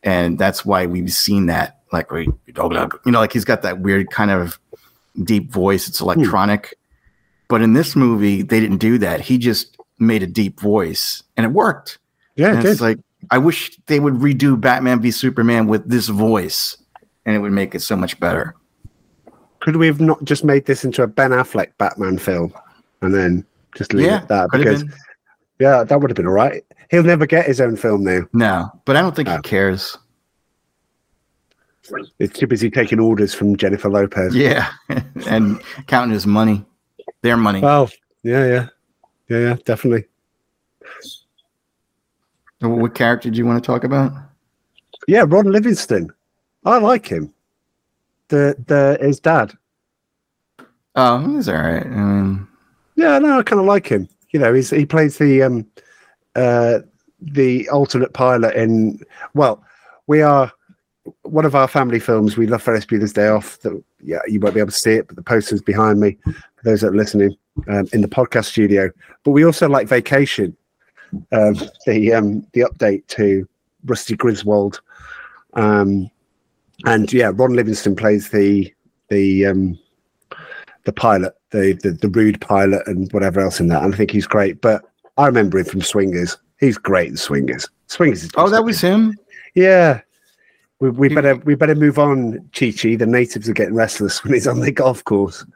and 0.03 0.39
that's 0.39 0.64
why 0.66 0.85
we've 0.87 1.12
seen 1.12 1.47
that. 1.47 1.80
Like, 1.93 2.11
we- 2.11 2.28
you 2.47 2.53
know, 3.12 3.20
like 3.20 3.32
he's 3.32 3.45
got 3.45 3.62
that 3.62 3.80
weird 3.80 4.11
kind 4.11 4.30
of 4.30 4.59
deep 5.22 5.51
voice. 5.53 5.89
It's 5.89 6.01
electronic, 6.01 6.74
but 7.49 7.62
in 7.62 7.72
this 7.72 7.95
movie 7.97 8.43
they 8.43 8.61
didn't 8.61 8.78
do 8.78 8.99
that. 8.99 9.20
He 9.22 9.39
just 9.39 9.74
made 9.99 10.22
a 10.22 10.26
deep 10.26 10.61
voice, 10.61 11.22
and 11.36 11.45
it 11.47 11.51
worked. 11.51 11.99
Yeah, 12.36 12.49
it 12.49 12.55
And 12.55 12.62
did. 12.62 12.72
it's 12.72 12.80
like 12.80 12.99
I 13.30 13.38
wish 13.38 13.78
they 13.86 14.01
would 14.01 14.14
redo 14.14 14.61
Batman 14.61 15.01
v 15.01 15.11
Superman 15.11 15.66
with 15.66 15.88
this 15.88 16.09
voice, 16.09 16.76
and 17.24 17.34
it 17.34 17.38
would 17.38 17.53
make 17.53 17.74
it 17.74 17.80
so 17.80 17.97
much 17.97 18.18
better. 18.20 18.55
Could 19.61 19.76
we 19.76 19.86
have 19.86 20.01
not 20.01 20.22
just 20.24 20.45
made 20.45 20.66
this 20.66 20.84
into 20.84 21.03
a 21.03 21.07
Ben 21.07 21.30
Affleck 21.30 21.68
Batman 21.78 22.18
film 22.18 22.53
and 23.01 23.14
then 23.14 23.47
just 23.74 23.95
leave 23.95 24.07
it 24.09 24.12
at 24.12 24.28
that? 24.28 24.51
Because 24.53 24.84
yeah, 25.59 25.84
that 25.84 26.01
would 26.01 26.11
have 26.11 26.16
been 26.16 26.26
all 26.26 26.32
right. 26.34 26.62
He'll 26.90 27.03
never 27.03 27.24
get 27.26 27.47
his 27.47 27.61
own 27.62 27.76
film 27.76 28.05
now. 28.05 28.26
No, 28.34 28.70
but 28.84 28.97
I 28.97 29.01
don't 29.01 29.16
think 29.16 29.28
No. 29.28 29.36
he 29.36 29.42
cares. 29.42 29.97
It's 32.18 32.38
too 32.38 32.47
busy 32.47 32.70
taking 32.70 32.99
orders 32.99 33.34
from 33.34 33.57
Jennifer 33.57 33.90
Lopez. 33.90 34.34
Yeah, 34.34 34.70
and 35.28 35.61
counting 35.86 36.12
his 36.14 36.26
money, 36.26 36.64
their 37.22 37.36
money. 37.36 37.61
Well, 37.61 37.90
yeah, 38.22 38.47
yeah, 38.47 38.66
yeah, 39.29 39.39
yeah, 39.39 39.57
definitely. 39.64 40.07
So 42.61 42.68
what 42.68 42.95
character 42.95 43.31
do 43.31 43.37
you 43.37 43.47
want 43.47 43.62
to 43.62 43.66
talk 43.66 43.85
about? 43.85 44.12
Yeah, 45.07 45.25
Ron 45.27 45.51
Livingston. 45.51 46.12
I 46.64 46.79
like 46.79 47.07
him. 47.07 47.33
The 48.29 48.57
the 48.66 48.99
his 49.01 49.20
dad. 49.20 49.53
Oh, 50.95 51.35
he's 51.35 51.49
all 51.49 51.57
right. 51.57 51.87
Mean, 51.87 52.47
Yeah, 52.97 53.18
no, 53.18 53.39
I 53.39 53.43
kind 53.43 53.61
of 53.61 53.66
like 53.66 53.87
him. 53.87 54.09
You 54.31 54.41
know, 54.41 54.55
he's 54.55 54.70
he 54.70 54.87
plays 54.87 55.18
the 55.18 55.43
um 55.43 55.66
uh 56.35 56.81
the 57.20 57.68
alternate 57.68 58.12
pilot 58.12 58.55
in 58.55 59.01
well, 59.35 59.62
we 60.07 60.22
are 60.22 60.51
one 61.22 61.45
of 61.45 61.55
our 61.55 61.68
family 61.68 62.01
films. 62.01 62.37
We 62.37 62.47
love 62.47 62.62
Ferris 62.62 62.87
Bueller's 62.87 63.12
Day 63.12 63.29
Off. 63.29 63.59
That 63.61 63.83
yeah, 64.03 64.20
you 64.27 64.41
won't 64.41 64.55
be 64.55 64.61
able 64.61 64.70
to 64.70 64.79
see 64.79 64.95
it, 64.95 65.07
but 65.07 65.16
the 65.16 65.22
poster's 65.22 65.62
behind 65.62 66.01
me 66.01 66.16
for 66.25 66.64
those 66.64 66.81
that 66.81 66.89
are 66.89 66.97
listening 66.97 67.37
um, 67.68 67.89
in 67.93 68.01
the 68.01 68.09
podcast 68.09 68.47
studio. 68.47 68.91
But 69.25 69.33
we 69.33 69.45
also 69.45 69.68
like 69.68 69.89
Vacation, 69.89 70.57
um, 71.33 71.57
the 71.87 72.12
um 72.12 72.47
the 72.53 72.61
update 72.61 73.07
to 73.09 73.49
Rusty 73.87 74.16
Griswold, 74.16 74.81
um, 75.55 76.11
and 76.85 77.12
yeah, 77.12 77.33
Ron 77.35 77.55
Livingston 77.55 77.97
plays 77.97 78.31
the 78.31 78.72
the 79.09 79.47
um 79.47 79.79
the 80.85 80.93
pilot, 80.93 81.35
the, 81.51 81.79
the 81.83 81.93
the 81.93 82.09
rude 82.09 82.41
pilot, 82.41 82.87
and 82.87 83.11
whatever 83.12 83.41
else 83.41 83.61
in 83.61 83.68
that. 83.68 83.83
And 83.83 83.95
I 83.95 83.97
think 83.97 84.11
he's 84.11 84.27
great. 84.27 84.61
But 84.61 84.85
I 85.16 85.27
remember 85.27 85.59
him 85.59 85.64
from 85.64 85.83
Swingers. 85.83 86.37
He's 86.61 86.79
great 86.79 87.09
in 87.09 87.16
Swingers. 87.16 87.68
Swingers 87.87 88.25
is 88.25 88.31
oh, 88.37 88.49
that 88.51 88.64
was 88.64 88.81
him. 88.81 89.16
yeah. 89.55 90.01
We, 90.81 90.91
we 90.91 91.09
better 91.09 91.37
we 91.37 91.55
better 91.55 91.75
move 91.75 91.99
on, 91.99 92.51
Chi 92.53 92.72
Chi. 92.72 92.97
The 92.97 93.07
natives 93.07 93.49
are 93.49 93.55
getting 93.55 93.75
restless 93.75 94.22
when 94.22 94.35
he's 94.35 94.47
on 94.47 94.61
the 94.61 94.72
golf 94.72 95.03
course. 95.05 95.47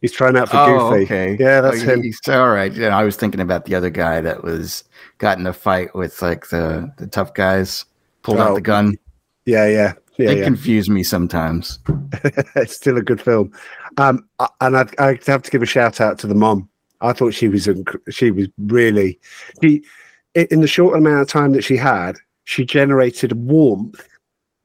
He's 0.00 0.12
trying 0.12 0.36
out 0.36 0.48
for 0.50 0.56
Oh, 0.58 0.90
Goofy. 0.90 1.04
okay. 1.04 1.36
Yeah, 1.40 1.60
that's 1.60 1.82
Oh, 1.82 1.86
him. 1.86 2.02
he's- 2.02 2.18
all 2.28 2.50
right. 2.50 2.72
Yeah, 2.72 2.96
I 2.96 3.04
was 3.04 3.16
thinking 3.16 3.40
about 3.40 3.64
the 3.64 3.74
other 3.74 3.90
guy 3.90 4.20
that 4.20 4.44
was 4.44 4.84
got 5.18 5.38
in 5.38 5.46
a 5.46 5.52
fight 5.52 5.94
with 5.94 6.22
like 6.22 6.48
the 6.48 6.92
the 6.98 7.06
tough 7.06 7.34
guys, 7.34 7.84
pulled 8.22 8.38
out 8.38 8.50
Oh, 8.52 8.54
the 8.54 8.60
gun. 8.60 8.96
Yeah, 9.44 9.66
yeah, 9.66 9.92
yeah, 10.18 10.26
they 10.28 10.38
yeah. 10.40 10.44
confuse 10.44 10.88
me 10.88 11.02
sometimes. 11.02 11.78
it's 12.54 12.74
still 12.76 12.96
a 12.98 13.02
good 13.02 13.20
film. 13.20 13.50
Um, 13.96 14.28
and 14.60 14.76
I, 14.76 14.86
I 14.98 15.18
have 15.26 15.42
to 15.42 15.50
give 15.50 15.62
a 15.62 15.66
shout 15.66 16.00
out 16.00 16.18
to 16.20 16.26
the 16.26 16.34
mom. 16.34 16.68
I 17.00 17.12
thought 17.12 17.34
she 17.34 17.48
was 17.48 17.66
inc- 17.66 18.00
she 18.10 18.30
was 18.30 18.48
really 18.58 19.18
she 19.62 19.82
in 20.34 20.60
the 20.60 20.66
short 20.68 20.96
amount 20.96 21.22
of 21.22 21.28
time 21.28 21.52
that 21.52 21.62
she 21.64 21.76
had, 21.76 22.16
she 22.44 22.64
generated 22.64 23.32
warmth, 23.32 24.06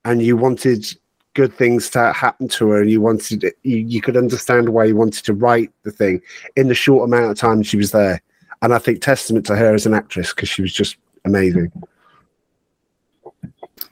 and 0.05 0.21
you 0.21 0.35
wanted 0.37 0.85
good 1.33 1.53
things 1.53 1.89
to 1.91 2.13
happen 2.13 2.47
to 2.49 2.69
her, 2.69 2.81
and 2.81 2.89
you 2.91 3.01
wanted 3.01 3.43
you, 3.63 3.77
you 3.77 4.01
could 4.01 4.17
understand 4.17 4.69
why 4.69 4.85
you 4.85 4.95
wanted 4.95 5.25
to 5.25 5.33
write 5.33 5.71
the 5.83 5.91
thing 5.91 6.21
in 6.55 6.67
the 6.67 6.75
short 6.75 7.07
amount 7.07 7.31
of 7.31 7.37
time 7.37 7.63
she 7.63 7.77
was 7.77 7.91
there. 7.91 8.21
And 8.61 8.73
I 8.73 8.77
think 8.77 9.01
testament 9.01 9.45
to 9.47 9.55
her 9.55 9.73
as 9.73 9.85
an 9.85 9.93
actress 9.93 10.33
because 10.33 10.49
she 10.49 10.61
was 10.61 10.73
just 10.73 10.95
amazing. 11.25 11.71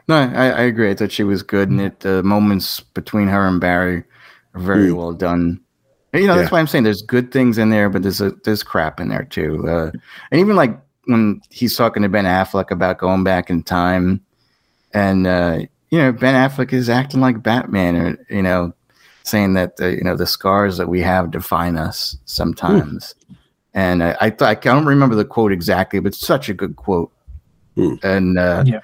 No, 0.07 0.15
I, 0.15 0.49
I 0.49 0.61
agree. 0.61 0.89
I 0.89 0.95
thought 0.95 1.11
she 1.11 1.23
was 1.23 1.43
good, 1.43 1.69
and 1.69 1.81
it 1.81 1.99
the 2.01 2.23
moments 2.23 2.79
between 2.79 3.27
her 3.27 3.47
and 3.47 3.59
Barry 3.59 4.03
are 4.53 4.61
very 4.61 4.89
Mm. 4.89 4.95
well 4.97 5.13
done. 5.13 5.59
You 6.13 6.27
know, 6.27 6.35
that's 6.35 6.47
Yeah. 6.47 6.55
why 6.55 6.59
I'm 6.59 6.67
saying 6.67 6.83
there's 6.83 7.01
good 7.01 7.31
things 7.31 7.57
in 7.57 7.69
there, 7.69 7.89
but 7.89 8.01
there's 8.03 8.21
a 8.21 8.31
there's 8.43 8.63
crap 8.63 8.99
in 8.99 9.09
there 9.09 9.23
too. 9.23 9.67
Uh, 9.67 9.91
and 10.31 10.39
even 10.41 10.55
like 10.55 10.77
when 11.05 11.41
he's 11.49 11.75
talking 11.75 12.03
to 12.03 12.09
Ben 12.09 12.25
Affleck 12.25 12.69
about 12.71 12.97
going 12.97 13.23
back 13.23 13.49
in 13.49 13.63
time, 13.63 14.21
and 14.93 15.25
uh, 15.25 15.59
you 15.91 15.99
know 15.99 16.11
Ben 16.11 16.33
Affleck 16.35 16.73
is 16.73 16.89
acting 16.89 17.21
like 17.21 17.43
Batman, 17.43 17.95
or 17.95 18.17
you 18.29 18.41
know, 18.41 18.73
saying 19.23 19.53
that 19.53 19.77
the 19.77 19.91
you 19.95 20.03
know 20.03 20.15
the 20.15 20.25
scars 20.25 20.77
that 20.77 20.87
we 20.89 21.01
have 21.01 21.31
define 21.31 21.77
us 21.77 22.17
sometimes. 22.25 23.13
And 23.73 24.03
I, 24.03 24.17
I 24.19 24.29
thought 24.31 24.49
I 24.49 24.55
don't 24.55 24.85
remember 24.85 25.15
the 25.15 25.23
quote 25.23 25.51
exactly, 25.53 25.99
but 25.99 26.09
it's 26.09 26.25
such 26.25 26.49
a 26.49 26.53
good 26.53 26.75
quote. 26.75 27.11
Hmm. 27.75 27.95
And 28.03 28.37
uh, 28.37 28.63
Yeah. 28.65 28.81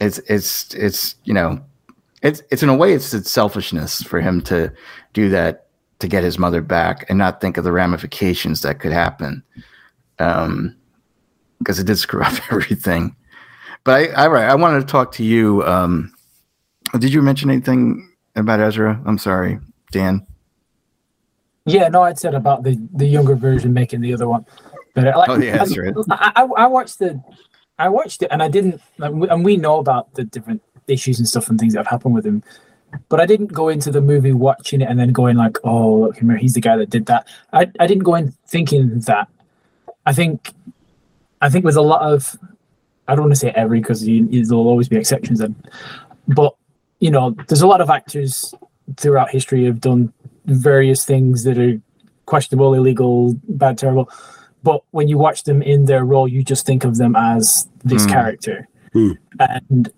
it's 0.00 0.18
it's 0.28 0.74
it's 0.74 1.14
you 1.24 1.32
know 1.32 1.60
it's 2.22 2.42
it's 2.50 2.62
in 2.62 2.68
a 2.68 2.76
way 2.76 2.92
it's 2.92 3.14
it's 3.14 3.30
selfishness 3.30 4.02
for 4.02 4.20
him 4.20 4.40
to 4.42 4.70
do 5.14 5.28
that 5.30 5.66
to 6.00 6.08
get 6.08 6.24
his 6.24 6.38
mother 6.38 6.60
back 6.60 7.06
and 7.08 7.16
not 7.18 7.40
think 7.40 7.56
of 7.56 7.64
the 7.64 7.72
ramifications 7.72 8.60
that 8.62 8.80
could 8.80 8.92
happen 8.92 9.42
um 10.18 10.74
because 11.58 11.78
it 11.78 11.86
did 11.86 11.96
screw 11.96 12.22
up 12.22 12.34
everything 12.52 13.14
but 13.84 14.16
i 14.16 14.24
i 14.24 14.26
right 14.26 14.48
i 14.48 14.54
wanted 14.54 14.80
to 14.80 14.86
talk 14.86 15.12
to 15.12 15.22
you 15.22 15.62
um 15.64 16.12
did 16.98 17.12
you 17.12 17.22
mention 17.22 17.50
anything 17.50 18.10
about 18.36 18.60
ezra 18.60 19.00
i'm 19.06 19.18
sorry 19.18 19.58
dan 19.92 20.26
Yeah, 21.66 21.88
no, 21.88 22.02
I'd 22.02 22.18
said 22.18 22.34
about 22.34 22.62
the 22.62 22.76
the 22.92 23.06
younger 23.06 23.34
version 23.34 23.72
making 23.72 24.02
the 24.02 24.12
other 24.12 24.28
one. 24.28 24.44
But 24.94 25.16
like, 25.16 25.30
Oh, 25.30 25.38
yeah, 25.40 25.56
that's 25.58 25.76
right. 25.78 25.94
I, 26.10 26.32
I, 26.36 26.64
I 26.64 26.66
watched 26.66 26.98
the, 26.98 27.20
I 27.78 27.88
watched 27.88 28.22
it, 28.22 28.28
and 28.30 28.42
I 28.42 28.48
didn't, 28.48 28.80
and 28.98 29.44
we 29.44 29.56
know 29.56 29.78
about 29.78 30.12
the 30.14 30.24
different 30.24 30.60
issues 30.88 31.18
and 31.18 31.26
stuff 31.26 31.48
and 31.48 31.58
things 31.58 31.72
that 31.72 31.80
have 31.80 31.90
happened 31.94 32.14
with 32.14 32.26
him. 32.26 32.42
But 33.08 33.18
I 33.18 33.26
didn't 33.26 33.52
go 33.52 33.70
into 33.70 33.90
the 33.90 34.00
movie 34.00 34.32
watching 34.32 34.82
it 34.82 34.88
and 34.90 34.98
then 35.00 35.10
going 35.10 35.36
like, 35.36 35.56
"Oh, 35.64 36.12
look, 36.12 36.16
he's 36.38 36.52
the 36.52 36.60
guy 36.60 36.76
that 36.76 36.90
did 36.90 37.06
that." 37.06 37.26
I, 37.52 37.62
I 37.80 37.86
didn't 37.86 38.04
go 38.04 38.14
in 38.14 38.34
thinking 38.46 39.00
that. 39.08 39.26
I 40.06 40.12
think, 40.12 40.52
I 41.40 41.48
think 41.48 41.64
with 41.64 41.76
a 41.76 41.82
lot 41.82 42.02
of, 42.02 42.36
I 43.08 43.14
don't 43.14 43.24
want 43.24 43.32
to 43.34 43.38
say 43.40 43.52
every 43.54 43.80
because 43.80 44.04
there'll 44.04 44.68
always 44.68 44.88
be 44.88 44.96
exceptions, 44.96 45.40
and 45.40 45.54
but 46.28 46.54
you 47.00 47.10
know, 47.10 47.36
there's 47.48 47.62
a 47.62 47.66
lot 47.66 47.80
of 47.80 47.90
actors 47.90 48.54
throughout 48.96 49.30
history 49.30 49.64
have 49.64 49.80
done 49.80 50.12
various 50.46 51.04
things 51.04 51.44
that 51.44 51.58
are 51.58 51.80
questionable, 52.26 52.74
illegal, 52.74 53.34
bad, 53.48 53.76
terrible. 53.78 54.08
But 54.62 54.82
when 54.92 55.08
you 55.08 55.18
watch 55.18 55.44
them 55.44 55.60
in 55.60 55.84
their 55.84 56.04
role, 56.04 56.26
you 56.26 56.42
just 56.42 56.64
think 56.64 56.84
of 56.84 56.96
them 56.96 57.14
as 57.16 57.68
this 57.84 58.06
Mm. 58.06 58.10
character, 58.10 58.68
Mm. 58.94 59.16
and 59.40 59.92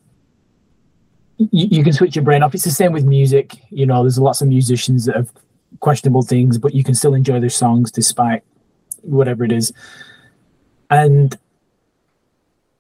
you, 1.39 1.69
you 1.71 1.85
can 1.85 1.93
switch 1.93 2.17
your 2.17 2.25
brain 2.25 2.43
off. 2.43 2.55
It's 2.55 2.65
the 2.65 2.71
same 2.71 2.93
with 2.93 3.05
music. 3.05 3.59
You 3.71 3.87
know, 3.87 4.03
there's 4.03 4.19
lots 4.19 4.41
of 4.41 4.49
musicians 4.49 5.05
that 5.05 5.17
have 5.17 5.31
questionable 5.81 6.23
things, 6.23 6.59
but 6.59 6.75
you 6.75 6.83
can 6.83 6.95
still 6.95 7.15
enjoy 7.15 7.39
their 7.39 7.51
songs 7.51 7.93
despite 7.93 8.43
whatever 9.03 9.45
it 9.45 9.53
is. 9.53 9.73
And 10.91 11.37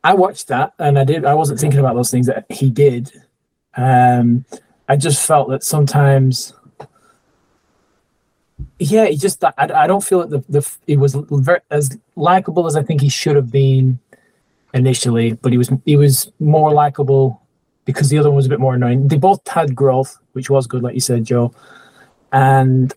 I 0.07 0.15
watched 0.15 0.47
that, 0.49 0.73
and 0.79 1.01
I 1.01 1.05
did. 1.05 1.25
I 1.25 1.35
wasn't 1.35 1.59
thinking 1.59 1.81
about 1.81 1.97
those 1.97 2.13
things 2.13 2.27
that 2.29 2.47
he 2.49 2.71
did. 2.71 3.11
Um, 3.77 4.45
I 4.89 4.95
just 4.95 5.27
felt 5.27 5.49
that 5.49 5.65
sometimes, 5.65 6.55
yeah, 8.79 9.07
he 9.07 9.17
just. 9.17 9.43
I, 9.43 9.53
I 9.59 9.89
don't 9.89 10.05
feel 10.05 10.25
that 10.25 10.31
the 10.31 10.61
the 10.61 10.77
he 10.87 10.97
was 10.97 11.17
very, 11.31 11.59
as 11.73 11.99
likable 12.15 12.67
as 12.67 12.77
I 12.77 12.85
think 12.85 13.01
he 13.01 13.09
should 13.09 13.35
have 13.35 13.51
been 13.51 13.99
initially, 14.73 15.33
but 15.33 15.51
he 15.51 15.59
was 15.59 15.73
he 15.85 15.97
was 15.97 16.31
more 16.39 16.73
likable 16.73 17.43
because 17.85 18.09
the 18.09 18.19
other 18.19 18.31
one 18.31 18.37
was 18.37 18.47
a 18.47 18.51
bit 18.51 18.61
more 18.61 18.77
annoying. 18.77 19.09
They 19.09 19.19
both 19.19 19.47
had 19.49 19.75
growth, 19.75 20.17
which 20.35 20.49
was 20.49 20.69
good, 20.69 20.85
like 20.85 20.95
you 20.95 21.01
said, 21.01 21.25
Joe. 21.25 21.53
And 22.31 22.95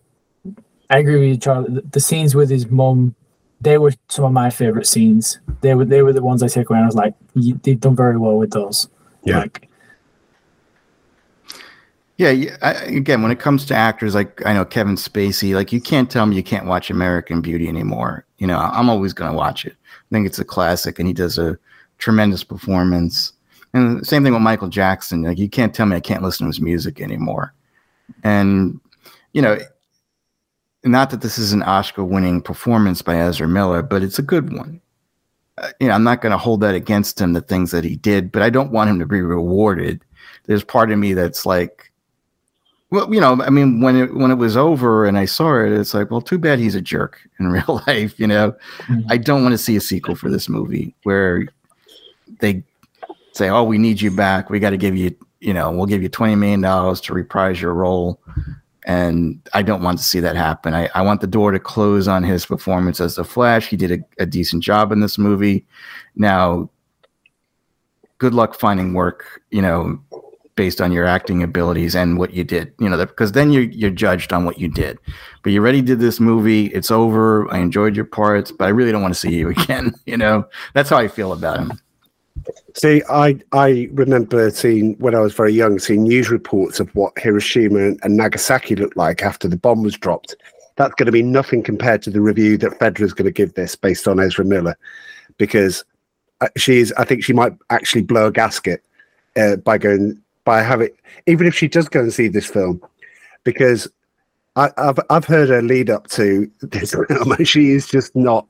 I 0.90 0.98
agree 0.98 1.18
with 1.18 1.28
you, 1.28 1.36
Charlie. 1.38 1.82
The, 1.90 2.00
scenes 2.00 2.36
with 2.36 2.50
his 2.50 2.70
mum, 2.70 3.16
they 3.60 3.78
were 3.78 3.92
some 4.08 4.24
of 4.24 4.32
my 4.32 4.50
favorite 4.50 4.86
scenes. 4.86 5.38
They 5.60 5.74
were 5.74 5.84
they 5.84 6.02
were 6.02 6.12
the 6.12 6.22
ones 6.22 6.42
I 6.42 6.48
take 6.48 6.70
away. 6.70 6.78
And 6.78 6.84
I 6.84 6.86
was 6.86 6.94
like, 6.94 7.14
you, 7.34 7.60
they've 7.62 7.78
done 7.78 7.96
very 7.96 8.16
well 8.16 8.36
with 8.36 8.50
those. 8.50 8.88
Yeah. 9.24 9.40
Like, 9.40 9.68
Yeah, 12.16 12.30
yeah 12.30 12.56
I, 12.62 12.72
again, 12.72 13.22
when 13.22 13.30
it 13.30 13.38
comes 13.38 13.66
to 13.66 13.74
actors, 13.74 14.14
like 14.14 14.44
I 14.46 14.54
know 14.54 14.64
Kevin 14.64 14.96
Spacey, 14.96 15.54
like 15.54 15.72
you 15.72 15.80
can't 15.80 16.10
tell 16.10 16.26
me 16.26 16.36
you 16.36 16.42
can't 16.42 16.66
watch 16.66 16.90
American 16.90 17.40
Beauty 17.40 17.68
anymore. 17.68 18.24
You 18.38 18.46
know, 18.46 18.58
I'm 18.58 18.88
always 18.88 19.12
going 19.12 19.30
to 19.30 19.36
watch 19.36 19.66
it. 19.66 19.76
I 19.84 20.14
think 20.14 20.26
it's 20.26 20.38
a 20.38 20.44
classic, 20.44 20.98
and 20.98 21.06
he 21.06 21.14
does 21.14 21.38
a 21.38 21.58
tremendous 21.98 22.42
performance. 22.42 23.34
And 23.74 24.00
the 24.00 24.04
same 24.04 24.24
thing 24.24 24.32
with 24.32 24.42
Michael 24.42 24.68
Jackson. 24.68 25.22
Like 25.22 25.38
you 25.38 25.48
can't 25.48 25.74
tell 25.74 25.86
me 25.86 25.96
I 25.96 26.00
can't 26.00 26.22
listen 26.22 26.46
to 26.46 26.48
his 26.48 26.60
music 26.60 27.00
anymore. 27.00 27.52
And 28.24 28.80
you 29.32 29.42
know, 29.42 29.58
not 30.84 31.10
that 31.10 31.20
this 31.20 31.38
is 31.38 31.52
an 31.52 31.62
Oscar-winning 31.62 32.42
performance 32.42 33.02
by 33.02 33.16
Ezra 33.16 33.46
Miller, 33.48 33.82
but 33.82 34.02
it's 34.02 34.18
a 34.18 34.22
good 34.22 34.52
one. 34.52 34.80
Uh, 35.58 35.70
you 35.80 35.88
know, 35.88 35.94
I'm 35.94 36.04
not 36.04 36.22
going 36.22 36.32
to 36.32 36.38
hold 36.38 36.60
that 36.62 36.74
against 36.74 37.20
him, 37.20 37.32
the 37.34 37.40
things 37.42 37.70
that 37.72 37.84
he 37.84 37.96
did, 37.96 38.32
but 38.32 38.42
I 38.42 38.50
don't 38.50 38.72
want 38.72 38.88
him 38.90 38.98
to 38.98 39.06
be 39.06 39.20
rewarded. 39.20 40.02
There's 40.46 40.64
part 40.64 40.90
of 40.90 40.98
me 40.98 41.12
that's 41.12 41.44
like, 41.44 41.92
well, 42.90 43.12
you 43.12 43.20
know, 43.20 43.40
I 43.42 43.50
mean, 43.50 43.80
when 43.80 43.94
it 43.94 44.14
when 44.14 44.30
it 44.32 44.36
was 44.36 44.56
over 44.56 45.06
and 45.06 45.16
I 45.16 45.24
saw 45.24 45.60
it, 45.60 45.70
it's 45.70 45.94
like, 45.94 46.10
well, 46.10 46.20
too 46.20 46.38
bad 46.38 46.58
he's 46.58 46.74
a 46.74 46.80
jerk 46.80 47.20
in 47.38 47.48
real 47.48 47.82
life. 47.86 48.18
You 48.18 48.26
know, 48.26 48.54
Mhm. 48.86 49.04
I 49.08 49.16
don't 49.16 49.42
want 49.42 49.52
to 49.52 49.58
see 49.58 49.76
a 49.76 49.80
sequel 49.80 50.16
for 50.16 50.28
this 50.30 50.48
movie 50.48 50.94
where 51.04 51.46
they 52.40 52.64
say, 53.32 53.48
"Oh, 53.48 53.62
we 53.62 53.78
need 53.78 54.00
you 54.00 54.10
back. 54.10 54.50
We 54.50 54.58
got 54.58 54.70
to 54.70 54.76
give 54.76 54.96
you, 54.96 55.14
you 55.40 55.54
know, 55.54 55.70
we'll 55.70 55.86
give 55.86 56.02
you 56.02 56.08
twenty 56.08 56.34
million 56.34 56.62
dollars 56.62 57.00
to 57.02 57.14
reprise 57.14 57.60
your 57.60 57.74
role." 57.74 58.18
And 58.90 59.40
I 59.54 59.62
don't 59.62 59.84
want 59.84 59.98
to 59.98 60.04
see 60.04 60.18
that 60.18 60.34
happen. 60.34 60.74
I, 60.74 60.90
I 60.96 61.02
want 61.02 61.20
the 61.20 61.28
door 61.28 61.52
to 61.52 61.60
close 61.60 62.08
on 62.08 62.24
his 62.24 62.44
performance 62.44 63.00
as 63.00 63.14
the 63.14 63.22
Flash. 63.22 63.68
He 63.68 63.76
did 63.76 63.92
a, 63.92 64.22
a 64.22 64.26
decent 64.26 64.64
job 64.64 64.90
in 64.90 64.98
this 64.98 65.16
movie. 65.16 65.64
Now, 66.16 66.68
good 68.18 68.34
luck 68.34 68.58
finding 68.58 68.92
work, 68.92 69.42
you 69.52 69.62
know, 69.62 70.02
based 70.56 70.80
on 70.80 70.90
your 70.90 71.06
acting 71.06 71.40
abilities 71.40 71.94
and 71.94 72.18
what 72.18 72.34
you 72.34 72.42
did, 72.42 72.74
you 72.80 72.88
know, 72.88 72.96
because 72.96 73.30
then 73.30 73.52
you're, 73.52 73.62
you're 73.62 73.90
judged 73.90 74.32
on 74.32 74.44
what 74.44 74.58
you 74.58 74.66
did. 74.66 74.98
But 75.44 75.52
you 75.52 75.60
already 75.60 75.82
did 75.82 76.00
this 76.00 76.18
movie. 76.18 76.66
It's 76.66 76.90
over. 76.90 77.48
I 77.52 77.58
enjoyed 77.58 77.94
your 77.94 78.06
parts, 78.06 78.50
but 78.50 78.64
I 78.64 78.70
really 78.70 78.90
don't 78.90 79.02
want 79.02 79.14
to 79.14 79.20
see 79.20 79.36
you 79.36 79.50
again. 79.56 79.94
You 80.04 80.16
know, 80.16 80.48
that's 80.74 80.90
how 80.90 80.96
I 80.96 81.06
feel 81.06 81.32
about 81.32 81.60
him. 81.60 81.80
See, 82.74 83.02
I 83.08 83.38
I 83.52 83.88
remember 83.92 84.50
seeing 84.50 84.94
when 84.98 85.14
I 85.14 85.20
was 85.20 85.34
very 85.34 85.52
young, 85.52 85.78
seeing 85.78 86.04
news 86.04 86.30
reports 86.30 86.80
of 86.80 86.88
what 86.94 87.18
Hiroshima 87.18 87.94
and, 88.02 88.16
Nagasaki 88.16 88.76
looked 88.76 88.96
like 88.96 89.22
after 89.22 89.48
the 89.48 89.56
bomb 89.56 89.82
was 89.82 89.96
dropped. 89.96 90.36
That's 90.76 90.94
going 90.94 91.06
to 91.06 91.12
be 91.12 91.22
nothing 91.22 91.62
compared 91.62 92.02
to 92.02 92.10
the 92.10 92.20
review 92.20 92.56
that 92.58 92.78
Fedra 92.78 93.02
is 93.02 93.12
going 93.12 93.26
to 93.26 93.32
give 93.32 93.54
this 93.54 93.74
based 93.74 94.08
on 94.08 94.20
Ezra 94.20 94.44
Miller, 94.44 94.76
because 95.36 95.84
uh, 96.40 96.48
she's. 96.56 96.92
I 96.92 97.04
think 97.04 97.24
she 97.24 97.32
might 97.32 97.52
actually 97.70 98.02
blow 98.02 98.26
a 98.26 98.32
gasket 98.32 98.84
uh, 99.36 99.56
by 99.56 99.78
going 99.78 100.20
by 100.44 100.62
having 100.62 100.90
even 101.26 101.46
if 101.46 101.54
she 101.54 101.68
does 101.68 101.88
go 101.88 102.00
and 102.00 102.12
see 102.12 102.28
this 102.28 102.46
film, 102.46 102.80
because 103.44 103.88
I, 104.56 104.70
I've 104.76 104.98
I've 105.10 105.24
heard 105.24 105.48
her 105.48 105.62
lead 105.62 105.90
up 105.90 106.08
to 106.08 106.50
this 106.60 106.94
film, 107.08 107.44
she 107.44 107.70
is 107.70 107.88
just 107.88 108.14
not. 108.16 108.46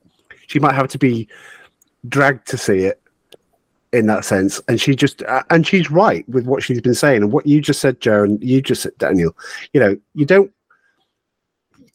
She 0.46 0.58
might 0.58 0.74
have 0.74 0.88
to 0.88 0.98
be 0.98 1.28
dragged 2.08 2.46
to 2.48 2.56
see 2.56 2.78
it 2.78 3.00
in 3.92 4.06
that 4.06 4.24
sense. 4.24 4.60
And 4.68 4.80
she 4.80 4.94
just 4.94 5.22
uh, 5.24 5.42
and 5.50 5.66
she's 5.66 5.90
right 5.90 6.28
with 6.28 6.46
what 6.46 6.62
she's 6.62 6.80
been 6.80 6.94
saying 6.94 7.22
and 7.22 7.32
what 7.32 7.46
you 7.46 7.60
just 7.60 7.80
said 7.80 8.00
joe 8.00 8.24
and 8.24 8.42
you 8.42 8.62
just 8.62 8.82
said 8.82 8.96
daniel. 8.98 9.36
You 9.72 9.80
know 9.80 9.96
you 10.14 10.26
don't 10.26 10.52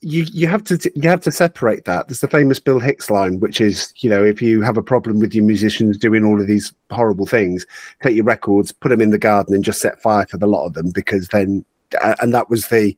you 0.01 0.25
you 0.31 0.47
have 0.47 0.63
to 0.65 0.91
you 0.95 1.09
have 1.09 1.21
to 1.21 1.31
separate 1.31 1.85
that. 1.85 2.07
There's 2.07 2.19
the 2.19 2.27
famous 2.27 2.59
bill 2.59 2.79
hicks 2.79 3.09
line 3.09 3.39
which 3.39 3.61
is 3.61 3.93
you 3.97 4.09
know 4.09 4.23
if 4.23 4.41
you 4.41 4.61
have 4.61 4.77
a 4.77 4.83
problem 4.83 5.19
with 5.19 5.33
your 5.33 5.45
musicians 5.45 5.97
doing 5.97 6.25
all 6.25 6.39
of 6.39 6.47
these 6.47 6.73
horrible 6.91 7.25
things 7.25 7.65
take 8.03 8.15
your 8.15 8.25
records 8.25 8.71
put 8.71 8.89
them 8.89 9.01
in 9.01 9.09
the 9.09 9.17
garden 9.17 9.55
and 9.55 9.63
just 9.63 9.81
set 9.81 10.01
fire 10.01 10.25
to 10.25 10.37
the 10.37 10.47
lot 10.47 10.65
of 10.65 10.73
them 10.73 10.91
because 10.91 11.29
then 11.29 11.65
uh, 12.01 12.15
and 12.21 12.33
that 12.33 12.49
was 12.49 12.67
the 12.67 12.95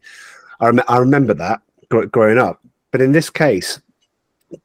i, 0.59 0.65
rem- 0.65 0.83
I 0.87 0.97
remember 0.97 1.33
that 1.35 1.61
gr- 1.89 2.05
growing 2.05 2.37
up. 2.37 2.61
But 2.91 3.01
in 3.01 3.11
this 3.11 3.29
case 3.29 3.79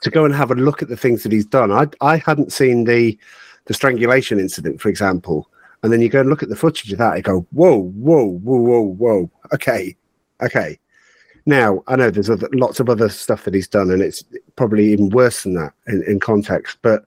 to 0.00 0.10
go 0.10 0.24
and 0.24 0.34
have 0.34 0.50
a 0.50 0.54
look 0.54 0.80
at 0.80 0.88
the 0.88 0.96
things 0.96 1.22
that 1.22 1.32
he's 1.32 1.44
done 1.44 1.72
i 1.72 1.86
i 2.00 2.16
hadn't 2.16 2.52
seen 2.52 2.84
the 2.84 3.18
the 3.66 3.74
strangulation 3.74 4.40
incident, 4.40 4.80
for 4.80 4.88
example, 4.88 5.48
and 5.82 5.92
then 5.92 6.00
you 6.00 6.08
go 6.08 6.20
and 6.20 6.28
look 6.28 6.42
at 6.42 6.48
the 6.48 6.56
footage 6.56 6.92
of 6.92 6.98
that, 6.98 7.16
you 7.16 7.22
go, 7.22 7.46
whoa, 7.50 7.78
whoa, 7.78 8.24
whoa, 8.24 8.60
whoa, 8.60 8.80
whoa. 8.80 9.30
Okay, 9.52 9.96
okay. 10.42 10.78
Now 11.44 11.82
I 11.88 11.96
know 11.96 12.10
there's 12.10 12.30
other, 12.30 12.48
lots 12.52 12.78
of 12.78 12.88
other 12.88 13.08
stuff 13.08 13.44
that 13.44 13.54
he's 13.54 13.68
done, 13.68 13.90
and 13.90 14.00
it's 14.00 14.22
probably 14.56 14.92
even 14.92 15.10
worse 15.10 15.42
than 15.42 15.54
that 15.54 15.72
in, 15.88 16.02
in 16.04 16.20
context. 16.20 16.78
But 16.82 17.04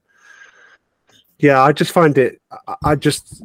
yeah, 1.38 1.62
I 1.62 1.72
just 1.72 1.92
find 1.92 2.16
it. 2.18 2.40
I, 2.68 2.74
I 2.84 2.94
just, 2.96 3.42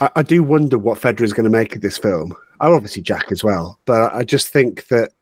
I, 0.00 0.10
I 0.16 0.22
do 0.22 0.42
wonder 0.42 0.78
what 0.78 0.98
Fedra 0.98 1.22
is 1.22 1.34
going 1.34 1.44
to 1.44 1.50
make 1.50 1.76
of 1.76 1.82
this 1.82 1.98
film. 1.98 2.34
Oh, 2.60 2.74
obviously 2.74 3.02
Jack 3.02 3.30
as 3.30 3.44
well, 3.44 3.78
but 3.84 4.14
I 4.14 4.24
just 4.24 4.48
think 4.48 4.86
that 4.88 5.12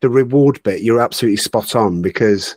the 0.00 0.08
reward 0.08 0.62
bit, 0.62 0.82
you're 0.82 1.00
absolutely 1.00 1.36
spot 1.36 1.74
on 1.74 2.00
because 2.00 2.56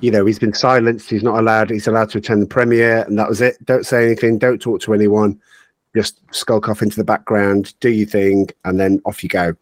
you 0.00 0.10
know, 0.10 0.26
he's 0.26 0.38
been 0.38 0.52
silenced. 0.52 1.08
He's 1.08 1.22
not 1.22 1.38
allowed. 1.38 1.70
He's 1.70 1.86
allowed 1.86 2.10
to 2.10 2.18
attend 2.18 2.42
the 2.42 2.46
premiere, 2.46 3.02
and 3.02 3.18
that 3.18 3.28
was 3.28 3.40
it. 3.40 3.56
Don't 3.64 3.86
say 3.86 4.04
anything. 4.04 4.38
Don't 4.38 4.60
talk 4.60 4.80
to 4.82 4.94
anyone. 4.94 5.40
Just 5.94 6.20
skulk 6.34 6.68
off 6.68 6.82
into 6.82 6.96
the 6.96 7.04
background, 7.04 7.74
do 7.80 7.88
your 7.88 8.06
thing, 8.06 8.48
and 8.64 8.78
then 8.78 9.00
off 9.06 9.22
you 9.22 9.30
go. 9.30 9.54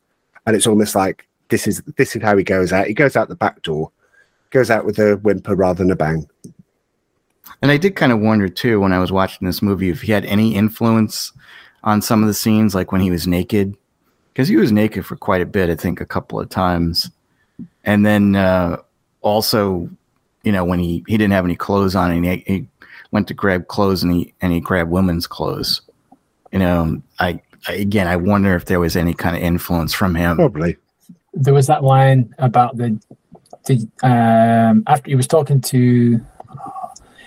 And 0.47 0.57
it's 0.57 0.66
almost 0.66 0.97
like 0.97 1.28
this 1.49 1.68
is 1.68 1.82
this 1.97 2.16
is 2.16 2.22
how 2.22 2.37
he 2.37 2.43
goes 2.43 2.72
out. 2.72 2.89
He 2.89 2.95
goes 2.95 3.16
out 3.16 3.28
the 3.28 3.37
back 3.37 3.62
door, 3.62 3.93
goes 4.51 4.70
out 4.70 4.85
with 4.85 4.99
a 4.99 5.16
whimper 5.18 5.55
rather 5.55 5.78
than 5.78 5.93
a 5.93 5.97
bang. 5.97 6.28
And 7.62 7.70
I 7.70 7.76
did 7.76 7.95
kind 7.95 8.11
of 8.11 8.20
wonder 8.20 8.49
too 8.49 8.80
when 8.80 8.93
I 8.93 8.99
was 8.99 9.12
watching 9.12 9.47
this 9.47 9.62
movie 9.62 9.91
if 9.91 10.03
he 10.03 10.12
had 10.12 10.24
any 10.24 10.57
influence 10.57 11.32
on 11.85 12.03
some 12.03 12.22
of 12.22 12.26
the 12.26 12.35
scenes, 12.35 12.74
like 12.74 12.91
when 12.91 13.01
he 13.01 13.11
was 13.11 13.28
naked, 13.28 13.76
because 14.32 14.49
he 14.49 14.57
was 14.57 14.72
naked 14.72 15.07
for 15.07 15.16
quite 15.16 15.43
a 15.43 15.47
bit, 15.47 15.70
I 15.70 15.76
think 15.76 16.01
a 16.01 16.07
couple 16.07 16.41
of 16.41 16.49
times. 16.49 17.11
And 17.85 18.05
then 18.05 18.35
uh, 18.35 18.78
also, 19.20 19.89
you 20.45 20.53
know, 20.53 20.64
when 20.64 20.78
he, 20.78 21.05
he 21.07 21.16
didn't 21.16 21.32
have 21.32 21.45
any 21.45 21.57
clothes 21.57 21.97
on 21.97 22.11
and 22.11 22.24
he, 22.24 22.45
he 22.47 22.66
went 23.11 23.28
to 23.28 23.34
grab 23.34 23.66
clothes 23.68 24.03
and 24.03 24.12
he, 24.12 24.34
and 24.40 24.53
he 24.53 24.61
grabbed 24.61 24.90
women's 24.90 25.26
clothes. 25.26 25.80
You 26.53 26.59
know, 26.61 27.03
I, 27.18 27.40
I 27.66 27.72
again, 27.72 28.07
I 28.07 28.16
wonder 28.16 28.55
if 28.55 28.66
there 28.66 28.80
was 28.80 28.97
any 28.97 29.14
kind 29.14 29.36
of 29.36 29.42
influence 29.42 29.92
from 29.92 30.14
him. 30.14 30.36
Probably. 30.36 30.76
there 31.32 31.55
was 31.55 31.66
that 31.66 31.82
line 31.82 32.32
about 32.38 32.76
the, 32.76 33.01
the 33.66 33.88
um 34.03 34.84
after 34.86 35.11
he 35.11 35.14
was 35.14 35.26
talking 35.26 35.61
to 35.61 36.20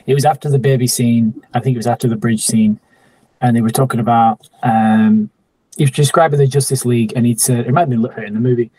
it 0.06 0.14
was 0.14 0.24
after 0.24 0.50
the 0.50 0.60
baby 0.60 0.88
scene 0.88 1.34
i 1.54 1.60
think 1.60 1.74
it 1.76 1.78
was 1.78 1.88
after 1.88 2.08
the 2.08 2.16
bridge 2.16 2.46
scene 2.46 2.80
and 3.42 3.56
they 3.56 3.62
were 3.62 3.72
talking 3.72 4.00
about 4.00 4.48
um 4.64 5.30
he 5.78 5.84
was 5.84 5.92
describing 5.92 6.40
the 6.40 6.48
justice 6.48 6.86
league 6.86 7.12
and 7.16 7.26
he'd 7.26 7.42
said 7.42 7.66
it 7.66 7.72
might 7.72 7.82
have 7.82 7.90
been 7.90 8.02
later 8.02 8.24
in 8.24 8.34
the 8.34 8.40
movie 8.40 8.72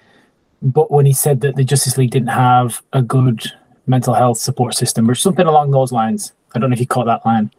but 0.62 0.91
when 0.91 1.05
he 1.05 1.12
said 1.12 1.41
that 1.41 1.57
the 1.57 1.64
justice 1.64 1.99
league 1.99 2.11
didn't 2.11 2.28
have 2.28 2.80
a 2.93 3.03
good 3.03 3.43
mental 3.89 4.14
health 4.14 4.39
support 4.39 4.74
system 4.74 5.09
or 5.11 5.14
something 5.14 5.47
along 5.47 5.70
those 5.70 5.91
lines 5.93 6.32
i 6.55 6.59
don't 6.59 6.70
know 6.70 6.74
if 6.74 6.80
you 6.80 6.86
caught 6.86 7.07
that 7.07 7.24
line 7.26 7.51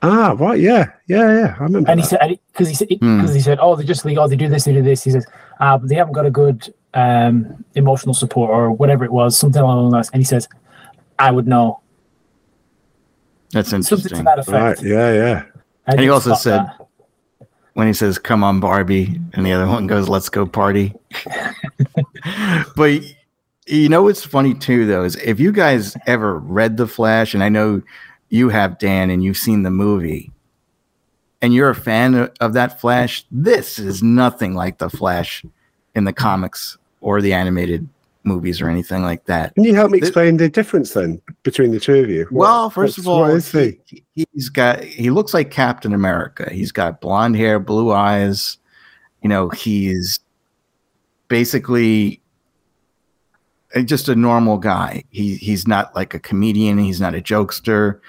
Ah, 0.00 0.34
right. 0.38 0.58
Yeah, 0.60 0.92
yeah, 1.08 1.28
yeah. 1.38 1.56
I 1.60 1.64
remember. 1.64 1.90
and 1.90 2.00
he 2.00 2.06
that. 2.06 2.20
said 2.20 2.38
because 2.52 2.68
he 2.68 2.74
said 2.74 2.88
Hmm. 3.00 3.18
because 3.20 3.34
he 3.34 3.40
said 3.42 3.58
oh 3.60 3.76
the 3.76 3.84
Justice 3.84 4.06
League 4.06 4.16
oh 4.16 4.26
they 4.26 4.36
do 4.36 4.48
this 4.48 4.64
they 4.64 4.72
do 4.72 4.82
this 4.82 5.04
he 5.04 5.10
says 5.10 5.26
ah 5.60 5.76
but 5.76 5.90
they 5.90 5.94
haven't 5.94 6.14
got 6.14 6.24
a 6.24 6.30
good 6.30 6.72
um 6.94 7.62
emotional 7.74 8.14
support 8.14 8.48
or 8.50 8.70
whatever 8.72 9.04
it 9.04 9.12
was 9.12 9.36
something 9.36 9.60
along 9.60 9.84
those 9.84 9.92
lines 9.92 10.10
and 10.14 10.20
he 10.22 10.24
says 10.24 10.48
I 11.18 11.30
would 11.30 11.46
know 11.46 11.80
That's 13.52 13.68
something 13.68 13.84
to 13.88 13.94
interesting. 13.96 14.24
that 14.24 14.38
effect. 14.38 14.78
Right. 14.80 14.82
Yeah. 14.82 15.12
Yeah. 15.12 15.42
I 15.86 15.92
And 15.92 16.00
he 16.00 16.08
also 16.08 16.34
said- 16.34 16.60
that. 16.64 16.88
when 17.74 17.86
he 17.86 17.92
says 17.92 18.18
"Come 18.18 18.42
on, 18.42 18.60
Barbie," 18.60 19.20
and 19.34 19.44
the 19.44 19.52
other 19.52 19.66
one 19.68 19.86
goes 19.86 20.08
"Let's 20.08 20.30
go 20.30 20.46
party." 20.46 20.94
but 22.76 23.00
you 23.66 23.88
know 23.88 24.02
what's 24.02 24.24
funny 24.24 24.54
too, 24.54 24.86
though, 24.86 25.04
is 25.04 25.16
if 25.16 25.40
you 25.40 25.52
guys 25.52 25.96
ever 26.06 26.38
read 26.38 26.76
the 26.76 26.86
Flash, 26.86 27.34
and 27.34 27.42
I 27.42 27.48
know 27.48 27.82
you 28.28 28.48
have, 28.48 28.78
Dan, 28.78 29.10
and 29.10 29.22
you've 29.22 29.36
seen 29.36 29.62
the 29.62 29.70
movie, 29.70 30.30
and 31.40 31.52
you're 31.54 31.70
a 31.70 31.74
fan 31.74 32.30
of, 32.40 32.52
that 32.54 32.80
Flash, 32.80 33.24
this 33.30 33.78
is 33.78 34.02
nothing 34.02 34.54
like 34.54 34.78
the 34.78 34.90
Flash 34.90 35.44
in 35.94 36.04
the 36.04 36.12
comics 36.12 36.78
or 37.00 37.20
the 37.20 37.32
animated 37.32 37.88
movies 38.24 38.60
or 38.62 38.68
anything 38.70 39.02
like 39.02 39.26
that. 39.26 39.54
Can 39.54 39.64
you 39.64 39.74
help 39.74 39.90
me 39.90 39.98
explain 39.98 40.38
the 40.38 40.48
difference 40.48 40.94
then 40.94 41.20
between 41.42 41.70
the 41.70 41.80
two 41.80 41.96
of 41.96 42.08
you? 42.08 42.24
What- 42.30 42.46
Well, 42.48 42.70
first 42.70 42.96
of 42.98 43.06
all, 43.06 43.26
the? 43.26 43.78
he, 44.14 44.26
has 44.34 44.48
got 44.48 44.82
he 44.82 45.10
looks 45.10 45.34
like 45.34 45.50
Captain 45.50 45.92
America. 45.92 46.50
He's 46.50 46.72
got 46.72 47.02
blonde 47.02 47.36
hair, 47.36 47.58
blue 47.60 47.92
eyes. 47.92 48.56
You 49.22 49.28
know, 49.28 49.50
he's 49.50 50.20
basically 51.28 52.20
just 53.82 54.08
a 54.08 54.14
normal 54.14 54.58
guy. 54.58 55.04
He 55.10 55.36
he's 55.36 55.66
not 55.66 55.94
like 55.94 56.14
a 56.14 56.18
comedian. 56.20 56.78
He's 56.78 57.00
not 57.00 57.14
a 57.14 57.20
jokester. 57.20 58.00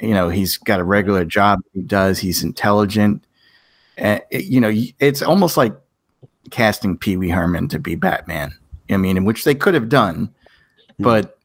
You 0.00 0.14
know, 0.14 0.28
he's 0.28 0.56
got 0.58 0.80
a 0.80 0.84
regular 0.84 1.24
job 1.24 1.60
he 1.72 1.82
does. 1.82 2.18
He's 2.20 2.42
intelligent. 2.44 3.24
Uh, 4.00 4.20
it- 4.30 4.44
you 4.44 4.60
know, 4.60 4.72
it's 5.00 5.22
almost 5.22 5.56
like 5.56 5.74
casting 6.50 6.96
Pee 6.96 7.16
Wee 7.16 7.30
Herman 7.30 7.68
to 7.68 7.78
be 7.78 7.94
Batman. 7.94 8.52
I 8.90 8.96
mean, 8.96 9.16
in 9.16 9.24
which 9.24 9.44
they 9.44 9.54
could 9.54 9.74
have 9.74 9.88
done, 9.88 10.32
but 10.98 11.38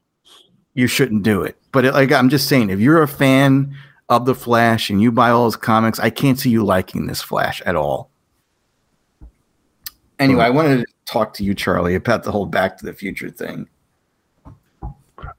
you 0.76 0.88
shouldn't 0.88 1.24
do 1.24 1.41
it. 1.43 1.57
But 1.71 1.86
it, 1.86 1.93
like 1.93 2.11
I'm 2.11 2.30
just 2.30 2.47
saying, 2.47 2.69
if 2.69 2.80
you're 2.80 3.01
a 3.03 3.07
fan 3.07 3.76
of 4.09 4.26
the 4.26 4.36
Flash 4.36 4.89
and 4.89 5.01
you 5.01 5.11
buy 5.11 5.30
all 5.30 5.45
his 5.45 5.55
comics, 5.55 5.99
I 5.99 6.09
can't 6.09 6.39
see 6.39 6.49
you 6.51 6.63
liking 6.63 7.07
this 7.07 7.21
Flash 7.21 7.61
at 7.65 7.76
all. 7.76 8.09
Anyway, 10.20 10.43
I 10.43 10.49
wanted 10.49 10.80
to 10.82 10.86
talk 11.05 11.34
to 11.36 11.43
you, 11.43 11.53
Charlie, 11.53 11.95
about 11.95 12.24
the 12.24 12.32
whole 12.32 12.45
Back 12.45 12.78
to 12.78 12.86
the 12.86 12.93
Future 12.93 13.30
thing. 13.30 13.68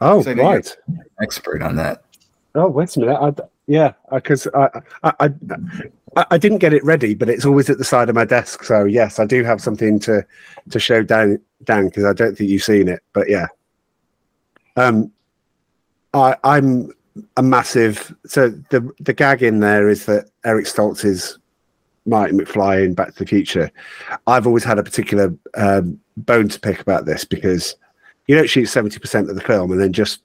Oh, 0.01 0.23
So 0.23 0.31
I 0.31 0.35
know 0.35 0.43
you're- 0.43 0.55
right. 0.57 0.77
Expert 1.23 1.63
on 1.63 1.77
that. 1.77 2.03
Oh, 2.55 2.69
wait 2.69 2.95
a 2.97 3.01
minute. 3.01 3.17
I, 3.17 3.33
yeah, 3.67 3.93
because 4.13 4.47
I, 4.55 4.69
I, 5.03 5.13
I, 5.21 5.31
I, 6.17 6.27
I 6.33 6.39
didn't 6.39 6.59
get 6.59 6.73
it 6.73 6.85
ready, 6.85 7.15
but 7.15 7.29
it's 7.29 7.45
always 7.45 7.69
at 7.71 7.79
the 7.79 7.85
side 7.85 8.09
of 8.09 8.15
my 8.15 8.25
desk. 8.25 8.63
So 8.65 8.85
yes, 8.85 9.19
I 9.19 9.27
do 9.27 9.43
have 9.43 9.61
something 9.61 9.99
to 10.01 10.25
to 10.71 10.79
show 10.79 11.03
Dan, 11.03 11.41
Dan, 11.65 11.87
because 11.87 12.05
I 12.05 12.13
don't 12.13 12.37
think 12.37 12.51
you've 12.51 12.63
seen 12.63 12.87
it. 12.89 13.03
But 13.13 13.29
yeah, 13.29 13.47
um, 14.77 15.11
I, 16.13 16.37
I'm 16.45 16.93
a 17.37 17.43
massive. 17.43 18.15
So 18.27 18.51
the 18.71 18.89
the 19.01 19.13
gag 19.13 19.43
in 19.43 19.61
there 19.61 19.89
is 19.89 20.07
that 20.07 20.31
Eric 20.45 20.67
Stoltz 20.67 21.05
is 21.05 21.39
Marty 22.07 22.33
McFly 22.33 22.85
in 22.85 22.95
Back 22.95 23.13
to 23.13 23.19
the 23.21 23.27
Future. 23.27 23.71
I've 24.27 24.47
always 24.47 24.65
had 24.65 24.79
a 24.79 24.83
particular 24.83 25.35
um, 25.55 26.01
bone 26.17 26.49
to 26.49 26.61
pick 26.61 26.81
about 26.81 27.07
this 27.07 27.25
because 27.25 27.77
you 28.27 28.37
don't 28.37 28.49
shoot 28.49 28.67
seventy 28.67 28.99
percent 28.99 29.29
of 29.31 29.37
the 29.37 29.43
film 29.43 29.73
and 29.73 29.81
then 29.81 29.93
just 29.93 30.23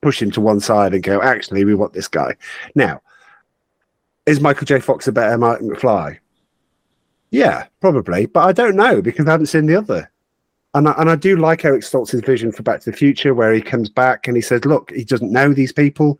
push 0.00 0.20
him 0.20 0.30
to 0.32 0.40
one 0.40 0.60
side 0.60 0.94
and 0.94 1.02
go, 1.02 1.22
actually, 1.22 1.64
we 1.64 1.74
want 1.74 1.92
this 1.92 2.08
guy. 2.08 2.34
Now, 2.74 3.00
is 4.26 4.40
Michael 4.40 4.66
J. 4.66 4.80
Fox 4.80 5.06
a 5.08 5.12
better 5.12 5.38
Martin 5.38 5.70
McFly? 5.70 6.18
Yeah, 7.30 7.66
probably, 7.80 8.26
but 8.26 8.46
I 8.46 8.52
don't 8.52 8.76
know 8.76 9.00
because 9.00 9.26
I 9.26 9.30
haven't 9.30 9.46
seen 9.46 9.66
the 9.66 9.76
other. 9.76 10.10
And 10.74 10.88
I, 10.88 10.92
and 10.98 11.10
I 11.10 11.16
do 11.16 11.36
like 11.36 11.64
Eric 11.64 11.82
Stoltz's 11.82 12.22
vision 12.22 12.50
for 12.50 12.62
Back 12.62 12.80
to 12.80 12.90
the 12.90 12.96
Future, 12.96 13.34
where 13.34 13.52
he 13.52 13.60
comes 13.60 13.88
back 13.90 14.26
and 14.26 14.36
he 14.36 14.42
says, 14.42 14.64
"Look, 14.64 14.90
he 14.90 15.04
doesn't 15.04 15.30
know 15.30 15.52
these 15.52 15.72
people. 15.72 16.18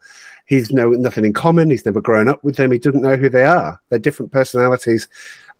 He's 0.53 0.71
no 0.71 0.91
nothing 0.91 1.25
in 1.25 1.33
common. 1.33 1.71
He's 1.71 1.87
never 1.87 2.03
grown 2.03 2.29
up 2.29 2.45
with 2.45 2.57
them. 2.57 2.73
He 2.73 2.79
doesn't 2.79 3.01
know 3.01 3.17
who 3.17 3.31
they 3.31 3.45
are. 3.45 3.81
They're 3.89 3.99
different 3.99 4.33
personalities." 4.33 5.09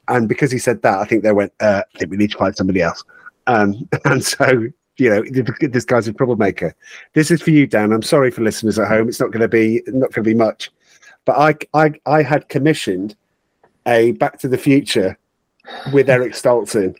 And 0.09 0.29
because 0.29 0.51
he 0.51 0.59
said 0.59 0.83
that, 0.83 0.99
I 0.99 1.07
think 1.07 1.23
they 1.23 1.33
went, 1.33 1.55
uh, 1.61 1.83
"I 1.95 1.99
think 1.99 2.11
we 2.11 2.19
need 2.19 2.33
to 2.33 2.37
find 2.37 2.55
somebody 2.55 2.83
else." 2.83 3.03
Um, 3.47 3.89
and 4.05 4.23
so, 4.23 4.67
you 4.99 5.09
know, 5.09 5.25
this 5.63 5.87
guy's 5.87 6.09
a 6.09 6.13
troublemaker. 6.13 6.75
This 7.15 7.31
is 7.31 7.41
for 7.41 7.53
you, 7.53 7.67
Dan. 7.67 7.91
I'm 7.91 8.03
sorry 8.03 8.31
for 8.31 8.43
listeners 8.43 8.79
at 8.79 8.87
home. 8.87 9.09
It's 9.09 9.19
not 9.19 9.33
going 9.33 9.41
to 9.41 9.49
be 9.49 9.83
not 9.87 10.13
going 10.13 10.25
to 10.25 10.31
be 10.31 10.35
much, 10.35 10.71
but 11.25 11.39
I 11.39 11.57
I 11.73 11.93
I 12.05 12.23
had 12.23 12.51
commissioned 12.51 13.17
a 13.87 14.13
Back 14.13 14.39
to 14.41 14.49
the 14.49 14.59
Future 14.59 15.17
with 15.91 16.11
Eric 16.11 16.33
Stoltz 16.41 16.77
in. 16.77 16.95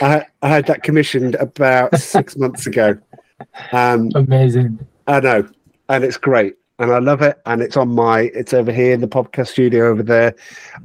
I, 0.00 0.26
I 0.42 0.48
had 0.48 0.66
that 0.68 0.84
commissioned 0.84 1.34
about 1.34 1.98
six 1.98 2.36
months 2.36 2.68
ago. 2.68 2.96
Um, 3.72 4.10
Amazing. 4.14 4.78
I 5.08 5.18
know, 5.18 5.48
and 5.88 6.04
it's 6.04 6.16
great, 6.16 6.54
and 6.80 6.90
I 6.92 6.98
love 6.98 7.22
it. 7.22 7.38
And 7.46 7.62
it's 7.62 7.76
on 7.76 7.94
my, 7.94 8.22
it's 8.34 8.52
over 8.52 8.72
here 8.72 8.92
in 8.92 9.00
the 9.00 9.06
podcast 9.08 9.48
studio 9.48 9.88
over 9.88 10.02
there. 10.02 10.34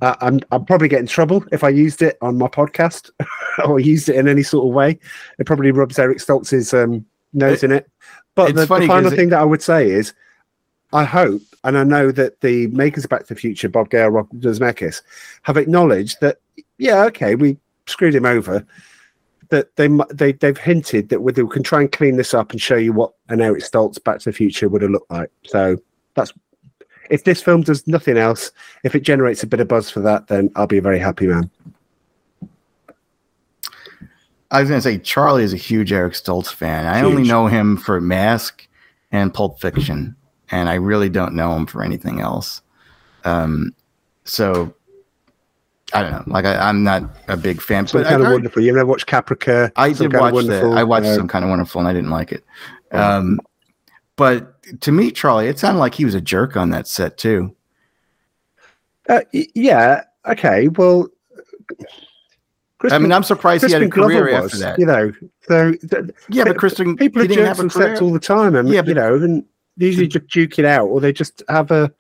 Uh, 0.01 0.15
I'm, 0.21 0.39
I'm 0.51 0.65
probably 0.65 0.87
get 0.87 0.99
in 0.99 1.07
trouble 1.07 1.43
if 1.51 1.63
I 1.63 1.69
used 1.69 2.01
it 2.01 2.17
on 2.21 2.37
my 2.37 2.47
podcast 2.47 3.09
or 3.65 3.79
used 3.79 4.09
it 4.09 4.15
in 4.15 4.27
any 4.27 4.43
sort 4.43 4.67
of 4.67 4.73
way. 4.73 4.99
It 5.39 5.45
probably 5.47 5.71
rubs 5.71 5.97
Eric 5.97 6.19
Stoltz's 6.19 6.73
um, 6.73 7.05
nose 7.33 7.63
in 7.63 7.71
it. 7.71 7.89
But 8.35 8.53
the, 8.53 8.61
the 8.61 8.67
final 8.67 9.03
'cause 9.03 9.13
it- 9.13 9.15
thing 9.15 9.29
that 9.29 9.39
I 9.39 9.45
would 9.45 9.61
say 9.63 9.89
is, 9.89 10.13
I 10.93 11.03
hope, 11.03 11.41
and 11.63 11.77
I 11.77 11.83
know 11.83 12.11
that 12.11 12.41
the 12.41 12.67
makers 12.67 13.03
of 13.05 13.09
Back 13.09 13.21
to 13.25 13.33
the 13.33 13.39
Future, 13.39 13.67
Bob 13.67 13.89
Gale, 13.89 14.09
Rob 14.09 14.29
Zemeckis, 14.35 15.01
have 15.41 15.57
acknowledged 15.57 16.21
that, 16.21 16.37
yeah, 16.77 17.03
okay, 17.05 17.35
we 17.35 17.57
screwed 17.87 18.13
him 18.15 18.25
over. 18.25 18.65
That 19.49 19.75
they 19.75 19.87
they 20.11 20.31
they've 20.31 20.57
hinted 20.57 21.09
that 21.09 21.21
we 21.21 21.31
we 21.33 21.49
can 21.49 21.63
try 21.63 21.81
and 21.81 21.91
clean 21.91 22.17
this 22.17 22.33
up 22.33 22.51
and 22.51 22.61
show 22.61 22.75
you 22.75 22.93
what 22.93 23.13
an 23.29 23.41
Eric 23.41 23.63
Stoltz 23.63 24.03
Back 24.03 24.19
to 24.19 24.29
the 24.29 24.33
Future 24.33 24.69
would 24.69 24.81
have 24.81 24.91
looked 24.91 25.11
like. 25.11 25.29
So 25.43 25.77
that's 26.15 26.33
if 27.09 27.23
this 27.23 27.41
film 27.41 27.61
does 27.61 27.87
nothing 27.87 28.17
else, 28.17 28.51
if 28.83 28.95
it 28.95 29.01
generates 29.01 29.43
a 29.43 29.47
bit 29.47 29.59
of 29.59 29.67
buzz 29.67 29.89
for 29.89 29.99
that, 30.01 30.27
then 30.27 30.49
I'll 30.55 30.67
be 30.67 30.77
a 30.77 30.81
very 30.81 30.99
happy 30.99 31.27
man. 31.27 31.49
I 34.51 34.61
was 34.61 34.69
going 34.69 34.77
to 34.79 34.81
say 34.81 34.99
Charlie 34.99 35.43
is 35.43 35.53
a 35.53 35.57
huge 35.57 35.91
Eric 35.91 36.13
Stoltz 36.13 36.51
fan. 36.51 36.85
I 36.85 37.01
only 37.01 37.23
know 37.23 37.47
him 37.47 37.77
for 37.77 37.99
Mask 37.99 38.67
and 39.11 39.33
Pulp 39.33 39.59
Fiction, 39.59 40.15
and 40.51 40.69
I 40.69 40.75
really 40.75 41.09
don't 41.09 41.33
know 41.33 41.55
him 41.55 41.65
for 41.65 41.83
anything 41.83 42.21
else. 42.21 42.61
Um, 43.23 43.75
so 44.23 44.73
I 45.93 46.01
don't 46.01 46.11
know. 46.11 46.23
Like 46.27 46.45
I, 46.45 46.57
I'm 46.57 46.83
not 46.83 47.03
a 47.27 47.38
big 47.38 47.61
fan, 47.61 47.88
Some 47.88 48.01
but 48.01 48.07
kind 48.09 48.23
I, 48.23 48.27
of 48.27 48.33
wonderful. 48.33 48.61
You 48.61 48.71
ever 48.71 48.86
watch 48.86 49.05
Caprica? 49.05 49.71
I 49.75 49.93
did 49.93 50.13
watch 50.13 50.45
that. 50.45 50.63
I 50.63 50.83
watched 50.83 51.05
Uh, 51.07 51.15
some 51.15 51.27
kind 51.27 51.45
of 51.45 51.49
wonderful, 51.49 51.79
and 51.79 51.88
I 51.88 51.93
didn't 51.93 52.09
like 52.09 52.31
it. 52.31 52.43
Um, 52.91 53.39
but 54.16 54.82
to 54.82 54.91
me, 54.91 55.12
Charlie, 55.12 55.47
it 55.47 55.59
sounded 55.59 55.79
like 55.79 55.93
he 55.93 56.05
was 56.05 56.16
a 56.16 56.21
jerk 56.21 56.57
on 56.57 56.70
that 56.71 56.87
set 56.87 57.17
too. 57.17 57.55
Uh, 59.07 59.21
yeah. 59.32 60.03
Okay. 60.25 60.70
Well, 60.70 61.07
I 62.91 62.97
mean, 62.97 63.12
I'm 63.12 63.24
surprised 63.24 63.66
he 63.66 63.71
had 63.71 63.83
a 63.83 63.89
career 63.89 64.09
Glover 64.09 64.29
after 64.32 64.43
was, 64.43 64.59
that. 64.59 64.79
you 64.79 64.86
know. 64.86 65.12
So 65.47 65.74
th- 65.74 66.12
Yeah, 66.29 66.45
but 66.45 66.57
Crispin, 66.57 66.95
people 66.95 67.21
are 67.21 67.28
jerks 67.28 67.59
on 67.59 67.70
sets 67.70 68.01
all 68.01 68.12
the 68.12 68.20
time, 68.20 68.55
and 68.55 68.67
Yeah, 68.70 68.83
you 68.83 68.93
know, 68.93 69.16
and 69.16 69.45
they 69.78 69.87
usually 69.87 70.07
just 70.07 70.28
duke 70.28 70.57
it 70.59 70.66
out, 70.66 70.87
or 70.87 70.99
they 70.99 71.13
just 71.13 71.43
have 71.47 71.71
a. 71.71 71.91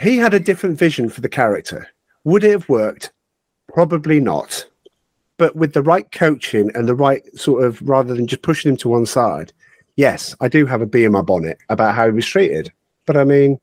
He 0.00 0.18
had 0.18 0.34
a 0.34 0.40
different 0.40 0.78
vision 0.78 1.08
for 1.08 1.20
the 1.20 1.28
character. 1.28 1.88
Would 2.24 2.44
it 2.44 2.50
have 2.52 2.68
worked? 2.68 3.12
Probably 3.68 4.20
not. 4.20 4.66
But 5.36 5.56
with 5.56 5.72
the 5.72 5.82
right 5.82 6.10
coaching 6.12 6.70
and 6.74 6.88
the 6.88 6.94
right 6.94 7.22
sort 7.38 7.64
of, 7.64 7.80
rather 7.82 8.14
than 8.14 8.26
just 8.26 8.42
pushing 8.42 8.70
him 8.70 8.76
to 8.78 8.88
one 8.88 9.06
side, 9.06 9.52
yes, 9.96 10.34
I 10.40 10.48
do 10.48 10.64
have 10.66 10.80
a 10.80 10.86
bee 10.86 11.04
in 11.04 11.12
my 11.12 11.22
bonnet 11.22 11.58
about 11.68 11.94
how 11.94 12.06
he 12.06 12.12
was 12.12 12.26
treated. 12.26 12.72
But 13.06 13.16
I 13.16 13.24
mean, 13.24 13.58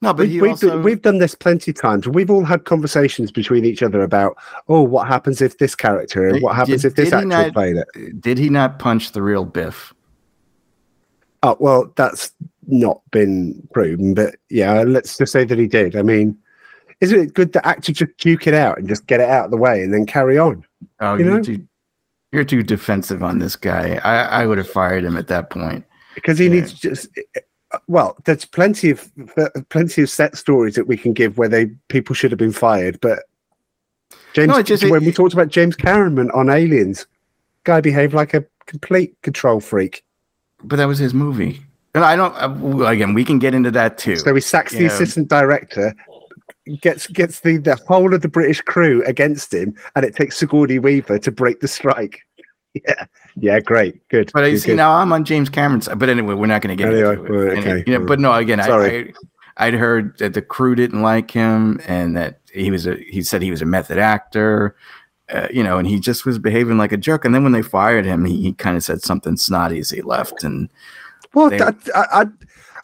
No, 0.00 0.14
but 0.14 0.26
we, 0.26 0.40
we've, 0.40 0.50
also, 0.52 0.80
we've 0.80 1.02
done 1.02 1.18
this 1.18 1.34
plenty 1.34 1.70
of 1.70 1.76
times. 1.80 2.08
We've 2.08 2.30
all 2.30 2.44
had 2.44 2.64
conversations 2.64 3.30
between 3.30 3.64
each 3.64 3.82
other 3.82 4.00
about, 4.02 4.36
oh, 4.68 4.82
what 4.82 5.06
happens 5.06 5.42
if 5.42 5.58
this 5.58 5.74
character, 5.74 6.28
and 6.28 6.42
what 6.42 6.56
happens 6.56 6.82
did- 6.82 6.88
if 6.88 6.94
this 6.96 7.12
actor 7.12 7.26
not- 7.26 7.52
played 7.52 7.76
it. 7.76 8.20
did 8.20 8.38
he 8.38 8.48
not 8.48 8.78
punch 8.78 9.12
the 9.12 9.22
real 9.22 9.44
Biff? 9.44 9.92
Oh 11.42 11.56
well, 11.60 11.92
that's 11.96 12.32
not 12.66 13.02
been 13.12 13.68
proven, 13.72 14.14
but 14.14 14.36
yeah, 14.48 14.82
let's 14.82 15.18
just 15.18 15.30
say 15.32 15.44
that 15.44 15.58
he 15.58 15.66
did. 15.68 15.94
I 15.94 16.02
mean, 16.02 16.36
isn't 17.00 17.18
it 17.20 17.34
good 17.34 17.52
to 17.52 17.66
actually 17.66 17.94
just 17.94 18.16
duke 18.18 18.46
it 18.46 18.54
out 18.54 18.78
and 18.78 18.88
just 18.88 19.06
get 19.06 19.20
it 19.20 19.28
out 19.28 19.46
of 19.46 19.50
the 19.50 19.56
way 19.56 19.82
and 19.82 19.92
then 19.92 20.06
carry 20.06 20.38
on? 20.38 20.64
Oh, 21.00 21.16
You 21.16 21.32
are 21.34 21.40
too, 21.40 21.66
you're 22.32 22.44
too 22.44 22.62
defensive 22.62 23.22
on 23.22 23.38
this 23.38 23.56
guy. 23.56 24.00
I, 24.02 24.42
I 24.42 24.46
would 24.46 24.58
have 24.58 24.68
fired 24.70 25.04
him 25.04 25.16
at 25.16 25.28
that 25.28 25.50
point. 25.50 25.84
Because 26.14 26.38
he 26.38 26.46
Yeah. 26.46 26.52
needs 26.52 26.72
to 26.80 26.88
just. 26.90 27.08
Well, 27.88 28.16
there's 28.24 28.44
plenty 28.46 28.90
of 28.90 29.10
plenty 29.68 30.02
of 30.02 30.08
set 30.08 30.36
stories 30.36 30.76
that 30.76 30.86
we 30.86 30.96
can 30.96 31.12
give 31.12 31.36
where 31.36 31.48
they 31.48 31.66
people 31.88 32.14
should 32.14 32.30
have 32.30 32.38
been 32.38 32.52
fired, 32.52 32.98
but 33.00 33.24
James, 34.32 34.48
No, 34.48 34.62
just- 34.62 34.88
when 34.88 35.04
we 35.04 35.12
talked 35.12 35.34
about 35.34 35.48
James 35.48 35.76
Cameron 35.76 36.30
on 36.30 36.48
Aliens, 36.48 37.06
guy 37.64 37.80
behaved 37.80 38.14
like 38.14 38.32
a 38.34 38.44
complete 38.66 39.14
control 39.22 39.60
freak. 39.60 40.02
But 40.64 40.76
that 40.76 40.86
was 40.86 40.98
his 40.98 41.12
movie. 41.12 41.60
And 41.94 42.04
I 42.04 42.16
don't. 42.16 42.34
uh, 42.34 42.86
Again, 42.86 43.12
we 43.14 43.24
can 43.24 43.38
get 43.38 43.54
into 43.54 43.70
that 43.72 43.98
too. 43.98 44.16
So 44.16 44.34
he 44.34 44.40
sacks 44.40 44.72
the 44.72 44.86
assistant 44.86 45.28
director, 45.28 45.94
gets 46.80 47.06
gets 47.06 47.40
the, 47.40 47.58
the 47.58 47.76
whole 47.88 48.12
of 48.14 48.22
the 48.22 48.28
British 48.28 48.60
crew 48.60 49.02
against 49.06 49.52
him, 49.54 49.74
and 49.94 50.04
it 50.04 50.14
takes 50.14 50.36
Sigourney 50.36 50.78
Weaver 50.78 51.18
to 51.18 51.30
break 51.30 51.60
the 51.60 51.68
strike. 51.68 52.20
yeah, 52.74 53.06
yeah, 53.36 53.60
great, 53.60 54.06
good. 54.08 54.30
But 54.34 54.44
I 54.44 54.56
see 54.56 54.68
good. 54.68 54.76
now 54.76 54.92
I'm 54.92 55.12
on 55.12 55.24
James 55.24 55.48
Cameron's 55.48 55.86
side. 55.86 55.98
But 55.98 56.08
anyway, 56.08 56.34
we're 56.34 56.46
not 56.46 56.62
going 56.62 56.76
to 56.76 56.82
get 56.82 56.92
Anyway, 56.92 57.14
into 57.14 57.34
it. 57.46 57.58
And, 57.58 57.58
okay, 57.58 57.84
you 57.86 57.98
know, 57.98 58.04
but 58.04 58.20
no, 58.20 58.32
again, 58.32 58.60
I, 58.60 58.66
sorry. 58.66 59.14
I 59.58 59.66
I'd 59.66 59.74
heard 59.74 60.18
that 60.18 60.34
the 60.34 60.42
crew 60.42 60.74
didn't 60.74 61.02
like 61.02 61.30
him, 61.30 61.80
and 61.86 62.16
that 62.16 62.40
he 62.52 62.70
was 62.70 62.86
a 62.86 62.96
he 62.96 63.22
said 63.22 63.42
he 63.42 63.50
was 63.50 63.62
a 63.62 63.66
method 63.66 63.98
actor. 63.98 64.76
Uh, 65.28 65.48
you 65.50 65.64
know, 65.64 65.76
and 65.76 65.88
he 65.88 65.98
just 65.98 66.24
was 66.24 66.38
behaving 66.38 66.78
like 66.78 66.92
a 66.92 66.96
jerk. 66.96 67.24
And 67.24 67.34
then 67.34 67.42
when 67.42 67.50
they 67.50 67.62
fired 67.62 68.04
him, 68.04 68.24
he, 68.24 68.40
he 68.40 68.52
kind 68.52 68.76
of 68.76 68.84
said 68.84 69.02
something 69.02 69.36
snotty 69.36 69.80
as 69.80 69.90
he 69.90 70.00
left. 70.00 70.44
And 70.44 70.68
Well, 71.34 71.50
They- 71.50 71.60
I, 71.60 71.74
I, 71.94 72.26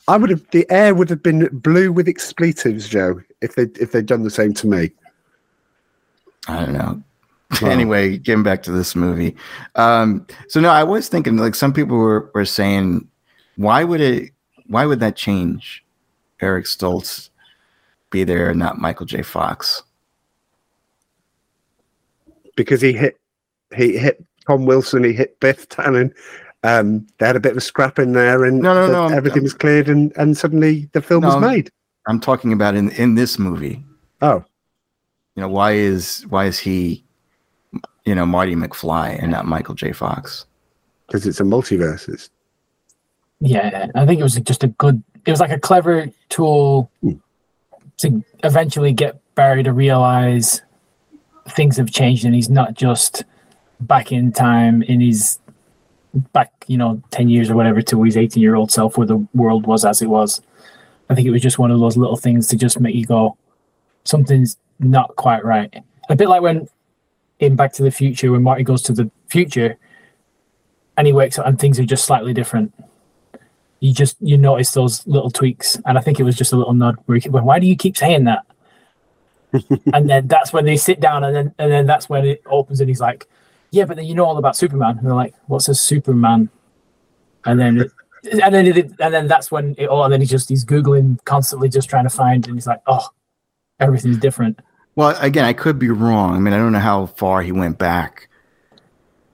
I- 0.08 0.16
would 0.16 0.30
have. 0.30 0.44
The 0.50 0.66
air 0.70 0.94
would 0.94 1.10
have 1.10 1.22
been 1.22 1.48
blue 1.52 1.92
with 1.92 2.08
expletives, 2.08 2.88
Joe, 2.88 3.20
if 3.40 3.54
they 3.54 3.64
if 3.80 3.92
they'd 3.92 4.06
done 4.06 4.22
the 4.22 4.30
same 4.30 4.52
to 4.54 4.66
me. 4.66 4.90
I 6.48 6.60
don't 6.60 6.72
know. 6.72 7.02
Wow. 7.60 7.68
anyway, 7.70 8.18
getting 8.18 8.42
back 8.42 8.62
to 8.64 8.72
this 8.72 8.96
movie. 8.96 9.36
Um, 9.76 10.26
so 10.48 10.60
no, 10.60 10.70
I 10.70 10.82
was 10.84 11.08
thinking 11.08 11.36
like 11.36 11.54
some 11.54 11.72
people 11.72 11.96
were, 11.96 12.30
were 12.34 12.44
saying, 12.44 13.06
why 13.56 13.84
would 13.84 14.00
it 14.00 14.32
why 14.66 14.86
would 14.86 15.00
that 15.00 15.16
change? 15.16 15.84
Eric 16.40 16.64
Stoltz 16.64 17.30
be 18.10 18.24
there 18.24 18.50
and 18.50 18.58
not 18.58 18.78
Michael 18.78 19.06
J. 19.06 19.22
Fox. 19.22 19.84
because 22.56 22.80
he 22.80 22.92
hit 22.92 23.18
he 23.74 23.96
hit 23.96 24.22
Tom 24.46 24.66
Wilson, 24.66 25.04
he 25.04 25.12
hit 25.12 25.38
Biff 25.40 25.68
Tannen. 25.68 26.12
Um, 26.64 27.06
they 27.18 27.26
had 27.26 27.34
a 27.36 27.40
bit 27.40 27.52
of 27.52 27.58
a 27.58 27.62
scrap 27.62 27.98
in 27.98 28.12
there, 28.12 28.44
and 28.44 28.60
No, 28.60 28.72
no, 28.74 28.86
the- 28.86 28.92
no, 28.92 29.02
I'm- 29.04 29.12
everything 29.14 29.42
was 29.42 29.54
cleared, 29.54 29.88
and 29.88 30.12
and 30.16 30.36
suddenly 30.36 30.88
the 30.92 31.02
film 31.02 31.24
was 31.24 31.40
made. 31.40 31.70
I'm 32.06 32.20
talking 32.20 32.52
about 32.52 32.74
in 32.74 32.90
in 32.90 33.14
this 33.14 33.38
movie. 33.38 33.84
Oh, 34.20 34.44
You 35.34 35.40
know, 35.42 35.48
why 35.48 35.72
is 35.72 36.24
why 36.28 36.44
is 36.46 36.58
he 36.58 37.02
you 38.04 38.14
know 38.14 38.26
Marty 38.26 38.54
McFly 38.54 39.20
and 39.20 39.30
not 39.32 39.46
Michael 39.46 39.74
J. 39.74 39.92
Fox? 39.92 40.46
because 41.08 41.26
it's 41.26 41.40
a 41.40 41.44
multiverses. 41.44 42.30
Yeah, 43.40 43.88
I 43.94 44.06
think 44.06 44.18
it 44.20 44.22
was 44.22 44.36
just 44.36 44.64
a 44.64 44.68
good. 44.68 45.02
It 45.26 45.30
was 45.30 45.40
like 45.40 45.50
a 45.50 45.58
clever 45.58 46.06
tool 46.30 46.90
Hmm. 47.02 47.12
to 47.98 48.24
eventually 48.44 48.92
get 48.94 49.20
Barry 49.34 49.62
to 49.62 49.72
realize 49.72 50.62
things 51.50 51.76
have 51.76 51.90
changed, 51.90 52.24
and 52.24 52.34
he's 52.34 52.48
not 52.48 52.74
just 52.74 53.24
back 53.80 54.10
in 54.12 54.32
time 54.32 54.80
in 54.82 55.00
his 55.00 55.38
back, 56.32 56.52
you 56.66 56.76
know, 56.76 57.02
ten 57.10 57.28
years 57.28 57.50
or 57.50 57.56
whatever 57.56 57.82
to 57.82 58.02
his 58.02 58.16
eighteen-year-old 58.16 58.70
self, 58.70 58.96
where 58.96 59.06
the 59.06 59.26
world 59.34 59.66
was 59.66 59.84
as 59.84 60.02
it 60.02 60.08
was. 60.08 60.40
I 61.10 61.14
think 61.14 61.26
it 61.26 61.30
was 61.30 61.42
just 61.42 61.58
one 61.58 61.70
of 61.70 61.80
those 61.80 61.96
little 61.96 62.16
things 62.16 62.48
to 62.48 62.56
just 62.56 62.80
make 62.80 62.94
you 62.94 63.04
go, 63.04 63.36
something's 64.04 64.56
not 64.78 65.14
quite 65.16 65.44
right. 65.44 65.82
A 66.08 66.16
bit 66.16 66.28
like 66.28 66.42
when 66.42 66.68
in 67.38 67.56
Back 67.56 67.72
to 67.74 67.82
the 67.82 67.90
Future, 67.90 68.32
when 68.32 68.42
Marty 68.42 68.62
goes 68.62 68.82
to 68.82 68.92
the 68.92 69.10
future 69.28 69.76
and 70.96 71.06
he 71.06 71.12
wakes 71.12 71.38
up 71.38 71.46
and 71.46 71.58
things 71.58 71.78
are 71.78 71.84
just 71.84 72.04
slightly 72.04 72.32
different 72.32 72.72
you 73.82 73.92
just 73.92 74.16
you 74.20 74.38
notice 74.38 74.70
those 74.70 75.04
little 75.06 75.30
tweaks 75.30 75.76
and 75.86 75.98
i 75.98 76.00
think 76.00 76.20
it 76.20 76.22
was 76.22 76.36
just 76.36 76.52
a 76.52 76.56
little 76.56 76.72
nod 76.72 76.96
where 77.06 77.18
he 77.18 77.28
went 77.28 77.44
why 77.44 77.58
do 77.58 77.66
you 77.66 77.76
keep 77.76 77.96
saying 77.96 78.24
that 78.24 78.46
and 79.92 80.08
then 80.08 80.26
that's 80.28 80.52
when 80.52 80.64
they 80.64 80.76
sit 80.76 81.00
down 81.00 81.24
and 81.24 81.34
then 81.34 81.54
and 81.58 81.72
then 81.72 81.86
that's 81.86 82.08
when 82.08 82.24
it 82.24 82.42
opens 82.46 82.80
and 82.80 82.88
he's 82.88 83.00
like 83.00 83.26
yeah 83.72 83.84
but 83.84 83.96
then 83.96 84.06
you 84.06 84.14
know 84.14 84.24
all 84.24 84.38
about 84.38 84.56
superman 84.56 84.96
and 84.96 85.04
they're 85.04 85.14
like 85.14 85.34
what's 85.48 85.68
a 85.68 85.74
superman 85.74 86.48
and 87.44 87.58
then 87.58 87.90
and 88.44 88.54
then 88.54 88.66
it, 88.66 88.92
and 89.00 89.12
then 89.12 89.26
that's 89.26 89.50
when 89.50 89.74
it 89.76 89.88
all 89.88 90.04
and 90.04 90.12
then 90.12 90.20
he's 90.20 90.30
just 90.30 90.48
he's 90.48 90.64
googling 90.64 91.18
constantly 91.24 91.68
just 91.68 91.90
trying 91.90 92.04
to 92.04 92.10
find 92.10 92.46
and 92.46 92.54
he's 92.56 92.68
like 92.68 92.80
oh 92.86 93.04
everything's 93.80 94.18
different 94.18 94.60
Well, 94.94 95.16
again, 95.20 95.46
I 95.46 95.54
could 95.54 95.78
be 95.78 95.88
wrong. 95.88 96.36
I 96.36 96.38
mean, 96.38 96.52
I 96.52 96.58
don't 96.58 96.72
know 96.72 96.78
how 96.78 97.06
far 97.06 97.40
he 97.40 97.50
went 97.50 97.78
back 97.78 98.28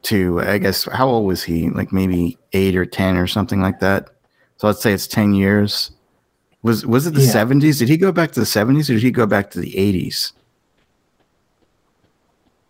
to. 0.03 0.41
I 0.41 0.59
guess 0.59 0.85
how 0.85 1.09
old 1.09 1.27
was 1.27 1.43
he? 1.43 1.69
Like 1.69 1.91
maybe 1.93 2.39
eight 2.53 2.77
or 2.77 2.87
ten 2.87 3.17
or 3.17 3.27
something 3.27 3.61
like 3.61 3.81
that. 3.81 4.09
So 4.59 4.69
let's 4.69 4.81
say 4.81 4.93
it's 4.93 5.09
ten 5.09 5.35
years. 5.35 5.91
Was 6.63 6.87
was 6.87 7.09
it 7.09 7.15
the 7.15 7.23
Yeah. 7.23 7.33
seventies? 7.33 7.81
Did 7.81 7.89
he 7.89 7.97
go 7.97 8.13
back 8.13 8.31
to 8.33 8.41
the 8.41 8.47
seventies 8.47 8.89
or 8.89 8.95
did 8.95 9.03
he 9.03 9.11
go 9.11 9.27
back 9.27 9.51
to 9.51 9.59
the 9.61 9.77
eighties? 9.77 10.33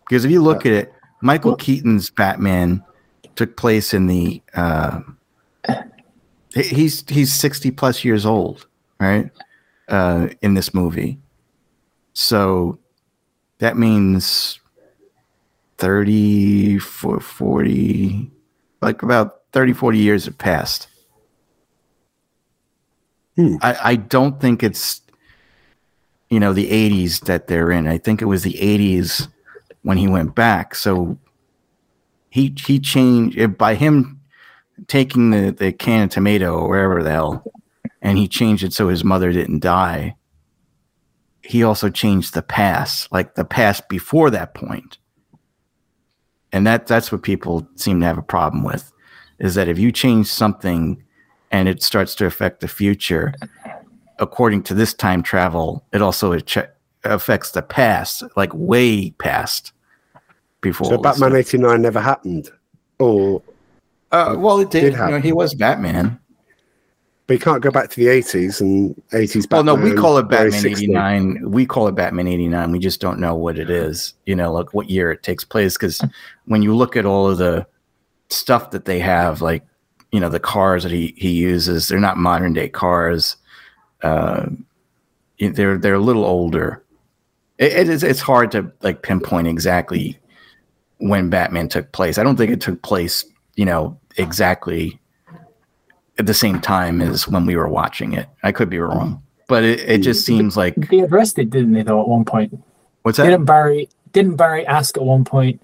Because 0.07 0.25
if 0.25 0.31
you 0.31 0.41
look 0.41 0.65
uh, 0.65 0.69
at 0.69 0.75
it, 0.75 0.93
Michael 1.21 1.55
Keaton's 1.55 2.09
Batman 2.09 2.83
took 3.35 3.57
place 3.57 3.93
in 3.93 4.07
the. 4.07 4.41
Uh, 4.53 5.01
he's 6.53 7.03
he's 7.09 7.33
sixty 7.33 7.71
plus 7.71 8.03
years 8.03 8.25
old, 8.25 8.67
right? 8.99 9.29
Uh, 9.87 10.29
in 10.41 10.53
this 10.53 10.73
movie. 10.73 11.19
So 12.13 12.79
that 13.59 13.77
means 13.77 14.59
30, 15.77 16.77
40, 16.79 18.31
like 18.81 19.01
about 19.01 19.41
30, 19.53 19.73
40 19.73 19.97
years 19.97 20.25
have 20.25 20.37
passed. 20.37 20.87
Hmm. 23.35 23.55
I, 23.61 23.77
I 23.81 23.95
don't 23.95 24.39
think 24.41 24.61
it's, 24.63 25.01
you 26.29 26.39
know, 26.39 26.51
the 26.51 26.69
80s 26.69 27.21
that 27.25 27.47
they're 27.47 27.71
in. 27.71 27.87
I 27.87 27.97
think 27.97 28.21
it 28.21 28.25
was 28.25 28.43
the 28.43 28.53
80s 28.53 29.29
when 29.83 29.97
he 29.97 30.07
went 30.07 30.35
back. 30.35 30.75
So 30.75 31.17
he 32.29 32.55
he 32.65 32.79
changed 32.79 33.37
it 33.37 33.57
by 33.57 33.75
him 33.75 34.21
taking 34.87 35.31
the, 35.31 35.51
the 35.51 35.71
can 35.71 36.03
of 36.03 36.09
tomato 36.09 36.57
or 36.57 36.69
wherever 36.69 37.03
the 37.03 37.11
hell, 37.11 37.43
and 38.01 38.17
he 38.17 38.27
changed 38.27 38.63
it 38.63 38.73
so 38.73 38.87
his 38.87 39.03
mother 39.03 39.31
didn't 39.31 39.59
die 39.59 40.15
he 41.49 41.63
also 41.63 41.89
changed 41.89 42.35
the 42.35 42.43
past, 42.43 43.11
like 43.11 43.33
the 43.33 43.43
past 43.43 43.89
before 43.89 44.29
that 44.29 44.53
point. 44.53 44.99
And 46.51 46.67
that 46.67 46.85
that's 46.85 47.11
what 47.11 47.23
people 47.23 47.67
seem 47.75 47.99
to 48.01 48.05
have 48.05 48.19
a 48.19 48.21
problem 48.21 48.63
with 48.63 48.91
is 49.39 49.55
that 49.55 49.67
if 49.67 49.79
you 49.79 49.91
change 49.91 50.27
something 50.27 51.03
and 51.49 51.67
it 51.67 51.81
starts 51.81 52.13
to 52.15 52.27
affect 52.27 52.59
the 52.59 52.67
future, 52.67 53.33
according 54.19 54.61
to 54.61 54.75
this 54.75 54.93
time 54.93 55.23
travel, 55.23 55.83
it 55.91 56.03
also 56.03 56.33
ach- 56.33 56.69
affects 57.03 57.51
the 57.51 57.61
past, 57.61 58.23
like 58.35 58.53
way 58.53 59.11
past 59.11 59.73
before. 60.61 60.87
So 60.87 60.97
Batman 60.97 61.35
eighty 61.35 61.57
nine 61.57 61.81
never 61.81 61.99
happened, 61.99 62.49
or 62.99 63.41
uh, 64.11 64.35
well, 64.37 64.59
it 64.59 64.71
did. 64.71 64.81
did 64.81 64.93
you 64.93 64.97
know, 64.97 65.19
he 65.19 65.31
was 65.31 65.53
Batman. 65.53 66.19
but 67.27 67.35
you 67.35 67.39
can't 67.39 67.61
go 67.61 67.69
back 67.69 67.89
to 67.91 67.95
the 67.95 68.07
eighties 68.07 68.59
and 68.59 68.99
eighties. 69.13 69.47
Well, 69.49 69.63
no, 69.63 69.75
we 69.75 69.93
call 69.93 70.17
it 70.17 70.23
Batman 70.23 70.65
89. 70.65 71.51
We 71.51 71.65
call 71.65 71.87
it 71.87 71.95
Batman 71.95 72.27
89. 72.27 72.71
We 72.71 72.79
just 72.79 72.99
don't 72.99 73.19
know 73.19 73.35
what 73.35 73.59
it 73.59 73.69
is, 73.69 74.13
you 74.25 74.35
know, 74.35 74.51
like 74.51 74.73
what 74.73 74.89
year 74.89 75.11
it 75.11 75.23
takes 75.23 75.43
place. 75.43 75.77
Because 75.77 76.01
when 76.45 76.63
you 76.63 76.75
look 76.75 76.95
at 76.95 77.05
all 77.05 77.29
of 77.29 77.37
the 77.37 77.67
stuff 78.29 78.71
that 78.71 78.85
they 78.85 78.99
have, 78.99 79.41
like, 79.41 79.63
you 80.11 80.19
know, 80.19 80.29
the 80.29 80.39
cars 80.39 80.83
that 80.83 80.91
he, 80.91 81.13
he 81.17 81.29
uses, 81.29 81.87
they're 81.87 81.99
not 81.99 82.17
modern 82.17 82.53
day 82.53 82.67
cars. 82.67 83.37
Uh, 84.01 84.47
they're, 85.39 85.77
they're 85.77 85.93
a 85.93 85.99
little 85.99 86.25
older. 86.25 86.83
It, 87.59 87.73
it 87.73 87.89
is, 87.89 88.01
it's 88.03 88.19
hard 88.21 88.51
to 88.53 88.71
like 88.81 89.03
pinpoint 89.03 89.47
exactly 89.47 90.17
when 90.97 91.29
Batman 91.29 91.69
took 91.69 91.91
place. 91.91 92.17
I 92.17 92.23
don't 92.23 92.35
think 92.37 92.51
it 92.51 92.61
took 92.61 92.81
place, 92.81 93.23
you 93.55 93.65
know, 93.65 93.99
exactly 94.17 94.99
at 96.17 96.25
the 96.25 96.33
same 96.33 96.59
time 96.59 97.01
as 97.01 97.27
when 97.27 97.45
we 97.45 97.55
were 97.55 97.69
watching 97.69 98.13
it. 98.13 98.27
I 98.43 98.51
could 98.51 98.69
be 98.69 98.79
wrong, 98.79 99.21
but 99.47 99.63
it, 99.63 99.79
it 99.81 99.97
just 99.99 100.25
seems 100.25 100.57
like 100.57 100.75
they 100.89 100.99
addressed 101.01 101.37
it 101.37 101.49
didn't 101.51 101.73
they 101.73 101.83
though 101.83 102.01
at 102.01 102.07
one 102.07 102.25
point 102.25 102.57
what's 103.03 103.17
that? 103.17 103.25
didn't 103.27 103.45
barry 103.45 103.87
didn't 104.11 104.35
barry 104.35 104.65
ask 104.67 104.97
at 104.97 105.03
one 105.03 105.23
point 105.23 105.61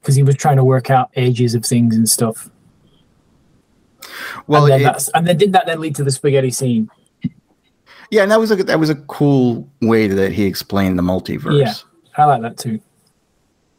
because 0.00 0.14
he 0.14 0.22
was 0.22 0.36
trying 0.36 0.56
to 0.56 0.64
work 0.64 0.88
out 0.90 1.10
ages 1.16 1.54
of 1.54 1.64
things 1.66 1.94
and 1.96 2.08
stuff 2.08 2.48
Well, 4.46 4.64
and 4.72 4.84
then 4.84 4.94
it- 4.94 5.08
and 5.14 5.26
then 5.26 5.36
did 5.36 5.52
that 5.52 5.66
then 5.66 5.80
lead 5.80 5.94
to 5.96 6.04
the 6.04 6.10
spaghetti 6.10 6.50
scene 6.50 6.88
yeah, 8.10 8.22
and 8.22 8.30
that 8.30 8.40
was 8.40 8.50
a 8.50 8.56
that 8.56 8.78
was 8.78 8.90
a 8.90 8.96
cool 8.96 9.68
way 9.80 10.06
that 10.08 10.32
he 10.32 10.44
explained 10.44 10.98
the 10.98 11.02
multiverse. 11.02 11.60
Yeah. 11.60 11.74
i 12.16 12.24
like 12.24 12.42
that 12.42 12.58
too 12.58 12.80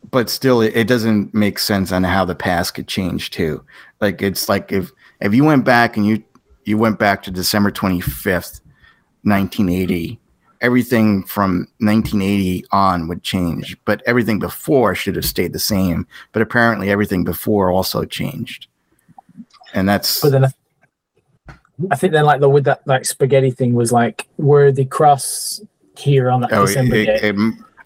but 0.09 0.29
still 0.29 0.61
it, 0.61 0.75
it 0.75 0.87
doesn't 0.87 1.33
make 1.33 1.59
sense 1.59 1.91
on 1.91 2.03
how 2.03 2.25
the 2.25 2.35
past 2.35 2.73
could 2.73 2.87
change 2.87 3.29
too 3.29 3.63
like 3.99 4.21
it's 4.21 4.49
like 4.49 4.71
if 4.71 4.91
if 5.19 5.33
you 5.33 5.43
went 5.43 5.65
back 5.65 5.97
and 5.97 6.05
you 6.05 6.23
you 6.65 6.77
went 6.77 6.97
back 6.97 7.21
to 7.23 7.31
december 7.31 7.71
25th 7.71 8.61
1980 9.23 10.19
everything 10.61 11.23
from 11.23 11.67
1980 11.79 12.65
on 12.71 13.07
would 13.07 13.23
change 13.23 13.77
but 13.85 14.01
everything 14.05 14.39
before 14.39 14.95
should 14.95 15.15
have 15.15 15.25
stayed 15.25 15.53
the 15.53 15.59
same 15.59 16.07
but 16.31 16.41
apparently 16.41 16.89
everything 16.89 17.23
before 17.23 17.71
also 17.71 18.03
changed 18.05 18.67
and 19.73 19.87
that's 19.87 20.21
but 20.21 20.31
then 20.31 20.45
I, 20.45 20.49
I 21.89 21.95
think 21.95 22.13
then 22.13 22.25
like 22.25 22.39
the 22.41 22.49
with 22.49 22.65
that 22.65 22.85
like 22.85 23.05
spaghetti 23.05 23.51
thing 23.51 23.73
was 23.73 23.91
like 23.91 24.27
where 24.37 24.71
the 24.71 24.85
cross 24.85 25.61
here 25.97 26.29
on 26.29 26.41
that 26.41 26.51
oh, 26.53 26.65
December 26.65 26.95
it- 26.95 27.05
day. 27.05 27.19
it- 27.29 27.35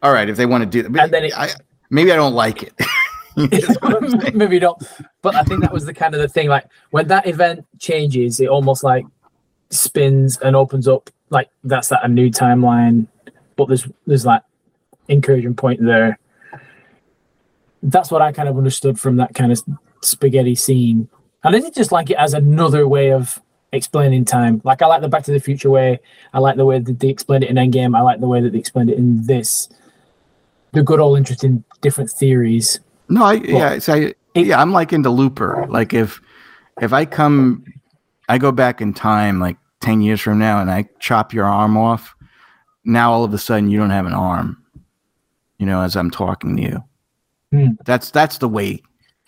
all 0.03 0.11
right 0.13 0.29
if 0.29 0.37
they 0.37 0.45
want 0.45 0.61
to 0.63 0.65
do 0.69 0.83
that 0.83 1.03
And 1.03 1.13
then 1.13 1.23
it- 1.25 1.37
I, 1.37 1.49
maybe 1.89 2.11
i 2.11 2.15
don't 2.15 2.33
like 2.33 2.63
it 2.63 2.73
That's 3.35 3.81
what 3.81 4.03
I'm 4.03 4.09
saying. 4.21 4.37
maybe 4.37 4.59
don't 4.59 4.81
but 5.21 5.35
i 5.35 5.43
think 5.43 5.61
that 5.61 5.73
was 5.73 5.85
the 5.85 5.93
kind 5.93 6.13
of 6.13 6.21
the 6.21 6.27
thing 6.27 6.47
like 6.47 6.65
when 6.91 7.07
that 7.07 7.25
event 7.27 7.65
changes 7.79 8.39
it 8.39 8.47
almost 8.47 8.83
like 8.83 9.05
spins 9.71 10.37
and 10.37 10.55
opens 10.55 10.87
up 10.87 11.09
like 11.31 11.49
that's 11.63 11.89
that 11.89 12.03
a 12.03 12.07
new 12.07 12.29
timeline 12.29 13.07
but 13.55 13.67
there's 13.67 13.87
there's 14.05 14.25
like 14.25 14.43
incursion 15.07 15.53
point 15.55 15.83
there 15.83 16.17
that's 17.83 18.11
what 18.11 18.21
i 18.21 18.31
kind 18.31 18.47
of 18.49 18.57
understood 18.57 18.99
from 18.99 19.17
that 19.17 19.33
kind 19.33 19.51
of 19.51 19.61
spaghetti 20.01 20.55
scene. 20.55 21.09
And 21.43 21.55
I 21.55 21.59
did 21.59 21.73
just 21.73 21.91
like 21.91 22.09
it 22.09 22.17
as 22.17 22.33
another 22.33 22.87
way 22.87 23.11
of 23.11 23.41
explaining 23.75 24.25
time. 24.25 24.61
Like 24.63 24.81
I 24.81 24.87
like 24.87 25.01
the 25.01 25.09
Back 25.09 25.23
to 25.25 25.31
the 25.31 25.39
Future 25.39 25.69
way. 25.69 25.99
I 26.33 26.39
like 26.39 26.57
the 26.57 26.65
way 26.65 26.79
that 26.79 26.99
they 26.99 27.09
explained 27.09 27.43
it 27.43 27.49
in 27.49 27.55
Endgame. 27.57 27.97
I 27.97 28.01
like 28.01 28.19
the 28.19 28.27
way 28.27 28.41
that 28.41 28.51
they 28.51 28.59
explained 28.59 28.89
it 28.89 28.97
in 28.97 29.25
this. 29.25 29.69
The 30.71 30.83
good 30.83 30.99
old 30.99 31.17
interesting 31.17 31.63
different 31.81 32.11
theories. 32.11 32.79
No, 33.07 33.23
I 33.23 33.33
yeah, 33.33 33.79
so 33.79 33.93
I, 33.93 34.13
yeah, 34.35 34.61
I'm 34.61 34.71
like 34.71 34.91
into 34.91 35.09
Looper. 35.09 35.65
Like 35.69 35.93
if 35.93 36.21
if 36.81 36.91
I 36.91 37.05
come, 37.05 37.63
I 38.27 38.37
go 38.37 38.51
back 38.51 38.81
in 38.81 38.93
time 38.93 39.39
like 39.39 39.57
ten 39.79 40.01
years 40.01 40.21
from 40.21 40.39
now, 40.39 40.59
and 40.59 40.69
I 40.69 40.89
chop 40.99 41.33
your 41.33 41.45
arm 41.45 41.77
off. 41.77 42.15
Now 42.83 43.11
all 43.11 43.23
of 43.23 43.33
a 43.33 43.37
sudden 43.37 43.69
you 43.69 43.79
don't 43.79 43.91
have 43.91 44.05
an 44.05 44.13
arm. 44.13 44.61
You 45.57 45.65
know, 45.65 45.81
as 45.81 45.95
I'm 45.95 46.11
talking 46.11 46.57
to 46.57 46.61
you. 46.61 46.83
Hmm. 47.51 47.73
That's 47.85 48.11
that's 48.11 48.39
the 48.39 48.49
way 48.49 48.81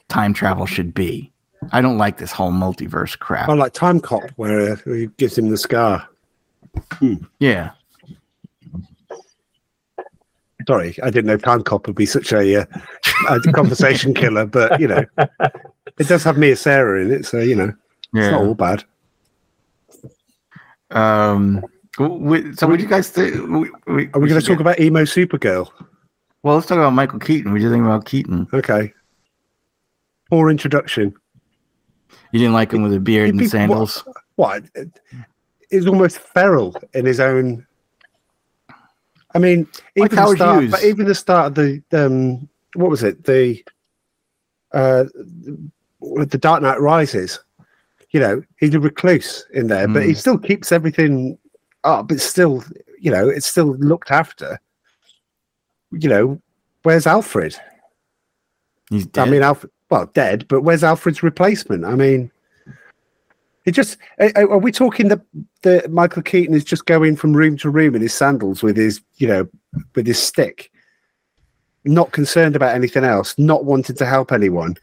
time 0.09 0.33
travel 0.33 0.65
should 0.65 0.93
be. 0.93 1.31
I 1.71 1.81
don't 1.81 1.97
like 1.97 2.17
this 2.17 2.31
whole 2.31 2.51
multiverse 2.51 3.17
crap. 3.17 3.49
I 3.49 3.53
like 3.53 3.73
Time 3.73 3.99
Cop, 3.99 4.23
where 4.35 4.73
uh, 4.73 4.75
he 4.85 5.07
gives 5.17 5.37
him 5.37 5.49
the 5.49 5.57
scar. 5.57 6.07
yeah, 7.39 7.71
Sorry, 10.67 10.95
I 11.01 11.09
didn't 11.09 11.27
know 11.27 11.37
Time 11.37 11.63
Cop 11.63 11.87
would 11.87 11.95
be 11.95 12.05
such 12.05 12.33
a, 12.33 12.61
uh, 12.61 12.65
a 13.29 13.39
conversation 13.53 14.13
killer, 14.21 14.45
but 14.45 14.79
you 14.81 14.87
know, 14.89 15.03
it 15.97 16.07
does 16.07 16.23
have 16.25 16.37
Mia 16.37 16.55
Sara 16.57 17.01
in 17.01 17.11
it, 17.11 17.25
so 17.25 17.39
you 17.39 17.55
know, 17.55 17.69
it's 17.69 17.75
yeah. 18.13 18.31
not 18.31 18.41
all 18.41 18.53
bad. 18.53 18.83
Um. 20.91 21.63
w- 21.97 22.19
w- 22.23 22.53
So, 22.53 22.67
what 22.67 22.77
do 22.77 22.83
you 22.83 22.89
guys 22.89 23.09
think? 23.09 23.35
We, 23.35 23.69
we, 23.93 24.09
Are 24.13 24.19
we 24.19 24.29
going 24.29 24.39
to 24.41 24.45
talk 24.45 24.59
about 24.59 24.79
emo 24.79 25.03
Supergirl? 25.03 25.69
Well, 26.43 26.55
let's 26.55 26.67
talk 26.67 26.77
about 26.77 26.93
Michael 26.93 27.19
Keaton. 27.19 27.51
What 27.51 27.57
do 27.59 27.63
you 27.63 27.71
think 27.71 27.83
about 27.85 28.05
Keaton? 28.05 28.47
Okay. 28.53 28.93
Poor 30.29 30.49
introduction. 30.49 31.13
You 32.37 32.43
didn't 32.43 32.53
like 32.53 32.71
him 32.71 32.83
with 32.83 32.93
a 32.93 32.99
beard 32.99 33.29
and 33.29 33.39
be- 33.39 33.47
sandals. 33.47 34.03
What? 34.35 34.63
He's 35.71 35.87
almost 35.87 36.19
feral 36.19 36.75
in 36.93 37.03
his 37.07 37.19
own. 37.19 37.65
I 39.33 39.39
mean, 39.39 39.67
Like 39.95 40.11
even 40.11 40.15
the 40.25 40.35
start, 40.35 40.61
Hughes. 40.61 40.71
but 40.71 40.83
even 40.83 41.05
the 41.07 41.15
start 41.15 41.47
of 41.47 41.55
the 41.55 41.81
um, 41.93 42.47
what 42.75 42.91
was 42.91 43.01
it? 43.01 43.23
The 43.23 43.63
uh, 44.71 45.05
the 45.99 46.37
Dark 46.39 46.61
Knight 46.61 46.79
Rises. 46.79 47.39
You 48.11 48.19
know, 48.19 48.43
he's 48.59 48.75
a 48.75 48.79
recluse 48.79 49.47
in 49.51 49.65
there, 49.67 49.87
but 49.87 50.03
he 50.03 50.11
Mm. 50.11 50.17
still 50.17 50.37
keeps 50.37 50.71
everything 50.71 51.39
up. 51.83 52.11
It's 52.11 52.23
still, 52.23 52.63
you 52.99 53.09
know, 53.09 53.27
it's 53.27 53.47
still 53.47 53.75
looked 53.77 54.11
after. 54.11 54.59
You 55.91 56.09
know, 56.09 56.41
where's 56.83 57.07
Alfred? 57.07 57.55
He's 58.91 59.07
I 59.17 59.25
mean, 59.25 59.41
Alfred, 59.41 59.71
well, 59.89 60.07
dead, 60.13 60.47
but 60.47 60.61
where's 60.61 60.83
Alfred's 60.83 61.23
replacement? 61.23 61.85
I 61.85 61.95
mean, 61.95 62.31
it 63.65 63.71
just, 63.71 63.97
are, 64.19 64.51
are 64.51 64.57
we 64.57 64.71
talking 64.71 65.07
that 65.09 65.21
the 65.61 65.87
Michael 65.89 66.21
Keaton 66.21 66.55
is 66.55 66.63
just 66.63 66.85
going 66.85 67.15
from 67.15 67.35
room 67.35 67.57
to 67.57 67.69
room 67.69 67.95
in 67.95 68.01
his 68.01 68.13
sandals 68.13 68.63
with 68.63 68.77
his, 68.77 69.01
you 69.15 69.27
know, 69.27 69.47
with 69.95 70.07
his 70.07 70.21
stick, 70.21 70.71
not 71.83 72.11
concerned 72.11 72.55
about 72.55 72.75
anything 72.75 73.03
else, 73.03 73.37
not 73.37 73.65
wanting 73.65 73.95
to 73.95 74.05
help 74.05 74.31
anyone? 74.31 74.75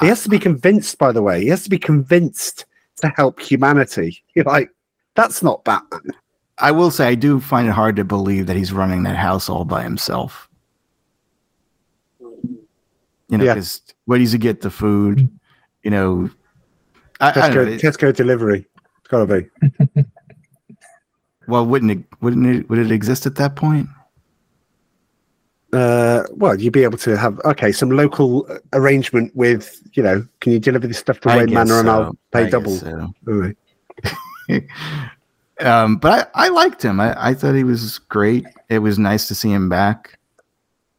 He 0.00 0.06
has 0.06 0.22
to 0.24 0.28
be 0.28 0.38
convinced, 0.38 0.98
by 0.98 1.12
the 1.12 1.22
way, 1.22 1.42
he 1.42 1.48
has 1.48 1.62
to 1.64 1.70
be 1.70 1.78
convinced 1.78 2.64
to 2.96 3.08
help 3.08 3.40
humanity. 3.40 4.22
You're 4.34 4.44
like, 4.44 4.70
that's 5.14 5.42
not 5.42 5.64
Batman. 5.64 6.12
I 6.58 6.72
will 6.72 6.90
say 6.90 7.08
I 7.08 7.14
do 7.14 7.40
find 7.40 7.68
it 7.68 7.72
hard 7.72 7.96
to 7.96 8.04
believe 8.04 8.46
that 8.46 8.56
he's 8.56 8.72
running 8.72 9.04
that 9.04 9.16
house 9.16 9.48
all 9.48 9.64
by 9.64 9.82
himself. 9.82 10.47
You 13.28 13.38
know, 13.38 13.44
Yeah. 13.44 13.54
because 13.54 13.82
where 14.06 14.18
does 14.18 14.32
he 14.32 14.38
get 14.38 14.60
the 14.60 14.70
food? 14.70 15.28
You 15.82 15.90
know, 15.90 16.30
I, 17.20 17.30
I 17.30 17.48
know. 17.48 17.66
Tesco, 17.66 17.80
Tesco 17.80 18.14
delivery. 18.16 18.66
It's 18.98 19.08
got 19.08 19.26
to 19.26 19.40
be. 19.94 20.04
well, 21.48 21.66
wouldn't 21.66 21.90
it? 21.92 22.04
Wouldn't 22.20 22.46
it? 22.46 22.70
Would 22.70 22.78
it 22.78 22.90
exist 22.90 23.26
at 23.26 23.34
that 23.36 23.56
point? 23.56 23.88
uh 25.74 26.22
well 26.30 26.58
you'd 26.58 26.72
be 26.72 26.82
able 26.82 26.96
to 26.96 27.14
have 27.14 27.38
okay 27.44 27.70
some 27.70 27.90
local 27.90 28.48
arrangement 28.72 29.30
with 29.36 29.82
you 29.92 30.02
know 30.02 30.26
can 30.40 30.50
you 30.50 30.58
deliver 30.58 30.86
this 30.86 30.96
stuff 30.96 31.20
to 31.20 31.28
I 31.28 31.36
Wayne 31.36 31.52
Manor 31.52 31.80
and. 31.80 31.90
I'll 31.90 32.16
pay 32.32 32.44
guess 32.44 32.52
double 32.52 32.74
so. 32.74 33.52
Um, 35.60 35.96
but 35.96 36.30
I, 36.34 36.46
I 36.46 36.48
liked 36.50 36.84
him. 36.84 37.00
I, 37.00 37.30
I 37.30 37.34
thought 37.34 37.54
he 37.54 37.64
was 37.64 37.98
great. 37.98 38.46
It 38.68 38.78
was 38.78 38.98
nice 38.98 39.26
to 39.28 39.34
see 39.34 39.50
him 39.50 39.68
back. 39.68 40.18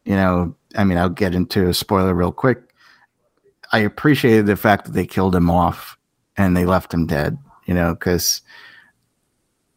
You 0.04 0.16
know, 0.16 0.56
I 0.76 0.84
mean, 0.84 0.98
I'll 0.98 1.10
get 1.10 1.36
into 1.36 1.68
a 1.68 1.74
spoiler 1.74 2.14
real 2.14 2.32
quick. 2.32 2.62
I 3.72 3.80
appreciated 3.80 4.46
the 4.46 4.56
fact 4.56 4.86
that 4.86 4.92
they 4.92 5.06
killed 5.06 5.36
him 5.36 5.50
off 5.50 5.98
and 6.38 6.56
they 6.56 6.66
left 6.66 6.94
him 6.94 7.06
dead. 7.06 7.38
You 7.66 7.74
know, 7.76 7.94
because 7.94 8.42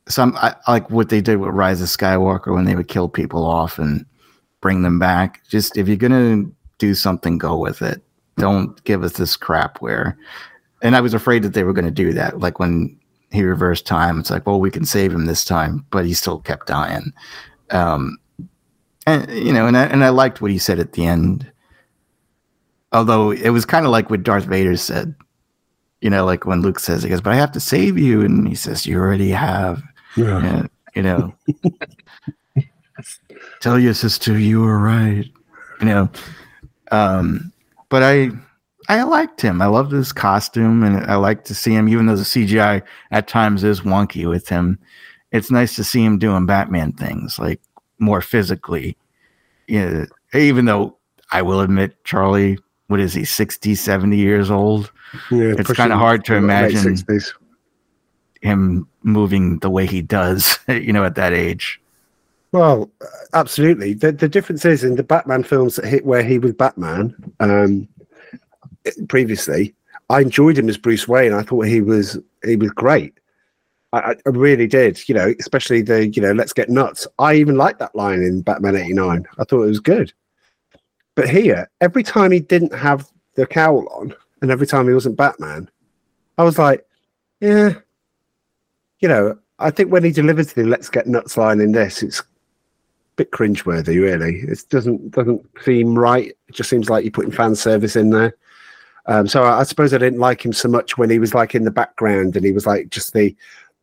some 0.08 0.36
I, 0.36 0.54
like 0.66 0.90
what 0.90 1.10
they 1.10 1.20
did 1.20 1.36
with 1.36 1.50
Rise 1.50 1.82
of 1.82 1.88
Skywalker 1.88 2.54
when 2.54 2.64
they 2.64 2.74
would 2.74 2.88
kill 2.88 3.08
people 3.08 3.44
off 3.44 3.78
and 3.78 4.06
bring 4.60 4.82
them 4.82 4.98
back. 4.98 5.46
Just 5.48 5.76
if 5.76 5.88
you're 5.88 5.96
gonna 5.96 6.44
do 6.78 6.94
something, 6.94 7.38
go 7.38 7.56
with 7.56 7.82
it. 7.82 8.02
Don't 8.38 8.82
give 8.84 9.04
us 9.04 9.12
this 9.12 9.36
crap 9.36 9.80
where. 9.80 10.18
And 10.82 10.96
I 10.96 11.00
was 11.00 11.14
afraid 11.14 11.42
that 11.44 11.54
they 11.54 11.62
were 11.62 11.72
going 11.72 11.84
to 11.84 11.90
do 11.92 12.12
that. 12.14 12.40
Like 12.40 12.58
when 12.58 12.98
he 13.30 13.44
reversed 13.44 13.86
time, 13.86 14.18
it's 14.18 14.30
like, 14.30 14.46
well, 14.46 14.60
we 14.60 14.70
can 14.70 14.84
save 14.84 15.12
him 15.12 15.26
this 15.26 15.44
time, 15.44 15.86
but 15.90 16.04
he 16.04 16.12
still 16.12 16.40
kept 16.40 16.66
dying. 16.66 17.12
Um, 17.70 18.18
and 19.06 19.30
you 19.30 19.52
know, 19.52 19.66
and 19.66 19.76
I, 19.76 19.84
and 19.84 20.04
I 20.04 20.10
liked 20.10 20.40
what 20.40 20.50
he 20.50 20.58
said 20.58 20.78
at 20.78 20.92
the 20.92 21.06
end. 21.06 21.50
Although 22.92 23.30
it 23.30 23.50
was 23.50 23.64
kind 23.64 23.86
of 23.86 23.92
like 23.92 24.10
what 24.10 24.22
Darth 24.22 24.44
Vader 24.44 24.76
said, 24.76 25.14
you 26.00 26.10
know, 26.10 26.24
like 26.24 26.44
when 26.44 26.62
Luke 26.62 26.78
says, 26.78 27.02
he 27.02 27.08
goes, 27.08 27.20
"But 27.20 27.32
I 27.32 27.36
have 27.36 27.52
to 27.52 27.60
save 27.60 27.98
you," 27.98 28.20
and 28.22 28.46
he 28.46 28.54
says, 28.54 28.86
"You 28.86 28.98
already 28.98 29.30
have." 29.30 29.82
Yeah, 30.42 30.66
you 30.94 31.02
know, 31.02 31.34
tell 33.60 33.78
your 33.78 33.94
sister 33.94 34.38
you 34.38 34.60
were 34.60 34.78
right. 34.78 35.24
You 35.80 35.86
know, 35.86 36.10
um, 36.90 37.52
but 37.88 38.02
I 38.02 38.30
I 38.88 39.02
liked 39.04 39.40
him. 39.40 39.62
I 39.62 39.66
loved 39.66 39.92
his 39.92 40.12
costume, 40.12 40.82
and 40.82 40.98
I 41.06 41.16
like 41.16 41.44
to 41.44 41.54
see 41.54 41.72
him, 41.72 41.88
even 41.88 42.06
though 42.06 42.16
the 42.16 42.24
CGI 42.24 42.82
at 43.10 43.28
times 43.28 43.64
is 43.64 43.80
wonky 43.80 44.28
with 44.28 44.48
him. 44.48 44.78
It's 45.30 45.50
nice 45.50 45.76
to 45.76 45.84
see 45.84 46.04
him 46.04 46.18
doing 46.18 46.46
Batman 46.46 46.92
things, 46.92 47.38
like 47.38 47.60
more 48.02 48.20
physically. 48.20 48.96
Yeah, 49.68 50.04
even 50.34 50.66
though 50.66 50.96
I 51.30 51.40
will 51.40 51.60
admit, 51.60 52.02
Charlie, 52.04 52.58
what 52.88 53.00
is 53.00 53.14
he, 53.14 53.24
60, 53.24 53.74
70 53.74 54.16
years 54.18 54.50
old? 54.50 54.92
yeah, 55.30 55.54
It's 55.56 55.72
kinda 55.72 55.96
hard 55.96 56.24
to 56.26 56.34
imagine. 56.34 56.96
Him 58.42 58.88
moving 59.04 59.60
the 59.60 59.70
way 59.70 59.86
he 59.86 60.02
does, 60.02 60.58
you 60.68 60.92
know, 60.92 61.04
at 61.04 61.14
that 61.14 61.32
age. 61.32 61.80
well 62.50 62.90
absolutely 63.34 63.94
the, 63.94 64.12
the 64.12 64.28
difference 64.28 64.64
is 64.66 64.84
in 64.84 64.96
the 64.96 65.02
batman 65.02 65.42
films 65.42 65.76
that 65.76 65.86
hit 65.86 66.04
where 66.04 66.22
he 66.22 66.38
was 66.38 66.52
batman 66.52 67.14
um 67.40 67.88
previously 69.08 69.72
i 70.10 70.20
enjoyed 70.20 70.58
him 70.58 70.68
as 70.68 70.76
bruce 70.76 71.08
wayne 71.08 71.32
i 71.32 71.40
thought 71.42 71.62
he 71.66 71.80
was 71.80 72.18
he 72.44 72.56
was 72.56 72.70
great 72.72 73.14
I, 73.92 74.14
I 74.26 74.28
really 74.30 74.66
did, 74.66 75.06
you 75.08 75.14
know, 75.14 75.34
especially 75.38 75.82
the, 75.82 76.08
you 76.08 76.22
know, 76.22 76.32
let's 76.32 76.52
get 76.52 76.70
nuts. 76.70 77.06
I 77.18 77.34
even 77.34 77.56
liked 77.56 77.78
that 77.80 77.94
line 77.94 78.22
in 78.22 78.42
Batman 78.42 78.76
89. 78.76 79.26
I 79.38 79.44
thought 79.44 79.62
it 79.62 79.68
was 79.68 79.80
good. 79.80 80.12
But 81.14 81.28
here, 81.28 81.70
every 81.80 82.02
time 82.02 82.32
he 82.32 82.40
didn't 82.40 82.74
have 82.74 83.10
the 83.34 83.46
cowl 83.46 83.86
on 83.88 84.14
and 84.40 84.50
every 84.50 84.66
time 84.66 84.88
he 84.88 84.94
wasn't 84.94 85.16
Batman, 85.16 85.70
I 86.38 86.44
was 86.44 86.58
like, 86.58 86.86
yeah, 87.40 87.74
you 89.00 89.08
know, 89.08 89.38
I 89.58 89.70
think 89.70 89.92
when 89.92 90.04
he 90.04 90.10
delivers 90.10 90.54
the 90.54 90.64
let's 90.64 90.88
get 90.88 91.06
nuts 91.06 91.36
line 91.36 91.60
in 91.60 91.72
this, 91.72 92.02
it's 92.02 92.20
a 92.20 92.24
bit 93.16 93.30
cringeworthy, 93.30 94.00
really. 94.00 94.40
It 94.40 94.64
doesn't 94.70 95.10
doesn't 95.10 95.46
seem 95.62 95.98
right. 95.98 96.28
It 96.48 96.54
just 96.54 96.70
seems 96.70 96.88
like 96.88 97.04
you're 97.04 97.12
putting 97.12 97.30
fan 97.30 97.54
service 97.54 97.94
in 97.94 98.10
there. 98.10 98.34
Um, 99.06 99.26
so 99.26 99.42
I, 99.42 99.60
I 99.60 99.62
suppose 99.64 99.92
I 99.92 99.98
didn't 99.98 100.20
like 100.20 100.44
him 100.44 100.52
so 100.52 100.68
much 100.68 100.96
when 100.96 101.10
he 101.10 101.18
was 101.18 101.34
like 101.34 101.54
in 101.54 101.64
the 101.64 101.70
background 101.70 102.36
and 102.36 102.44
he 102.44 102.52
was 102.52 102.66
like 102.66 102.88
just 102.88 103.12
the, 103.12 103.34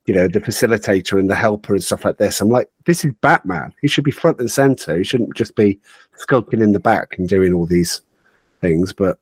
you 0.06 0.14
know, 0.14 0.28
the 0.28 0.40
facilitator 0.42 1.20
and 1.20 1.30
the 1.30 1.36
helper 1.36 1.74
and 1.76 1.84
stuff 1.84 2.04
like 2.06 2.18
this. 2.18 2.42
I'm 2.42 2.50
like, 2.50 2.70
this 2.86 3.06
is 3.06 3.14
Batman. 3.22 3.74
He 3.82 3.88
should 3.88 4.04
be 4.04 4.12
front 4.12 4.40
and 4.40 4.50
center. 4.50 4.98
He 4.98 5.04
shouldn't 5.04 5.36
just 5.36 5.56
be 5.56 5.80
skulking 6.16 6.62
in 6.62 6.72
the 6.72 6.80
back 6.80 7.18
and 7.18 7.30
doing 7.30 7.54
all 7.54 7.66
these 7.66 8.02
things. 8.62 8.92
But 8.94 9.20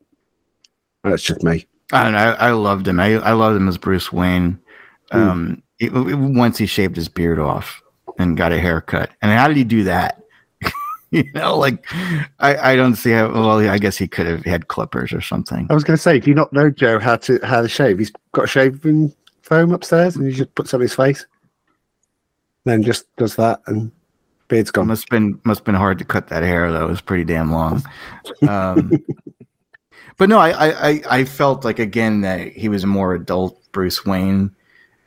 that's 1.03 1.23
just 1.23 1.43
me. 1.43 1.65
I 1.91 2.03
don't 2.03 2.13
know. 2.13 2.19
I, 2.39 2.47
I 2.47 2.51
loved 2.51 2.87
him. 2.87 2.99
I, 2.99 3.15
I 3.15 3.33
loved 3.33 3.57
him 3.57 3.67
as 3.67 3.77
Bruce 3.77 4.11
Wayne. 4.11 4.59
Um, 5.11 5.61
it- 5.79 5.93
it- 5.93 6.15
once 6.15 6.57
he 6.57 6.65
shaved 6.65 6.95
his 6.95 7.07
beard 7.09 7.39
off 7.39 7.81
and 8.19 8.35
got 8.37 8.51
a 8.51 8.59
haircut. 8.59 9.09
And 9.21 9.31
how 9.31 9.47
did 9.47 9.57
he 9.57 9.63
do 9.63 9.83
that? 9.85 10.21
you 11.11 11.23
know, 11.33 11.57
like 11.57 11.85
I, 12.39 12.71
I 12.73 12.75
don't 12.75 12.95
see 12.95 13.11
how. 13.11 13.31
Well, 13.31 13.59
I 13.69 13.77
guess 13.77 13.95
he 13.97 14.07
could 14.07 14.25
have 14.25 14.43
had 14.43 14.67
clippers 14.69 15.13
or 15.13 15.21
something. 15.21 15.67
I 15.69 15.73
was 15.73 15.83
going 15.83 15.95
to 15.97 16.01
say, 16.01 16.19
do 16.19 16.29
you 16.29 16.35
not 16.35 16.51
know 16.51 16.69
Joe 16.69 16.99
how 16.99 17.15
to 17.17 17.39
how 17.43 17.61
to 17.61 17.69
shave? 17.69 17.99
He's 17.99 18.11
got 18.33 18.45
a 18.45 18.47
shaving 18.47 19.13
foam 19.47 19.71
upstairs, 19.71 20.15
and 20.15 20.25
he 20.27 20.33
just 20.33 20.53
puts 20.55 20.73
on 20.73 20.81
his 20.81 20.93
face, 20.93 21.25
then 22.65 22.83
just 22.83 23.05
does 23.15 23.35
that, 23.37 23.61
and 23.67 23.91
beard's 24.47 24.69
It 24.69 24.73
gone. 24.73 24.87
must 24.87 25.09
been 25.09 25.39
must 25.43 25.63
been 25.63 25.75
hard 25.75 25.99
to 25.99 26.05
cut 26.05 26.27
that 26.27 26.43
hair 26.43 26.71
though. 26.71 26.85
It 26.85 26.89
was 26.89 27.01
pretty 27.01 27.23
damn 27.23 27.51
long. 27.51 27.83
Um, 28.47 28.91
But 30.17 30.29
no, 30.29 30.39
I, 30.39 30.49
I, 30.49 30.89
I- 30.89 31.01
I 31.19 31.25
felt 31.25 31.63
like 31.63 31.77
again 31.77 32.21
that 32.21 32.47
he 32.53 32.69
was 32.69 32.83
a 32.83 32.87
more 32.87 33.13
adult 33.13 33.61
Bruce 33.71 34.03
Wayne, 34.03 34.49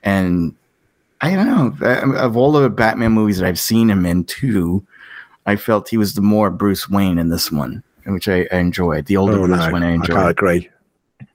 and 0.05 0.55
I 1.21 1.35
don't 1.35 1.47
know 1.81 2.15
of 2.17 2.37
all 2.37 2.53
the 2.53 2.71
Batman 2.71 3.11
movies 3.13 3.39
that 3.39 3.47
I've 3.49 3.59
seen 3.59 3.91
him 3.91 4.07
in 4.07 4.23
too, 4.25 4.87
I 5.47 5.57
felt 5.57 5.89
he 5.89 5.97
was 5.97 6.15
the 6.15 6.21
more 6.23 6.49
Bruce 6.49 6.89
Wayne 6.89 7.19
in 7.19 7.29
this 7.29 7.51
one, 7.51 7.83
which 8.07 8.29
I, 8.29 8.47
I 8.53 8.59
enjoyed. 8.59 9.07
The 9.07 9.17
older 9.17 9.33
Oh, 9.33 9.47
Bruce 9.47 9.59
no, 9.59 9.65
I 9.65 9.95
I 9.95 9.99
can't 9.99 10.31
agree. 10.31 10.71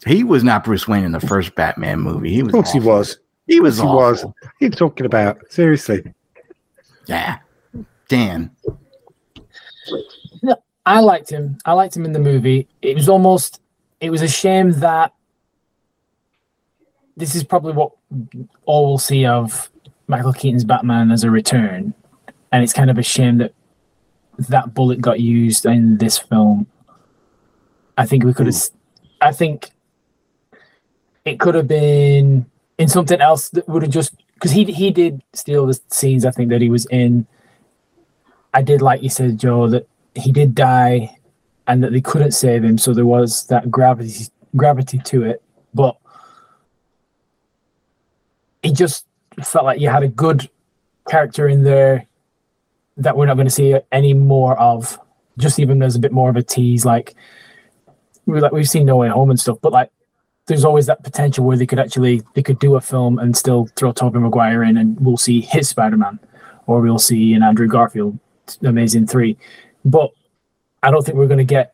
He 0.05 0.23
was 0.23 0.43
not 0.43 0.63
Bruce 0.63 0.87
Wayne 0.87 1.03
in 1.03 1.11
the 1.11 1.19
first 1.19 1.55
Batman 1.55 1.99
movie. 1.99 2.33
He 2.33 2.43
was. 2.43 2.53
Of 2.53 2.53
course 2.53 2.71
he 2.71 2.79
was. 2.79 3.19
He 3.47 3.59
was. 3.59 3.77
He 3.77 3.85
was. 3.85 4.23
awful. 4.23 4.35
What 4.59 4.73
are 4.73 4.75
talking 4.75 5.05
about? 5.05 5.39
Seriously. 5.49 6.13
Yeah. 7.07 7.39
Dan. 8.07 8.51
I 10.85 10.99
liked 10.99 11.29
him. 11.29 11.57
I 11.65 11.73
liked 11.73 11.95
him 11.97 12.05
in 12.05 12.13
the 12.13 12.19
movie. 12.19 12.67
It 12.81 12.95
was 12.95 13.09
almost. 13.09 13.61
It 13.99 14.09
was 14.11 14.21
a 14.21 14.27
shame 14.27 14.71
that 14.73 15.13
this 17.17 17.33
is 17.33 17.43
probably 17.43 17.73
what 17.73 17.91
all 18.65 18.87
we'll 18.87 18.97
see 18.97 19.25
of 19.25 19.69
Michael 20.07 20.33
Keaton's 20.33 20.63
Batman 20.63 21.11
as 21.11 21.23
a 21.23 21.31
return, 21.31 21.93
and 22.51 22.63
it's 22.63 22.73
kind 22.73 22.89
of 22.89 22.97
a 22.97 23.03
shame 23.03 23.39
that 23.39 23.53
that 24.37 24.73
bullet 24.73 25.01
got 25.01 25.19
used 25.19 25.65
in 25.65 25.97
this 25.97 26.17
film. 26.17 26.67
I 27.97 28.05
think 28.05 28.23
we 28.23 28.33
could 28.33 28.47
have. 28.47 28.69
I 29.21 29.31
think 29.31 29.71
it 31.25 31.39
could 31.39 31.55
have 31.55 31.67
been 31.67 32.45
in 32.77 32.87
something 32.87 33.19
else 33.19 33.49
that 33.49 33.67
would 33.67 33.81
have 33.81 33.91
just 33.91 34.15
because 34.35 34.51
he 34.51 34.63
he 34.65 34.91
did 34.91 35.21
steal 35.33 35.65
the 35.65 35.79
scenes. 35.89 36.25
I 36.25 36.31
think 36.31 36.49
that 36.51 36.61
he 36.61 36.69
was 36.69 36.85
in. 36.87 37.25
I 38.53 38.61
did 38.61 38.81
like 38.81 39.01
you 39.03 39.09
said, 39.09 39.39
Joe, 39.39 39.67
that 39.69 39.87
he 40.13 40.31
did 40.31 40.55
die, 40.55 41.17
and 41.67 41.83
that 41.83 41.91
they 41.91 42.01
couldn't 42.01 42.31
save 42.31 42.63
him. 42.63 42.77
So 42.77 42.93
there 42.93 43.05
was 43.05 43.47
that 43.47 43.71
gravity 43.71 44.27
gravity 44.55 44.99
to 44.99 45.23
it, 45.23 45.41
but 45.73 45.97
it 48.63 48.73
just 48.73 49.05
felt 49.43 49.65
like 49.65 49.81
you 49.81 49.89
had 49.89 50.03
a 50.03 50.07
good 50.07 50.49
character 51.09 51.47
in 51.47 51.63
there 51.63 52.07
that 52.97 53.17
we're 53.17 53.25
not 53.25 53.35
going 53.35 53.47
to 53.47 53.51
see 53.51 53.75
any 53.91 54.13
more 54.13 54.57
of. 54.59 54.99
Just 55.37 55.59
even 55.59 55.83
as 55.83 55.97
a 55.97 55.99
bit 55.99 56.13
more 56.13 56.29
of 56.29 56.37
a 56.37 56.43
tease, 56.43 56.85
like 56.85 57.13
we 58.25 58.39
like 58.39 58.53
we've 58.53 58.69
seen 58.69 58.85
No 58.85 58.95
Way 58.95 59.09
Home 59.09 59.29
and 59.29 59.39
stuff, 59.39 59.57
but 59.61 59.73
like 59.73 59.91
there's 60.47 60.63
always 60.65 60.85
that 60.85 61.03
potential 61.03 61.43
where 61.45 61.57
they 61.57 61.65
could 61.65 61.79
actually 61.79 62.21
they 62.33 62.43
could 62.43 62.59
do 62.59 62.75
a 62.75 62.81
film 62.81 63.17
and 63.19 63.35
still 63.35 63.67
throw 63.75 63.91
Tobey 63.91 64.19
Maguire 64.19 64.63
in, 64.63 64.77
and 64.77 64.99
we'll 64.99 65.17
see 65.17 65.41
his 65.41 65.69
Spider-Man, 65.69 66.19
or 66.67 66.81
we'll 66.81 66.99
see 66.99 67.33
an 67.33 67.43
Andrew 67.43 67.67
Garfield 67.67 68.17
Amazing 68.63 69.07
Three, 69.07 69.37
but 69.83 70.11
I 70.83 70.91
don't 70.91 71.03
think 71.03 71.17
we're 71.17 71.27
going 71.27 71.39
to 71.39 71.43
get 71.43 71.73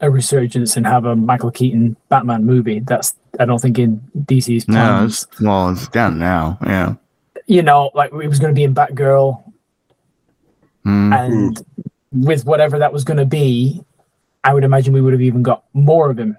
a 0.00 0.10
resurgence 0.10 0.76
and 0.76 0.84
have 0.86 1.04
a 1.04 1.14
Michael 1.16 1.50
Keaton 1.50 1.96
Batman 2.08 2.44
movie. 2.44 2.80
That's 2.80 3.14
I 3.38 3.44
don't 3.44 3.60
think 3.60 3.78
in 3.78 4.00
DC's 4.18 4.66
No, 4.68 4.74
plans 4.74 5.22
it's, 5.30 5.40
well, 5.40 5.70
it's 5.70 5.88
down 5.88 6.18
now. 6.18 6.58
Yeah. 6.66 6.94
you 7.46 7.62
know, 7.62 7.90
like 7.94 8.12
it 8.12 8.28
was 8.28 8.38
going 8.40 8.52
to 8.52 8.58
be 8.58 8.64
in 8.64 8.74
Batgirl, 8.74 9.42
Hmm. 10.84 11.12
and 11.12 11.66
with 12.12 12.44
whatever 12.46 12.78
that 12.78 12.92
was 12.92 13.04
going 13.04 13.16
to 13.16 13.24
be, 13.26 13.82
I 14.44 14.54
would 14.54 14.64
imagine 14.64 14.92
we 14.94 15.00
would 15.00 15.12
have 15.12 15.22
even 15.22 15.42
got 15.42 15.64
more 15.72 16.10
of 16.10 16.18
him, 16.18 16.36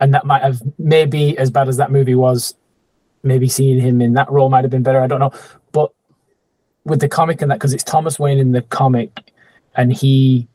and 0.00 0.14
that 0.14 0.26
might 0.26 0.42
have 0.42 0.60
maybe 0.78 1.36
as 1.38 1.50
bad 1.50 1.68
as 1.68 1.76
that 1.76 1.90
movie 1.90 2.14
was, 2.14 2.54
maybe 3.22 3.48
seeing 3.48 3.80
him 3.80 4.00
in 4.00 4.14
that 4.14 4.30
role 4.30 4.50
might 4.50 4.64
have 4.64 4.70
been 4.70 4.82
better. 4.82 5.00
I 5.00 5.06
don't 5.06 5.20
know, 5.20 5.32
but 5.72 5.92
with 6.84 7.00
the 7.00 7.08
comic 7.08 7.42
and 7.42 7.50
that 7.50 7.56
because 7.56 7.72
it's 7.72 7.84
Thomas 7.84 8.18
Wayne 8.18 8.38
in 8.38 8.52
the 8.52 8.62
comic, 8.62 9.32
and 9.76 9.92
he 9.92 10.48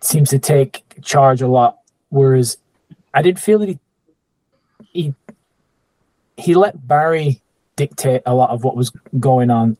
seems 0.00 0.30
to 0.30 0.38
take 0.38 0.84
charge 1.02 1.42
a 1.42 1.48
lot, 1.48 1.78
whereas 2.08 2.58
I 3.12 3.22
didn't 3.22 3.40
feel 3.40 3.58
that 3.58 3.68
he 3.68 3.78
he 4.92 5.14
he 6.36 6.54
let 6.54 6.86
Barry 6.86 7.40
dictate 7.76 8.22
a 8.26 8.34
lot 8.34 8.50
of 8.50 8.64
what 8.64 8.76
was 8.76 8.92
going 9.18 9.50
on. 9.50 9.76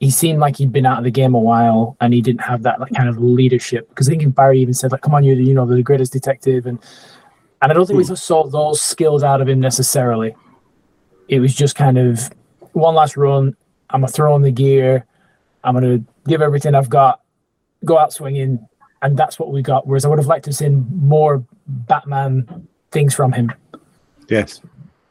He 0.00 0.10
seemed 0.10 0.40
like 0.40 0.56
he'd 0.56 0.72
been 0.72 0.86
out 0.86 0.98
of 0.98 1.04
the 1.04 1.10
game 1.10 1.34
a 1.34 1.38
while, 1.38 1.96
and 2.00 2.12
he 2.12 2.20
didn't 2.20 2.40
have 2.40 2.64
that 2.64 2.80
like 2.80 2.92
kind 2.92 3.08
of 3.08 3.18
leadership. 3.18 3.88
Because 3.88 4.08
I 4.08 4.16
think 4.16 4.34
Barry 4.34 4.60
even 4.60 4.74
said, 4.74 4.90
"Like, 4.90 5.02
come 5.02 5.14
on, 5.14 5.22
you're 5.22 5.36
the, 5.36 5.44
you 5.44 5.54
know 5.54 5.66
the 5.66 5.82
greatest 5.82 6.12
detective," 6.12 6.66
and 6.66 6.78
and 7.62 7.70
I 7.70 7.74
don't 7.74 7.86
think 7.86 7.96
we 7.98 8.04
saw 8.04 8.46
those 8.46 8.82
skills 8.82 9.22
out 9.22 9.40
of 9.40 9.48
him 9.48 9.60
necessarily. 9.60 10.34
It 11.28 11.40
was 11.40 11.54
just 11.54 11.76
kind 11.76 11.96
of 11.96 12.30
one 12.72 12.94
last 12.94 13.16
run. 13.16 13.56
I'm 13.90 14.00
gonna 14.00 14.12
throw 14.12 14.34
in 14.36 14.42
the 14.42 14.50
gear. 14.50 15.06
I'm 15.64 15.74
gonna 15.74 16.02
give 16.26 16.42
everything 16.42 16.74
I've 16.74 16.90
got, 16.90 17.20
go 17.84 17.98
out 17.98 18.12
swinging, 18.12 18.66
and 19.00 19.16
that's 19.16 19.38
what 19.38 19.52
we 19.52 19.62
got. 19.62 19.86
Whereas 19.86 20.04
I 20.04 20.08
would 20.08 20.18
have 20.18 20.26
liked 20.26 20.44
to 20.44 20.50
have 20.50 20.56
seen 20.56 20.86
more 21.02 21.44
Batman 21.66 22.66
things 22.90 23.14
from 23.14 23.32
him. 23.32 23.52
Yes. 24.28 24.60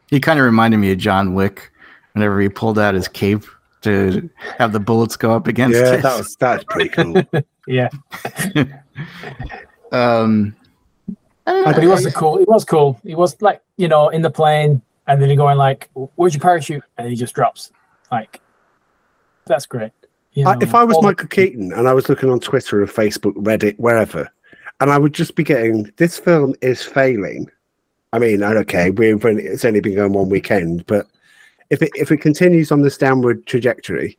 He 0.10 0.20
kind 0.20 0.38
of 0.40 0.46
reminded 0.46 0.78
me 0.78 0.92
of 0.92 0.98
John 0.98 1.34
Wick 1.34 1.72
whenever 2.14 2.40
he 2.42 2.50
pulled 2.50 2.78
out 2.78 2.94
his 2.94 3.08
cape 3.08 3.46
to 3.82 4.30
have 4.58 4.74
the 4.74 4.80
bullets 4.80 5.16
go 5.16 5.34
up 5.34 5.48
against 5.48 5.80
Yeah, 5.80 5.94
it. 5.94 6.02
that 6.04 6.18
was 6.18 6.36
that's 6.36 6.64
pretty 6.66 6.90
cool. 6.90 7.24
Yeah, 7.68 7.90
um, 9.92 10.56
Oh, 11.52 11.64
but 11.66 11.82
he 11.82 11.88
was 11.88 12.06
cool. 12.14 12.38
He 12.38 12.46
was 12.46 12.66
cool. 12.66 13.00
He 13.04 13.16
was 13.16 13.42
like 13.42 13.62
you 13.78 13.88
know 13.88 14.10
in 14.10 14.22
the 14.22 14.30
plane, 14.32 14.82
and 15.08 15.22
then 15.22 15.30
he 15.30 15.36
going 15.36 15.58
like, 15.58 15.90
"Where's 16.16 16.34
your 16.34 16.42
parachute?" 16.42 16.84
And 16.98 17.10
he 17.10 17.16
just 17.16 17.34
drops. 17.36 17.72
Like, 18.12 18.42
that's 19.46 19.66
great. 19.66 19.92
You 20.34 20.48
I, 20.48 20.58
if 20.62 20.74
I 20.74 20.84
was 20.84 20.96
all- 20.96 21.04
Michael 21.04 21.28
Keaton 21.28 21.74
and 21.74 21.88
I 21.88 21.94
was 21.94 22.10
looking 22.10 22.30
on 22.30 22.40
Twitter 22.40 22.82
or 22.82 22.88
Facebook, 22.88 23.34
Reddit, 23.34 23.78
wherever, 23.78 24.30
and 24.80 24.90
I 24.92 24.98
would 24.98 25.14
just 25.14 25.36
be 25.36 25.44
getting 25.44 25.92
this 25.98 26.18
film 26.18 26.56
is 26.62 26.82
failing. 26.84 27.50
I 28.14 28.20
mean, 28.20 28.44
okay, 28.44 28.92
we've 28.92 29.24
only, 29.26 29.44
it's 29.44 29.64
only 29.64 29.80
been 29.80 29.96
going 29.96 30.14
one 30.14 30.30
weekend, 30.30 30.86
but 30.86 31.08
if 31.70 31.82
it 31.82 31.92
if 31.96 32.12
it 32.12 32.18
continues 32.18 32.72
on 32.72 32.82
this 32.82 32.98
downward 32.98 33.46
trajectory, 33.46 34.18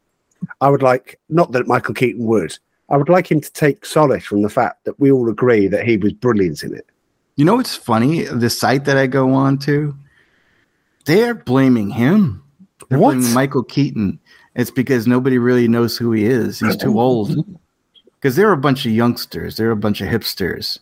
I 0.61 0.69
would 0.69 0.83
like 0.83 1.19
not 1.29 1.53
that 1.53 1.67
Michael 1.67 1.95
Keaton 1.95 2.27
would. 2.27 2.59
I 2.89 2.97
would 2.97 3.09
like 3.09 3.31
him 3.31 3.41
to 3.41 3.53
take 3.53 3.87
solace 3.87 4.25
from 4.25 4.43
the 4.43 4.51
fact 4.51 4.85
that 4.85 4.99
we 5.01 5.11
all 5.11 5.31
agree 5.31 5.67
that 5.69 5.87
he 5.87 5.97
was 5.97 6.13
brilliant 6.13 6.63
in 6.63 6.75
it. 6.75 6.87
You 7.37 7.45
know 7.45 7.57
what's 7.57 7.77
funny? 7.77 8.25
The 8.25 8.51
site 8.51 8.85
that 8.87 8.97
I 8.97 9.07
go 9.07 9.33
on 9.35 9.59
to, 9.61 9.95
they're 11.05 11.35
blaming 11.35 11.91
him. 11.91 12.43
They're 12.89 12.99
What? 12.99 13.15
blaming 13.15 13.33
Michael 13.35 13.65
Keaton. 13.65 14.19
It's 14.55 14.71
because 14.71 15.07
nobody 15.07 15.39
really 15.39 15.67
knows 15.69 15.97
who 15.97 16.13
he 16.13 16.25
is. 16.27 16.61
He's 16.61 16.77
too 16.77 17.01
old. 17.01 17.45
Because 18.21 18.37
they're 18.37 18.53
a 18.53 18.57
bunch 18.59 18.85
of 18.87 18.93
youngsters. 18.93 19.57
They're 19.57 19.71
a 19.71 19.77
bunch 19.77 20.01
of 20.01 20.09
hipsters. 20.09 20.79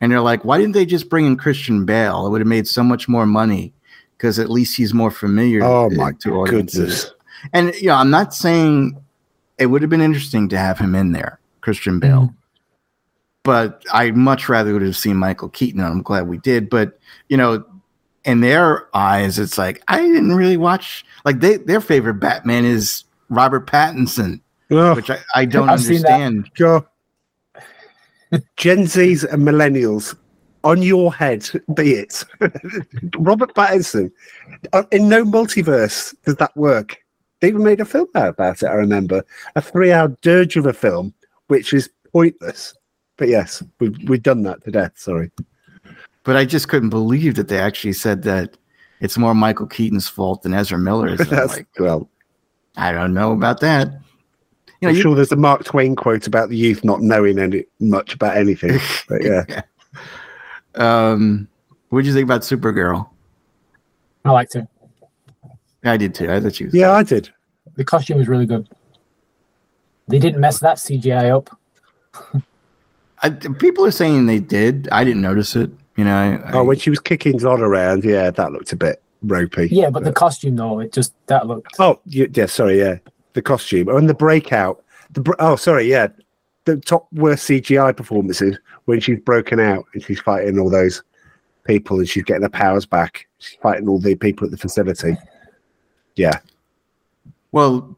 And 0.00 0.10
they're 0.10 0.20
like, 0.20 0.44
why 0.44 0.58
didn't 0.58 0.72
they 0.72 0.84
just 0.84 1.08
bring 1.08 1.26
in 1.26 1.36
Christian 1.36 1.86
Bale? 1.86 2.26
It 2.26 2.30
would 2.30 2.40
have 2.40 2.48
made 2.48 2.66
so 2.66 2.82
much 2.82 3.08
more 3.08 3.24
money 3.26 3.72
because 4.18 4.38
at 4.40 4.50
least 4.50 4.76
he's 4.76 4.92
more 4.92 5.10
familiar 5.12 5.62
Oh 5.62 5.88
to- 5.88 5.96
my 5.96 6.12
to 6.20 6.44
goodness! 6.46 7.12
And 7.52 7.72
you 7.76 7.86
know, 7.88 7.94
I'm 7.94 8.10
not 8.10 8.34
saying 8.34 9.00
it 9.58 9.66
would 9.66 9.82
have 9.82 9.90
been 9.90 10.00
interesting 10.00 10.48
to 10.50 10.58
have 10.58 10.78
him 10.80 10.94
in 10.96 11.12
there, 11.12 11.38
Christian 11.60 12.00
Bale. 12.00 12.22
Mm. 12.28 12.34
But 13.44 13.84
I'd 13.92 14.16
much 14.16 14.48
rather 14.48 14.72
would 14.72 14.82
have 14.82 14.96
seen 14.96 15.16
Michael 15.16 15.48
Keaton. 15.48 15.80
and 15.80 15.88
I'm 15.88 16.02
glad 16.02 16.28
we 16.28 16.38
did. 16.38 16.70
But 16.70 16.98
you 17.28 17.36
know, 17.36 17.64
in 18.24 18.40
their 18.40 18.88
eyes, 18.96 19.38
it's 19.38 19.58
like 19.58 19.82
I 19.88 20.00
didn't 20.00 20.34
really 20.36 20.56
watch. 20.56 21.04
Like 21.24 21.40
they, 21.40 21.56
their 21.56 21.80
favorite 21.80 22.14
Batman 22.20 22.64
is 22.64 23.04
Robert 23.30 23.66
Pattinson, 23.66 24.40
Oh, 24.70 24.94
which 24.94 25.10
I, 25.10 25.18
I 25.34 25.44
don't 25.44 25.68
I've 25.68 25.80
understand. 25.80 26.50
Joe. 26.54 26.86
Gen 28.56 28.84
Zs 28.84 29.30
and 29.30 29.42
millennials, 29.42 30.16
on 30.64 30.80
your 30.80 31.12
head 31.12 31.48
be 31.74 31.92
it. 31.94 32.24
Robert 33.18 33.54
Pattinson. 33.54 34.10
Uh, 34.72 34.84
In 34.92 35.08
no 35.08 35.24
multiverse 35.24 36.14
does 36.24 36.36
that 36.36 36.56
work. 36.56 36.96
They 37.40 37.48
even 37.48 37.64
made 37.64 37.80
a 37.80 37.84
film 37.84 38.06
out 38.14 38.28
about 38.30 38.62
it, 38.62 38.66
I 38.68 38.74
remember. 38.74 39.24
A 39.56 39.60
three 39.60 39.92
hour 39.92 40.16
dirge 40.22 40.56
of 40.56 40.64
a 40.66 40.72
film, 40.72 41.12
which 41.48 41.74
is 41.74 41.90
pointless. 42.12 42.72
But 43.22 43.28
yes, 43.28 43.62
we've, 43.78 43.96
we've 44.08 44.22
done 44.24 44.42
that 44.42 44.64
to 44.64 44.72
death. 44.72 44.94
Sorry. 44.96 45.30
But 46.24 46.34
I 46.34 46.44
just 46.44 46.66
couldn't 46.66 46.88
believe 46.88 47.36
that 47.36 47.46
they 47.46 47.60
actually 47.60 47.92
said 47.92 48.24
that 48.24 48.56
it's 48.98 49.16
more 49.16 49.32
Michael 49.32 49.68
Keaton's 49.68 50.08
fault 50.08 50.42
than 50.42 50.52
Ezra 50.52 50.76
Miller's. 50.76 51.20
I'm 51.20 51.28
That's, 51.28 51.56
like, 51.56 51.68
well, 51.78 52.10
I 52.76 52.90
don't 52.90 53.14
know 53.14 53.30
about 53.30 53.60
that. 53.60 53.86
You 53.86 53.92
know, 54.82 54.88
I'm 54.88 54.96
you- 54.96 55.02
sure 55.02 55.14
there's 55.14 55.30
a 55.30 55.36
Mark 55.36 55.62
Twain 55.62 55.94
quote 55.94 56.26
about 56.26 56.48
the 56.48 56.56
youth 56.56 56.82
not 56.82 57.00
knowing 57.00 57.38
any 57.38 57.64
much 57.78 58.12
about 58.14 58.36
anything. 58.36 58.80
But 59.08 59.22
yeah. 59.24 59.62
um, 60.74 61.46
what 61.90 62.00
did 62.00 62.08
you 62.08 62.14
think 62.14 62.24
about 62.24 62.40
Supergirl? 62.40 63.08
I 64.24 64.32
liked 64.32 64.56
it. 64.56 64.66
I 65.84 65.96
did 65.96 66.12
too. 66.12 66.28
I 66.28 66.40
thought 66.40 66.56
she 66.56 66.64
was. 66.64 66.74
Yeah, 66.74 66.90
I 66.90 67.04
did. 67.04 67.32
The 67.76 67.84
costume 67.84 68.18
was 68.18 68.26
really 68.26 68.46
good. 68.46 68.68
They 70.08 70.18
didn't 70.18 70.40
mess 70.40 70.58
that 70.58 70.78
CGI 70.78 71.36
up. 71.36 71.56
I, 73.22 73.30
people 73.30 73.84
are 73.86 73.90
saying 73.92 74.26
they 74.26 74.40
did. 74.40 74.88
I 74.92 75.04
didn't 75.04 75.22
notice 75.22 75.54
it. 75.56 75.70
You 75.96 76.04
know. 76.04 76.14
I, 76.16 76.48
I- 76.48 76.52
Oh, 76.54 76.64
when 76.64 76.78
she 76.78 76.90
was 76.90 76.98
kicking 77.00 77.38
Zod 77.38 77.60
around, 77.60 78.04
yeah, 78.04 78.30
that 78.30 78.52
looked 78.52 78.72
a 78.72 78.76
bit 78.76 79.02
ropey. 79.22 79.68
Yeah, 79.70 79.90
but 79.90 80.04
the 80.04 80.12
costume 80.12 80.56
though, 80.56 80.80
it 80.80 80.92
just 80.92 81.14
that 81.26 81.46
looked. 81.46 81.76
Oh, 81.78 82.00
y- 82.06 82.28
yeah, 82.34 82.46
sorry, 82.46 82.78
yeah. 82.78 82.96
The 83.34 83.42
costume 83.42 83.88
and 83.88 84.08
the 84.08 84.14
breakout. 84.14 84.82
The 85.12 85.34
oh, 85.38 85.56
sorry, 85.56 85.88
yeah. 85.90 86.08
the 86.64 86.76
top 86.78 87.06
worst 87.12 87.48
CGI 87.48 87.96
performances 87.96 88.58
when 88.86 89.00
she's 89.00 89.20
broken 89.20 89.60
out 89.60 89.84
and 89.94 90.02
she's 90.02 90.20
fighting 90.20 90.58
all 90.58 90.70
those 90.70 91.02
people 91.64 91.98
and 91.98 92.08
she's 92.08 92.24
getting 92.24 92.42
her 92.42 92.48
powers 92.48 92.86
back. 92.86 93.26
She's 93.38 93.58
fighting 93.62 93.88
all 93.88 93.98
the 94.00 94.14
people 94.16 94.44
at 94.46 94.50
the 94.50 94.56
facility. 94.56 95.16
Yeah. 96.16 96.40
Well, 97.52 97.96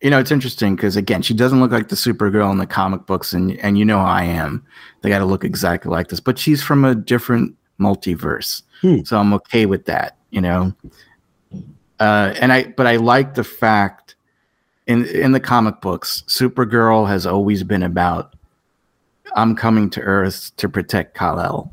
you 0.00 0.10
know, 0.10 0.18
it's 0.18 0.30
interesting 0.30 0.76
because 0.76 0.96
again, 0.96 1.22
she 1.22 1.34
doesn't 1.34 1.60
look 1.60 1.72
like 1.72 1.88
the 1.88 1.96
Supergirl 1.96 2.50
in 2.52 2.58
the 2.58 2.66
comic 2.66 3.06
books, 3.06 3.32
and 3.32 3.58
and 3.58 3.78
you 3.78 3.84
know 3.84 3.98
I 3.98 4.22
am. 4.24 4.64
They 5.02 5.08
got 5.08 5.18
to 5.18 5.24
look 5.24 5.44
exactly 5.44 5.90
like 5.90 6.08
this, 6.08 6.20
but 6.20 6.38
she's 6.38 6.62
from 6.62 6.84
a 6.84 6.94
different 6.94 7.56
multiverse, 7.80 8.62
Hmm. 8.80 9.02
so 9.04 9.18
I'm 9.18 9.32
okay 9.34 9.66
with 9.66 9.86
that. 9.86 10.16
You 10.30 10.40
know, 10.40 10.72
uh, 12.00 12.34
and 12.40 12.52
I 12.52 12.64
but 12.76 12.86
I 12.86 12.96
like 12.96 13.34
the 13.34 13.44
fact 13.44 14.14
in 14.86 15.04
in 15.06 15.32
the 15.32 15.40
comic 15.40 15.80
books, 15.80 16.22
Supergirl 16.28 17.08
has 17.08 17.26
always 17.26 17.62
been 17.64 17.82
about 17.82 18.34
I'm 19.36 19.54
coming 19.56 19.90
to 19.90 20.00
Earth 20.00 20.52
to 20.58 20.68
protect 20.68 21.16
Kal-El, 21.16 21.72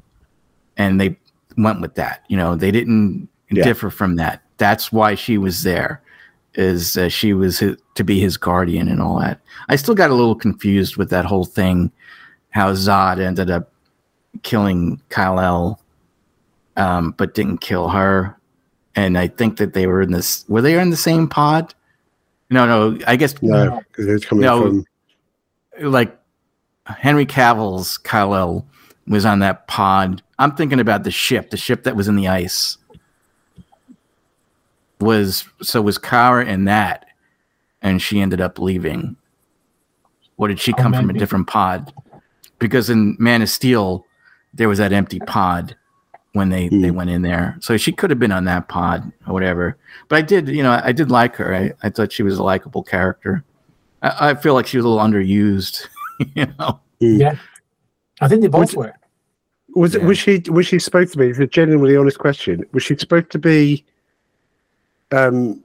and 0.78 1.00
they 1.00 1.18
went 1.58 1.80
with 1.82 1.96
that. 1.96 2.24
You 2.28 2.38
know, 2.38 2.56
they 2.56 2.72
didn't 2.72 3.30
Yeah. 3.52 3.64
differ 3.64 3.90
from 3.90 4.16
that. 4.16 4.42
That's 4.58 4.92
why 4.92 5.16
she 5.16 5.38
was 5.38 5.64
there 5.64 6.02
is 6.56 6.98
uh, 6.98 7.10
she 7.10 7.34
was 7.34 7.60
his, 7.60 7.78
to 7.96 8.04
be 8.04 8.20
his 8.20 8.38
guardian 8.38 8.88
and 8.88 9.02
all 9.02 9.20
that. 9.20 9.40
I 9.70 9.76
still 9.76 9.96
got 9.96 10.10
a 10.10 10.14
little 10.16 10.36
confused 10.36 10.98
with 10.98 11.10
that 11.10 11.26
whole 11.26 11.46
thing, 11.46 11.92
how 12.50 12.72
Zod 12.74 13.20
ended 13.20 13.50
up 13.50 13.72
killing 14.44 15.02
Kal-El, 15.10 15.80
um, 16.78 17.12
but 17.18 17.34
didn't 17.34 17.60
kill 17.60 17.90
her. 17.90 18.38
And 18.96 19.18
I 19.18 19.28
think 19.28 19.58
that 19.58 19.74
they 19.74 19.88
were 19.88 20.02
in 20.02 20.12
this. 20.12 20.46
Were 20.48 20.62
they 20.62 20.80
in 20.80 20.90
the 20.90 20.98
same 20.98 21.28
pod? 21.28 21.74
No, 22.50 22.66
no. 22.66 22.98
I 23.08 23.16
guess 23.18 23.42
No, 23.42 23.82
because 23.92 24.08
it's 24.08 24.26
coming 24.26 24.44
No. 24.44 24.62
from. 24.62 24.86
like 25.92 26.18
Henry 26.86 27.26
Cavill's 27.26 27.98
Kal-El 27.98 28.66
was 29.08 29.26
on 29.26 29.40
that 29.40 29.68
pod. 29.68 30.22
I'm 30.40 30.56
thinking 30.56 30.80
about 30.80 31.04
the 31.04 31.12
ship, 31.12 31.50
the 31.50 31.58
ship 31.58 31.84
that 31.84 31.96
was 31.96 32.08
in 32.08 32.16
the 32.16 32.28
ice. 32.28 32.78
Was 35.02 35.48
so 35.62 35.82
was 35.82 35.98
Kara 35.98 36.46
in 36.46 36.66
that, 36.66 37.06
and 37.82 38.02
she 38.02 38.22
ended 38.22 38.40
up 38.42 38.60
leaving. 38.60 39.18
Or 40.38 40.48
did 40.48 40.60
she 40.60 40.74
Oh, 40.74 40.78
come 40.78 40.94
from 40.94 41.10
a 41.10 41.14
different 41.14 41.48
pod? 41.48 41.94
Because 42.60 42.90
in 42.90 43.16
Man 43.20 43.42
of 43.42 43.50
Steel, 43.50 44.06
there 44.54 44.70
was 44.70 44.78
that 44.80 44.94
empty 44.94 45.20
pod 45.20 45.76
when 46.34 46.50
they 46.50 46.70
they 46.70 46.90
Hmm. 46.90 46.96
went 46.96 47.10
in 47.10 47.22
there. 47.24 47.58
So 47.60 47.76
she 47.78 47.92
could 47.92 48.10
have 48.10 48.20
been 48.20 48.32
on 48.32 48.46
that 48.46 48.68
pod 48.70 49.12
or 49.28 49.34
whatever. 49.34 49.78
But 50.08 50.18
I 50.18 50.22
did, 50.22 50.48
you 50.50 50.64
know, 50.64 50.80
I 50.84 50.92
did 50.94 51.12
like 51.12 51.36
her. 51.38 51.54
I, 51.54 51.74
I 51.84 51.90
thought 51.90 52.12
she 52.14 52.24
was 52.24 52.38
a 52.38 52.44
likable 52.44 52.84
character. 52.84 53.44
I, 54.02 54.30
I 54.30 54.34
feel 54.36 54.54
like 54.54 54.68
she 54.68 54.78
was 54.78 54.86
a 54.86 54.90
little 54.90 55.04
underused, 55.04 55.88
you 56.36 56.48
know. 56.58 56.80
Yeah. 57.00 57.36
I 58.22 58.30
think 58.30 58.42
they 58.42 58.48
both 58.48 58.70
Which- 58.72 58.76
were. 58.76 58.94
Was 59.76 59.94
it? 59.94 60.02
Yeah. 60.02 60.08
Was 60.08 60.18
she? 60.18 60.42
Was 60.50 60.66
she 60.68 60.80
supposed 60.80 61.12
to 61.14 61.18
be? 61.20 61.28
It's 61.28 61.40
a 61.40 61.48
genuinely 61.48 61.98
honest 61.98 62.18
question. 62.18 62.64
Was 62.72 62.84
she 62.84 62.96
supposed 62.98 63.30
to 63.32 63.40
be, 63.40 63.84
um, 65.16 65.64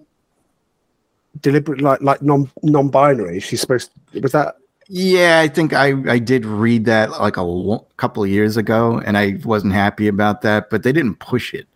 deliberate 1.40 1.80
like 1.80 2.00
like 2.00 2.22
non 2.22 2.50
non-binary? 2.62 3.40
She's 3.40 3.50
she 3.50 3.56
supposed? 3.56 3.90
Was 4.22 4.32
that? 4.32 4.56
Yeah, 4.88 5.40
I 5.40 5.48
think 5.48 5.72
I, 5.72 5.94
I 6.10 6.18
did 6.18 6.44
read 6.44 6.84
that 6.86 7.10
like 7.12 7.36
a 7.36 7.42
lo- 7.42 7.86
couple 7.96 8.24
of 8.24 8.28
years 8.28 8.56
ago, 8.56 9.00
and 9.04 9.16
I 9.16 9.38
wasn't 9.44 9.72
happy 9.72 10.08
about 10.08 10.42
that. 10.42 10.70
But 10.70 10.82
they 10.82 10.92
didn't 10.92 11.16
push 11.16 11.54
it. 11.54 11.68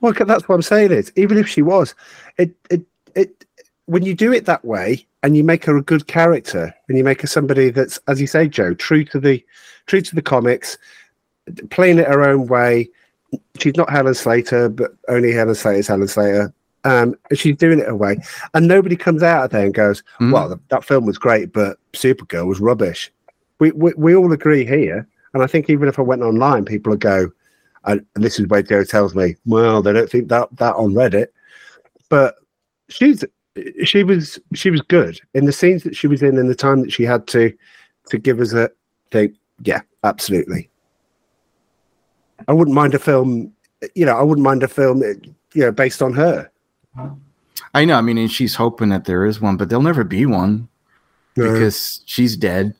Well, 0.00 0.12
that's 0.12 0.48
what 0.48 0.54
I'm 0.54 0.62
saying. 0.62 0.92
Is 0.92 1.12
even 1.16 1.38
if 1.38 1.48
she 1.48 1.62
was, 1.62 1.94
it 2.38 2.54
it 2.70 2.82
it 3.14 3.44
when 3.86 4.02
you 4.02 4.14
do 4.14 4.32
it 4.32 4.46
that 4.46 4.64
way 4.64 5.06
and 5.22 5.36
you 5.36 5.44
make 5.44 5.64
her 5.64 5.76
a 5.76 5.82
good 5.82 6.06
character 6.06 6.74
and 6.88 6.96
you 6.96 7.04
make 7.04 7.20
her 7.20 7.26
somebody 7.26 7.70
that's, 7.70 7.98
as 8.08 8.20
you 8.20 8.26
say, 8.26 8.46
Joe, 8.48 8.74
true 8.74 9.04
to 9.06 9.18
the 9.18 9.44
true 9.86 10.00
to 10.00 10.14
the 10.14 10.22
comics, 10.22 10.78
playing 11.70 11.98
it 11.98 12.06
her 12.06 12.28
own 12.28 12.46
way. 12.46 12.88
She's 13.58 13.76
not 13.76 13.90
Helen 13.90 14.14
Slater, 14.14 14.68
but 14.68 14.92
only 15.08 15.32
Helen 15.32 15.54
Slater's 15.54 15.88
Helen 15.88 16.08
Slater. 16.08 16.52
Um, 16.86 17.16
and 17.30 17.38
she's 17.38 17.56
doing 17.56 17.80
it 17.80 17.86
her 17.86 17.96
way, 17.96 18.18
and 18.54 18.68
nobody 18.68 18.94
comes 18.96 19.22
out 19.22 19.44
of 19.46 19.50
there 19.50 19.64
and 19.64 19.74
goes, 19.74 20.02
Mhm. 20.20 20.32
"Well, 20.32 20.48
th- 20.48 20.60
that 20.68 20.84
film 20.84 21.04
was 21.04 21.18
great, 21.18 21.52
but 21.52 21.78
Supergirl 21.94 22.46
was 22.46 22.60
rubbish." 22.60 23.12
We, 23.58 23.72
we 23.72 23.92
we 23.96 24.14
all 24.14 24.32
agree 24.32 24.64
here, 24.64 25.06
and 25.34 25.42
I 25.42 25.46
think 25.48 25.68
even 25.68 25.88
if 25.88 25.98
I 25.98 26.02
went 26.02 26.22
online, 26.22 26.64
people 26.64 26.90
would 26.90 27.00
go, 27.00 27.32
and, 27.86 28.04
and 28.14 28.22
this 28.22 28.38
is 28.38 28.46
where 28.46 28.62
Joe 28.62 28.84
tells 28.84 29.14
me, 29.16 29.34
well, 29.46 29.82
they 29.82 29.92
don't 29.92 30.08
think 30.08 30.28
that 30.28 30.48
that 30.58 30.76
on 30.76 30.92
Reddit, 30.94 31.26
but 32.08 32.36
she's 32.88 33.24
she 33.84 34.04
was 34.04 34.38
she 34.54 34.70
was 34.70 34.82
good 34.82 35.20
in 35.34 35.46
the 35.46 35.52
scenes 35.52 35.82
that 35.82 35.96
she 35.96 36.06
was 36.06 36.22
in 36.22 36.38
and 36.38 36.48
the 36.48 36.54
time 36.54 36.82
that 36.82 36.92
she 36.92 37.02
had 37.02 37.26
to 37.28 37.52
to 38.10 38.18
give 38.18 38.38
us 38.40 38.52
a 38.52 38.70
thing. 39.10 39.34
Yeah, 39.64 39.80
absolutely. 40.04 40.68
I 42.46 42.52
wouldn't 42.52 42.74
mind 42.76 42.94
a 42.94 42.98
film, 42.98 43.52
you 43.94 44.04
know, 44.06 44.16
I 44.16 44.22
wouldn't 44.22 44.44
mind 44.44 44.62
a 44.62 44.68
film, 44.68 45.02
you 45.02 45.62
know, 45.62 45.72
based 45.72 46.02
on 46.02 46.12
her. 46.12 46.48
I 47.74 47.84
know. 47.84 47.96
I 47.96 48.00
mean, 48.00 48.18
and 48.18 48.30
she's 48.30 48.54
hoping 48.54 48.88
that 48.90 49.04
there 49.04 49.24
is 49.26 49.40
one, 49.40 49.56
but 49.56 49.68
there'll 49.68 49.82
never 49.82 50.04
be 50.04 50.24
one 50.26 50.68
because 51.34 52.00
she's 52.06 52.36
dead, 52.36 52.74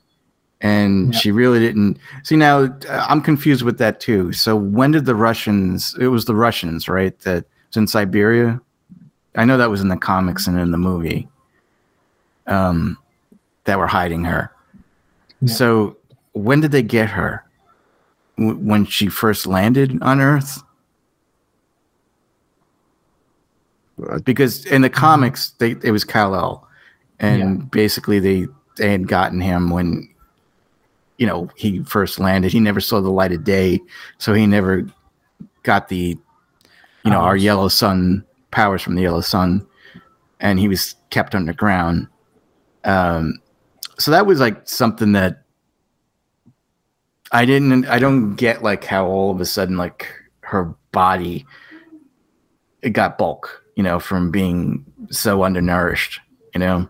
and 0.60 1.12
Yeah. 1.12 1.20
she 1.20 1.30
really 1.32 1.58
didn't. 1.60 1.98
See, 2.22 2.36
now 2.36 2.60
uh, 2.64 3.06
I'm 3.08 3.20
confused 3.20 3.62
with 3.62 3.78
that 3.78 4.00
too. 4.00 4.32
So 4.32 4.56
when 4.56 4.90
did 4.92 5.04
the 5.04 5.14
Russians? 5.14 5.94
It 6.00 6.08
was 6.08 6.24
the 6.24 6.34
Russians, 6.34 6.88
right? 6.88 7.18
That 7.20 7.44
was 7.68 7.76
in 7.76 7.86
Siberia. 7.86 8.60
I 9.34 9.44
know 9.44 9.58
that 9.58 9.68
was 9.70 9.82
in 9.82 9.88
the 9.88 9.96
comics 9.98 10.46
and 10.46 10.58
in 10.58 10.70
the 10.70 10.78
movie. 10.78 11.28
Um, 12.46 12.96
that 13.64 13.78
were 13.78 13.88
hiding 13.88 14.24
her. 14.24 14.50
Yeah. 15.40 15.52
So 15.52 15.96
when 16.32 16.60
did 16.60 16.70
they 16.70 16.82
get 16.82 17.10
her? 17.10 17.42
W- 18.38 18.56
when 18.56 18.84
she 18.86 19.08
first 19.08 19.46
landed 19.46 19.98
on 20.02 20.20
Earth? 20.20 20.62
Uh, 20.62 20.62
because 24.24 24.64
in 24.66 24.82
the 24.82 24.90
comics 24.90 25.50
they 25.58 25.76
it 25.82 25.90
was 25.90 26.04
Kal-El 26.04 26.66
and 27.18 27.70
basically 27.70 28.18
they 28.18 28.46
they 28.76 28.90
had 28.90 29.08
gotten 29.08 29.40
him 29.40 29.70
when 29.70 30.08
you 31.18 31.26
know 31.26 31.48
he 31.56 31.82
first 31.84 32.18
landed. 32.18 32.52
He 32.52 32.60
never 32.60 32.80
saw 32.80 33.00
the 33.00 33.10
light 33.10 33.32
of 33.32 33.44
day 33.44 33.80
so 34.18 34.34
he 34.34 34.46
never 34.46 34.86
got 35.62 35.88
the 35.88 36.18
you 37.04 37.10
know 37.10 37.18
our 37.18 37.32
Powers. 37.32 37.42
yellow 37.44 37.68
sun 37.68 38.24
powers 38.50 38.82
from 38.82 38.94
the 38.94 39.02
yellow 39.02 39.20
sun 39.20 39.66
and 40.40 40.58
he 40.58 40.68
was 40.68 40.94
kept 41.10 41.34
underground. 41.34 42.08
Um 42.84 43.40
so 43.98 44.10
that 44.10 44.26
was 44.26 44.40
like 44.40 44.68
something 44.68 45.12
that 45.12 45.42
I 47.32 47.44
didn't 47.44 47.86
I 47.86 47.98
don't 47.98 48.36
get 48.36 48.62
like 48.62 48.84
how 48.84 49.06
all 49.06 49.30
of 49.30 49.40
a 49.40 49.46
sudden 49.46 49.76
like 49.76 50.06
her 50.42 50.74
body 50.92 51.46
it 52.82 52.90
got 52.90 53.18
bulk, 53.18 53.64
you 53.76 53.82
know, 53.82 54.00
from 54.00 54.30
being 54.30 54.84
so 55.10 55.44
undernourished, 55.44 56.20
you 56.54 56.60
know, 56.60 56.88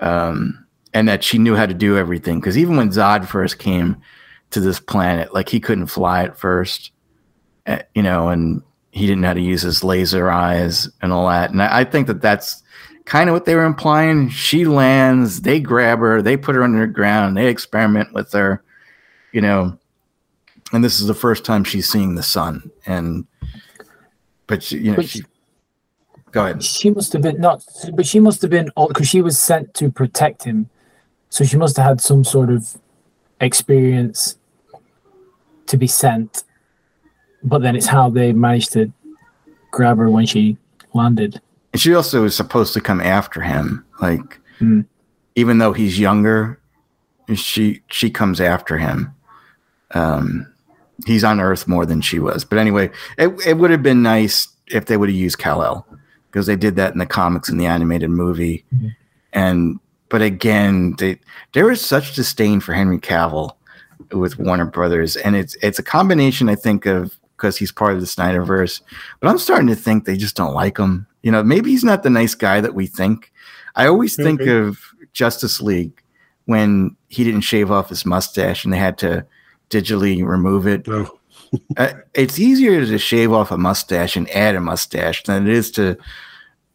um, 0.00 0.66
and 0.94 1.08
that 1.08 1.22
she 1.22 1.38
knew 1.38 1.54
how 1.54 1.66
to 1.66 1.74
do 1.74 1.96
everything. 1.96 2.40
Because 2.40 2.58
even 2.58 2.76
when 2.76 2.90
Zod 2.90 3.26
first 3.26 3.58
came 3.58 3.96
to 4.50 4.60
this 4.60 4.80
planet, 4.80 5.34
like 5.34 5.48
he 5.48 5.60
couldn't 5.60 5.86
fly 5.86 6.24
at 6.24 6.38
first, 6.38 6.90
uh, 7.66 7.78
you 7.94 8.02
know, 8.02 8.28
and 8.28 8.62
he 8.90 9.06
didn't 9.06 9.20
know 9.20 9.28
how 9.28 9.34
to 9.34 9.40
use 9.40 9.62
his 9.62 9.84
laser 9.84 10.30
eyes 10.30 10.88
and 11.02 11.12
all 11.12 11.28
that. 11.28 11.50
And 11.50 11.62
I, 11.62 11.80
I 11.80 11.84
think 11.84 12.06
that 12.06 12.22
that's 12.22 12.62
kind 13.04 13.28
of 13.28 13.34
what 13.34 13.44
they 13.44 13.54
were 13.54 13.64
implying. 13.64 14.30
She 14.30 14.64
lands, 14.64 15.42
they 15.42 15.60
grab 15.60 15.98
her, 15.98 16.22
they 16.22 16.36
put 16.36 16.54
her 16.54 16.64
underground, 16.64 17.36
they 17.36 17.48
experiment 17.48 18.12
with 18.14 18.32
her, 18.32 18.62
you 19.32 19.40
know. 19.40 19.78
And 20.72 20.84
this 20.84 21.00
is 21.00 21.06
the 21.06 21.14
first 21.14 21.44
time 21.44 21.64
she's 21.64 21.88
seeing 21.88 22.14
the 22.14 22.22
sun, 22.22 22.70
and 22.84 23.26
but 24.46 24.62
she, 24.62 24.78
you 24.78 24.90
know, 24.90 24.96
But 24.96 25.08
she. 25.08 25.22
Go 26.32 26.44
ahead. 26.44 26.62
She 26.62 26.90
must 26.90 27.12
have 27.12 27.22
been 27.22 27.40
not, 27.40 27.64
but 27.94 28.06
she 28.06 28.20
must 28.20 28.42
have 28.42 28.50
been 28.50 28.70
because 28.88 29.08
she 29.08 29.22
was 29.22 29.38
sent 29.38 29.74
to 29.74 29.90
protect 29.90 30.44
him, 30.44 30.68
so 31.30 31.44
she 31.44 31.56
must 31.56 31.76
have 31.76 31.86
had 31.86 32.00
some 32.00 32.24
sort 32.24 32.50
of 32.50 32.76
experience 33.40 34.36
to 35.66 35.76
be 35.76 35.86
sent. 35.86 36.44
But 37.42 37.62
then 37.62 37.76
it's 37.76 37.86
how 37.86 38.10
they 38.10 38.32
managed 38.32 38.72
to 38.72 38.92
grab 39.70 39.98
her 39.98 40.10
when 40.10 40.26
she 40.26 40.56
landed. 40.92 41.40
And 41.72 41.80
she 41.80 41.94
also 41.94 42.22
was 42.22 42.34
supposed 42.36 42.74
to 42.74 42.80
come 42.80 43.00
after 43.00 43.40
him, 43.40 43.84
like 44.00 44.40
Hmm. 44.58 44.80
even 45.36 45.58
though 45.58 45.72
he's 45.72 45.98
younger, 46.00 46.58
she 47.34 47.82
she 47.88 48.10
comes 48.10 48.40
after 48.40 48.78
him. 48.78 49.12
Um, 49.92 50.46
he's 51.06 51.22
on 51.24 51.40
Earth 51.40 51.68
more 51.68 51.86
than 51.86 52.00
she 52.00 52.18
was, 52.18 52.44
but 52.44 52.58
anyway, 52.58 52.90
it 53.16 53.28
it 53.46 53.56
would 53.58 53.70
have 53.70 53.82
been 53.82 54.02
nice 54.02 54.48
if 54.66 54.86
they 54.86 54.96
would 54.96 55.08
have 55.08 55.16
used 55.16 55.38
Kal 55.38 55.62
El 55.62 55.86
because 56.38 56.46
they 56.46 56.54
did 56.54 56.76
that 56.76 56.92
in 56.92 57.00
the 57.00 57.06
comics 57.06 57.48
and 57.48 57.60
the 57.60 57.66
animated 57.66 58.10
movie, 58.10 58.64
Mhm. 58.72 58.94
and 59.32 59.80
but 60.08 60.22
again, 60.22 60.94
they, 60.98 61.18
there 61.52 61.68
is 61.68 61.80
such 61.84 62.14
disdain 62.14 62.60
for 62.60 62.72
Henry 62.72 62.98
Cavill 62.98 63.56
with 64.12 64.38
Warner 64.38 64.64
Brothers, 64.66 65.16
and 65.16 65.34
it's 65.34 65.56
it's 65.62 65.80
a 65.80 65.82
combination, 65.82 66.48
I 66.48 66.54
think, 66.54 66.86
of 66.86 67.16
because 67.36 67.56
he's 67.56 67.72
part 67.72 67.94
of 67.94 68.00
the 68.00 68.06
Snyderverse, 68.06 68.80
but 69.18 69.28
I'm 69.28 69.38
starting 69.38 69.66
to 69.66 69.74
think 69.74 70.04
they 70.04 70.16
just 70.16 70.36
don't 70.36 70.54
like 70.54 70.78
him. 70.78 71.06
You 71.22 71.32
know, 71.32 71.42
maybe 71.42 71.70
he's 71.70 71.82
not 71.84 72.04
the 72.04 72.10
nice 72.10 72.34
guy 72.36 72.60
that 72.60 72.74
we 72.74 72.86
think. 72.86 73.32
I 73.74 73.86
always 73.88 74.14
think 74.14 74.40
of 74.42 74.78
Justice 75.12 75.60
League 75.60 76.00
when 76.46 76.96
he 77.08 77.24
didn't 77.24 77.40
shave 77.42 77.70
off 77.72 77.88
his 77.88 78.06
mustache 78.06 78.64
and 78.64 78.72
they 78.72 78.78
had 78.78 78.96
to 78.98 79.24
digitally 79.70 80.24
remove 80.24 80.66
it. 80.68 80.86
Oh. 80.88 81.18
uh, 81.76 81.92
it's 82.14 82.38
easier 82.38 82.84
to 82.84 82.98
shave 82.98 83.32
off 83.32 83.50
a 83.50 83.56
mustache 83.58 84.16
and 84.16 84.28
add 84.30 84.54
a 84.54 84.60
mustache 84.60 85.22
than 85.24 85.46
it 85.46 85.52
is 85.52 85.70
to, 85.72 85.96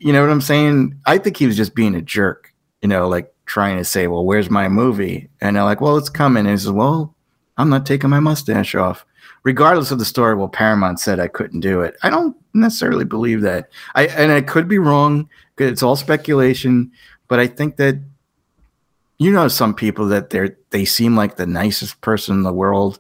you 0.04 0.12
know 0.12 0.22
what 0.22 0.32
I'm 0.32 0.42
saying? 0.42 1.00
I 1.06 1.18
think 1.18 1.38
he 1.38 1.48
was 1.48 1.58
just 1.58 1.76
being 1.76 1.96
a 1.96 2.02
jerk, 2.02 2.54
you 2.82 2.90
know, 2.90 3.08
like 3.08 3.34
trying 3.46 3.78
to 3.78 3.86
say, 3.86 4.08
well, 4.08 4.26
where's 4.26 4.50
my 4.50 4.68
movie? 4.68 5.30
And 5.42 5.56
they're 5.56 5.64
like, 5.64 5.82
well, 5.82 5.98
it's 5.98 6.10
coming. 6.10 6.42
And 6.42 6.50
he 6.50 6.58
says, 6.58 6.72
well, 6.72 7.16
I'm 7.58 7.70
not 7.70 7.86
taking 7.86 8.10
my 8.10 8.20
mustache 8.20 8.76
off. 8.76 9.06
Regardless 9.44 9.92
of 9.92 10.00
the 10.00 10.06
story, 10.06 10.36
well, 10.36 10.48
Paramount 10.48 11.00
said 11.00 11.20
I 11.20 11.28
couldn't 11.28 11.62
do 11.62 11.82
it. 11.82 11.96
I 12.04 12.10
don't 12.10 12.36
necessarily 12.54 13.06
believe 13.06 13.42
that. 13.42 13.70
I 13.96 14.08
and 14.08 14.32
I 14.32 14.42
could 14.42 14.68
be 14.68 14.78
wrong 14.80 15.30
it's 15.58 15.84
all 15.84 15.96
speculation, 15.96 16.92
but 17.28 17.40
I 17.40 17.48
think 17.48 17.78
that 17.78 18.00
you 19.20 19.32
know 19.32 19.48
some 19.48 19.74
people 19.74 20.08
that 20.08 20.30
they're 20.30 20.58
they 20.72 20.86
seem 20.86 21.16
like 21.16 21.36
the 21.36 21.46
nicest 21.46 22.02
person 22.02 22.36
in 22.38 22.44
the 22.44 22.54
world, 22.54 23.00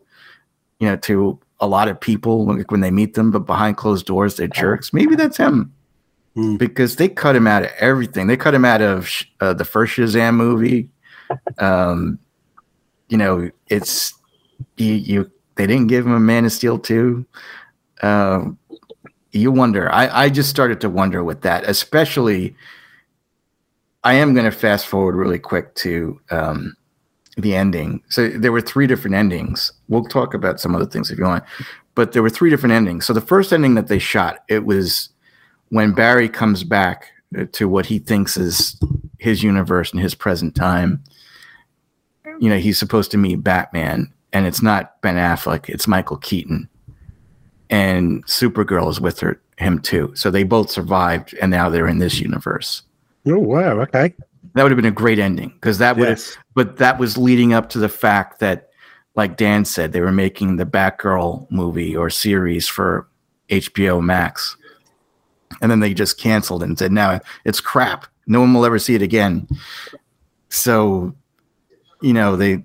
you 0.80 0.88
know, 0.88 0.95
to 0.97 1.39
a 1.59 1.67
lot 1.67 1.88
of 1.88 1.99
people 1.99 2.45
like 2.45 2.71
when 2.71 2.81
they 2.81 2.91
meet 2.91 3.13
them, 3.13 3.31
but 3.31 3.45
behind 3.45 3.77
closed 3.77 4.05
doors 4.05 4.35
they're 4.35 4.47
jerks. 4.47 4.93
Maybe 4.93 5.15
that's 5.15 5.38
him. 5.38 5.73
Hmm. 6.35 6.55
Because 6.57 6.95
they 6.95 7.10
cut 7.10 7.35
him 7.35 7.45
out 7.45 7.64
of 7.64 7.72
everything. 7.80 8.27
They 8.27 8.38
cut 8.38 8.55
him 8.55 8.65
out 8.65 8.81
of 8.81 9.10
uh, 9.39 9.53
the 9.53 9.65
first 9.65 9.95
Shazam 9.95 10.35
movie. 10.35 10.89
Um, 11.60 12.18
you 13.10 13.18
know, 13.18 13.51
it's 13.68 14.14
you, 14.77 14.93
you. 14.93 15.31
They 15.55 15.68
didn't 15.68 15.88
give 15.88 16.05
him 16.05 16.14
a 16.14 16.19
Man 16.19 16.45
of 16.45 16.51
Steel 16.51 16.80
two. 16.80 17.26
Um, 18.01 18.57
you 19.31 19.51
wonder. 19.51 19.91
I, 19.91 20.23
I 20.23 20.30
just 20.30 20.49
started 20.49 20.81
to 20.81 20.89
wonder 20.89 21.23
with 21.23 21.41
that, 21.41 21.64
especially. 21.65 22.55
I 24.03 24.15
am 24.15 24.34
going 24.34 24.45
to 24.45 24.51
fast 24.51 24.88
forward 24.88 25.15
really 25.15 25.39
quick 25.39 25.76
to 25.76 26.19
um, 26.30 26.76
the 27.38 27.55
ending. 27.55 28.03
So 28.10 28.27
there 28.27 28.51
were 28.51 28.60
three 28.60 28.85
different 28.85 29.15
endings. 29.15 29.72
We'll 29.88 30.03
talk 30.03 30.34
about 30.34 30.60
some 30.60 30.76
other 30.76 30.85
things 30.85 31.10
if 31.10 31.18
you 31.18 31.23
want, 31.23 31.45
but 31.95 32.11
there 32.11 32.22
were 32.22 32.30
three 32.30 32.49
different 32.49 32.73
endings. 32.73 33.05
So 33.05 33.14
the 33.14 33.22
first 33.22 33.53
ending 33.53 33.76
that 33.76 33.88
they 33.88 33.99
shot, 33.99 34.39
it 34.49 34.65
was 34.65 35.07
when 35.74 35.91
Barry 35.91 36.30
comes 36.30 36.64
back 36.64 37.12
uh, 37.36 37.45
to 37.54 37.68
what 37.68 37.88
he 37.88 37.98
thinks 37.98 38.38
is 38.38 38.80
his 39.18 39.41
universe 39.41 39.91
and 39.91 40.00
his 40.00 40.14
present 40.14 40.54
time. 40.56 41.04
You 42.40 42.50
know, 42.50 42.58
he's 42.60 42.78
supposed 42.78 43.10
to 43.12 43.18
meet 43.18 43.44
Batman, 43.44 44.14
and 44.32 44.45
it's 44.45 44.62
not 44.62 45.02
Ben 45.02 45.16
Affleck; 45.16 45.70
it's 45.70 45.88
Michael 45.88 46.18
Keaton, 46.18 46.70
and 47.70 48.24
Supergirl 48.28 48.90
is 48.90 49.02
with 49.02 49.20
her 49.22 49.41
him 49.58 49.80
too. 49.80 50.12
So 50.16 50.30
they 50.30 50.44
both 50.44 50.70
survived, 50.70 51.36
and 51.41 51.50
now 51.50 51.70
they're 51.70 51.88
in 51.88 51.98
this 51.98 52.20
universe. 52.20 52.84
Oh 53.26 53.40
wow, 53.40 53.80
okay. 53.82 54.14
That 54.54 54.62
would 54.62 54.72
have 54.72 54.78
been 54.78 54.86
a 54.86 54.91
great 54.91 55.18
ending 55.20 55.50
because 55.50 55.80
that 55.80 55.98
would 55.98 56.10
Yes. 56.10 56.38
but 56.54 56.78
that 56.78 57.00
was 57.00 57.18
leading 57.18 57.54
up 57.54 57.70
to 57.70 57.80
the 57.80 57.90
fact 57.90 58.40
that, 58.40 58.70
like 59.16 59.38
Dan 59.38 59.66
said, 59.66 59.91
they 59.91 60.02
were 60.02 60.12
making 60.12 60.58
the 60.58 60.66
Batgirl 60.66 61.50
movie 61.50 61.95
or 61.95 62.12
series 62.12 62.68
for 62.68 63.08
HBO 63.50 64.04
Max. 64.04 64.56
And 65.61 65.71
then 65.71 65.80
they 65.80 65.93
just 65.93 66.19
canceled 66.19 66.63
and 66.63 66.77
said, 66.77 66.91
no, 66.91 67.19
it's 67.45 67.61
crap. 67.61 68.05
No 68.27 68.39
one 68.39 68.53
will 68.53 68.65
ever 68.65 68.80
see 68.80 68.95
it 68.95 69.01
again. 69.01 69.47
So, 70.49 71.13
you 72.01 72.13
know, 72.13 72.35
they, 72.35 72.63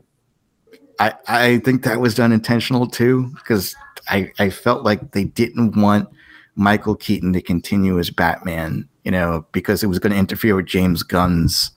I, 0.98 1.14
I 1.26 1.58
think 1.58 1.84
that 1.84 2.00
was 2.00 2.14
done 2.14 2.32
intentional 2.32 2.86
too, 2.86 3.30
because 3.34 3.74
I, 4.08 4.32
I 4.38 4.50
felt 4.50 4.84
like 4.84 5.12
they 5.12 5.24
didn't 5.24 5.80
want 5.80 6.08
Michael 6.54 6.96
Keaton 6.96 7.32
to 7.32 7.40
continue 7.40 7.98
as 7.98 8.10
Batman, 8.10 8.88
you 9.04 9.10
know, 9.10 9.46
because 9.52 9.82
it 9.82 9.86
was 9.86 9.98
going 9.98 10.12
to 10.12 10.18
interfere 10.18 10.56
with 10.56 10.66
James 10.66 11.02
Gunn's 11.02 11.70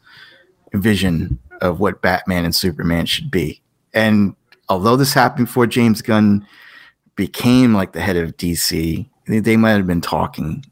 vision 0.73 1.39
of 1.61 1.79
what 1.79 2.01
Batman 2.01 2.45
and 2.45 2.55
Superman 2.55 3.05
should 3.05 3.29
be. 3.29 3.61
And 3.93 4.35
although 4.69 4.95
this 4.95 5.13
happened 5.13 5.47
before 5.47 5.67
James 5.67 6.01
Gunn 6.01 6.45
became 7.15 7.73
like 7.73 7.93
the 7.93 8.01
head 8.01 8.17
of 8.17 8.35
DC, 8.37 9.07
they 9.27 9.57
might 9.57 9.71
have 9.71 9.87
been 9.87 10.01
talking, 10.01 10.65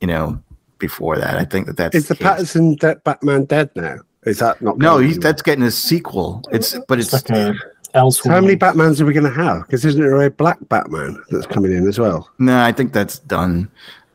you 0.00 0.06
know, 0.06 0.38
before 0.78 1.18
that. 1.18 1.36
I 1.36 1.44
think 1.44 1.66
that 1.66 1.76
that's 1.76 1.94
Is 1.94 2.08
the 2.08 2.16
case. 2.16 2.26
Pattinson 2.26 2.78
de- 2.78 2.96
Batman 2.96 3.44
dead 3.44 3.70
now? 3.76 3.96
Is 4.24 4.38
that 4.40 4.60
not? 4.60 4.78
No, 4.78 4.94
going 4.96 5.06
he's 5.08 5.18
that's 5.18 5.42
getting 5.42 5.64
a 5.64 5.70
sequel. 5.70 6.42
It's 6.50 6.76
but 6.88 6.98
it's 6.98 7.12
It's 7.14 7.28
like 7.30 7.38
a 7.38 7.54
elsewhere. 7.94 8.34
how 8.34 8.40
many 8.40 8.56
Batmans 8.56 9.00
are 9.00 9.06
we 9.06 9.12
going 9.12 9.24
to 9.24 9.30
have? 9.30 9.62
Because 9.62 9.84
isn't 9.84 10.00
there 10.00 10.20
a 10.22 10.30
black 10.30 10.58
Batman 10.68 11.16
that's 11.30 11.46
coming 11.46 11.72
in 11.72 11.86
as 11.86 11.98
well? 11.98 12.28
no, 12.38 12.60
I 12.60 12.72
think 12.72 12.92
that's 12.92 13.18
done. 13.20 13.70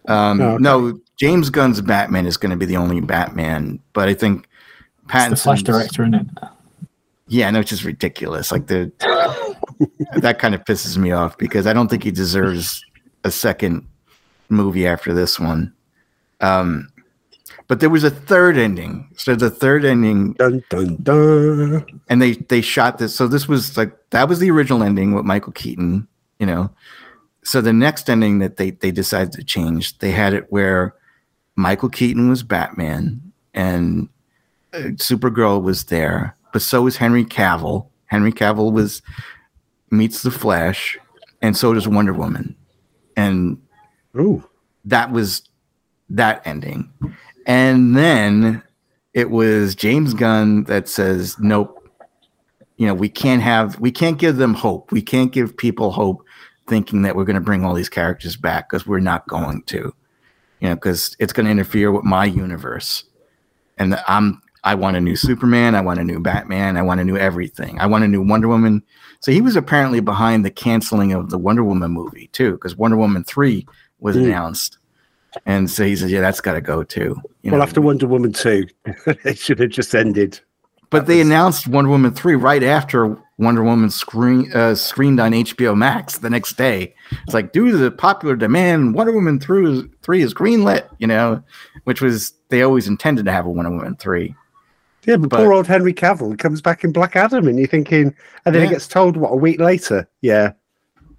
Um, 0.08 0.42
Oh, 0.42 0.50
okay. 0.56 0.62
No, 0.64 1.00
James 1.18 1.50
Gunn's 1.50 1.80
Batman 1.82 2.26
is 2.26 2.36
going 2.38 2.50
to 2.50 2.58
be 2.58 2.66
the 2.66 2.76
only 2.78 3.00
Batman, 3.02 3.80
but 3.94 4.10
I 4.10 4.14
think 4.14 4.48
It's 5.14 5.30
the 5.30 5.36
Flash 5.36 5.64
director 5.64 6.04
in 6.04 6.14
it. 6.16 6.28
Yeah, 7.28 7.50
no, 7.52 7.60
it's 7.62 7.70
just 7.70 7.86
ridiculous. 7.86 8.52
Like 8.52 8.68
the 8.68 8.92
that 10.18 10.40
kind 10.40 10.54
of 10.54 10.66
pisses 10.66 10.98
me 10.98 11.12
off 11.12 11.38
because 11.38 11.66
I 11.68 11.74
don't 11.74 11.88
think 11.88 12.04
he 12.04 12.12
deserves 12.12 12.84
a 13.24 13.32
second 13.32 13.88
movie 14.52 14.86
after 14.88 15.14
this 15.14 15.40
one. 15.40 15.74
Um, 16.42 16.90
but 17.68 17.80
there 17.80 17.90
was 17.90 18.04
a 18.04 18.10
third 18.10 18.58
ending. 18.58 19.10
So 19.16 19.36
the 19.36 19.50
third 19.50 19.86
ending, 19.86 20.34
Dun 20.34 20.64
dun 20.70 20.98
dun. 21.02 22.02
and 22.10 22.22
they 22.22 22.34
they 22.34 22.62
shot 22.62 22.98
this. 22.98 23.16
So 23.16 23.28
this 23.28 23.48
was 23.48 23.78
like 23.78 23.92
that 24.10 24.28
was 24.28 24.40
the 24.40 24.52
original 24.52 24.84
ending 24.84 25.14
with 25.14 25.26
Michael 25.26 25.54
Keaton. 25.54 26.08
You 26.40 26.48
know, 26.48 26.70
so 27.44 27.62
the 27.62 27.72
next 27.74 28.10
ending 28.10 28.40
that 28.40 28.58
they 28.58 28.72
they 28.72 28.92
decided 28.92 29.32
to 29.34 29.44
change, 29.44 30.00
they 30.00 30.12
had 30.12 30.34
it 30.34 30.52
where 30.52 30.96
Michael 31.56 31.90
Keaton 31.90 32.30
was 32.30 32.44
Batman 32.44 33.22
and 33.54 34.10
uh, 34.74 34.92
Supergirl 34.98 35.62
was 35.62 35.86
there, 35.86 36.36
but 36.54 36.62
so 36.62 36.82
was 36.82 36.98
Henry 36.98 37.24
Cavill. 37.26 37.88
Henry 38.08 38.32
Cavill 38.32 38.74
was 38.74 39.02
meets 39.92 40.24
the 40.24 40.32
Flash, 40.32 40.98
and 41.42 41.56
so 41.56 41.74
does 41.74 41.88
Wonder 41.88 42.14
Woman, 42.14 42.56
and 43.16 43.58
Ooh, 44.18 44.44
that 44.86 45.12
was 45.12 45.44
that 46.10 46.46
ending. 46.46 46.92
And 47.46 47.96
then 47.96 48.62
it 49.14 49.30
was 49.30 49.76
James 49.76 50.14
Gunn 50.14 50.66
that 50.66 50.88
says, 50.88 51.38
"Nope, 51.40 51.88
you 52.78 52.86
know 52.86 52.94
we 52.94 53.10
can't 53.10 53.42
have 53.42 53.80
we 53.80 53.92
can't 53.92 54.18
give 54.18 54.38
them 54.38 54.54
hope. 54.54 54.92
We 54.92 55.02
can't 55.02 55.32
give 55.32 55.56
people 55.56 55.92
hope, 55.92 56.24
thinking 56.68 57.02
that 57.04 57.16
we're 57.16 57.26
going 57.26 57.36
to 57.36 57.42
bring 57.42 57.64
all 57.64 57.74
these 57.74 57.90
characters 57.90 58.36
back 58.36 58.70
because 58.70 58.86
we're 58.86 59.00
not 59.00 59.28
going 59.28 59.64
to, 59.64 59.94
you 60.60 60.70
know, 60.70 60.76
because 60.76 61.16
it's 61.20 61.34
going 61.34 61.46
to 61.46 61.52
interfere 61.52 61.92
with 61.92 62.04
my 62.04 62.26
universe." 62.26 63.06
And 63.78 64.00
I'm 64.08 64.42
I 64.64 64.76
want 64.76 64.96
a 64.96 65.02
new 65.02 65.16
Superman. 65.16 65.74
I 65.74 65.82
want 65.82 66.00
a 66.00 66.04
new 66.04 66.20
Batman. 66.20 66.78
I 66.78 66.84
want 66.84 67.02
a 67.02 67.04
new 67.04 67.18
everything. 67.18 67.80
I 67.80 67.88
want 67.88 68.04
a 68.04 68.08
new 68.08 68.22
Wonder 68.22 68.48
Woman. 68.48 68.84
So 69.20 69.32
he 69.32 69.42
was 69.42 69.56
apparently 69.56 70.02
behind 70.02 70.46
the 70.46 70.52
canceling 70.52 71.14
of 71.14 71.32
the 71.32 71.38
Wonder 71.38 71.64
Woman 71.64 71.92
movie 71.92 72.28
too, 72.32 72.54
because 72.54 72.76
Wonder 72.76 72.98
Woman 72.98 73.24
three 73.24 73.66
was 74.02 74.18
Mm. 74.18 74.26
announced, 74.26 74.78
and 75.46 75.70
so 75.70 75.86
he 75.86 75.96
says, 75.96 76.12
"Yeah, 76.12 76.20
that's 76.22 76.42
got 76.42 76.54
to 76.54 76.62
go 76.62 76.84
too." 76.84 77.16
You 77.44 77.52
well, 77.52 77.60
know? 77.60 77.64
after 77.64 77.80
Wonder 77.82 78.08
Woman 78.08 78.34
two, 78.34 78.66
it 79.06 79.38
should 79.38 79.60
have 79.60 79.70
just 79.70 79.96
ended. 79.96 80.40
but 80.90 81.06
they 81.08 81.22
announced 81.22 81.68
Wonder 81.70 81.90
Woman 81.90 82.12
three 82.12 82.36
right 82.36 82.64
after 82.64 83.18
Wonder 83.38 83.64
Woman 83.64 83.90
screen 83.90 84.52
uh, 84.54 84.76
screened 84.76 85.20
on 85.22 85.32
HBO 85.32 85.74
Max 85.76 86.18
the 86.18 86.30
next 86.30 86.58
day. 86.58 86.94
It's 87.24 87.34
like 87.34 87.54
due 87.54 87.72
to 87.72 87.78
the 87.78 87.90
popular 87.92 88.36
demand, 88.36 88.94
Wonder 88.94 89.14
Woman 89.14 89.40
three 89.40 89.66
is, 89.72 89.84
three 90.04 90.22
is 90.22 90.34
greenlit. 90.34 90.84
You 91.00 91.08
know, 91.08 91.42
which 91.86 92.02
was 92.02 92.34
they 92.50 92.62
always 92.62 92.88
intended 92.88 93.24
to 93.26 93.32
have 93.32 93.46
a 93.46 93.50
Wonder 93.50 93.72
Woman 93.72 93.96
three. 93.96 94.36
Yeah, 95.06 95.16
but, 95.18 95.30
But- 95.30 95.38
poor 95.38 95.54
old 95.54 95.66
Henry 95.66 95.94
Cavill 95.96 96.38
comes 96.38 96.62
back 96.62 96.84
in 96.84 96.92
Black 96.92 97.16
Adam, 97.16 97.48
and 97.48 97.58
you're 97.58 97.68
thinking, 97.68 98.14
and 98.46 98.54
then 98.54 98.62
Yeah. 98.62 98.68
he 98.68 98.74
gets 98.74 98.88
told 98.88 99.18
what 99.18 99.30
a 99.32 99.36
week 99.36 99.60
later. 99.60 100.08
Yeah, 100.22 100.52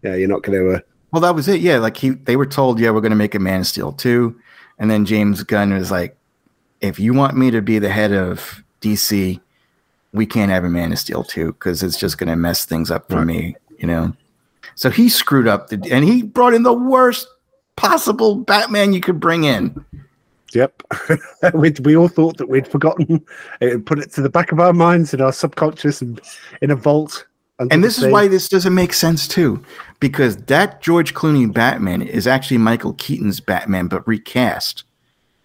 yeah, 0.05 0.15
you're 0.15 0.29
not 0.29 0.43
going 0.45 0.57
to. 0.59 0.77
Uh, 0.77 0.81
Well, 1.13 1.21
that 1.21 1.35
was 1.35 1.47
it. 1.49 1.61
Yeah, 1.61 1.79
like 1.79 1.97
he 1.97 2.11
they 2.11 2.37
were 2.37 2.47
told, 2.47 2.81
yeah, 2.81 2.91
we're 2.91 3.01
going 3.03 3.11
to 3.11 3.17
make 3.17 3.35
a 3.35 3.39
Man 3.39 3.61
of 3.61 3.67
Steel 3.67 3.93
two, 3.93 4.39
and 4.79 4.91
then 4.91 5.05
James 5.05 5.43
Gunn 5.43 5.73
was 5.73 5.91
like, 5.91 6.17
if 6.81 6.99
you 6.99 7.13
want 7.15 7.37
me 7.37 7.51
to 7.51 7.61
be 7.63 7.79
the 7.79 7.91
head 7.91 8.13
of 8.13 8.63
DC, 8.81 9.39
we 10.13 10.27
can't 10.27 10.51
have 10.51 10.65
a 10.65 10.71
Man 10.71 10.91
of 10.93 10.99
Steel 10.99 11.23
two 11.23 11.53
because 11.53 11.83
it's 11.83 11.99
just 11.99 12.19
going 12.19 12.29
to 12.29 12.37
mess 12.37 12.65
things 12.65 12.91
up 12.91 13.09
for 13.09 13.17
Right. 13.17 13.27
me, 13.27 13.57
you 13.79 13.87
know. 13.87 14.15
So 14.75 14.89
he 14.91 15.09
screwed 15.11 15.47
up, 15.47 15.69
the, 15.69 15.87
and 15.93 16.05
he 16.05 16.23
brought 16.23 16.55
in 16.55 16.63
the 16.63 16.73
worst 16.73 17.29
possible 17.77 18.37
Batman 18.37 18.93
you 18.95 19.01
could 19.01 19.21
bring 19.21 19.45
in. 19.45 19.85
Yep, 20.55 20.83
we 21.55 21.71
we 21.83 21.97
all 21.97 22.09
thought 22.09 22.37
that 22.39 22.49
we'd 22.49 22.69
forgotten, 22.69 23.25
it, 23.61 23.85
put 23.87 23.99
it 23.99 24.13
to 24.13 24.23
the 24.23 24.29
back 24.31 24.53
of 24.53 24.61
our 24.61 24.73
minds 24.75 25.15
in 25.15 25.21
our 25.21 25.33
subconscious 25.33 26.01
and 26.03 26.21
in 26.61 26.71
a 26.71 26.77
vault. 26.77 27.27
And 27.71 27.85
this 27.85 27.99
is 27.99 28.11
why 28.11 28.29
this 28.29 28.49
doesn't 28.49 28.75
make 28.75 28.93
sense 28.93 29.29
too, 29.29 29.63
because 30.01 30.37
that 30.37 30.83
George 30.83 31.15
Clooney 31.15 31.53
Batman 31.53 32.03
is 32.03 32.27
actually 32.27 32.59
Michael 32.59 32.95
Keaton's 32.95 33.41
Batman, 33.41 33.89
but 33.89 34.07
recast. 34.07 34.85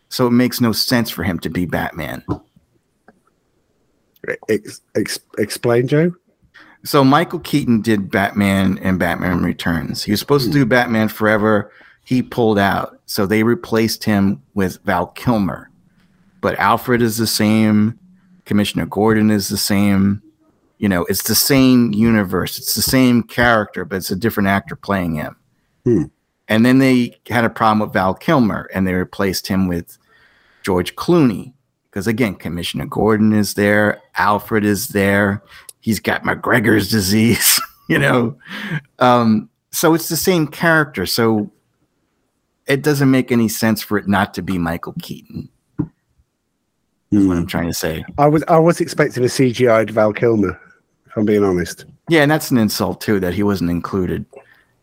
So 0.10 0.28
it 0.28 0.32
makes 0.32 0.62
no 0.62 0.72
sense 0.72 1.10
for 1.10 1.24
him 1.24 1.40
to 1.40 1.50
be 1.50 1.66
Batman. 1.66 2.24
Ex, 4.50 4.82
ex, 4.96 5.20
explain, 5.38 5.88
Joe. 5.88 6.14
So 6.84 7.04
Michael 7.04 7.40
Keaton 7.40 7.82
did 7.82 8.10
Batman 8.10 8.78
and 8.80 9.00
Batman 9.00 9.44
Returns. 9.44 10.04
He 10.04 10.12
was 10.12 10.20
supposed 10.20 10.46
to 10.48 10.52
do 10.52 10.64
hmm. 10.64 10.70
Batman 10.70 11.10
Forever. 11.10 11.72
He 12.04 12.24
pulled 12.24 12.60
out. 12.60 13.00
So 13.06 13.26
they 13.26 13.44
replaced 13.44 14.04
him 14.04 14.42
with 14.54 14.80
Val 14.84 15.08
Kilmer. 15.08 15.70
But 16.42 16.58
Alfred 16.60 17.02
is 17.02 17.18
the 17.18 17.28
same. 17.28 18.00
Commissioner 18.46 18.86
Gordon 18.86 19.30
is 19.30 19.50
the 19.50 19.58
same. 19.58 20.22
You 20.78 20.90
know, 20.90 21.06
it's 21.06 21.24
the 21.24 21.36
same 21.36 21.94
universe. 21.94 22.58
It's 22.58 22.76
the 22.76 22.82
same 22.82 23.24
character, 23.24 23.84
but 23.84 23.98
it's 23.98 24.12
a 24.12 24.16
different 24.16 24.50
actor 24.50 24.76
playing 24.76 25.16
him. 25.16 25.36
Hmm. 25.84 26.04
And 26.48 26.66
then 26.66 26.80
they 26.80 27.18
had 27.28 27.44
a 27.44 27.50
problem 27.50 27.80
with 27.80 27.94
Val 27.94 28.14
Kilmer, 28.14 28.70
and 28.74 28.88
they 28.88 28.94
replaced 28.94 29.48
him 29.48 29.68
with 29.68 29.98
George 30.64 30.96
Clooney 30.96 31.54
because 31.98 32.06
again, 32.06 32.36
Commissioner 32.36 32.86
Gordon 32.86 33.34
is 33.34 33.56
there, 33.56 34.00
Alfred 34.18 34.64
is 34.64 34.90
there. 34.90 35.42
He's 35.80 36.00
got 36.00 36.22
McGregor's 36.22 36.90
disease, 36.92 37.60
you 37.90 37.98
know. 37.98 38.38
Um, 39.00 39.50
so 39.72 39.96
it's 39.96 40.08
the 40.08 40.16
same 40.16 40.48
character. 40.48 41.08
So 41.08 41.52
it 42.68 42.84
doesn't 42.84 43.10
make 43.10 43.32
any 43.32 43.48
sense 43.48 43.82
for 43.82 43.98
it 43.98 44.08
not 44.08 44.36
to 44.36 44.44
be 44.44 44.60
Michael 44.60 44.94
Keaton. 45.02 45.50
Is 47.10 47.26
what 47.26 47.38
I'm 47.38 47.48
trying 47.48 47.68
to 47.68 47.74
say. 47.74 48.06
I 48.20 48.28
was 48.28 48.44
I 48.48 48.60
was 48.60 48.80
expecting 48.80 49.24
a 49.24 49.28
CGI'd 49.28 49.90
Val 49.90 50.14
Kilmer, 50.14 50.60
I'm 51.18 51.26
being 51.26 51.44
honest. 51.44 51.86
Yeah, 52.10 52.22
and 52.22 52.32
that's 52.32 52.52
an 52.52 52.58
insult 52.58 53.02
too 53.02 53.20
that 53.20 53.34
he 53.34 53.44
wasn't 53.44 53.72
included 53.72 54.26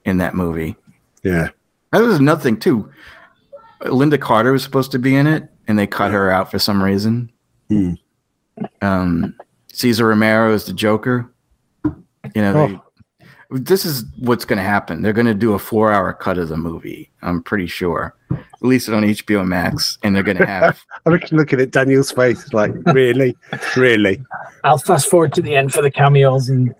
in 0.05 0.19
that 0.19 0.35
movie. 0.35 0.77
Yeah. 1.23 1.49
That 1.93 2.03
was 2.03 2.19
another 2.19 2.43
thing 2.43 2.59
too. 2.59 2.91
Lynda 3.83 4.21
Carter 4.21 4.53
was 4.53 4.65
supposed 4.65 4.91
to 4.93 4.99
be 4.99 5.15
in 5.15 5.27
it, 5.27 5.49
and 5.69 5.79
they 5.79 5.87
cut 5.87 6.11
her 6.11 6.31
out 6.31 6.51
for 6.51 6.59
some 6.59 6.83
reason. 6.83 7.31
Hmm. 7.69 7.93
Um, 8.83 9.37
Cesar 9.73 10.09
Romero 10.09 10.53
is 10.53 10.65
the 10.65 10.73
Joker. 10.73 11.33
You 11.85 12.43
know, 12.43 12.67
they, 12.67 12.81
this 13.51 13.85
is 13.85 14.05
what's 14.19 14.45
going 14.45 14.57
to 14.59 14.63
happen. 14.65 15.03
They're 15.03 15.13
going 15.13 15.27
to 15.27 15.35
do 15.35 15.53
a 15.55 15.59
four-hour 15.59 16.15
cut 16.15 16.39
of 16.39 16.49
the 16.49 16.57
movie. 16.57 17.11
I'm 17.23 17.43
pretty 17.43 17.67
sure. 17.67 18.15
Release 18.61 18.89
it 18.89 18.95
on 18.95 19.03
HBO 19.03 19.47
Max, 19.47 19.99
and 20.03 20.15
they're 20.17 20.23
going 20.23 20.39
to 20.39 20.47
have. 20.47 20.83
I'm 21.07 21.13
looking, 21.13 21.39
looking 21.39 21.61
at 21.61 21.71
Daniel's 21.71 22.11
face 22.11 22.53
like, 22.53 22.73
really? 22.87 23.37
really? 23.77 24.23
I'll 24.65 24.79
fast 24.79 25.09
forward 25.11 25.33
to 25.35 25.43
the 25.43 25.55
end 25.55 25.73
for 25.73 25.83
the 25.83 25.91
cameos 25.91 26.49
and 26.49 26.75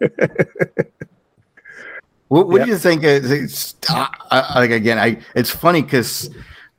What, 2.29 2.49
what 2.49 2.59
Yeah. 2.61 2.65
do 2.65 2.71
you 2.73 2.79
think? 2.79 3.05
Is, 3.05 3.31
it's, 3.31 3.77
uh, 3.91 4.09
uh, 4.31 4.53
like 4.57 4.71
again, 4.71 4.99
I 4.99 5.19
it's 5.37 5.51
funny 5.51 5.83
because 5.83 6.31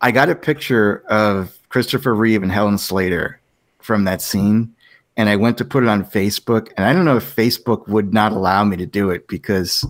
I 0.01 0.11
got 0.11 0.27
a 0.29 0.35
picture 0.35 1.03
of 1.07 1.57
Christopher 1.69 2.13
Reeve 2.13 2.43
and 2.43 2.51
Helen 2.51 2.77
Slater 2.77 3.39
from 3.79 4.03
that 4.05 4.21
scene, 4.21 4.74
and 5.17 5.29
I 5.29 5.35
went 5.35 5.57
to 5.59 5.65
put 5.65 5.83
it 5.83 5.89
on 5.89 6.05
Facebook, 6.05 6.71
and 6.75 6.85
I 6.85 6.93
don't 6.93 7.05
know 7.05 7.17
if 7.17 7.35
Facebook 7.35 7.87
would 7.87 8.13
not 8.13 8.31
allow 8.31 8.63
me 8.63 8.77
to 8.77 8.85
do 8.85 9.09
it 9.09 9.27
because 9.27 9.85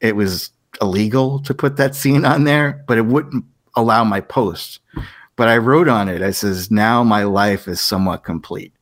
it 0.00 0.16
was 0.16 0.50
illegal 0.80 1.40
to 1.40 1.54
put 1.54 1.76
that 1.76 1.94
scene 1.94 2.24
on 2.24 2.44
there, 2.44 2.82
but 2.86 2.98
it 2.98 3.06
wouldn't 3.06 3.44
allow 3.76 4.04
my 4.04 4.20
post. 4.20 4.80
But 5.36 5.48
I 5.48 5.58
wrote 5.58 5.88
on 5.88 6.08
it. 6.08 6.22
I 6.22 6.30
says, 6.30 6.70
"Now 6.70 7.02
my 7.02 7.24
life 7.24 7.68
is 7.68 7.80
somewhat 7.80 8.24
complete." 8.24 8.72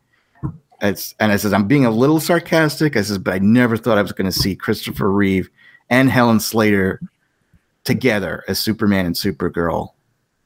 It's 0.81 1.15
and 1.19 1.33
I 1.33 1.37
says 1.37 1.53
I'm 1.53 1.67
being 1.67 1.87
a 1.87 1.91
little 1.91 2.21
sarcastic. 2.21 2.97
I 2.97 3.03
says, 3.03 3.19
but 3.19 3.35
I 3.35 3.39
never 3.39 3.77
thought 3.77 3.99
I 3.99 4.03
was 4.03 4.13
going 4.13 4.31
to 4.31 4.39
see 4.39 4.55
Christopher 4.55 5.11
Reeve 5.11 5.51
and 5.91 6.11
Helen 6.11 6.41
Slater 6.41 7.01
together 7.85 8.45
as 8.49 8.59
Superman 8.59 9.07
and 9.07 9.15
Supergirl 9.15 9.91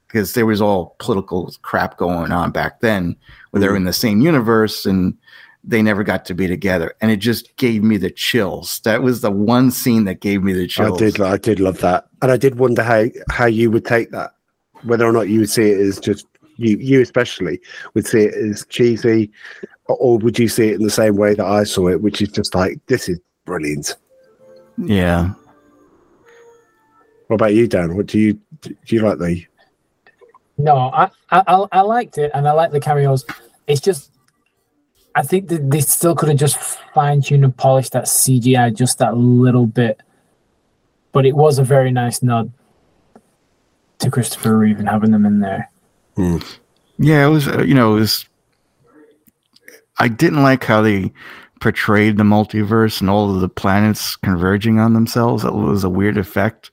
because 0.06 0.34
there 0.34 0.46
was 0.46 0.60
all 0.60 0.94
political 0.98 1.52
crap 1.62 1.96
going 1.96 2.32
on 2.32 2.50
back 2.50 2.80
then 2.80 3.16
where 3.52 3.60
they 3.60 3.66
were 3.66 3.72
mm-hmm. 3.72 3.82
in 3.82 3.84
the 3.84 3.92
same 3.92 4.20
universe 4.20 4.84
and 4.84 5.16
they 5.64 5.80
never 5.80 6.02
got 6.02 6.24
to 6.24 6.34
be 6.34 6.48
together 6.48 6.92
and 7.00 7.10
it 7.10 7.18
just 7.18 7.54
gave 7.56 7.84
me 7.84 7.96
the 7.96 8.10
chills 8.10 8.80
that 8.80 9.02
was 9.02 9.20
the 9.20 9.30
one 9.30 9.70
scene 9.70 10.04
that 10.04 10.20
gave 10.20 10.42
me 10.42 10.52
the 10.52 10.66
chills 10.66 11.00
I 11.00 11.04
did 11.04 11.20
I 11.20 11.36
did 11.36 11.60
love 11.60 11.78
that. 11.78 12.08
And 12.20 12.32
I 12.32 12.36
did 12.36 12.56
wonder 12.56 12.82
how 12.82 13.04
how 13.30 13.46
you 13.46 13.70
would 13.70 13.84
take 13.84 14.10
that. 14.10 14.34
Whether 14.82 15.06
or 15.06 15.12
not 15.12 15.28
you 15.28 15.40
would 15.40 15.50
see 15.50 15.70
it 15.70 15.78
as 15.78 16.00
just 16.00 16.26
you 16.56 16.76
you 16.78 17.00
especially 17.00 17.60
would 17.94 18.06
see 18.06 18.22
it 18.24 18.34
as 18.34 18.66
cheesy 18.68 19.30
or, 19.86 19.96
or 19.96 20.18
would 20.18 20.38
you 20.38 20.48
see 20.48 20.68
it 20.68 20.74
in 20.74 20.82
the 20.82 20.90
same 20.90 21.16
way 21.16 21.34
that 21.34 21.46
I 21.46 21.64
saw 21.64 21.88
it, 21.88 22.02
which 22.02 22.20
is 22.20 22.28
just 22.30 22.54
like 22.54 22.80
this 22.86 23.08
is 23.08 23.20
brilliant. 23.44 23.96
yeah 24.78 25.32
What 27.28 27.36
about 27.36 27.54
you, 27.54 27.68
Dan? 27.68 27.96
What 27.96 28.06
do 28.06 28.18
you 28.18 28.32
do 28.62 28.74
you 28.86 29.02
like 29.02 29.18
the 29.18 29.44
no, 30.62 30.76
I, 30.76 31.10
I 31.30 31.42
I- 31.46 31.68
I 31.72 31.80
liked 31.82 32.18
it 32.18 32.30
and 32.34 32.46
I 32.48 32.52
like 32.52 32.70
the 32.72 32.80
cameos. 32.80 33.24
It's 33.66 33.80
just 33.80 34.10
I 35.14 35.22
think 35.22 35.48
that 35.48 35.70
they 35.70 35.80
still 35.80 36.14
could 36.14 36.28
have 36.30 36.38
just 36.38 36.56
fine 36.94 37.20
tuned 37.20 37.44
and 37.44 37.54
polished 37.56 37.92
that 37.92 38.04
CGI 38.04 38.74
just 38.74 38.98
that 38.98 39.16
little 39.16 39.66
bit. 39.66 40.00
But 41.12 41.26
it 41.26 41.36
was 41.36 41.58
a 41.58 41.64
very 41.64 41.90
nice 41.90 42.22
nod 42.22 42.50
to 43.98 44.10
Christopher 44.10 44.56
Reeve 44.58 44.78
and 44.78 44.88
having 44.88 45.10
them 45.12 45.26
in 45.26 45.40
there. 45.40 45.70
yeah 46.98 47.26
it 47.26 47.30
was 47.30 47.48
uh, 47.48 47.62
you 47.62 47.74
know 47.74 47.92
it 47.96 48.00
was 48.00 48.26
i 49.98 50.08
didn't 50.08 50.42
like 50.42 50.62
how 50.64 50.82
they 50.82 51.10
portrayed 51.60 52.16
the 52.18 52.22
multiverse 52.24 53.00
and 53.00 53.08
all 53.08 53.34
of 53.34 53.40
the 53.40 53.48
planets 53.48 54.16
converging 54.16 54.78
on 54.78 54.92
themselves 54.92 55.42
It 55.44 55.54
was 55.54 55.84
a 55.84 55.88
weird 55.88 56.18
effect 56.18 56.70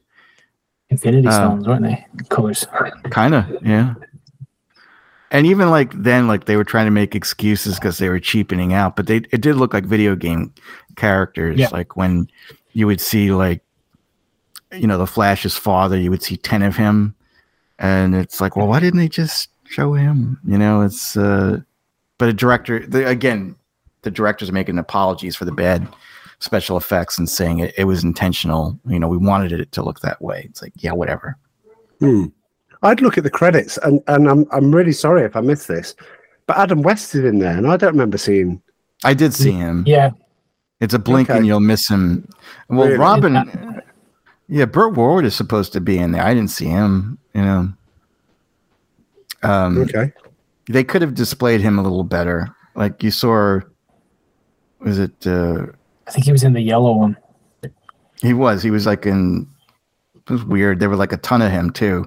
Infinity 0.89 1.27
Uh, 1.27 1.31
Stones, 1.31 1.67
weren't 1.67 1.83
they? 1.83 2.05
Colors. 2.29 2.65
kind 3.11 3.35
of 3.35 3.45
yeah 3.61 3.93
and 5.31 5.45
even 5.45 5.69
like 5.69 5.91
then 5.93 6.27
like 6.27 6.45
they 6.45 6.55
were 6.55 6.63
trying 6.63 6.85
to 6.87 6.91
make 6.91 7.13
excuses 7.15 7.75
because 7.75 7.97
they 7.99 8.09
were 8.09 8.19
cheapening 8.19 8.73
out 8.73 8.95
but 8.95 9.05
they 9.07 9.17
it 9.31 9.41
did 9.41 9.55
look 9.55 9.73
like 9.73 9.85
video 9.85 10.15
game 10.15 10.51
characters 10.95 11.59
Yeah. 11.59 11.69
like 11.71 11.95
when 11.95 12.27
you 12.73 12.87
would 12.87 12.99
see 13.01 13.31
like 13.31 13.61
you 14.71 14.87
know 14.87 14.97
the 14.97 15.05
flash's 15.07 15.55
father 15.55 15.97
you 15.97 16.09
would 16.09 16.23
see 16.23 16.37
10 16.37 16.63
of 16.63 16.75
him 16.75 17.13
and 17.77 18.15
it's 18.15 18.41
like 18.41 18.55
well 18.55 18.67
why 18.67 18.79
didn't 18.79 18.99
they 18.99 19.07
just 19.07 19.49
show 19.65 19.93
him 19.93 20.39
you 20.45 20.57
know 20.57 20.81
it's 20.81 21.15
uh 21.15 21.59
but 22.17 22.29
a 22.29 22.33
director 22.33 22.85
the, 22.85 23.07
again 23.07 23.55
the 24.01 24.11
director's 24.11 24.51
making 24.51 24.77
apologies 24.79 25.35
for 25.35 25.45
the 25.45 25.51
bad 25.51 25.87
special 26.39 26.77
effects 26.77 27.17
and 27.17 27.29
saying 27.29 27.59
it, 27.59 27.73
it 27.77 27.83
was 27.83 28.03
intentional 28.03 28.79
you 28.87 28.97
know 28.99 29.07
we 29.07 29.17
wanted 29.17 29.51
it 29.51 29.71
to 29.71 29.83
look 29.83 29.99
that 29.99 30.21
way 30.21 30.43
it's 30.49 30.61
like 30.61 30.73
yeah 30.77 30.91
whatever 30.91 31.35
Hmm. 31.99 32.27
I'd 32.81 33.01
look 33.01 33.17
at 33.17 33.25
the 33.25 33.29
credits 33.29 33.77
and, 33.79 34.01
and 34.07 34.29
I'm 34.29 34.45
I'm 34.53 34.73
really 34.73 34.93
sorry 34.93 35.23
if 35.23 35.35
I 35.35 35.41
missed 35.41 35.67
this. 35.67 35.95
But 36.47 36.57
Adam 36.57 36.81
West 36.81 37.13
is 37.13 37.25
in 37.25 37.39
there 37.39 37.57
and 37.57 37.67
I 37.67 37.75
don't 37.75 37.91
remember 37.91 38.17
seeing 38.17 38.61
i 39.03 39.13
did 39.13 39.33
see 39.33 39.51
him 39.51 39.83
Yeah. 39.85 40.11
It's 40.79 40.93
a 40.93 40.99
blink 40.99 41.29
Okay. 41.29 41.37
and 41.37 41.45
you'll 41.45 41.59
miss 41.59 41.89
him. 41.89 42.25
Well, 42.69 42.87
Really? 42.87 42.97
Robin, 42.97 43.81
yeah, 44.47 44.63
Burt 44.63 44.93
Ward 44.95 45.25
is 45.25 45.35
supposed 45.35 45.73
to 45.73 45.81
be 45.81 45.97
in 45.97 46.13
there. 46.13 46.23
I 46.23 46.33
didn't 46.33 46.51
see 46.51 46.67
him. 46.67 47.17
You 47.33 47.41
know, 47.41 47.73
um, 49.43 49.77
Okay. 49.79 50.13
they 50.69 50.85
could 50.85 51.01
have 51.01 51.15
displayed 51.15 51.59
him 51.59 51.79
a 51.79 51.83
little 51.83 52.05
better. 52.05 52.47
Like 52.75 53.03
you 53.03 53.11
saw, 53.11 53.59
was 54.79 54.99
it? 54.99 55.27
Uh, 55.27 55.65
I 56.09 56.11
think 56.11 56.25
he 56.25 56.31
was 56.31 56.43
in 56.43 56.53
the 56.53 56.61
yellow 56.61 56.93
one. 56.93 57.15
he 58.19 58.33
was. 58.33 58.63
He 58.63 58.71
was 58.71 58.87
like 58.87 59.05
in. 59.05 59.47
It 60.15 60.29
was 60.29 60.43
weird. 60.43 60.79
There 60.79 60.89
were 60.89 60.95
like 60.95 61.13
a 61.13 61.17
ton 61.17 61.43
of 61.43 61.51
him 61.51 61.69
too. 61.69 62.05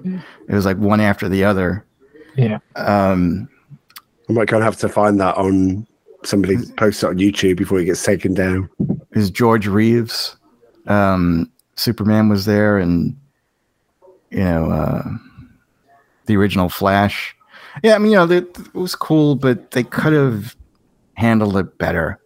It 0.49 0.53
was 0.53 0.65
like 0.65 0.77
one 0.77 0.99
after 0.99 1.29
the 1.29 1.45
other. 1.45 1.85
Yeah. 2.35 2.59
Um, 2.75 3.47
I 4.29 4.33
might 4.33 4.49
kind 4.49 4.61
of 4.61 4.65
have 4.65 4.77
to 4.79 4.89
find 4.89 5.19
that 5.21 5.37
on 5.37 5.87
somebody 6.25 6.57
post 6.77 7.03
it 7.03 7.07
on 7.07 7.17
YouTube 7.17 7.57
before 7.57 7.79
he 7.79 7.85
gets 7.85 8.03
taken 8.03 8.33
down. 8.33 8.69
is 9.11 9.31
George 9.31 9.67
Reeves. 9.67 10.35
Um, 10.87 11.49
Superman 11.75 12.27
was 12.27 12.43
there, 12.43 12.77
and 12.77 13.15
you 14.31 14.39
know 14.39 14.69
uh, 14.69 15.03
the 16.25 16.35
original 16.35 16.67
Flash. 16.67 17.35
Yeah, 17.83 17.95
I 17.95 17.97
mean, 17.99 18.11
you 18.11 18.17
know, 18.17 18.29
it, 18.29 18.57
it 18.57 18.75
was 18.75 18.95
cool, 18.95 19.35
but 19.35 19.71
they 19.71 19.83
could 19.83 20.13
have 20.13 20.55
handled 21.15 21.55
it 21.57 21.77
better. 21.77 22.19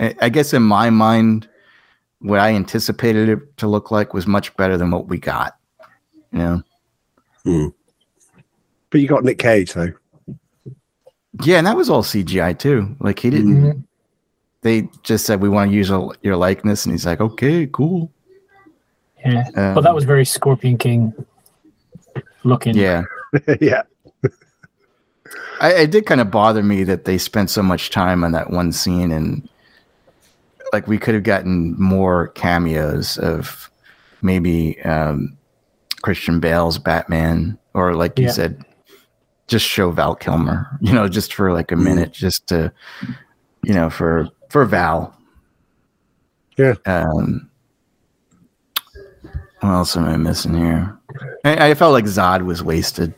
I, 0.00 0.14
I 0.22 0.28
guess 0.28 0.52
in 0.52 0.62
my 0.62 0.90
mind, 0.90 1.48
what 2.20 2.40
I 2.40 2.52
anticipated 2.52 3.28
it 3.28 3.56
to 3.58 3.66
look 3.68 3.90
like 3.90 4.14
was 4.14 4.26
much 4.26 4.54
better 4.56 4.76
than 4.76 4.90
what 4.90 5.08
we 5.08 5.18
got. 5.18 5.56
You 6.32 6.62
know, 7.44 7.72
But 8.90 9.00
you 9.00 9.08
got 9.08 9.24
Nick 9.24 9.38
Cage 9.38 9.72
though. 9.72 9.92
yeah, 11.42 11.58
and 11.58 11.66
that 11.66 11.76
was 11.76 11.88
all 11.90 12.02
CGI 12.02 12.58
too. 12.58 12.94
Like 13.00 13.18
he 13.18 13.30
didn't. 13.30 13.62
Mhm. 13.62 13.84
They 14.62 14.88
just 15.04 15.24
said 15.24 15.40
we 15.40 15.48
want 15.48 15.70
to 15.70 15.76
use 15.76 15.88
a, 15.90 16.08
your 16.22 16.36
likeness, 16.36 16.84
and 16.84 16.92
he's 16.92 17.06
like, 17.06 17.20
okay, 17.20 17.66
cool. 17.72 18.10
Yeah. 19.24 19.44
Um, 19.56 19.74
but 19.74 19.82
that 19.82 19.94
was 19.94 20.04
very 20.04 20.24
Scorpion 20.24 20.76
King 20.78 21.12
looking. 22.44 22.76
Yeah. 22.76 23.02
yeah. 23.60 23.82
I, 25.60 25.72
it 25.74 25.90
did 25.90 26.06
kind 26.06 26.20
of 26.20 26.30
bother 26.30 26.62
me 26.62 26.84
that 26.84 27.04
they 27.04 27.18
spent 27.18 27.50
so 27.50 27.62
much 27.62 27.90
time 27.90 28.22
on 28.24 28.32
that 28.32 28.50
one 28.50 28.72
scene 28.72 29.10
and 29.12 29.48
like 30.72 30.86
we 30.86 30.98
could 30.98 31.14
have 31.14 31.22
gotten 31.24 31.74
more 31.80 32.28
cameos 32.28 33.16
of 33.18 33.70
maybe 34.22 34.80
um, 34.82 35.36
Christian 36.02 36.40
Bale's 36.40 36.78
Batman 36.78 37.58
or 37.74 37.94
like 37.94 38.18
you 38.18 38.26
Yeah. 38.26 38.32
said, 38.32 38.64
just 39.46 39.64
show 39.64 39.90
Val 39.90 40.14
Kilmer, 40.14 40.66
you 40.80 40.92
know, 40.92 41.08
just 41.08 41.32
for 41.34 41.52
like 41.52 41.72
a 41.72 41.76
minute, 41.76 42.12
just 42.12 42.46
to, 42.48 42.72
you 43.62 43.72
know, 43.74 43.88
for 43.90 44.28
for 44.50 44.64
Val. 44.64 45.14
Yeah. 46.58 46.74
Um, 46.86 47.48
what 49.60 49.70
else 49.70 49.96
am 49.96 50.04
I 50.04 50.16
missing 50.16 50.54
here? 50.54 50.98
I, 51.44 51.70
I 51.70 51.74
felt 51.74 51.92
like 51.92 52.04
Zod 52.04 52.44
was 52.44 52.62
wasted. 52.62 53.14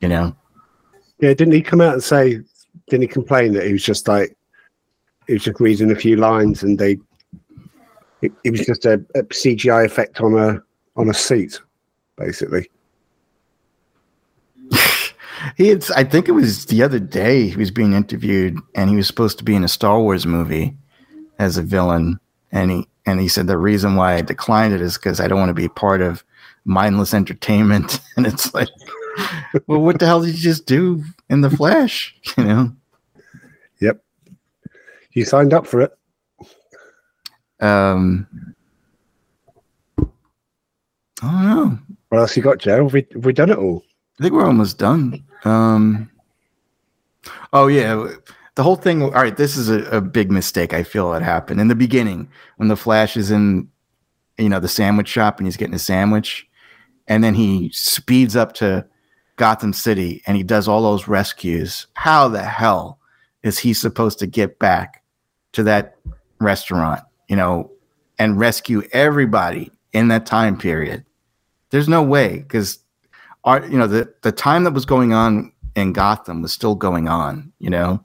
You 0.00 0.08
know, 0.08 0.36
Yeah, 1.20 1.34
didn't 1.34 1.52
he 1.54 1.62
come 1.62 1.80
out 1.80 1.94
and 1.94 2.02
say 2.02 2.40
didn't 2.88 3.02
he 3.02 3.08
complain 3.08 3.52
that 3.54 3.64
he 3.66 3.72
was 3.72 3.82
just 3.82 4.06
like 4.08 4.35
he 5.26 5.34
was 5.34 5.44
just 5.44 5.60
reading 5.60 5.90
a 5.90 5.96
few 5.96 6.16
lines 6.16 6.62
and 6.62 6.78
they 6.78 6.98
it, 8.22 8.32
it 8.44 8.50
was 8.50 8.60
just 8.60 8.84
a, 8.84 8.94
a 9.14 9.22
CGI 9.24 9.84
effect 9.84 10.20
on 10.20 10.38
a 10.38 10.62
on 10.96 11.08
a 11.08 11.14
seat, 11.14 11.60
basically. 12.16 12.68
He 15.56 15.68
had, 15.68 15.84
I 15.94 16.02
think 16.02 16.28
it 16.28 16.32
was 16.32 16.66
the 16.66 16.82
other 16.82 16.98
day 16.98 17.48
he 17.48 17.56
was 17.56 17.70
being 17.70 17.92
interviewed 17.92 18.58
and 18.74 18.88
he 18.88 18.96
was 18.96 19.06
supposed 19.06 19.36
to 19.38 19.44
be 19.44 19.54
in 19.54 19.64
a 19.64 19.68
Star 19.68 20.00
Wars 20.00 20.26
movie 20.26 20.74
as 21.38 21.58
a 21.58 21.62
villain. 21.62 22.18
And 22.52 22.70
he 22.70 22.88
and 23.04 23.20
he 23.20 23.28
said 23.28 23.46
the 23.46 23.58
reason 23.58 23.96
why 23.96 24.14
I 24.14 24.22
declined 24.22 24.72
it 24.72 24.80
is 24.80 24.96
because 24.96 25.20
I 25.20 25.28
don't 25.28 25.38
want 25.38 25.50
to 25.50 25.54
be 25.54 25.68
part 25.68 26.00
of 26.00 26.24
mindless 26.64 27.14
entertainment. 27.14 28.00
And 28.16 28.26
it's 28.26 28.54
like, 28.54 28.68
well, 29.66 29.80
what 29.80 29.98
the 29.98 30.06
hell 30.06 30.22
did 30.22 30.34
you 30.34 30.40
just 30.40 30.64
do 30.64 31.04
in 31.28 31.42
the 31.42 31.50
Flash? 31.50 32.16
You 32.38 32.44
know? 32.44 32.72
Yep. 33.80 34.02
You 35.16 35.24
signed 35.24 35.54
up 35.54 35.66
for 35.66 35.80
it. 35.80 35.96
Um, 37.58 38.54
I 39.98 40.04
don't 41.22 41.42
know. 41.42 41.78
What 42.10 42.18
else 42.18 42.36
you 42.36 42.42
got, 42.42 42.58
Joe? 42.58 42.84
Have 42.84 42.92
we, 42.92 43.06
have 43.14 43.24
we 43.24 43.32
done 43.32 43.48
it 43.48 43.56
all? 43.56 43.82
I 44.20 44.22
think 44.22 44.34
we're 44.34 44.44
almost 44.44 44.76
done. 44.76 45.24
Um, 45.46 46.10
oh 47.54 47.66
yeah, 47.68 48.08
the 48.56 48.62
whole 48.62 48.76
thing. 48.76 49.02
All 49.02 49.10
right, 49.10 49.34
this 49.34 49.56
is 49.56 49.70
a, 49.70 49.84
a 49.84 50.02
big 50.02 50.30
mistake. 50.30 50.74
I 50.74 50.82
feel 50.82 51.10
that 51.12 51.22
happened 51.22 51.62
in 51.62 51.68
the 51.68 51.74
beginning 51.74 52.28
when 52.56 52.68
the 52.68 52.76
Flash 52.76 53.16
is 53.16 53.30
in, 53.30 53.70
you 54.36 54.50
know, 54.50 54.60
the 54.60 54.68
sandwich 54.68 55.08
shop 55.08 55.38
and 55.38 55.46
he's 55.46 55.56
getting 55.56 55.74
a 55.74 55.78
sandwich, 55.78 56.46
and 57.08 57.24
then 57.24 57.32
he 57.32 57.70
speeds 57.72 58.36
up 58.36 58.52
to 58.56 58.86
Gotham 59.36 59.72
City 59.72 60.22
and 60.26 60.36
he 60.36 60.42
does 60.42 60.68
all 60.68 60.82
those 60.82 61.08
rescues. 61.08 61.86
How 61.94 62.28
the 62.28 62.42
hell 62.42 62.98
is 63.42 63.58
he 63.58 63.72
supposed 63.72 64.18
to 64.18 64.26
get 64.26 64.58
back 64.58 65.02
to 65.56 65.62
that 65.64 65.96
restaurant, 66.40 67.00
you 67.28 67.36
know, 67.36 67.70
and 68.18 68.38
rescue 68.38 68.82
everybody 68.92 69.70
in 69.92 70.08
that 70.08 70.26
time 70.26 70.56
period? 70.56 71.04
There's 71.70 71.88
no 71.88 72.02
way 72.02 72.38
because 72.38 72.78
our, 73.44 73.66
you 73.66 73.78
know, 73.78 73.86
the, 73.86 74.12
the 74.22 74.32
time 74.32 74.64
that 74.64 74.72
was 74.72 74.84
going 74.84 75.12
on 75.12 75.52
in 75.74 75.92
Gotham 75.92 76.42
was 76.42 76.52
still 76.52 76.74
going 76.74 77.08
on, 77.08 77.52
you 77.58 77.70
know. 77.70 78.02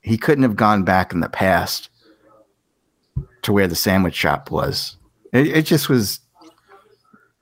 He 0.00 0.18
couldn't 0.18 0.42
have 0.42 0.56
gone 0.56 0.84
back 0.84 1.12
in 1.12 1.20
the 1.20 1.28
past 1.30 1.88
to 3.42 3.52
where 3.52 3.66
the 3.66 3.74
sandwich 3.74 4.14
shop 4.14 4.50
was. 4.50 4.96
It, 5.32 5.48
it 5.48 5.62
just 5.62 5.88
was 5.88 6.20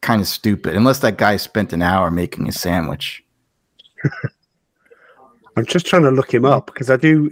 kind 0.01 0.21
of 0.21 0.29
stupid, 0.29 0.77
unless 0.77 1.01
that 1.01 1.17
guy 1.17 1.37
spent 1.37 1.73
an 1.73 1.83
hour 1.83 2.11
making 2.11 2.49
a 2.49 2.53
sandwich. 2.53 3.25
I'm 5.57 5.67
just 5.67 5.87
trying 5.87 6.03
to 6.03 6.11
look 6.11 6.33
him 6.33 6.45
up 6.45 6.67
because 6.67 6.91
I 6.91 6.97
do. 6.97 7.31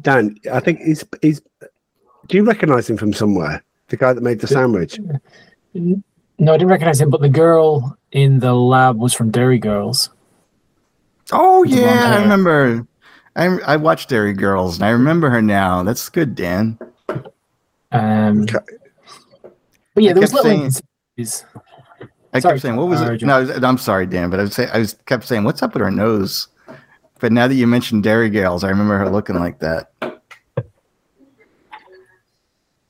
Dan, 0.00 0.36
I 0.52 0.60
think 0.60 0.80
he's 0.80 1.04
he's. 1.22 1.40
Do 2.28 2.36
you 2.36 2.44
recognise 2.44 2.88
him 2.90 2.96
from 2.96 3.12
somewhere? 3.12 3.62
The 3.88 3.96
guy 3.96 4.12
that 4.12 4.22
made 4.22 4.40
the 4.40 4.46
sandwich. 4.48 4.98
No, 5.74 6.52
I 6.52 6.56
didn't 6.56 6.68
recognize 6.68 7.00
him, 7.00 7.10
but 7.10 7.20
the 7.20 7.28
girl 7.28 7.96
in 8.12 8.40
the 8.40 8.52
lab 8.54 8.98
was 8.98 9.14
from 9.14 9.30
Derry 9.30 9.58
Girls. 9.58 10.10
Oh 11.32 11.62
yeah, 11.64 12.16
I 12.18 12.22
remember. 12.22 12.86
I 13.36 13.46
I 13.66 13.76
watched 13.76 14.08
Derry 14.08 14.32
Girls 14.32 14.76
and 14.76 14.84
I 14.84 14.90
remember 14.90 15.30
her 15.30 15.42
now. 15.42 15.82
That's 15.82 16.08
good, 16.08 16.34
Dan. 16.34 16.78
Um, 17.92 18.42
Okay. 18.42 18.58
but 19.94 20.02
yeah, 20.04 20.10
I 20.10 20.14
there 20.14 20.20
was 20.22 20.30
kept 20.32 20.44
little 20.44 20.50
saying- 20.50 20.60
inconsistencies. 20.60 21.44
I 22.34 22.40
Sorry, 22.40 22.52
kept 22.54 22.62
saying, 22.62 22.76
"What 22.76 22.88
was 22.88 23.00
uh, 23.00 23.12
it?" 23.12 23.18
Joe. 23.18 23.26
No, 23.28 23.36
I 23.36 23.40
was- 23.40 23.62
I'm 23.64 23.78
sorry, 23.78 24.06
Dan, 24.06 24.28
but 24.30 24.40
I 24.40 24.42
was 24.42 24.54
say, 24.54 24.68
I 24.72 24.78
was 24.78 24.94
kept 25.06 25.24
saying, 25.24 25.44
"What's 25.44 25.62
up 25.62 25.72
with 25.74 25.82
her 25.82 25.90
nose?" 25.90 26.48
But 27.18 27.32
now 27.32 27.48
that 27.48 27.54
you 27.54 27.66
mentioned 27.66 28.02
Derry 28.02 28.28
Girls, 28.28 28.62
I 28.62 28.68
remember 28.68 28.98
her 28.98 29.08
looking 29.08 29.36
like 29.36 29.58
that. 29.60 29.90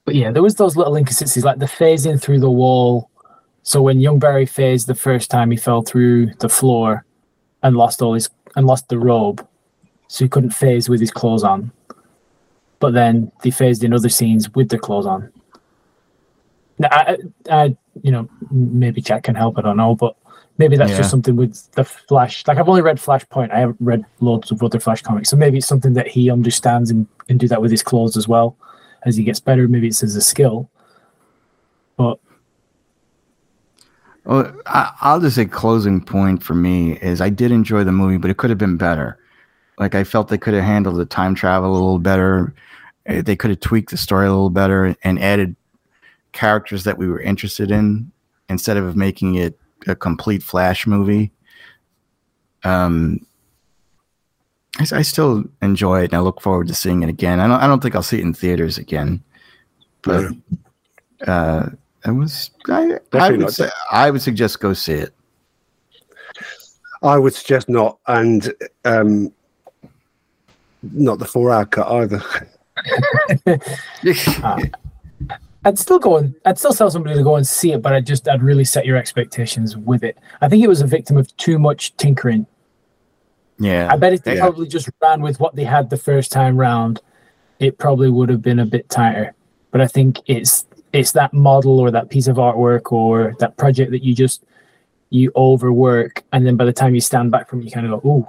But 0.05 0.15
yeah, 0.15 0.31
there 0.31 0.43
was 0.43 0.55
those 0.55 0.77
little 0.77 0.97
inconsistencies, 0.97 1.45
like 1.45 1.59
the 1.59 1.67
phasing 1.67 2.21
through 2.21 2.41
the 2.41 2.51
wall. 2.51 3.11
So 3.63 3.83
when 3.83 4.01
young 4.01 4.21
Barry 4.21 4.47
phased 4.47 4.87
the 4.87 4.95
first 4.95 5.31
time, 5.31 5.51
he 5.51 5.57
fell 5.57 5.83
through 5.83 6.33
the 6.35 6.49
floor 6.49 7.05
and 7.63 7.77
lost 7.77 8.01
all 8.03 8.15
his 8.15 8.31
and 8.55 8.67
lost 8.67 8.89
the 8.89 8.99
robe, 8.99 9.47
so 10.09 10.25
he 10.25 10.29
couldn't 10.29 10.51
phase 10.51 10.89
with 10.89 11.01
his 11.01 11.11
clothes 11.11 11.43
on. 11.45 11.73
But 12.79 12.95
then 12.95 13.33
they 13.43 13.51
phased 13.51 13.85
in 13.85 13.93
other 13.93 14.09
scenes 14.09 14.49
with 14.55 14.69
their 14.69 14.79
clothes 14.79 15.07
on. 15.07 15.33
Now, 16.79 16.89
I, 16.91 17.17
I, 17.51 17.77
you 18.03 18.13
know, 18.13 18.29
maybe 18.51 19.01
Jack 19.01 19.25
can 19.25 19.35
help. 19.35 19.59
I 19.59 19.63
don't 19.63 19.77
know, 19.77 19.95
but 19.95 20.17
maybe 20.59 20.77
that's 20.77 20.91
Yeah. 20.93 20.99
just 20.99 21.11
something 21.11 21.37
with 21.37 21.71
the 21.73 21.85
Flash. 21.85 22.47
Like 22.47 22.59
I've 22.59 22.69
only 22.69 22.83
read 22.83 22.97
Flashpoint. 22.99 23.51
I 23.53 23.59
haven't 23.61 23.77
read 23.81 24.05
loads 24.21 24.51
of 24.51 24.63
other 24.63 24.81
Flash 24.81 25.03
comics, 25.03 25.29
so 25.31 25.37
maybe 25.37 25.59
it's 25.59 25.67
something 25.67 25.95
that 25.95 26.07
he 26.09 26.31
understands 26.31 26.91
and 26.91 27.07
can 27.29 27.39
do 27.39 27.49
that 27.49 27.61
with 27.61 27.71
his 27.71 27.83
clothes 27.83 28.17
as 28.17 28.27
well 28.29 28.57
as 29.05 29.17
he 29.17 29.25
gets 29.25 29.41
better. 29.41 29.69
Maybe 29.69 29.89
it's 29.89 30.03
as 30.03 30.17
a 30.17 30.21
skill. 30.23 30.69
But 31.97 32.19
Well, 34.25 34.53
I, 34.67 34.93
I'll 35.01 35.21
just 35.21 35.37
say 35.37 35.45
closing 35.47 36.01
point 36.01 36.43
for 36.43 36.55
me 36.55 36.93
is 36.99 37.21
I 37.21 37.29
did 37.31 37.53
enjoy 37.53 37.85
the 37.85 37.93
movie, 37.93 38.17
but 38.17 38.31
it 38.31 38.37
could 38.39 38.51
have 38.51 38.59
been 38.59 38.77
better. 38.77 39.19
Like 39.79 39.95
I 39.95 40.05
felt 40.05 40.29
they 40.29 40.39
could 40.39 40.55
have 40.55 40.65
handled 40.65 40.97
the 40.97 41.05
time 41.05 41.35
travel 41.35 41.71
a 41.71 41.75
little 41.75 41.99
better. 41.99 42.55
Eh, 43.07 43.23
They 43.23 43.37
could 43.37 43.51
have 43.51 43.61
tweaked 43.61 43.91
the 43.91 43.97
story 43.97 44.27
a 44.27 44.31
little 44.31 44.51
better 44.51 44.97
and 45.05 45.19
added 45.21 45.55
characters 46.33 46.85
that 46.85 46.99
we 46.99 47.07
were 47.09 47.21
interested 47.21 47.71
in 47.71 48.11
instead 48.49 48.77
of 48.77 48.97
making 48.97 49.37
it 49.37 49.59
a 49.87 49.95
complete 49.95 50.43
Flash 50.43 50.87
movie. 50.87 51.33
Um, 52.65 53.25
I, 54.79 54.83
s- 54.83 54.93
I 54.93 55.03
still 55.03 55.45
enjoy 55.63 56.03
it 56.03 56.05
and 56.07 56.15
I 56.15 56.21
look 56.21 56.41
forward 56.41 56.69
to 56.69 56.75
seeing 56.75 57.03
it 57.03 57.09
again. 57.09 57.41
I 57.41 57.47
don't, 57.47 57.61
I 57.61 57.67
don't 57.67 57.81
think 57.83 57.95
I'll 57.95 58.03
see 58.03 58.19
it 58.19 58.23
in 58.25 58.35
theaters 58.35 58.79
again, 58.79 59.23
but 60.03 60.33
uh, 61.27 61.69
it 62.05 62.11
was. 62.11 62.51
I, 62.69 62.99
I 63.13 63.31
would 63.31 63.51
say 63.51 63.69
I 63.91 64.11
would 64.11 64.23
suggest 64.23 64.61
go 64.61 64.73
see 64.73 64.95
it. 64.95 65.15
I 67.03 67.19
would 67.19 67.35
suggest 67.35 67.69
not, 67.69 67.99
and 68.07 68.53
um, 68.85 69.33
not 70.83 71.19
the 71.19 71.25
four-hour 71.27 71.67
cut 71.67 71.89
either. 71.89 72.23
I'd 75.67 75.79
still 75.81 75.99
go 75.99 76.17
and 76.19 76.33
I'd 76.45 76.59
still 76.59 76.73
tell 76.73 76.91
somebody 76.91 77.17
to 77.17 77.25
go 77.25 77.35
and 77.37 77.47
see 77.47 77.73
it, 77.73 77.83
but 77.83 77.93
I'd 77.93 78.07
just 78.07 78.29
I'd 78.29 78.43
really 78.43 78.65
set 78.65 78.87
your 78.87 78.97
expectations 78.97 79.77
with 79.77 80.05
it. 80.05 80.17
I 80.41 80.49
think 80.49 80.63
it 80.63 80.69
was 80.69 80.81
a 80.81 80.87
victim 80.87 81.17
of 81.17 81.37
too 81.37 81.59
much 81.59 81.95
tinkering. 81.97 82.47
yeah, 83.59 83.89
I 83.91 83.97
bet 83.97 84.13
if 84.13 84.23
they 84.23 84.35
Yeah. 84.37 84.43
probably 84.43 84.69
just 84.69 84.89
ran 85.03 85.21
with 85.23 85.41
what 85.41 85.57
they 85.57 85.65
had 85.65 85.91
the 85.91 85.97
first 85.97 86.31
time 86.31 86.57
round, 86.57 87.01
it 87.59 87.79
probably 87.79 88.11
would 88.11 88.29
have 88.29 88.43
been 88.43 88.59
a 88.61 88.67
bit 88.67 88.89
tighter. 88.89 89.35
But 89.73 89.81
I 89.81 89.87
think 89.89 90.21
it's 90.27 90.67
it's 90.93 91.13
that 91.13 91.33
model 91.35 91.81
or 91.81 91.91
that 91.91 92.09
piece 92.11 92.29
of 92.29 92.37
artwork 92.37 92.93
or 92.93 93.35
that 93.41 93.57
project 93.57 93.91
that 93.91 94.05
you 94.05 94.15
just 94.15 94.45
you 95.11 95.33
overwork, 95.35 96.23
and 96.33 96.47
then 96.47 96.57
by 96.57 96.65
the 96.65 96.73
time 96.73 96.95
you 96.95 97.01
stand 97.01 97.31
back 97.33 97.49
from 97.49 97.61
it, 97.61 97.65
you 97.65 97.71
kind 97.73 97.87
of 97.91 98.03
go, 98.03 98.09
"Ooh!" 98.09 98.29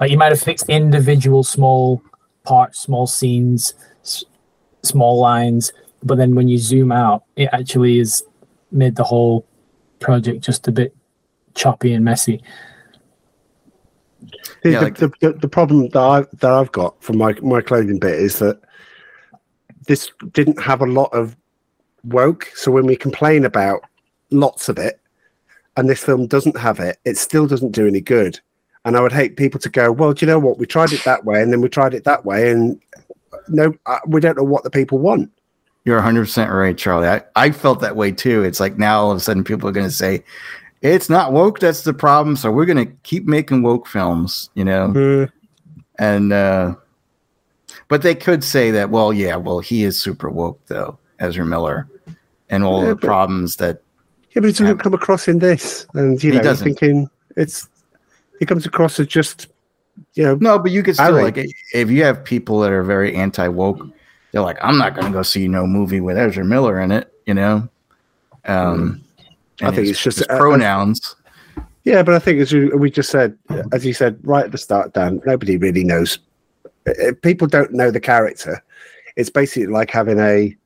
Like 0.00 0.10
you 0.10 0.16
might 0.18 0.32
have 0.32 0.40
fixed 0.40 0.68
individual 0.70 1.42
small 1.44 2.00
parts, 2.44 2.78
small 2.80 3.06
scenes, 3.06 3.74
s- 4.02 4.24
small 4.82 5.18
lines, 5.20 5.72
but 6.04 6.18
then 6.18 6.34
when 6.34 6.48
you 6.48 6.58
zoom 6.58 6.92
out, 6.92 7.24
it 7.36 7.48
actually 7.52 7.98
is 7.98 8.22
made 8.70 8.94
the 8.94 9.04
whole 9.04 9.46
project 10.00 10.44
just 10.44 10.68
a 10.68 10.72
bit 10.72 10.94
choppy 11.54 11.94
and 11.94 12.04
messy. 12.04 12.42
The, 14.62 14.70
Yeah, 14.70 14.78
the, 14.80 14.84
like- 14.84 14.96
the, 14.98 15.12
the, 15.20 15.32
the 15.32 15.48
problem 15.48 15.88
that 15.88 15.98
I 15.98 16.20
that 16.40 16.50
I've 16.50 16.72
got 16.72 17.02
from 17.02 17.18
my 17.18 17.32
my 17.42 17.60
clothing 17.60 17.98
bit 17.98 18.14
is 18.14 18.38
that 18.38 18.60
this 19.86 20.10
didn't 20.32 20.60
have 20.60 20.80
a 20.80 20.86
lot 20.86 21.12
of 21.12 21.36
woke. 22.04 22.50
So 22.54 22.70
when 22.70 22.86
we 22.86 22.96
complain 22.96 23.44
about 23.44 23.82
lots 24.30 24.68
of 24.68 24.78
it, 24.78 25.00
and 25.76 25.88
this 25.88 26.02
film 26.04 26.26
doesn't 26.26 26.56
have 26.56 26.80
it, 26.80 26.98
it 27.04 27.16
still 27.18 27.46
doesn't 27.46 27.72
do 27.72 27.86
any 27.86 28.00
good. 28.00 28.40
And 28.86 28.96
I 28.96 29.00
would 29.00 29.12
hate 29.12 29.36
people 29.36 29.58
to 29.60 29.70
go, 29.70 29.90
well, 29.90 30.12
do 30.12 30.26
you 30.26 30.30
know 30.30 30.38
what? 30.38 30.58
We 30.58 30.66
tried 30.66 30.92
it 30.92 31.02
that 31.04 31.24
way, 31.24 31.42
and 31.42 31.50
then 31.50 31.62
we 31.62 31.68
tried 31.70 31.94
it 31.94 32.04
that 32.04 32.24
way, 32.24 32.50
and 32.50 32.80
no, 33.48 33.74
uh, 33.86 33.98
we 34.06 34.20
don't 34.20 34.36
know 34.36 34.44
what 34.44 34.62
the 34.64 34.70
people 34.70 34.98
want. 34.98 35.30
You're 35.84 36.00
100% 36.00 36.50
right, 36.50 36.76
Charlie. 36.76 37.08
I, 37.08 37.22
I 37.36 37.50
felt 37.50 37.80
that 37.80 37.94
way 37.96 38.10
too. 38.10 38.42
It's 38.42 38.58
like 38.60 38.78
now 38.78 39.00
all 39.02 39.10
of 39.10 39.18
a 39.18 39.20
sudden 39.20 39.44
people 39.44 39.68
are 39.68 39.72
going 39.72 39.86
to 39.86 39.92
say, 39.92 40.24
it's 40.80 41.10
not 41.10 41.32
woke, 41.32 41.60
that's 41.60 41.82
the 41.82 41.92
problem. 41.94 42.36
So 42.36 42.50
we're 42.50 42.64
going 42.66 42.86
to 42.86 42.92
keep 43.02 43.26
making 43.26 43.62
woke 43.62 43.86
films, 43.86 44.50
you 44.54 44.64
know? 44.64 45.28
And, 45.98 46.32
uh, 46.32 46.74
but 47.88 48.02
they 48.02 48.14
could 48.14 48.42
say 48.42 48.70
that, 48.70 48.90
well, 48.90 49.12
yeah, 49.12 49.36
well, 49.36 49.60
he 49.60 49.84
is 49.84 50.00
super 50.00 50.30
woke 50.30 50.60
though, 50.66 50.98
Ezra 51.18 51.44
Miller, 51.44 51.86
and 52.48 52.64
all 52.64 52.82
Yeah, 52.82 52.88
the 52.90 52.94
but- 52.96 53.06
problems 53.06 53.56
that, 53.56 53.82
Yeah, 54.30 54.40
but 54.40 54.44
it 54.46 54.52
doesn't 54.52 54.66
Yeah. 54.66 54.82
come 54.82 54.94
across 54.94 55.28
in 55.28 55.38
this, 55.38 55.86
and 55.94 56.22
you 56.22 56.32
know, 56.32 56.42
you're 56.42 56.54
thinking 56.56 57.08
it's 57.36 57.68
it 58.40 58.46
comes 58.46 58.66
across 58.66 58.98
as 58.98 59.06
just 59.06 59.46
you 60.14 60.24
know 60.24 60.34
no, 60.40 60.58
but 60.58 60.72
you 60.72 60.82
could 60.82 60.94
still, 60.96 61.14
Harry. 61.14 61.22
like, 61.22 61.46
if 61.72 61.88
you 61.88 62.02
have 62.02 62.24
people 62.24 62.58
that 62.60 62.72
are 62.72 62.82
very 62.82 63.14
anti 63.14 63.46
woke, 63.46 63.86
they're 64.34 64.42
like, 64.42 64.58
I'm 64.62 64.76
not 64.78 64.94
going 64.94 65.06
to 65.06 65.12
go 65.12 65.22
see 65.22 65.46
no 65.46 65.64
movie 65.64 66.00
with 66.00 66.18
Ezra 66.18 66.44
Miller 66.44 66.80
in 66.80 66.90
it, 66.90 67.12
you 67.24 67.34
know? 67.34 67.68
Um, 68.44 69.00
I 69.62 69.70
think 69.70 69.86
it's 69.86 70.02
just 70.02 70.18
his 70.18 70.26
a- 70.28 70.34
a- 70.34 70.38
pronouns. 70.38 71.14
Yeah, 71.84 72.02
but 72.02 72.16
I 72.16 72.18
think 72.18 72.40
as 72.40 72.52
we, 72.52 72.68
we 72.70 72.90
just 72.90 73.10
said, 73.10 73.38
as 73.72 73.86
you 73.86 73.94
said 73.94 74.18
right 74.24 74.44
at 74.44 74.50
the 74.50 74.58
start, 74.58 74.92
Dan, 74.92 75.22
nobody 75.24 75.56
really 75.56 75.84
knows. 75.84 76.18
If 76.84 77.22
people 77.22 77.46
don't 77.46 77.72
know 77.72 77.92
the 77.92 78.00
character. 78.00 78.62
It's 79.16 79.30
basically 79.30 79.66
like 79.66 79.90
having 79.90 80.18
a 80.18 80.56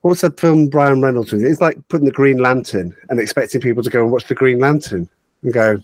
what's 0.00 0.22
that 0.22 0.40
film 0.40 0.68
Ryan 0.70 1.00
Reynolds 1.00 1.30
with? 1.32 1.44
It's 1.44 1.60
like 1.60 1.78
putting 1.86 2.06
the 2.06 2.12
Green 2.12 2.38
Lantern 2.38 2.96
and 3.08 3.20
expecting 3.20 3.60
people 3.60 3.84
to 3.84 3.90
go 3.90 4.02
and 4.02 4.10
watch 4.10 4.26
the 4.26 4.34
Green 4.34 4.58
Lantern 4.58 5.08
and 5.42 5.52
go, 5.52 5.78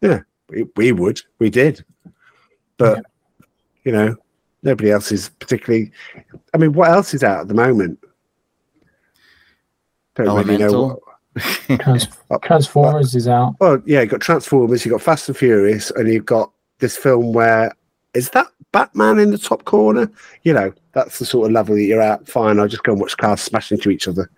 yeah, 0.00 0.22
we, 0.48 0.66
we 0.74 0.90
would, 0.90 1.20
we 1.38 1.48
did, 1.48 1.84
but 2.76 3.04
you 3.84 3.92
know, 3.92 4.16
nobody 4.62 4.90
else 4.90 5.12
is 5.12 5.28
particularly. 5.28 5.92
I 6.54 6.58
mean, 6.58 6.72
what 6.72 6.90
else 6.90 7.14
is 7.14 7.22
out 7.22 7.40
at 7.40 7.48
the 7.48 7.54
moment? 7.54 7.98
Don't 10.14 10.46
really 10.46 10.58
know 10.58 10.82
what. 10.82 10.98
Oh. 12.30 12.38
Transformers 12.38 13.14
is 13.14 13.28
out. 13.28 13.56
Well, 13.60 13.82
yeah, 13.84 14.00
you 14.00 14.06
got 14.06 14.22
Transformers, 14.22 14.84
you 14.86 14.90
got 14.90 15.02
Fast 15.02 15.28
and 15.28 15.36
Furious, 15.36 15.90
and 15.90 16.08
you've 16.10 16.24
got 16.24 16.50
this 16.78 16.96
film 16.96 17.34
where 17.34 17.74
is 18.14 18.30
that 18.30 18.46
Batman 18.72 19.18
in 19.18 19.30
the 19.30 19.38
top 19.38 19.66
corner? 19.66 20.10
You 20.44 20.54
know, 20.54 20.72
that's 20.92 21.18
the 21.18 21.26
sort 21.26 21.46
of 21.46 21.52
level 21.52 21.74
that 21.74 21.82
you're 21.82 22.00
at. 22.00 22.26
Fine, 22.26 22.58
I'll 22.58 22.68
just 22.68 22.84
go 22.84 22.92
and 22.92 23.00
watch 23.00 23.18
cars 23.18 23.42
smash 23.42 23.70
into 23.70 23.90
each 23.90 24.08
other, 24.08 24.30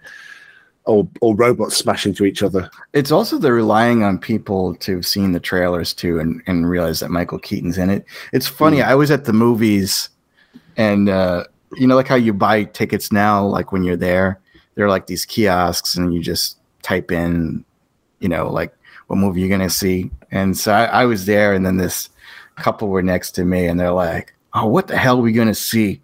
or 0.88 1.06
or 1.20 1.36
robots 1.36 1.76
smash 1.76 2.06
into 2.06 2.24
each 2.24 2.42
other. 2.42 2.68
It's 2.94 3.12
also 3.12 3.38
the 3.38 3.52
relying 3.52 4.02
on 4.02 4.18
people 4.18 4.74
to 4.76 4.96
have 4.96 5.06
seen 5.06 5.32
the 5.32 5.40
trailers 5.40 5.92
too 5.92 6.18
and, 6.18 6.42
and 6.46 6.68
realize 6.68 7.00
that 7.00 7.10
Michael 7.10 7.38
Keaton's 7.38 7.78
in 7.78 7.90
it. 7.90 8.06
It's 8.32 8.48
funny. 8.48 8.82
I 8.82 8.94
was 8.94 9.10
at 9.10 9.26
the 9.26 9.34
movies 9.34 10.08
and 10.76 11.10
uh, 11.10 11.44
you 11.76 11.86
know, 11.86 11.94
like 11.94 12.08
how 12.08 12.14
you 12.14 12.32
buy 12.32 12.64
tickets 12.64 13.12
now, 13.12 13.44
like 13.44 13.70
when 13.70 13.84
you're 13.84 13.96
there, 13.96 14.40
there 14.74 14.86
are 14.86 14.88
like 14.88 15.06
these 15.06 15.26
kiosks 15.26 15.94
and 15.94 16.14
you 16.14 16.22
just 16.22 16.58
type 16.82 17.12
in, 17.12 17.64
you 18.20 18.28
know, 18.28 18.50
like 18.50 18.74
what 19.08 19.16
movie 19.16 19.40
you're 19.40 19.50
gonna 19.50 19.68
see. 19.68 20.10
And 20.30 20.56
so 20.56 20.72
I, 20.72 20.84
I 20.84 21.04
was 21.04 21.26
there 21.26 21.52
and 21.52 21.66
then 21.66 21.76
this 21.76 22.08
couple 22.56 22.88
were 22.88 23.02
next 23.02 23.32
to 23.32 23.44
me 23.44 23.66
and 23.66 23.78
they're 23.78 23.92
like, 23.92 24.34
Oh, 24.54 24.66
what 24.66 24.86
the 24.86 24.96
hell 24.96 25.18
are 25.18 25.22
we 25.22 25.32
gonna 25.32 25.54
see? 25.54 26.00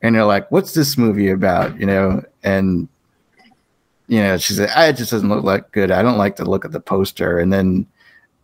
And 0.00 0.14
they're 0.14 0.24
like, 0.24 0.50
What's 0.50 0.72
this 0.72 0.96
movie 0.96 1.28
about? 1.28 1.78
You 1.78 1.84
know, 1.84 2.24
and 2.42 2.88
you 4.08 4.20
know, 4.20 4.36
she 4.36 4.54
said, 4.54 4.70
"I 4.70 4.88
it 4.88 4.96
just 4.96 5.10
doesn't 5.10 5.28
look 5.28 5.44
like 5.44 5.72
good. 5.72 5.90
I 5.90 6.02
don't 6.02 6.18
like 6.18 6.36
to 6.36 6.44
look 6.44 6.64
at 6.64 6.72
the 6.72 6.80
poster." 6.80 7.38
And 7.38 7.52
then, 7.52 7.86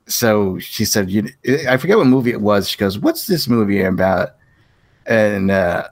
so 0.07 0.59
she 0.59 0.85
said, 0.85 1.11
"You, 1.11 1.29
I 1.69 1.77
forget 1.77 1.99
what 1.99 2.07
movie 2.07 2.31
it 2.31 2.41
was." 2.41 2.69
She 2.69 2.77
goes, 2.77 2.99
"What's 2.99 3.27
this 3.27 3.49
movie 3.49 3.83
about?" 3.83 4.37
And 5.07 5.51
uh, 5.51 5.89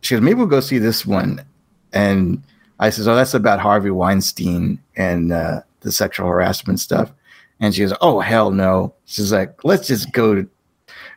she 0.00 0.14
goes, 0.14 0.22
"Maybe 0.22 0.34
we'll 0.34 0.46
go 0.46 0.60
see 0.60 0.78
this 0.78 1.04
one." 1.04 1.44
And 1.92 2.42
I 2.78 2.90
says, 2.90 3.08
"Oh, 3.08 3.16
that's 3.16 3.34
about 3.34 3.60
Harvey 3.60 3.90
Weinstein 3.90 4.80
and 4.96 5.32
uh, 5.32 5.62
the 5.80 5.92
sexual 5.92 6.28
harassment 6.28 6.80
stuff." 6.80 7.12
And 7.60 7.74
she 7.74 7.82
goes, 7.82 7.94
"Oh, 8.00 8.20
hell 8.20 8.50
no!" 8.50 8.94
She's 9.04 9.32
like, 9.32 9.64
"Let's 9.64 9.86
just 9.86 10.12
go." 10.12 10.46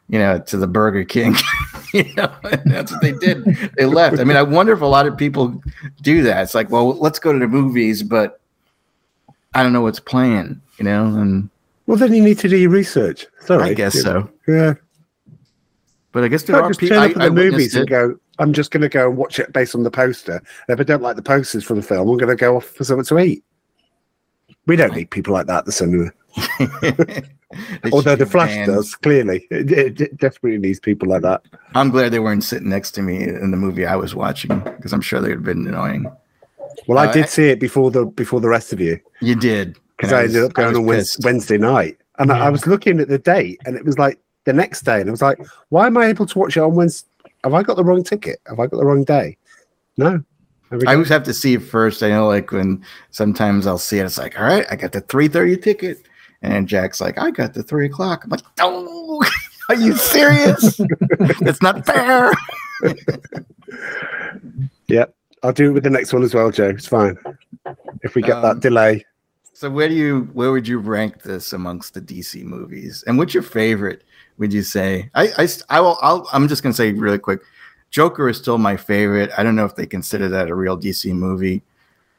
You 0.07 0.19
know, 0.19 0.40
to 0.40 0.57
the 0.57 0.68
Burger 0.68 1.03
King. 1.03 1.36
you 1.94 2.14
know, 2.15 2.32
that's 2.65 2.91
what 2.91 3.02
they 3.02 3.14
did. 3.14 3.44
They 3.77 3.86
left. 3.86 4.19
I 4.19 4.23
mean, 4.23 4.38
I 4.38 4.44
wonder 4.44 4.72
if 4.73 4.82
a 4.82 4.86
lot 4.86 5.07
of 5.07 5.18
people 5.18 5.61
do 6.02 6.22
that. 6.23 6.44
It's 6.44 6.53
like, 6.53 6.69
well, 6.69 6.95
let's 6.98 7.18
go 7.19 7.34
to 7.34 7.40
the 7.40 7.48
movies, 7.48 8.03
but 8.03 8.40
I 9.56 9.64
don't 9.64 9.73
know 9.73 9.82
what's 9.82 9.99
playing, 9.99 10.61
you 10.77 10.86
know, 10.86 11.06
and 11.06 11.49
Well, 11.88 11.98
then 11.98 12.14
you 12.14 12.22
need 12.22 12.38
to 12.40 12.49
do 12.49 12.57
your 12.57 12.69
research. 12.69 13.26
Sorry, 13.40 13.69
I 13.69 13.73
guess 13.73 13.99
so. 13.99 14.30
Yeah, 14.48 14.76
But 16.11 16.23
I 16.23 16.27
guess 16.27 16.44
there 16.44 16.57
Don't 16.57 16.65
are 16.65 16.69
just 16.69 16.80
people. 16.80 16.99
I, 16.99 17.06
up 17.06 17.11
at 17.11 17.22
I 17.22 17.30
the 17.30 17.36
movies 17.36 17.76
and 17.76 17.88
go. 17.88 18.15
I'm 18.38 18.52
just 18.52 18.72
going 18.72 18.82
to 18.82 18.90
go 18.90 19.07
and 19.07 19.18
watch 19.18 19.40
it 19.40 19.53
based 19.53 19.76
on 19.76 19.84
the 19.84 19.91
poster. 19.91 20.41
If 20.68 20.80
I 20.80 20.84
don't 20.84 21.02
like 21.02 21.15
the 21.15 21.22
posters 21.22 21.64
for 21.64 21.73
the 21.73 21.82
film, 21.82 22.10
I'm 22.10 22.18
going 22.18 22.30
to 22.30 22.36
go 22.36 22.57
off 22.57 22.65
for 22.65 22.84
something 22.84 23.06
to 23.06 23.19
eat. 23.19 23.44
We 24.68 24.76
don't 24.76 24.96
need 24.96 25.10
people 25.12 25.34
like 25.34 25.48
that 25.48 25.60
at 25.60 25.66
the 25.66 25.72
cinema. 25.72 26.12
Although 27.92 28.16
the 28.16 28.26
Flash 28.26 28.50
banned. 28.50 28.68
does 28.74 28.96
clearly, 28.96 29.48
it, 29.50 29.72
it- 29.72 30.02
it 30.02 30.18
desperately 30.18 30.58
needs 30.60 30.80
people 30.80 31.08
like 31.08 31.22
that. 31.22 31.44
I'm 31.76 31.90
glad 31.92 32.12
they 32.12 32.20
weren't 32.20 32.44
sitting 32.44 32.70
next 32.70 32.92
to 32.92 33.02
me 33.02 33.24
in 33.24 33.52
the 33.52 33.58
movie 33.58 33.86
I 33.86 33.96
was 33.96 34.14
watching 34.16 34.60
because 34.60 34.92
I'm 34.94 35.02
sure 35.02 35.22
they 35.22 35.30
would 35.30 35.38
have 35.38 35.44
been 35.44 35.68
annoying. 35.68 36.12
Well, 36.88 36.98
I 36.98 37.08
Uh, 37.08 37.14
did 37.14 37.24
I- 37.24 37.28
see 37.28 37.50
it 37.50 37.60
before 37.60 37.92
the 37.92 38.06
before 38.06 38.42
the 38.42 38.50
rest 38.50 38.74
of 38.74 38.82
you 38.82 39.00
You 39.22 39.36
did 39.36 39.78
because 39.96 40.12
I, 40.12 40.24
was- 40.24 40.36
ended 40.36 40.50
up 40.50 40.54
going 40.56 40.76
on 40.76 40.86
pissed. 40.88 41.24
Wednesday 41.24 41.58
night, 41.58 41.98
and 42.20 42.32
I, 42.32 42.48
I 42.48 42.50
was 42.50 42.68
looking 42.68 43.00
at 43.00 43.08
the 43.08 43.20
date, 43.20 43.62
and 43.66 43.76
it 43.78 43.86
was 43.86 43.98
like 43.98 44.20
the 44.44 44.54
next 44.54 44.82
day, 44.84 45.00
and 45.00 45.10
I 45.10 45.12
was 45.12 45.22
like, 45.22 45.40
"Why 45.70 45.88
am 45.88 45.98
I 45.98 46.08
able 46.08 46.26
to 46.26 46.40
watch 46.40 46.58
it 46.58 46.62
on 46.62 46.76
Wednesday? 46.76 47.08
Have 47.44 47.54
I 47.54 47.64
got 47.64 47.78
the 47.78 47.84
wrong 47.84 48.04
ticket? 48.04 48.40
Have 48.48 48.60
I 48.60 48.68
got 48.68 48.78
the 48.78 48.86
wrong 48.86 49.04
day?" 49.06 49.38
No. 49.98 50.22
I 50.88 50.94
always 50.94 51.10
have 51.10 51.24
to 51.24 51.34
see 51.34 51.54
it 51.54 51.62
first. 51.64 52.02
I 52.04 52.10
know, 52.10 52.28
like 52.28 52.52
when 52.52 52.84
sometimes 53.12 53.68
I'll 53.68 53.78
see 53.78 54.00
it, 54.00 54.06
it's 54.06 54.18
like, 54.18 54.40
all 54.40 54.46
right, 54.46 54.66
I 54.70 54.76
got 54.76 54.92
the 54.92 55.02
three 55.02 55.28
thirty 55.28 55.58
ticket, 55.58 56.08
and 56.42 56.68
Jack's 56.68 57.00
like, 57.00 57.18
I 57.20 57.32
got 57.32 57.54
the 57.54 57.64
three 57.64 57.86
o'clock. 57.86 58.24
I'm 58.24 58.30
like, 58.32 58.42
oh, 58.60 59.24
are 59.70 59.76
you 59.76 59.94
serious? 59.94 60.80
It's 61.20 61.62
not 61.62 61.86
fair. 61.86 62.32
yeah, 64.88 65.06
I'll 65.44 65.54
do 65.54 65.70
it 65.70 65.74
with 65.74 65.84
the 65.84 65.90
next 65.90 66.14
one 66.14 66.24
as 66.24 66.34
well, 66.34 66.52
Joe. 66.52 66.70
It's 66.70 66.88
fine. 66.88 67.18
If 68.04 68.16
we 68.16 68.22
get 68.22 68.38
Um, 68.38 68.42
that 68.44 68.60
delay. 68.60 69.06
So 69.54 69.70
where 69.70 69.88
do 69.88 69.94
you 69.96 70.24
where 70.34 70.52
would 70.52 70.68
you 70.68 70.80
rank 70.80 71.22
this 71.24 71.54
amongst 71.54 71.94
the 71.94 72.02
DC 72.02 72.44
movies? 72.44 73.04
And 73.08 73.18
what's 73.18 73.34
your 73.34 73.44
favorite? 73.44 74.04
Would 74.38 74.52
you 74.52 74.64
say? 74.64 75.10
I 75.16 75.30
I, 75.38 75.48
I 75.70 75.80
will. 75.80 75.98
I'll, 76.02 76.28
I'm 76.34 76.48
just 76.50 76.62
gonna 76.62 76.74
say 76.74 76.92
really 76.92 77.20
quick. 77.20 77.40
Joker 77.95 78.27
is 78.27 78.35
still 78.35 78.57
my 78.57 78.76
favorite. 78.76 79.31
I 79.38 79.43
don't 79.43 79.55
know 79.55 79.63
if 79.63 79.77
they 79.77 79.85
consider 79.85 80.27
that 80.27 80.49
a 80.49 80.53
real 80.53 80.77
DC 80.77 81.13
movie, 81.13 81.63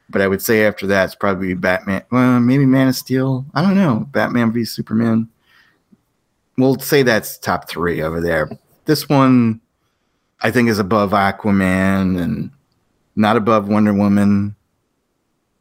but 0.09 0.23
I 0.23 0.27
would 0.27 0.41
say 0.41 0.65
after 0.65 0.87
that 0.87 1.05
it's 1.05 1.13
probably 1.13 1.53
Batman. 1.53 2.01
Well, 2.11 2.39
maybe 2.39 2.65
Man 2.65 2.87
of 2.87 2.95
Steel. 2.95 3.45
I 3.53 3.61
don't 3.61 3.75
know. 3.75 4.07
Batman 4.11 4.51
v 4.51 4.65
Superman. 4.65 5.29
We'll 6.57 6.79
say 6.79 7.03
that's 7.03 7.37
top 7.37 7.69
three 7.69 8.01
over 8.01 8.19
there. 8.19 8.49
This 8.85 9.07
one, 9.07 9.61
I 10.41 10.49
think, 10.49 10.67
is 10.67 10.79
above 10.79 11.11
Aquaman 11.11 12.19
and 12.19 12.49
not 13.15 13.37
above 13.37 13.67
Wonder 13.67 13.93
Woman. 13.93 14.55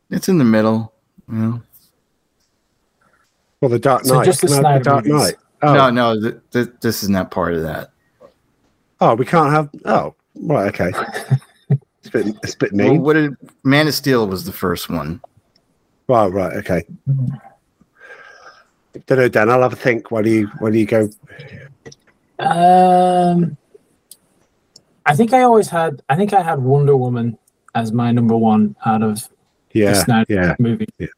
It's 0.08 0.30
in 0.30 0.38
the 0.38 0.44
middle. 0.44 0.94
You 1.30 1.36
know? 1.36 1.62
Well, 3.60 3.68
the 3.68 3.78
Dark 3.78 4.06
So 4.06 4.24
just 4.24 4.40
the 4.40 4.46
Can 4.46 4.64
I 4.64 4.72
have 4.72 4.82
Snyder 4.82 5.02
Dark. 5.02 5.04
Knight. 5.04 5.34
Oh, 5.60 5.74
No, 5.74 5.90
no, 5.90 6.18
th- 6.18 6.40
th- 6.52 6.68
this 6.80 7.02
is 7.02 7.10
not 7.10 7.30
part 7.30 7.52
of 7.52 7.62
that. 7.64 7.90
Oh, 9.00 9.14
we 9.14 9.24
can't 9.26 9.52
have. 9.52 9.70
Oh, 9.84 10.14
right. 10.36 10.68
Okay. 10.74 10.90
it's 11.70 12.08
a 12.08 12.10
bit, 12.10 12.26
it's 12.42 12.54
a 12.54 12.58
bit 12.58 12.72
Well, 12.72 12.88
mean. 12.90 13.02
what 13.02 13.14
did 13.14 13.36
Man 13.64 13.86
of 13.88 13.94
Steel 13.94 14.26
was 14.26 14.44
the 14.44 14.52
first 14.52 14.88
one? 14.88 15.20
Right, 16.08 16.28
right. 16.28 16.56
Okay. 16.58 16.84
Don't 19.06 19.18
know, 19.18 19.28
Dan. 19.28 19.50
I'll 19.50 19.62
have 19.62 19.72
a 19.72 19.76
think 19.76 20.10
while 20.10 20.26
you 20.26 20.46
while 20.58 20.74
you 20.74 20.86
go. 20.86 21.10
Um, 22.38 23.56
I 25.04 25.14
think 25.14 25.32
I 25.32 25.42
always 25.42 25.68
had. 25.68 26.02
I 26.08 26.16
think 26.16 26.32
I 26.32 26.42
had 26.42 26.58
Wonder 26.60 26.96
Woman 26.96 27.36
as 27.74 27.92
my 27.92 28.10
number 28.10 28.36
one 28.36 28.74
out 28.86 29.02
of 29.02 29.28
the 29.72 29.80
Yeah, 29.80 29.92
Snyder 29.92 30.32
yeah. 30.32 30.56
movie. 30.58 30.88
Yeah. 30.98 31.08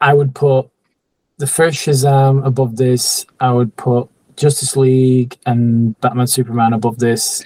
I 0.00 0.14
would 0.14 0.34
put 0.34 0.68
the 1.36 1.46
first 1.46 1.78
Shazam 1.86 2.44
above 2.46 2.76
this. 2.76 3.26
I 3.40 3.52
would 3.52 3.76
put 3.76 4.08
Justice 4.38 4.76
League 4.76 5.36
and 5.46 5.98
Batman 6.00 6.28
Superman 6.28 6.72
above 6.72 6.98
this. 6.98 7.44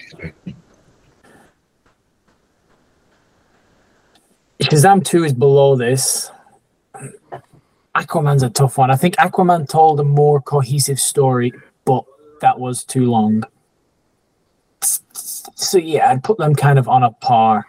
Shazam 4.60 5.04
2 5.04 5.24
is 5.24 5.32
below 5.32 5.74
this. 5.74 6.30
Aquaman's 7.96 8.42
a 8.42 8.50
tough 8.50 8.78
one. 8.78 8.90
I 8.90 8.96
think 8.96 9.16
Aquaman 9.16 9.68
told 9.68 10.00
a 10.00 10.04
more 10.04 10.40
cohesive 10.40 11.00
story, 11.00 11.52
but 11.84 12.04
that 12.42 12.58
was 12.58 12.84
too 12.84 13.10
long. 13.10 13.42
So 14.80 15.78
yeah, 15.78 16.10
I'd 16.10 16.22
put 16.22 16.38
them 16.38 16.54
kind 16.54 16.78
of 16.78 16.88
on 16.88 17.02
a 17.02 17.10
par. 17.10 17.66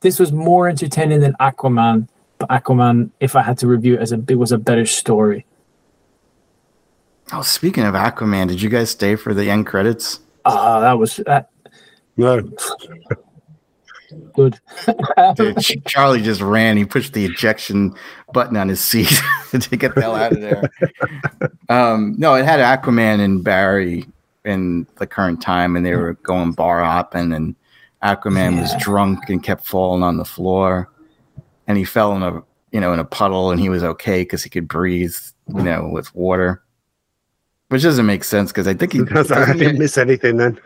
This 0.00 0.20
was 0.20 0.32
more 0.32 0.68
entertaining 0.68 1.20
than 1.20 1.34
Aquaman, 1.40 2.08
but 2.38 2.48
Aquaman, 2.48 3.10
if 3.20 3.34
I 3.34 3.42
had 3.42 3.58
to 3.58 3.66
review 3.66 3.94
it 3.94 4.00
as 4.00 4.12
a 4.12 4.22
it 4.28 4.36
was 4.36 4.52
a 4.52 4.58
better 4.58 4.86
story. 4.86 5.46
Oh, 7.32 7.42
speaking 7.42 7.84
of 7.84 7.94
Aquaman, 7.94 8.48
did 8.48 8.60
you 8.60 8.68
guys 8.68 8.90
stay 8.90 9.16
for 9.16 9.32
the 9.34 9.50
end 9.50 9.66
credits? 9.66 10.20
Ah, 10.44 10.80
that 10.80 10.98
was 10.98 11.16
that 11.26 11.50
No, 12.16 12.42
good. 14.34 14.60
Dude, 15.36 15.84
Charlie 15.86 16.22
just 16.22 16.40
ran. 16.40 16.76
He 16.76 16.84
pushed 16.84 17.14
the 17.14 17.24
ejection 17.24 17.94
button 18.32 18.56
on 18.56 18.68
his 18.68 18.80
seat 18.80 19.20
to 19.50 19.76
get 19.76 19.94
the 19.94 20.02
hell 20.02 20.14
out 20.14 20.32
of 20.32 20.40
there. 20.40 20.70
Um, 21.68 22.14
no, 22.18 22.34
it 22.34 22.44
had 22.44 22.60
Aquaman 22.60 23.20
and 23.20 23.42
Barry 23.42 24.06
in 24.44 24.86
the 24.96 25.06
current 25.06 25.40
time, 25.40 25.76
and 25.76 25.86
they 25.86 25.94
were 25.94 26.14
going 26.14 26.52
bar 26.52 26.84
hopping, 26.84 27.32
and 27.32 27.56
Aquaman 28.02 28.60
was 28.60 28.74
drunk 28.82 29.30
and 29.30 29.42
kept 29.42 29.66
falling 29.66 30.02
on 30.02 30.18
the 30.18 30.24
floor, 30.24 30.90
and 31.66 31.78
he 31.78 31.84
fell 31.84 32.14
in 32.14 32.22
a 32.22 32.42
you 32.70 32.80
know 32.80 32.92
in 32.92 33.00
a 33.00 33.04
puddle, 33.04 33.50
and 33.50 33.60
he 33.60 33.70
was 33.70 33.82
okay 33.82 34.22
because 34.22 34.42
he 34.42 34.50
could 34.50 34.68
breathe, 34.68 35.16
you 35.48 35.62
know, 35.62 35.88
with 35.88 36.14
water. 36.14 36.63
Which 37.74 37.82
doesn't 37.82 38.06
make 38.06 38.22
sense 38.22 38.52
because 38.52 38.68
I 38.68 38.74
think 38.74 38.92
he 38.92 39.00
because 39.04 39.32
I 39.32 39.40
doesn't, 39.40 39.58
didn't 39.58 39.72
he 39.74 39.78
miss 39.80 39.98
anything 39.98 40.36
then. 40.36 40.60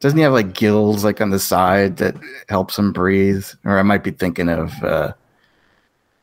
doesn't 0.00 0.16
he 0.16 0.22
have 0.22 0.32
like 0.32 0.54
gills 0.54 1.04
like 1.04 1.20
on 1.20 1.28
the 1.28 1.38
side 1.38 1.98
that 1.98 2.14
helps 2.48 2.78
him 2.78 2.94
breathe? 2.94 3.44
Or 3.66 3.78
I 3.78 3.82
might 3.82 4.02
be 4.02 4.10
thinking 4.10 4.48
of 4.48 4.72
uh, 4.82 5.12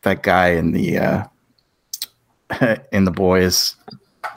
that 0.01 0.23
guy 0.23 0.53
in 0.53 0.71
the 0.71 0.97
uh, 0.97 1.23
in 2.91 3.03
the 3.03 3.11
boys. 3.11 3.75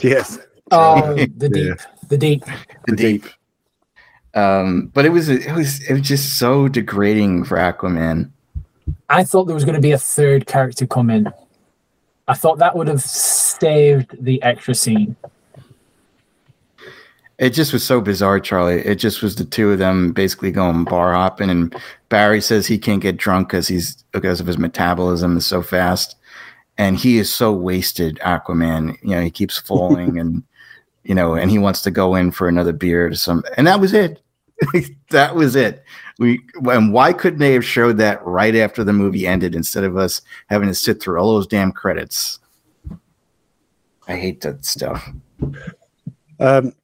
Yes. 0.02 0.38
Oh, 0.70 1.14
the 1.38 1.48
deep, 1.48 1.78
Yeah. 1.78 1.86
the 2.10 2.18
deep. 2.18 2.44
The 2.86 2.96
deep. 2.96 3.24
Um, 4.34 4.90
but 4.92 5.06
it 5.06 5.12
was 5.12 5.30
it 5.30 5.50
was 5.54 5.82
it 5.88 5.94
was 5.94 6.02
just 6.02 6.38
so 6.38 6.68
degrading 6.68 7.44
for 7.44 7.56
Aquaman. 7.56 8.28
I 9.08 9.24
thought 9.24 9.44
there 9.44 9.54
was 9.54 9.64
going 9.64 9.76
to 9.76 9.80
be 9.80 9.92
a 9.92 9.98
third 9.98 10.46
character 10.46 10.86
come 10.86 11.08
in. 11.08 11.32
I 12.28 12.34
thought 12.34 12.58
that 12.58 12.76
would 12.76 12.86
have 12.86 13.00
saved 13.00 14.22
the 14.22 14.42
extra 14.42 14.74
scene. 14.74 15.16
It 17.40 17.54
just 17.54 17.72
was 17.72 17.82
so 17.82 18.02
bizarre, 18.02 18.38
Charlie. 18.38 18.80
It 18.80 18.96
just 18.96 19.22
was 19.22 19.34
the 19.34 19.46
two 19.46 19.72
of 19.72 19.78
them 19.78 20.12
basically 20.12 20.52
going 20.52 20.84
bar 20.84 21.14
hopping, 21.14 21.48
and 21.48 21.74
Barry 22.10 22.42
says 22.42 22.66
he 22.66 22.76
can't 22.76 23.00
get 23.00 23.16
drunk 23.16 23.48
because 23.48 23.66
he's 23.66 24.04
because 24.12 24.40
of 24.40 24.46
his 24.46 24.58
metabolism 24.58 25.38
is 25.38 25.46
so 25.46 25.62
fast, 25.62 26.16
and 26.76 26.98
he 26.98 27.16
is 27.16 27.34
so 27.34 27.50
wasted. 27.50 28.18
Aquaman, 28.18 28.98
you 29.02 29.12
know, 29.16 29.22
he 29.22 29.30
keeps 29.30 29.56
falling, 29.66 30.18
and 30.18 30.42
you 31.02 31.14
know, 31.14 31.34
and 31.34 31.50
he 31.50 31.58
wants 31.58 31.80
to 31.82 31.90
go 31.90 32.14
in 32.14 32.30
for 32.30 32.46
another 32.46 32.74
beer 32.74 33.08
to 33.08 33.16
some, 33.16 33.42
and 33.56 33.66
that 33.66 33.80
was 33.80 33.94
it. 33.94 34.20
that 35.08 35.34
was 35.34 35.56
it. 35.56 35.82
We 36.18 36.42
and 36.70 36.92
why 36.92 37.14
couldn't 37.14 37.38
they 37.38 37.54
have 37.54 37.64
showed 37.64 37.96
that 37.96 38.22
right 38.22 38.54
after 38.54 38.84
the 38.84 38.92
movie 38.92 39.26
ended 39.26 39.54
instead 39.54 39.84
of 39.84 39.96
us 39.96 40.20
having 40.50 40.68
to 40.68 40.74
sit 40.74 41.00
through 41.02 41.18
all 41.18 41.32
those 41.32 41.46
damn 41.46 41.72
credits? 41.72 42.38
I 44.06 44.16
hate 44.16 44.42
that 44.42 44.66
stuff. 44.66 45.08
Um, 46.38 46.74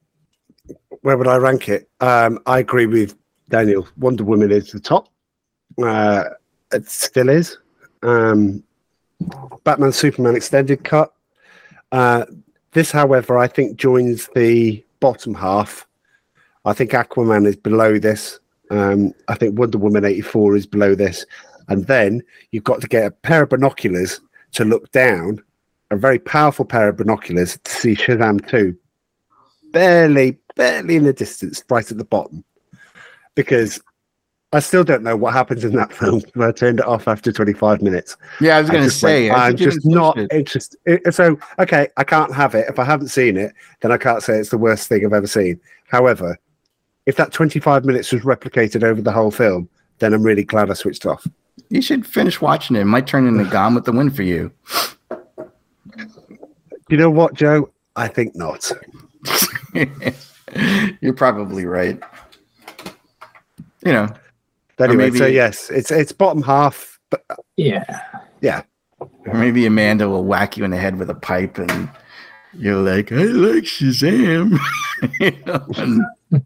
where 1.06 1.16
would 1.16 1.28
I 1.28 1.36
rank 1.36 1.68
it? 1.68 1.88
Um, 2.00 2.40
I 2.46 2.58
agree 2.58 2.86
with 2.86 3.16
Daniel. 3.48 3.86
Wonder 3.96 4.24
Woman 4.24 4.50
is 4.50 4.72
the 4.72 4.80
top. 4.80 5.08
Uh, 5.80 6.24
it 6.72 6.88
still 6.88 7.28
is. 7.28 7.58
Um, 8.02 8.64
Batman 9.62 9.92
Superman 9.92 10.34
extended 10.34 10.82
cut. 10.82 11.14
Uh, 11.92 12.26
this, 12.72 12.90
however, 12.90 13.38
I 13.38 13.46
think 13.46 13.76
joins 13.76 14.28
the 14.34 14.84
bottom 14.98 15.32
half. 15.32 15.86
I 16.64 16.72
think 16.72 16.90
Aquaman 16.90 17.46
is 17.46 17.54
below 17.54 18.00
this. 18.00 18.40
Um, 18.72 19.14
I 19.28 19.36
think 19.36 19.56
Wonder 19.56 19.78
Woman 19.78 20.04
84 20.04 20.56
is 20.56 20.66
below 20.66 20.96
this. 20.96 21.24
And 21.68 21.86
then 21.86 22.20
you've 22.50 22.64
got 22.64 22.80
to 22.80 22.88
get 22.88 23.06
a 23.06 23.12
pair 23.12 23.44
of 23.44 23.50
binoculars 23.50 24.20
to 24.54 24.64
look 24.64 24.90
down, 24.90 25.40
a 25.92 25.96
very 25.96 26.18
powerful 26.18 26.64
pair 26.64 26.88
of 26.88 26.96
binoculars 26.96 27.60
to 27.62 27.70
see 27.70 27.94
Shazam 27.94 28.44
2 28.48 28.76
barely, 29.76 30.38
barely 30.56 30.96
in 30.96 31.04
the 31.04 31.12
distance, 31.12 31.62
right 31.70 31.88
at 31.88 31.96
the 31.98 32.04
bottom. 32.04 32.44
Because 33.34 33.80
I 34.52 34.60
still 34.60 34.84
don't 34.84 35.02
know 35.02 35.16
what 35.16 35.34
happens 35.34 35.64
in 35.64 35.74
that 35.76 35.92
film. 36.00 36.22
I 36.40 36.52
turned 36.52 36.80
it 36.80 36.86
off 36.86 37.08
after 37.08 37.30
25 37.32 37.82
minutes. 37.82 38.16
Yeah, 38.40 38.56
I 38.56 38.60
was 38.60 38.70
going 38.70 38.80
to 38.82 38.86
went, 38.86 38.92
say, 38.92 39.30
I 39.30 39.48
I'm 39.48 39.56
just 39.56 39.82
didn't 39.82 40.18
it. 40.18 40.32
interested. 40.32 40.78
So, 41.14 41.38
okay, 41.58 41.88
I 41.96 42.04
can't 42.04 42.34
have 42.34 42.54
it. 42.54 42.66
If 42.68 42.78
I 42.78 42.84
haven't 42.84 43.08
seen 43.08 43.36
it, 43.36 43.52
then 43.80 43.92
I 43.92 43.98
can't 43.98 44.22
say 44.22 44.38
it's 44.38 44.50
the 44.50 44.58
worst 44.58 44.88
thing 44.88 45.04
I've 45.04 45.12
ever 45.12 45.26
seen. 45.26 45.60
However, 45.88 46.38
if 47.06 47.16
that 47.16 47.32
25 47.32 47.84
minutes 47.84 48.12
was 48.12 48.22
replicated 48.22 48.82
over 48.82 49.00
the 49.00 49.12
whole 49.12 49.30
film, 49.30 49.68
then 49.98 50.12
I'm 50.12 50.22
really 50.22 50.44
glad 50.44 50.70
I 50.70 50.74
switched 50.74 51.06
off. 51.06 51.26
You 51.68 51.80
should 51.82 52.06
finish 52.06 52.40
watching 52.40 52.76
it. 52.76 52.80
It 52.80 52.84
might 52.86 53.06
turn 53.06 53.26
into 53.26 53.44
Gone 53.50 53.74
with 53.74 53.84
the 53.84 53.92
Wind 53.92 54.14
for 54.14 54.22
you. 54.22 54.52
You 56.88 56.96
know 56.96 57.10
what, 57.10 57.34
Joe? 57.34 57.70
I 57.96 58.08
think 58.08 58.36
not. 58.36 58.70
You're 61.00 61.12
probably 61.14 61.66
right. 61.66 62.00
You 63.84 63.92
know, 63.92 64.08
Anyway, 64.78 65.10
so 65.10 65.20
maybe- 65.20 65.34
yes, 65.34 65.70
it's 65.70 65.90
it's 65.90 66.12
bottom 66.12 66.42
half, 66.42 66.98
but 67.10 67.24
Yeah. 67.56 67.84
yeah, 68.42 68.62
or 69.00 69.34
maybe 69.34 69.64
Amanda 69.64 70.08
will 70.08 70.24
whack 70.24 70.56
you 70.58 70.64
in 70.64 70.70
the 70.70 70.76
head 70.76 70.98
with 70.98 71.08
a 71.08 71.14
pipe, 71.14 71.56
and 71.58 71.88
you're 72.52 72.76
like, 72.82 73.10
"I 73.10 73.16
like 73.24 73.64
Shazam." 73.64 74.58
you 75.20 75.32
know, 75.46 76.38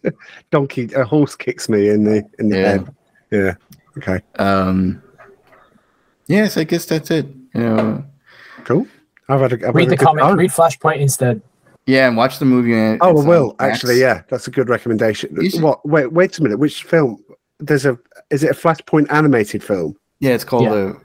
donkey, 0.50 0.90
a 0.94 1.04
horse 1.04 1.34
kicks 1.36 1.68
me 1.68 1.90
in 1.90 2.04
the 2.04 2.22
in 2.38 2.48
the 2.48 2.56
Yeah. 2.58 2.68
head. 2.68 2.94
Yeah. 3.30 3.54
Okay. 3.98 4.20
um, 4.38 5.02
yes, 6.26 6.56
I 6.56 6.64
guess 6.64 6.86
that's 6.86 7.10
it. 7.10 7.26
You 7.54 7.60
know, 7.60 8.04
Cool. 8.64 8.86
I've 9.28 9.40
had 9.40 9.52
a, 9.52 9.68
I've 9.68 9.74
Read 9.74 9.84
had 9.84 9.86
a 9.88 9.90
the 9.90 9.96
good 9.96 10.04
comic. 10.06 10.22
time. 10.24 10.38
Read 10.38 10.50
Flashpoint 10.50 11.00
instead. 11.00 11.42
Yeah, 11.88 12.06
and 12.06 12.16
watch 12.16 12.38
the 12.38 12.44
movie. 12.44 12.74
and 12.74 12.98
Oh, 13.02 13.10
it's 13.18 13.24
I 13.24 13.28
will 13.28 13.56
actually. 13.58 13.98
Yeah, 14.00 14.22
that's 14.28 14.46
a 14.46 14.50
good 14.52 14.68
recommendation. 14.68 15.34
Should- 15.50 15.62
What? 15.62 15.84
Wait, 15.86 16.12
wait 16.12 16.38
a 16.38 16.42
minute. 16.42 16.58
Which 16.58 16.84
film? 16.84 17.18
There's 17.58 17.84
a. 17.86 17.98
Is 18.30 18.44
it 18.44 18.50
a 18.50 18.54
Flashpoint 18.54 19.10
animated 19.10 19.64
film? 19.64 19.96
Yeah, 20.20 20.32
it's 20.34 20.44
called 20.44 20.64
Yeah. 20.64 20.70
the 20.74 21.00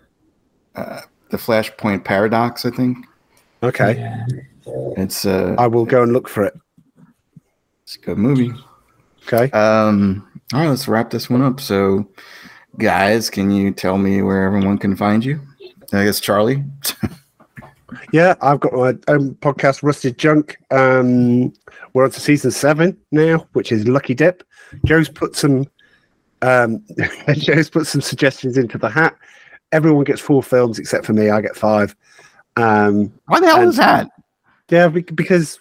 uh, 0.75 1.01
the 1.29 1.37
Flashpoint 1.37 2.03
Paradox. 2.03 2.65
I 2.65 2.69
think 2.69 2.97
Okay, 3.63 3.97
Yeah. 3.97 4.25
it's 4.97 5.25
uh, 5.25 5.55
I 5.57 5.67
will 5.67 5.85
go 5.85 6.03
and 6.03 6.11
look 6.13 6.27
for 6.29 6.43
it. 6.43 6.53
it's 7.83 7.95
a 7.95 7.99
good 7.99 8.17
movie. 8.17 8.51
Okay. 9.25 9.49
Um, 9.51 10.27
all 10.53 10.59
right, 10.59 10.69
let's 10.69 10.87
wrap 10.89 11.09
this 11.09 11.29
one 11.29 11.41
up. 11.41 11.61
So, 11.61 12.05
guys, 12.77 13.29
can 13.29 13.49
you 13.51 13.71
tell 13.71 13.97
me 13.97 14.21
where 14.21 14.43
everyone 14.43 14.77
can 14.77 14.95
find 14.97 15.23
you? 15.23 15.39
I 15.93 16.03
guess 16.03 16.19
Charlie. 16.19 16.63
Yeah, 18.11 18.35
I've 18.41 18.59
got 18.59 18.73
my 18.73 18.95
own 19.07 19.35
podcast, 19.35 19.83
Rusted 19.83 20.17
Junk. 20.17 20.57
Um, 20.71 21.53
we're 21.93 22.05
on 22.05 22.11
to 22.11 22.19
season 22.19 22.51
seven 22.51 22.97
now, 23.11 23.47
which 23.53 23.71
is 23.71 23.87
Lucky 23.87 24.13
Dip. 24.13 24.43
Joe's 24.85 25.09
put 25.09 25.35
some. 25.35 25.67
Um, 26.41 26.83
Joe's 27.33 27.69
put 27.69 27.87
some 27.87 28.01
suggestions 28.01 28.57
into 28.57 28.77
the 28.77 28.89
hat. 28.89 29.15
Everyone 29.71 30.03
gets 30.03 30.21
four 30.21 30.43
films 30.43 30.77
except 30.79 31.05
for 31.05 31.13
me. 31.13 31.29
I 31.29 31.41
get 31.41 31.55
five. 31.55 31.95
Um, 32.55 33.11
Why 33.27 33.39
the 33.39 33.47
hell 33.47 33.59
And- 33.61 33.69
is 33.69 33.77
that? 33.77 34.09
Yeah, 34.69 34.87
because 34.87 35.59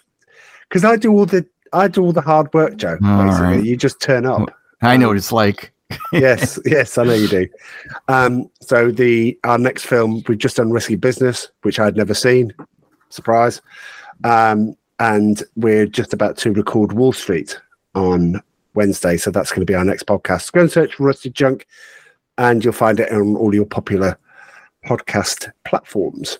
because 0.69 0.83
I 0.85 0.95
do 0.95 1.11
all 1.11 1.25
the 1.25 1.45
I 1.73 1.87
do 1.87 2.01
all 2.03 2.13
the 2.13 2.21
hard 2.21 2.53
work, 2.53 2.77
Joe. 2.77 2.97
All 3.03 3.25
Basically, 3.25 3.45
right. 3.47 3.63
you 3.63 3.75
just 3.77 3.99
turn 3.99 4.25
up. 4.25 4.49
I 4.81 4.97
know 4.97 5.09
what 5.09 5.17
it's 5.17 5.31
like. 5.31 5.72
Yes, 6.11 6.59
yes, 6.65 6.97
I 6.97 7.03
know 7.03 7.13
you 7.13 7.27
do. 7.27 7.47
Um, 8.07 8.49
so 8.61 8.91
the 8.91 9.37
our 9.43 9.57
next 9.57 9.85
film 9.85 10.23
we've 10.27 10.37
just 10.37 10.57
done 10.57 10.71
Risky 10.71 10.95
Business, 10.95 11.49
which 11.61 11.79
I'd 11.79 11.97
never 11.97 12.13
seen. 12.13 12.53
Surprise. 13.09 13.61
Um, 14.23 14.75
and 14.99 15.43
we're 15.55 15.85
just 15.85 16.13
about 16.13 16.37
to 16.37 16.51
record 16.51 16.93
Wall 16.93 17.13
Street 17.13 17.59
on 17.95 18.41
Wednesday, 18.73 19.17
so 19.17 19.31
that's 19.31 19.51
going 19.51 19.61
to 19.61 19.71
be 19.71 19.75
our 19.75 19.85
next 19.85 20.05
podcast. 20.05 20.51
Go 20.51 20.61
and 20.61 20.71
search 20.71 20.99
Rusted 20.99 21.35
Junk, 21.35 21.67
and 22.37 22.63
you'll 22.63 22.73
find 22.73 22.99
it 22.99 23.11
on 23.11 23.35
all 23.35 23.53
your 23.53 23.65
popular 23.65 24.17
podcast 24.85 25.51
platforms. 25.65 26.39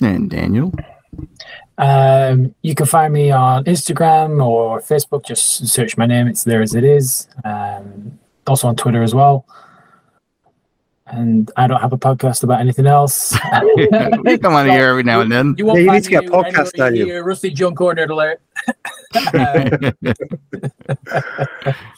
And 0.00 0.30
Daniel. 0.30 0.72
Um, 1.78 2.54
you 2.62 2.74
can 2.74 2.86
find 2.86 3.12
me 3.12 3.30
on 3.30 3.64
Instagram 3.64 4.44
or 4.44 4.80
Facebook. 4.80 5.24
Just 5.24 5.66
search 5.68 5.96
my 5.96 6.06
name; 6.06 6.26
it's 6.28 6.44
there 6.44 6.62
as 6.62 6.74
it 6.74 6.84
is. 6.84 7.28
Um, 7.44 8.18
also 8.46 8.68
on 8.68 8.76
Twitter 8.76 9.02
as 9.02 9.14
well. 9.14 9.46
And 11.06 11.50
I 11.56 11.66
don't 11.66 11.80
have 11.80 11.92
a 11.92 11.98
podcast 11.98 12.42
about 12.42 12.60
anything 12.60 12.86
else. 12.86 13.36
we 14.24 14.38
come 14.38 14.54
on 14.54 14.66
here 14.66 14.88
every 14.88 15.02
now 15.02 15.20
and 15.20 15.30
then. 15.30 15.54
You 15.58 15.66
won't 15.66 15.78
Yeah, 15.78 15.84
you 15.84 15.92
need 15.92 16.04
to 16.04 16.10
get 16.10 16.24
a 16.24 16.30
me 16.30 16.34
anywhere 16.38 16.52
podcast, 16.64 16.72
Daniel. 16.72 17.06
near 17.06 17.22
Rusty 17.22 17.50
Junk 17.50 17.76
Corner 17.76 18.04
alert. 18.04 18.40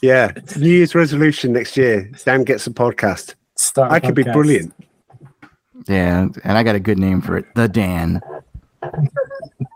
Yeah, 0.02 0.32
New 0.56 0.68
Year's 0.68 0.94
resolution 0.94 1.52
next 1.52 1.76
year. 1.76 2.10
Dan 2.24 2.44
gets 2.44 2.66
a 2.66 2.70
podcast. 2.70 3.34
start 3.56 3.90
a 3.92 3.94
I 3.94 4.00
could 4.00 4.14
be 4.14 4.24
brilliant. 4.24 4.74
yeah, 5.86 6.26
and 6.42 6.58
I 6.58 6.62
got 6.62 6.74
a 6.74 6.80
good 6.80 6.98
name 6.98 7.20
for 7.20 7.36
it. 7.36 7.46
The 7.54 7.68
Dan. 7.68 8.20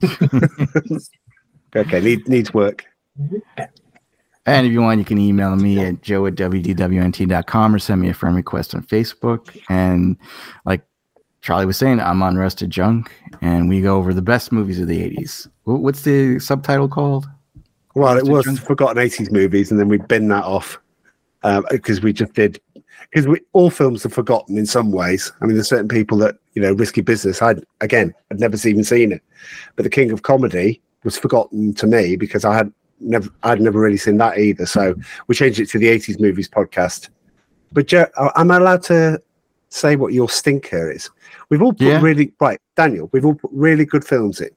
Okay, 1.77 2.01
need, 2.01 2.27
needs 2.29 2.55
work. 2.55 2.87
And 4.47 4.67
if 4.67 4.73
you 4.73 4.81
want, 4.81 4.99
you 4.99 5.05
can 5.05 5.19
email 5.19 5.55
me 5.57 5.79
at 5.81 6.03
joe 6.03 6.25
at 6.27 6.35
wdwnt.com 6.35 7.75
or 7.75 7.79
send 7.79 8.01
me 8.01 8.09
a 8.09 8.15
friend 8.15 8.35
request 8.35 8.75
on 8.75 8.83
Facebook. 8.83 9.61
And 9.69 10.17
like 10.65 10.83
Charlie 11.43 11.67
was 11.67 11.77
saying, 11.77 12.01
I'm 12.01 12.23
on 12.23 12.37
Rusted 12.37 12.71
Junk, 12.71 13.13
and 13.43 13.69
we 13.69 13.83
go 13.83 13.97
over 13.97 14.15
the 14.15 14.23
best 14.23 14.51
movies 14.51 14.81
of 14.81 14.89
the 14.89 14.99
80s. 14.99 15.49
What's 15.65 16.03
the 16.03 16.39
subtitle 16.39 16.89
called? 16.89 17.29
Well, 17.95 18.17
it 18.17 18.25
was 18.25 18.47
Junk? 18.47 18.61
forgotten 18.61 18.97
80s 18.97 19.31
movies, 19.31 19.71
and 19.71 19.79
then 19.79 19.89
we 19.89 19.99
bin 19.99 20.29
that 20.29 20.45
off 20.45 20.81
uh, 21.43 21.63
because 21.71 22.01
we 22.01 22.13
just 22.13 22.33
did. 22.33 22.61
Because 23.10 23.27
we 23.27 23.40
all 23.52 23.70
films 23.70 24.05
are 24.05 24.10
forgotten 24.10 24.59
in 24.59 24.66
some 24.66 24.93
ways. 24.93 25.32
I 25.40 25.47
mean, 25.47 25.55
there's 25.55 25.69
certain 25.69 25.89
people 25.89 26.19
that 26.19 26.36
you 26.55 26.62
know, 26.62 26.73
risky 26.73 27.01
business. 27.01 27.40
I 27.40 27.55
again, 27.81 28.12
I'd 28.31 28.40
never 28.40 28.56
even 28.69 28.85
seen 28.85 29.12
it, 29.12 29.23
but 29.77 29.85
the 29.85 29.90
King 29.90 30.10
of 30.10 30.23
Comedy 30.23 30.81
was 31.05 31.16
forgotten 31.16 31.73
to 31.74 31.86
me 31.86 32.16
because 32.16 32.44
I 32.44 32.56
had 32.56 32.73
never, 33.01 33.31
I'd 33.44 33.60
never 33.60 33.78
really 33.81 33.97
seen 33.97 34.16
that 34.19 34.39
either. 34.39 34.66
So 34.66 34.94
we 35.28 35.35
changed 35.36 35.60
it 35.60 35.69
to 35.70 35.78
the 35.78 35.86
80s 35.86 36.19
movies 36.20 36.48
podcast. 36.48 37.10
But 37.73 37.86
Joe, 37.86 38.06
am 38.36 38.51
I 38.51 38.56
allowed 38.56 38.82
to 38.85 39.23
say 39.69 39.94
what 39.97 40.12
your 40.12 40.28
stinker 40.28 40.90
is? 40.90 41.09
We've 41.51 41.62
all 41.62 41.73
put 41.73 41.86
Yeah. 41.86 42.01
really 42.01 42.32
right, 42.40 42.60
Daniel. 42.77 43.09
We've 43.12 43.24
all 43.24 43.35
put 43.35 43.51
really 43.52 43.85
good 43.85 44.05
films 44.05 44.40
in. 44.40 44.51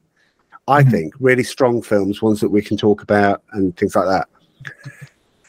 I 0.68 0.84
Mhm. 0.84 0.92
think 0.92 1.14
really 1.20 1.44
strong 1.44 1.82
films, 1.82 2.22
ones 2.22 2.40
that 2.42 2.50
we 2.50 2.62
can 2.62 2.78
talk 2.78 3.04
about 3.04 3.44
and 3.52 3.76
things 3.78 3.96
like 3.96 4.08
that. 4.08 4.28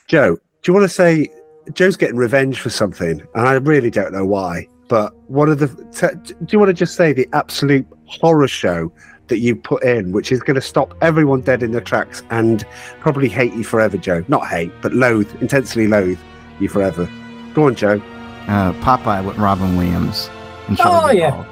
Joe, 0.06 0.34
do 0.36 0.40
you 0.66 0.74
want 0.74 0.84
to 0.84 0.94
say 0.94 1.30
Joe's 1.72 1.96
getting 1.96 2.16
revenge 2.16 2.60
for 2.60 2.70
something, 2.70 3.22
and 3.34 3.48
I 3.48 3.54
really 3.54 3.90
don't 3.90 4.12
know 4.12 4.24
why, 4.26 4.66
but 4.88 5.14
one 5.30 5.48
of 5.48 5.58
the. 5.58 5.68
T- 5.92 6.34
do 6.44 6.46
you 6.50 6.58
want 6.58 6.68
to 6.70 6.74
just 6.74 6.94
say 6.96 7.12
the 7.12 7.28
absolute 7.32 7.86
horror 8.06 8.48
show 8.48 8.92
that 9.28 9.38
you 9.38 9.54
put 9.56 9.82
in, 9.84 10.12
which 10.12 10.32
is 10.32 10.40
going 10.40 10.56
to 10.56 10.60
stop 10.60 10.94
everyone 11.00 11.40
dead 11.40 11.62
in 11.62 11.70
their 11.72 11.80
tracks 11.80 12.22
and 12.30 12.66
probably 13.00 13.28
hate 13.28 13.54
you 13.54 13.64
forever, 13.64 13.96
Joe? 13.96 14.24
Not 14.28 14.46
hate, 14.46 14.72
but 14.82 14.92
loathe, 14.92 15.30
intensely 15.40 15.86
loathe 15.86 16.18
you 16.60 16.68
forever. 16.68 17.08
Go 17.54 17.66
on, 17.66 17.74
Joe. 17.74 18.02
Uh, 18.48 18.72
Popeye 18.80 19.24
with 19.24 19.38
Robin 19.38 19.76
Williams. 19.76 20.28
And 20.68 20.76
Oh, 20.82 21.10
yeah. 21.10 21.30
Duvall. 21.30 21.46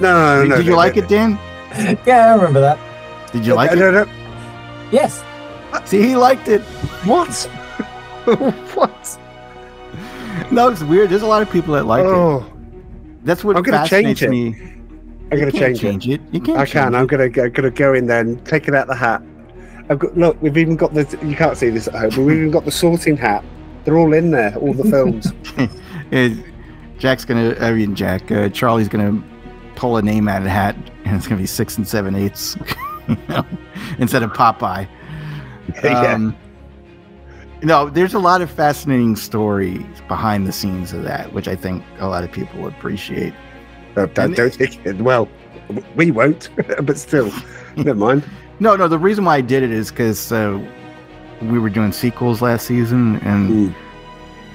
No, 0.00 0.36
no, 0.36 0.42
Did, 0.42 0.48
no. 0.48 0.56
did 0.56 0.64
you 0.66 0.70
no, 0.72 0.76
like 0.76 0.96
no, 0.96 1.02
it, 1.02 1.08
Dan? 1.08 1.38
Yeah, 2.06 2.32
I 2.32 2.34
remember 2.36 2.60
that. 2.60 2.78
Did 3.32 3.44
you 3.44 3.54
like 3.54 3.72
no, 3.72 3.88
it? 3.88 3.92
no, 3.92 4.04
no. 4.04 4.12
Yes. 4.90 5.22
See, 5.84 6.00
he 6.00 6.16
liked 6.16 6.48
it. 6.48 6.62
What? 7.04 7.34
what? 8.74 9.18
No, 10.52 10.68
it's 10.68 10.82
weird. 10.82 11.10
There's 11.10 11.22
a 11.22 11.26
lot 11.26 11.42
of 11.42 11.50
people 11.50 11.74
that 11.74 11.86
like 11.86 12.04
it. 12.04 12.06
oh, 12.06 12.46
That's 13.24 13.42
what 13.44 13.56
I'm 13.56 13.62
gonna 13.62 13.78
fascinates 13.78 14.20
change 14.20 14.22
it. 14.22 14.30
me. 14.30 14.72
I'm 15.32 15.38
going 15.40 15.50
to 15.50 15.58
can't 15.58 15.76
change, 15.76 16.06
it. 16.06 16.20
it. 16.20 16.34
You 16.34 16.40
can't. 16.40 16.56
I 16.58 16.66
can. 16.66 16.94
I'm 16.94 17.04
it. 17.04 17.08
gonna 17.08 17.28
go, 17.28 17.50
gonna 17.50 17.70
go 17.70 17.94
in 17.94 18.06
then, 18.06 18.36
take 18.44 18.68
it 18.68 18.74
out 18.76 18.86
the 18.86 18.94
hat. 18.94 19.22
I've 19.88 19.98
got 19.98 20.16
look. 20.16 20.40
We've 20.40 20.56
even 20.56 20.76
got 20.76 20.94
the. 20.94 21.18
You 21.24 21.34
can't 21.34 21.56
see 21.56 21.68
this 21.70 21.88
at 21.88 21.94
home, 21.94 22.10
but 22.10 22.18
we've 22.18 22.36
even 22.38 22.50
got 22.52 22.64
the 22.64 22.70
sorting 22.70 23.16
hat. 23.16 23.44
They're 23.84 23.98
all 23.98 24.12
in 24.12 24.30
there. 24.30 24.54
All 24.56 24.72
the 24.72 24.84
films. 24.84 25.32
Jack's 26.98 27.24
gonna. 27.24 27.56
I 27.60 27.72
mean, 27.72 27.94
Jack. 27.96 28.30
Uh, 28.30 28.48
Charlie's 28.50 28.88
gonna 28.88 29.20
pull 29.74 29.96
a 29.96 30.02
name 30.02 30.28
out 30.28 30.38
of 30.38 30.44
the 30.44 30.50
hat, 30.50 30.76
and 31.04 31.16
it's 31.16 31.26
gonna 31.26 31.40
be 31.40 31.46
six 31.46 31.76
and 31.76 31.86
seven 31.86 32.14
eighths, 32.14 32.56
you 33.08 33.16
know, 33.28 33.44
instead 33.98 34.22
of 34.22 34.32
Popeye. 34.32 34.88
yeah. 35.82 36.30
No, 37.62 37.88
there's 37.88 38.14
a 38.14 38.18
lot 38.18 38.42
of 38.42 38.50
fascinating 38.50 39.16
stories 39.16 39.84
behind 40.08 40.46
the 40.46 40.52
scenes 40.52 40.92
of 40.92 41.02
that, 41.04 41.32
which 41.32 41.48
I 41.48 41.56
think 41.56 41.82
a 41.98 42.06
lot 42.08 42.22
of 42.22 42.30
people 42.30 42.60
would 42.62 42.74
appreciate. 42.74 43.32
No, 43.96 44.06
don't, 44.06 44.36
don't 44.36 44.52
think 44.52 44.84
it. 44.84 44.96
Well, 44.98 45.26
we 45.94 46.10
won't, 46.10 46.50
but 46.82 46.98
still, 46.98 47.32
never 47.76 47.94
mind. 47.94 48.24
No, 48.60 48.76
no. 48.76 48.88
The 48.88 48.98
reason 48.98 49.24
why 49.24 49.36
I 49.36 49.40
did 49.40 49.62
it 49.62 49.70
is 49.70 49.90
because 49.90 50.30
uh, 50.32 50.62
we 51.42 51.58
were 51.58 51.70
doing 51.70 51.92
sequels 51.92 52.42
last 52.42 52.66
season, 52.66 53.16
and 53.20 53.50
Mm. 53.70 53.74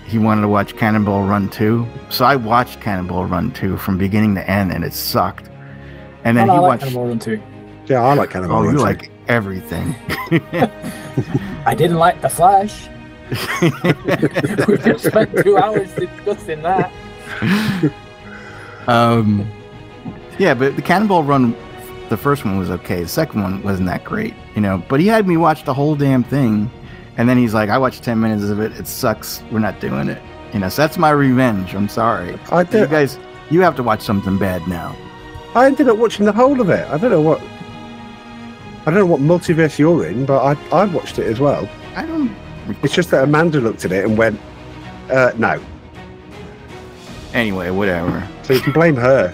he 0.06 0.18
wanted 0.20 0.42
to 0.42 0.48
watch 0.48 0.76
Cannonball 0.78 1.24
Run 1.26 1.50
2. 1.50 1.86
So 2.10 2.24
I 2.26 2.36
watched 2.36 2.82
Cannonball 2.82 3.26
Run 3.26 3.52
2 3.52 3.78
from 3.78 3.98
beginning 3.98 4.36
to 4.36 4.48
end, 4.50 4.72
and 4.72 4.84
it 4.84 4.94
sucked. 4.94 5.50
And 6.24 6.38
then 6.38 6.48
he 6.48 6.52
like 6.54 6.62
watched. 6.62 6.84
Cannibal 6.84 7.08
Run 7.08 7.20
2. 7.20 7.42
Yeah, 7.88 8.04
I 8.04 8.14
like 8.14 8.30
Cannibal 8.30 8.58
Oh, 8.58 8.62
Run 8.64 8.72
you 8.74 8.78
too. 8.78 8.84
like 8.84 9.10
everything. 9.28 9.96
I 11.66 11.76
didn't 11.76 11.98
like 11.98 12.22
The 12.22 12.30
Flash. 12.30 12.90
we 13.62 14.78
just 14.78 15.06
spent 15.06 15.36
two 15.44 15.58
hours 15.58 15.90
discussing 15.94 16.62
that. 16.64 16.92
um, 18.88 19.50
yeah, 20.38 20.54
but 20.54 20.76
the 20.76 20.82
Cannonball 20.82 21.24
Run, 21.24 21.56
the 22.10 22.18
first 22.18 22.44
one 22.44 22.58
was 22.58 22.70
okay. 22.72 23.04
The 23.04 23.10
second 23.10 23.42
one 23.42 23.64
wasn't 23.64 23.88
that 23.88 24.04
great, 24.04 24.34
you 24.56 24.62
know. 24.62 24.84
But 24.90 25.00
he 25.00 25.08
had 25.08 25.28
me 25.28 25.38
watch 25.38 25.64
the 25.64 25.74
whole 25.74 25.96
damn 25.96 26.24
thing, 26.24 26.70
and 27.18 27.30
then 27.30 27.38
he's 27.38 27.54
like, 27.54 27.70
"I 27.70 27.78
watched 27.78 28.04
ten 28.04 28.20
minutes 28.20 28.50
of 28.50 28.60
it. 28.60 28.74
It 28.74 28.88
sucks. 28.88 29.42
We're 29.52 29.60
not 29.60 29.80
doing 29.80 30.10
it." 30.10 30.22
You 30.54 30.60
know, 30.60 30.68
so 30.70 30.82
that's 30.82 30.98
my 30.98 31.12
revenge. 31.12 31.74
I'm 31.74 31.88
sorry. 31.88 32.38
I 32.52 32.64
did, 32.64 32.82
You 32.82 32.88
guys, 32.88 33.18
you 33.50 33.62
have 33.62 33.76
to 33.78 33.84
watch 33.84 34.02
something 34.02 34.38
bad 34.38 34.68
now. 34.68 34.96
I 35.56 35.66
ended 35.66 35.88
up 35.88 35.98
watching 35.98 36.26
the 36.26 36.34
whole 36.34 36.60
of 36.60 36.70
it. 36.70 36.86
I 36.90 36.98
don't 36.98 37.12
know 37.12 37.22
what. 37.22 37.42
I 38.82 38.86
don't 38.86 38.96
know 38.96 39.06
what 39.06 39.22
multiverse 39.22 39.78
you're 39.78 40.08
in, 40.08 40.26
but 40.26 40.44
I 40.44 40.58
I 40.72 40.86
watched 40.86 41.20
it 41.20 41.28
as 41.28 41.40
well. 41.40 41.70
I 41.96 42.06
don't. 42.06 42.36
It's 42.84 42.94
just 42.94 43.12
that 43.12 43.24
Amanda 43.24 43.60
looked 43.60 43.86
at 43.86 43.92
it 43.92 44.06
and 44.06 44.18
went, 44.18 44.40
uh, 45.12 45.32
"No." 45.38 45.62
Anyway, 47.34 47.70
whatever. 47.70 48.28
So 48.44 48.54
you 48.54 48.60
can 48.62 48.74
blame 48.74 48.96
her. 48.96 49.34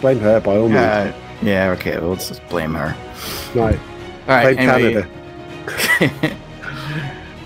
Blame 0.00 0.18
her 0.20 0.40
by 0.40 0.56
all 0.56 0.68
means. 0.68 0.80
Uh, 0.80 1.12
yeah, 1.42 1.70
okay. 1.70 1.98
Well, 1.98 2.10
let's 2.10 2.28
just 2.28 2.46
blame 2.48 2.74
her. 2.74 2.94
Right. 3.54 3.78
All 3.78 4.34
right. 4.34 4.56
Blame 4.56 4.68
anyway, 4.68 5.06
Canada. 5.98 6.36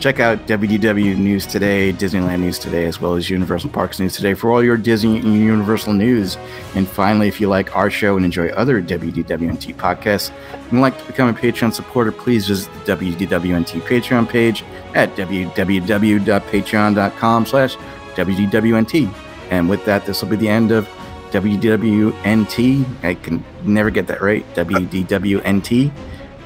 check 0.03 0.19
out 0.19 0.49
WDW 0.49 1.17
News 1.17 1.47
Today, 1.47 1.93
Disneyland 1.93 2.41
News 2.41 2.59
Today, 2.59 2.87
as 2.87 3.01
well 3.01 3.15
as 3.15 3.31
Universal 3.31 3.71
Parks 3.71 4.01
News 4.01 4.17
Today 4.17 4.35
for 4.35 4.51
all 4.51 4.65
your 4.65 4.77
Disney 4.77 5.19
and 5.19 5.37
Universal 5.37 5.93
news. 5.93 6.37
And 6.75 6.89
finally, 6.89 7.29
if 7.29 7.41
you 7.41 7.49
like 7.49 7.77
our 7.77 7.89
show 7.89 8.17
and 8.17 8.25
enjoy 8.25 8.49
other 8.49 8.83
WDWNT 8.83 9.77
podcasts 9.77 10.33
and 10.73 10.81
like 10.81 10.99
to 10.99 11.05
become 11.05 11.29
a 11.29 11.33
Patreon 11.33 11.73
supporter, 11.73 12.11
please 12.11 12.49
visit 12.49 12.69
the 12.85 12.97
WDWNT 12.97 13.81
Patreon 13.83 14.29
page 14.29 14.65
at 14.97 15.15
www.patreon.com 15.15 17.47
slash 17.47 17.77
WDWNT. 17.77 19.15
And 19.51 19.69
with 19.69 19.85
that, 19.85 20.05
this 20.05 20.21
will 20.21 20.31
be 20.31 20.37
the 20.37 20.49
end 20.49 20.73
of 20.73 20.89
WDWNT. 21.31 23.05
I 23.05 23.15
can 23.15 23.45
never 23.63 23.91
get 23.91 24.09
that 24.09 24.21
right. 24.21 24.45
WDWNT. 24.57 25.93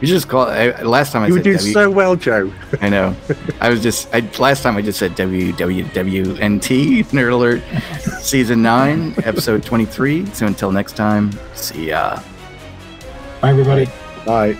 You 0.00 0.06
just 0.08 0.28
call 0.28 0.48
it. 0.48 0.76
I, 0.78 0.82
last 0.82 1.12
time 1.12 1.22
I 1.22 1.30
said 1.30 1.46
You 1.46 1.52
said 1.52 1.58
do 1.58 1.58
W. 1.58 1.72
so 1.72 1.90
well, 1.90 2.16
Joe. 2.16 2.52
I 2.82 2.88
know. 2.90 3.16
I 3.60 3.70
was 3.70 3.82
just. 3.82 4.14
I 4.14 4.20
last 4.38 4.62
time 4.62 4.76
I 4.76 4.82
just 4.82 4.98
said 4.98 5.12
WWWNT. 5.12 7.04
Nerd 7.06 7.32
Alert, 7.32 7.62
season 8.20 8.62
nine, 8.62 9.14
episode 9.24 9.64
twenty-three. 9.64 10.26
So 10.26 10.46
until 10.46 10.70
next 10.70 10.96
time, 10.96 11.30
see 11.54 11.88
ya. 11.88 12.20
Bye, 13.40 13.50
everybody. 13.50 13.88
Right. 14.26 14.58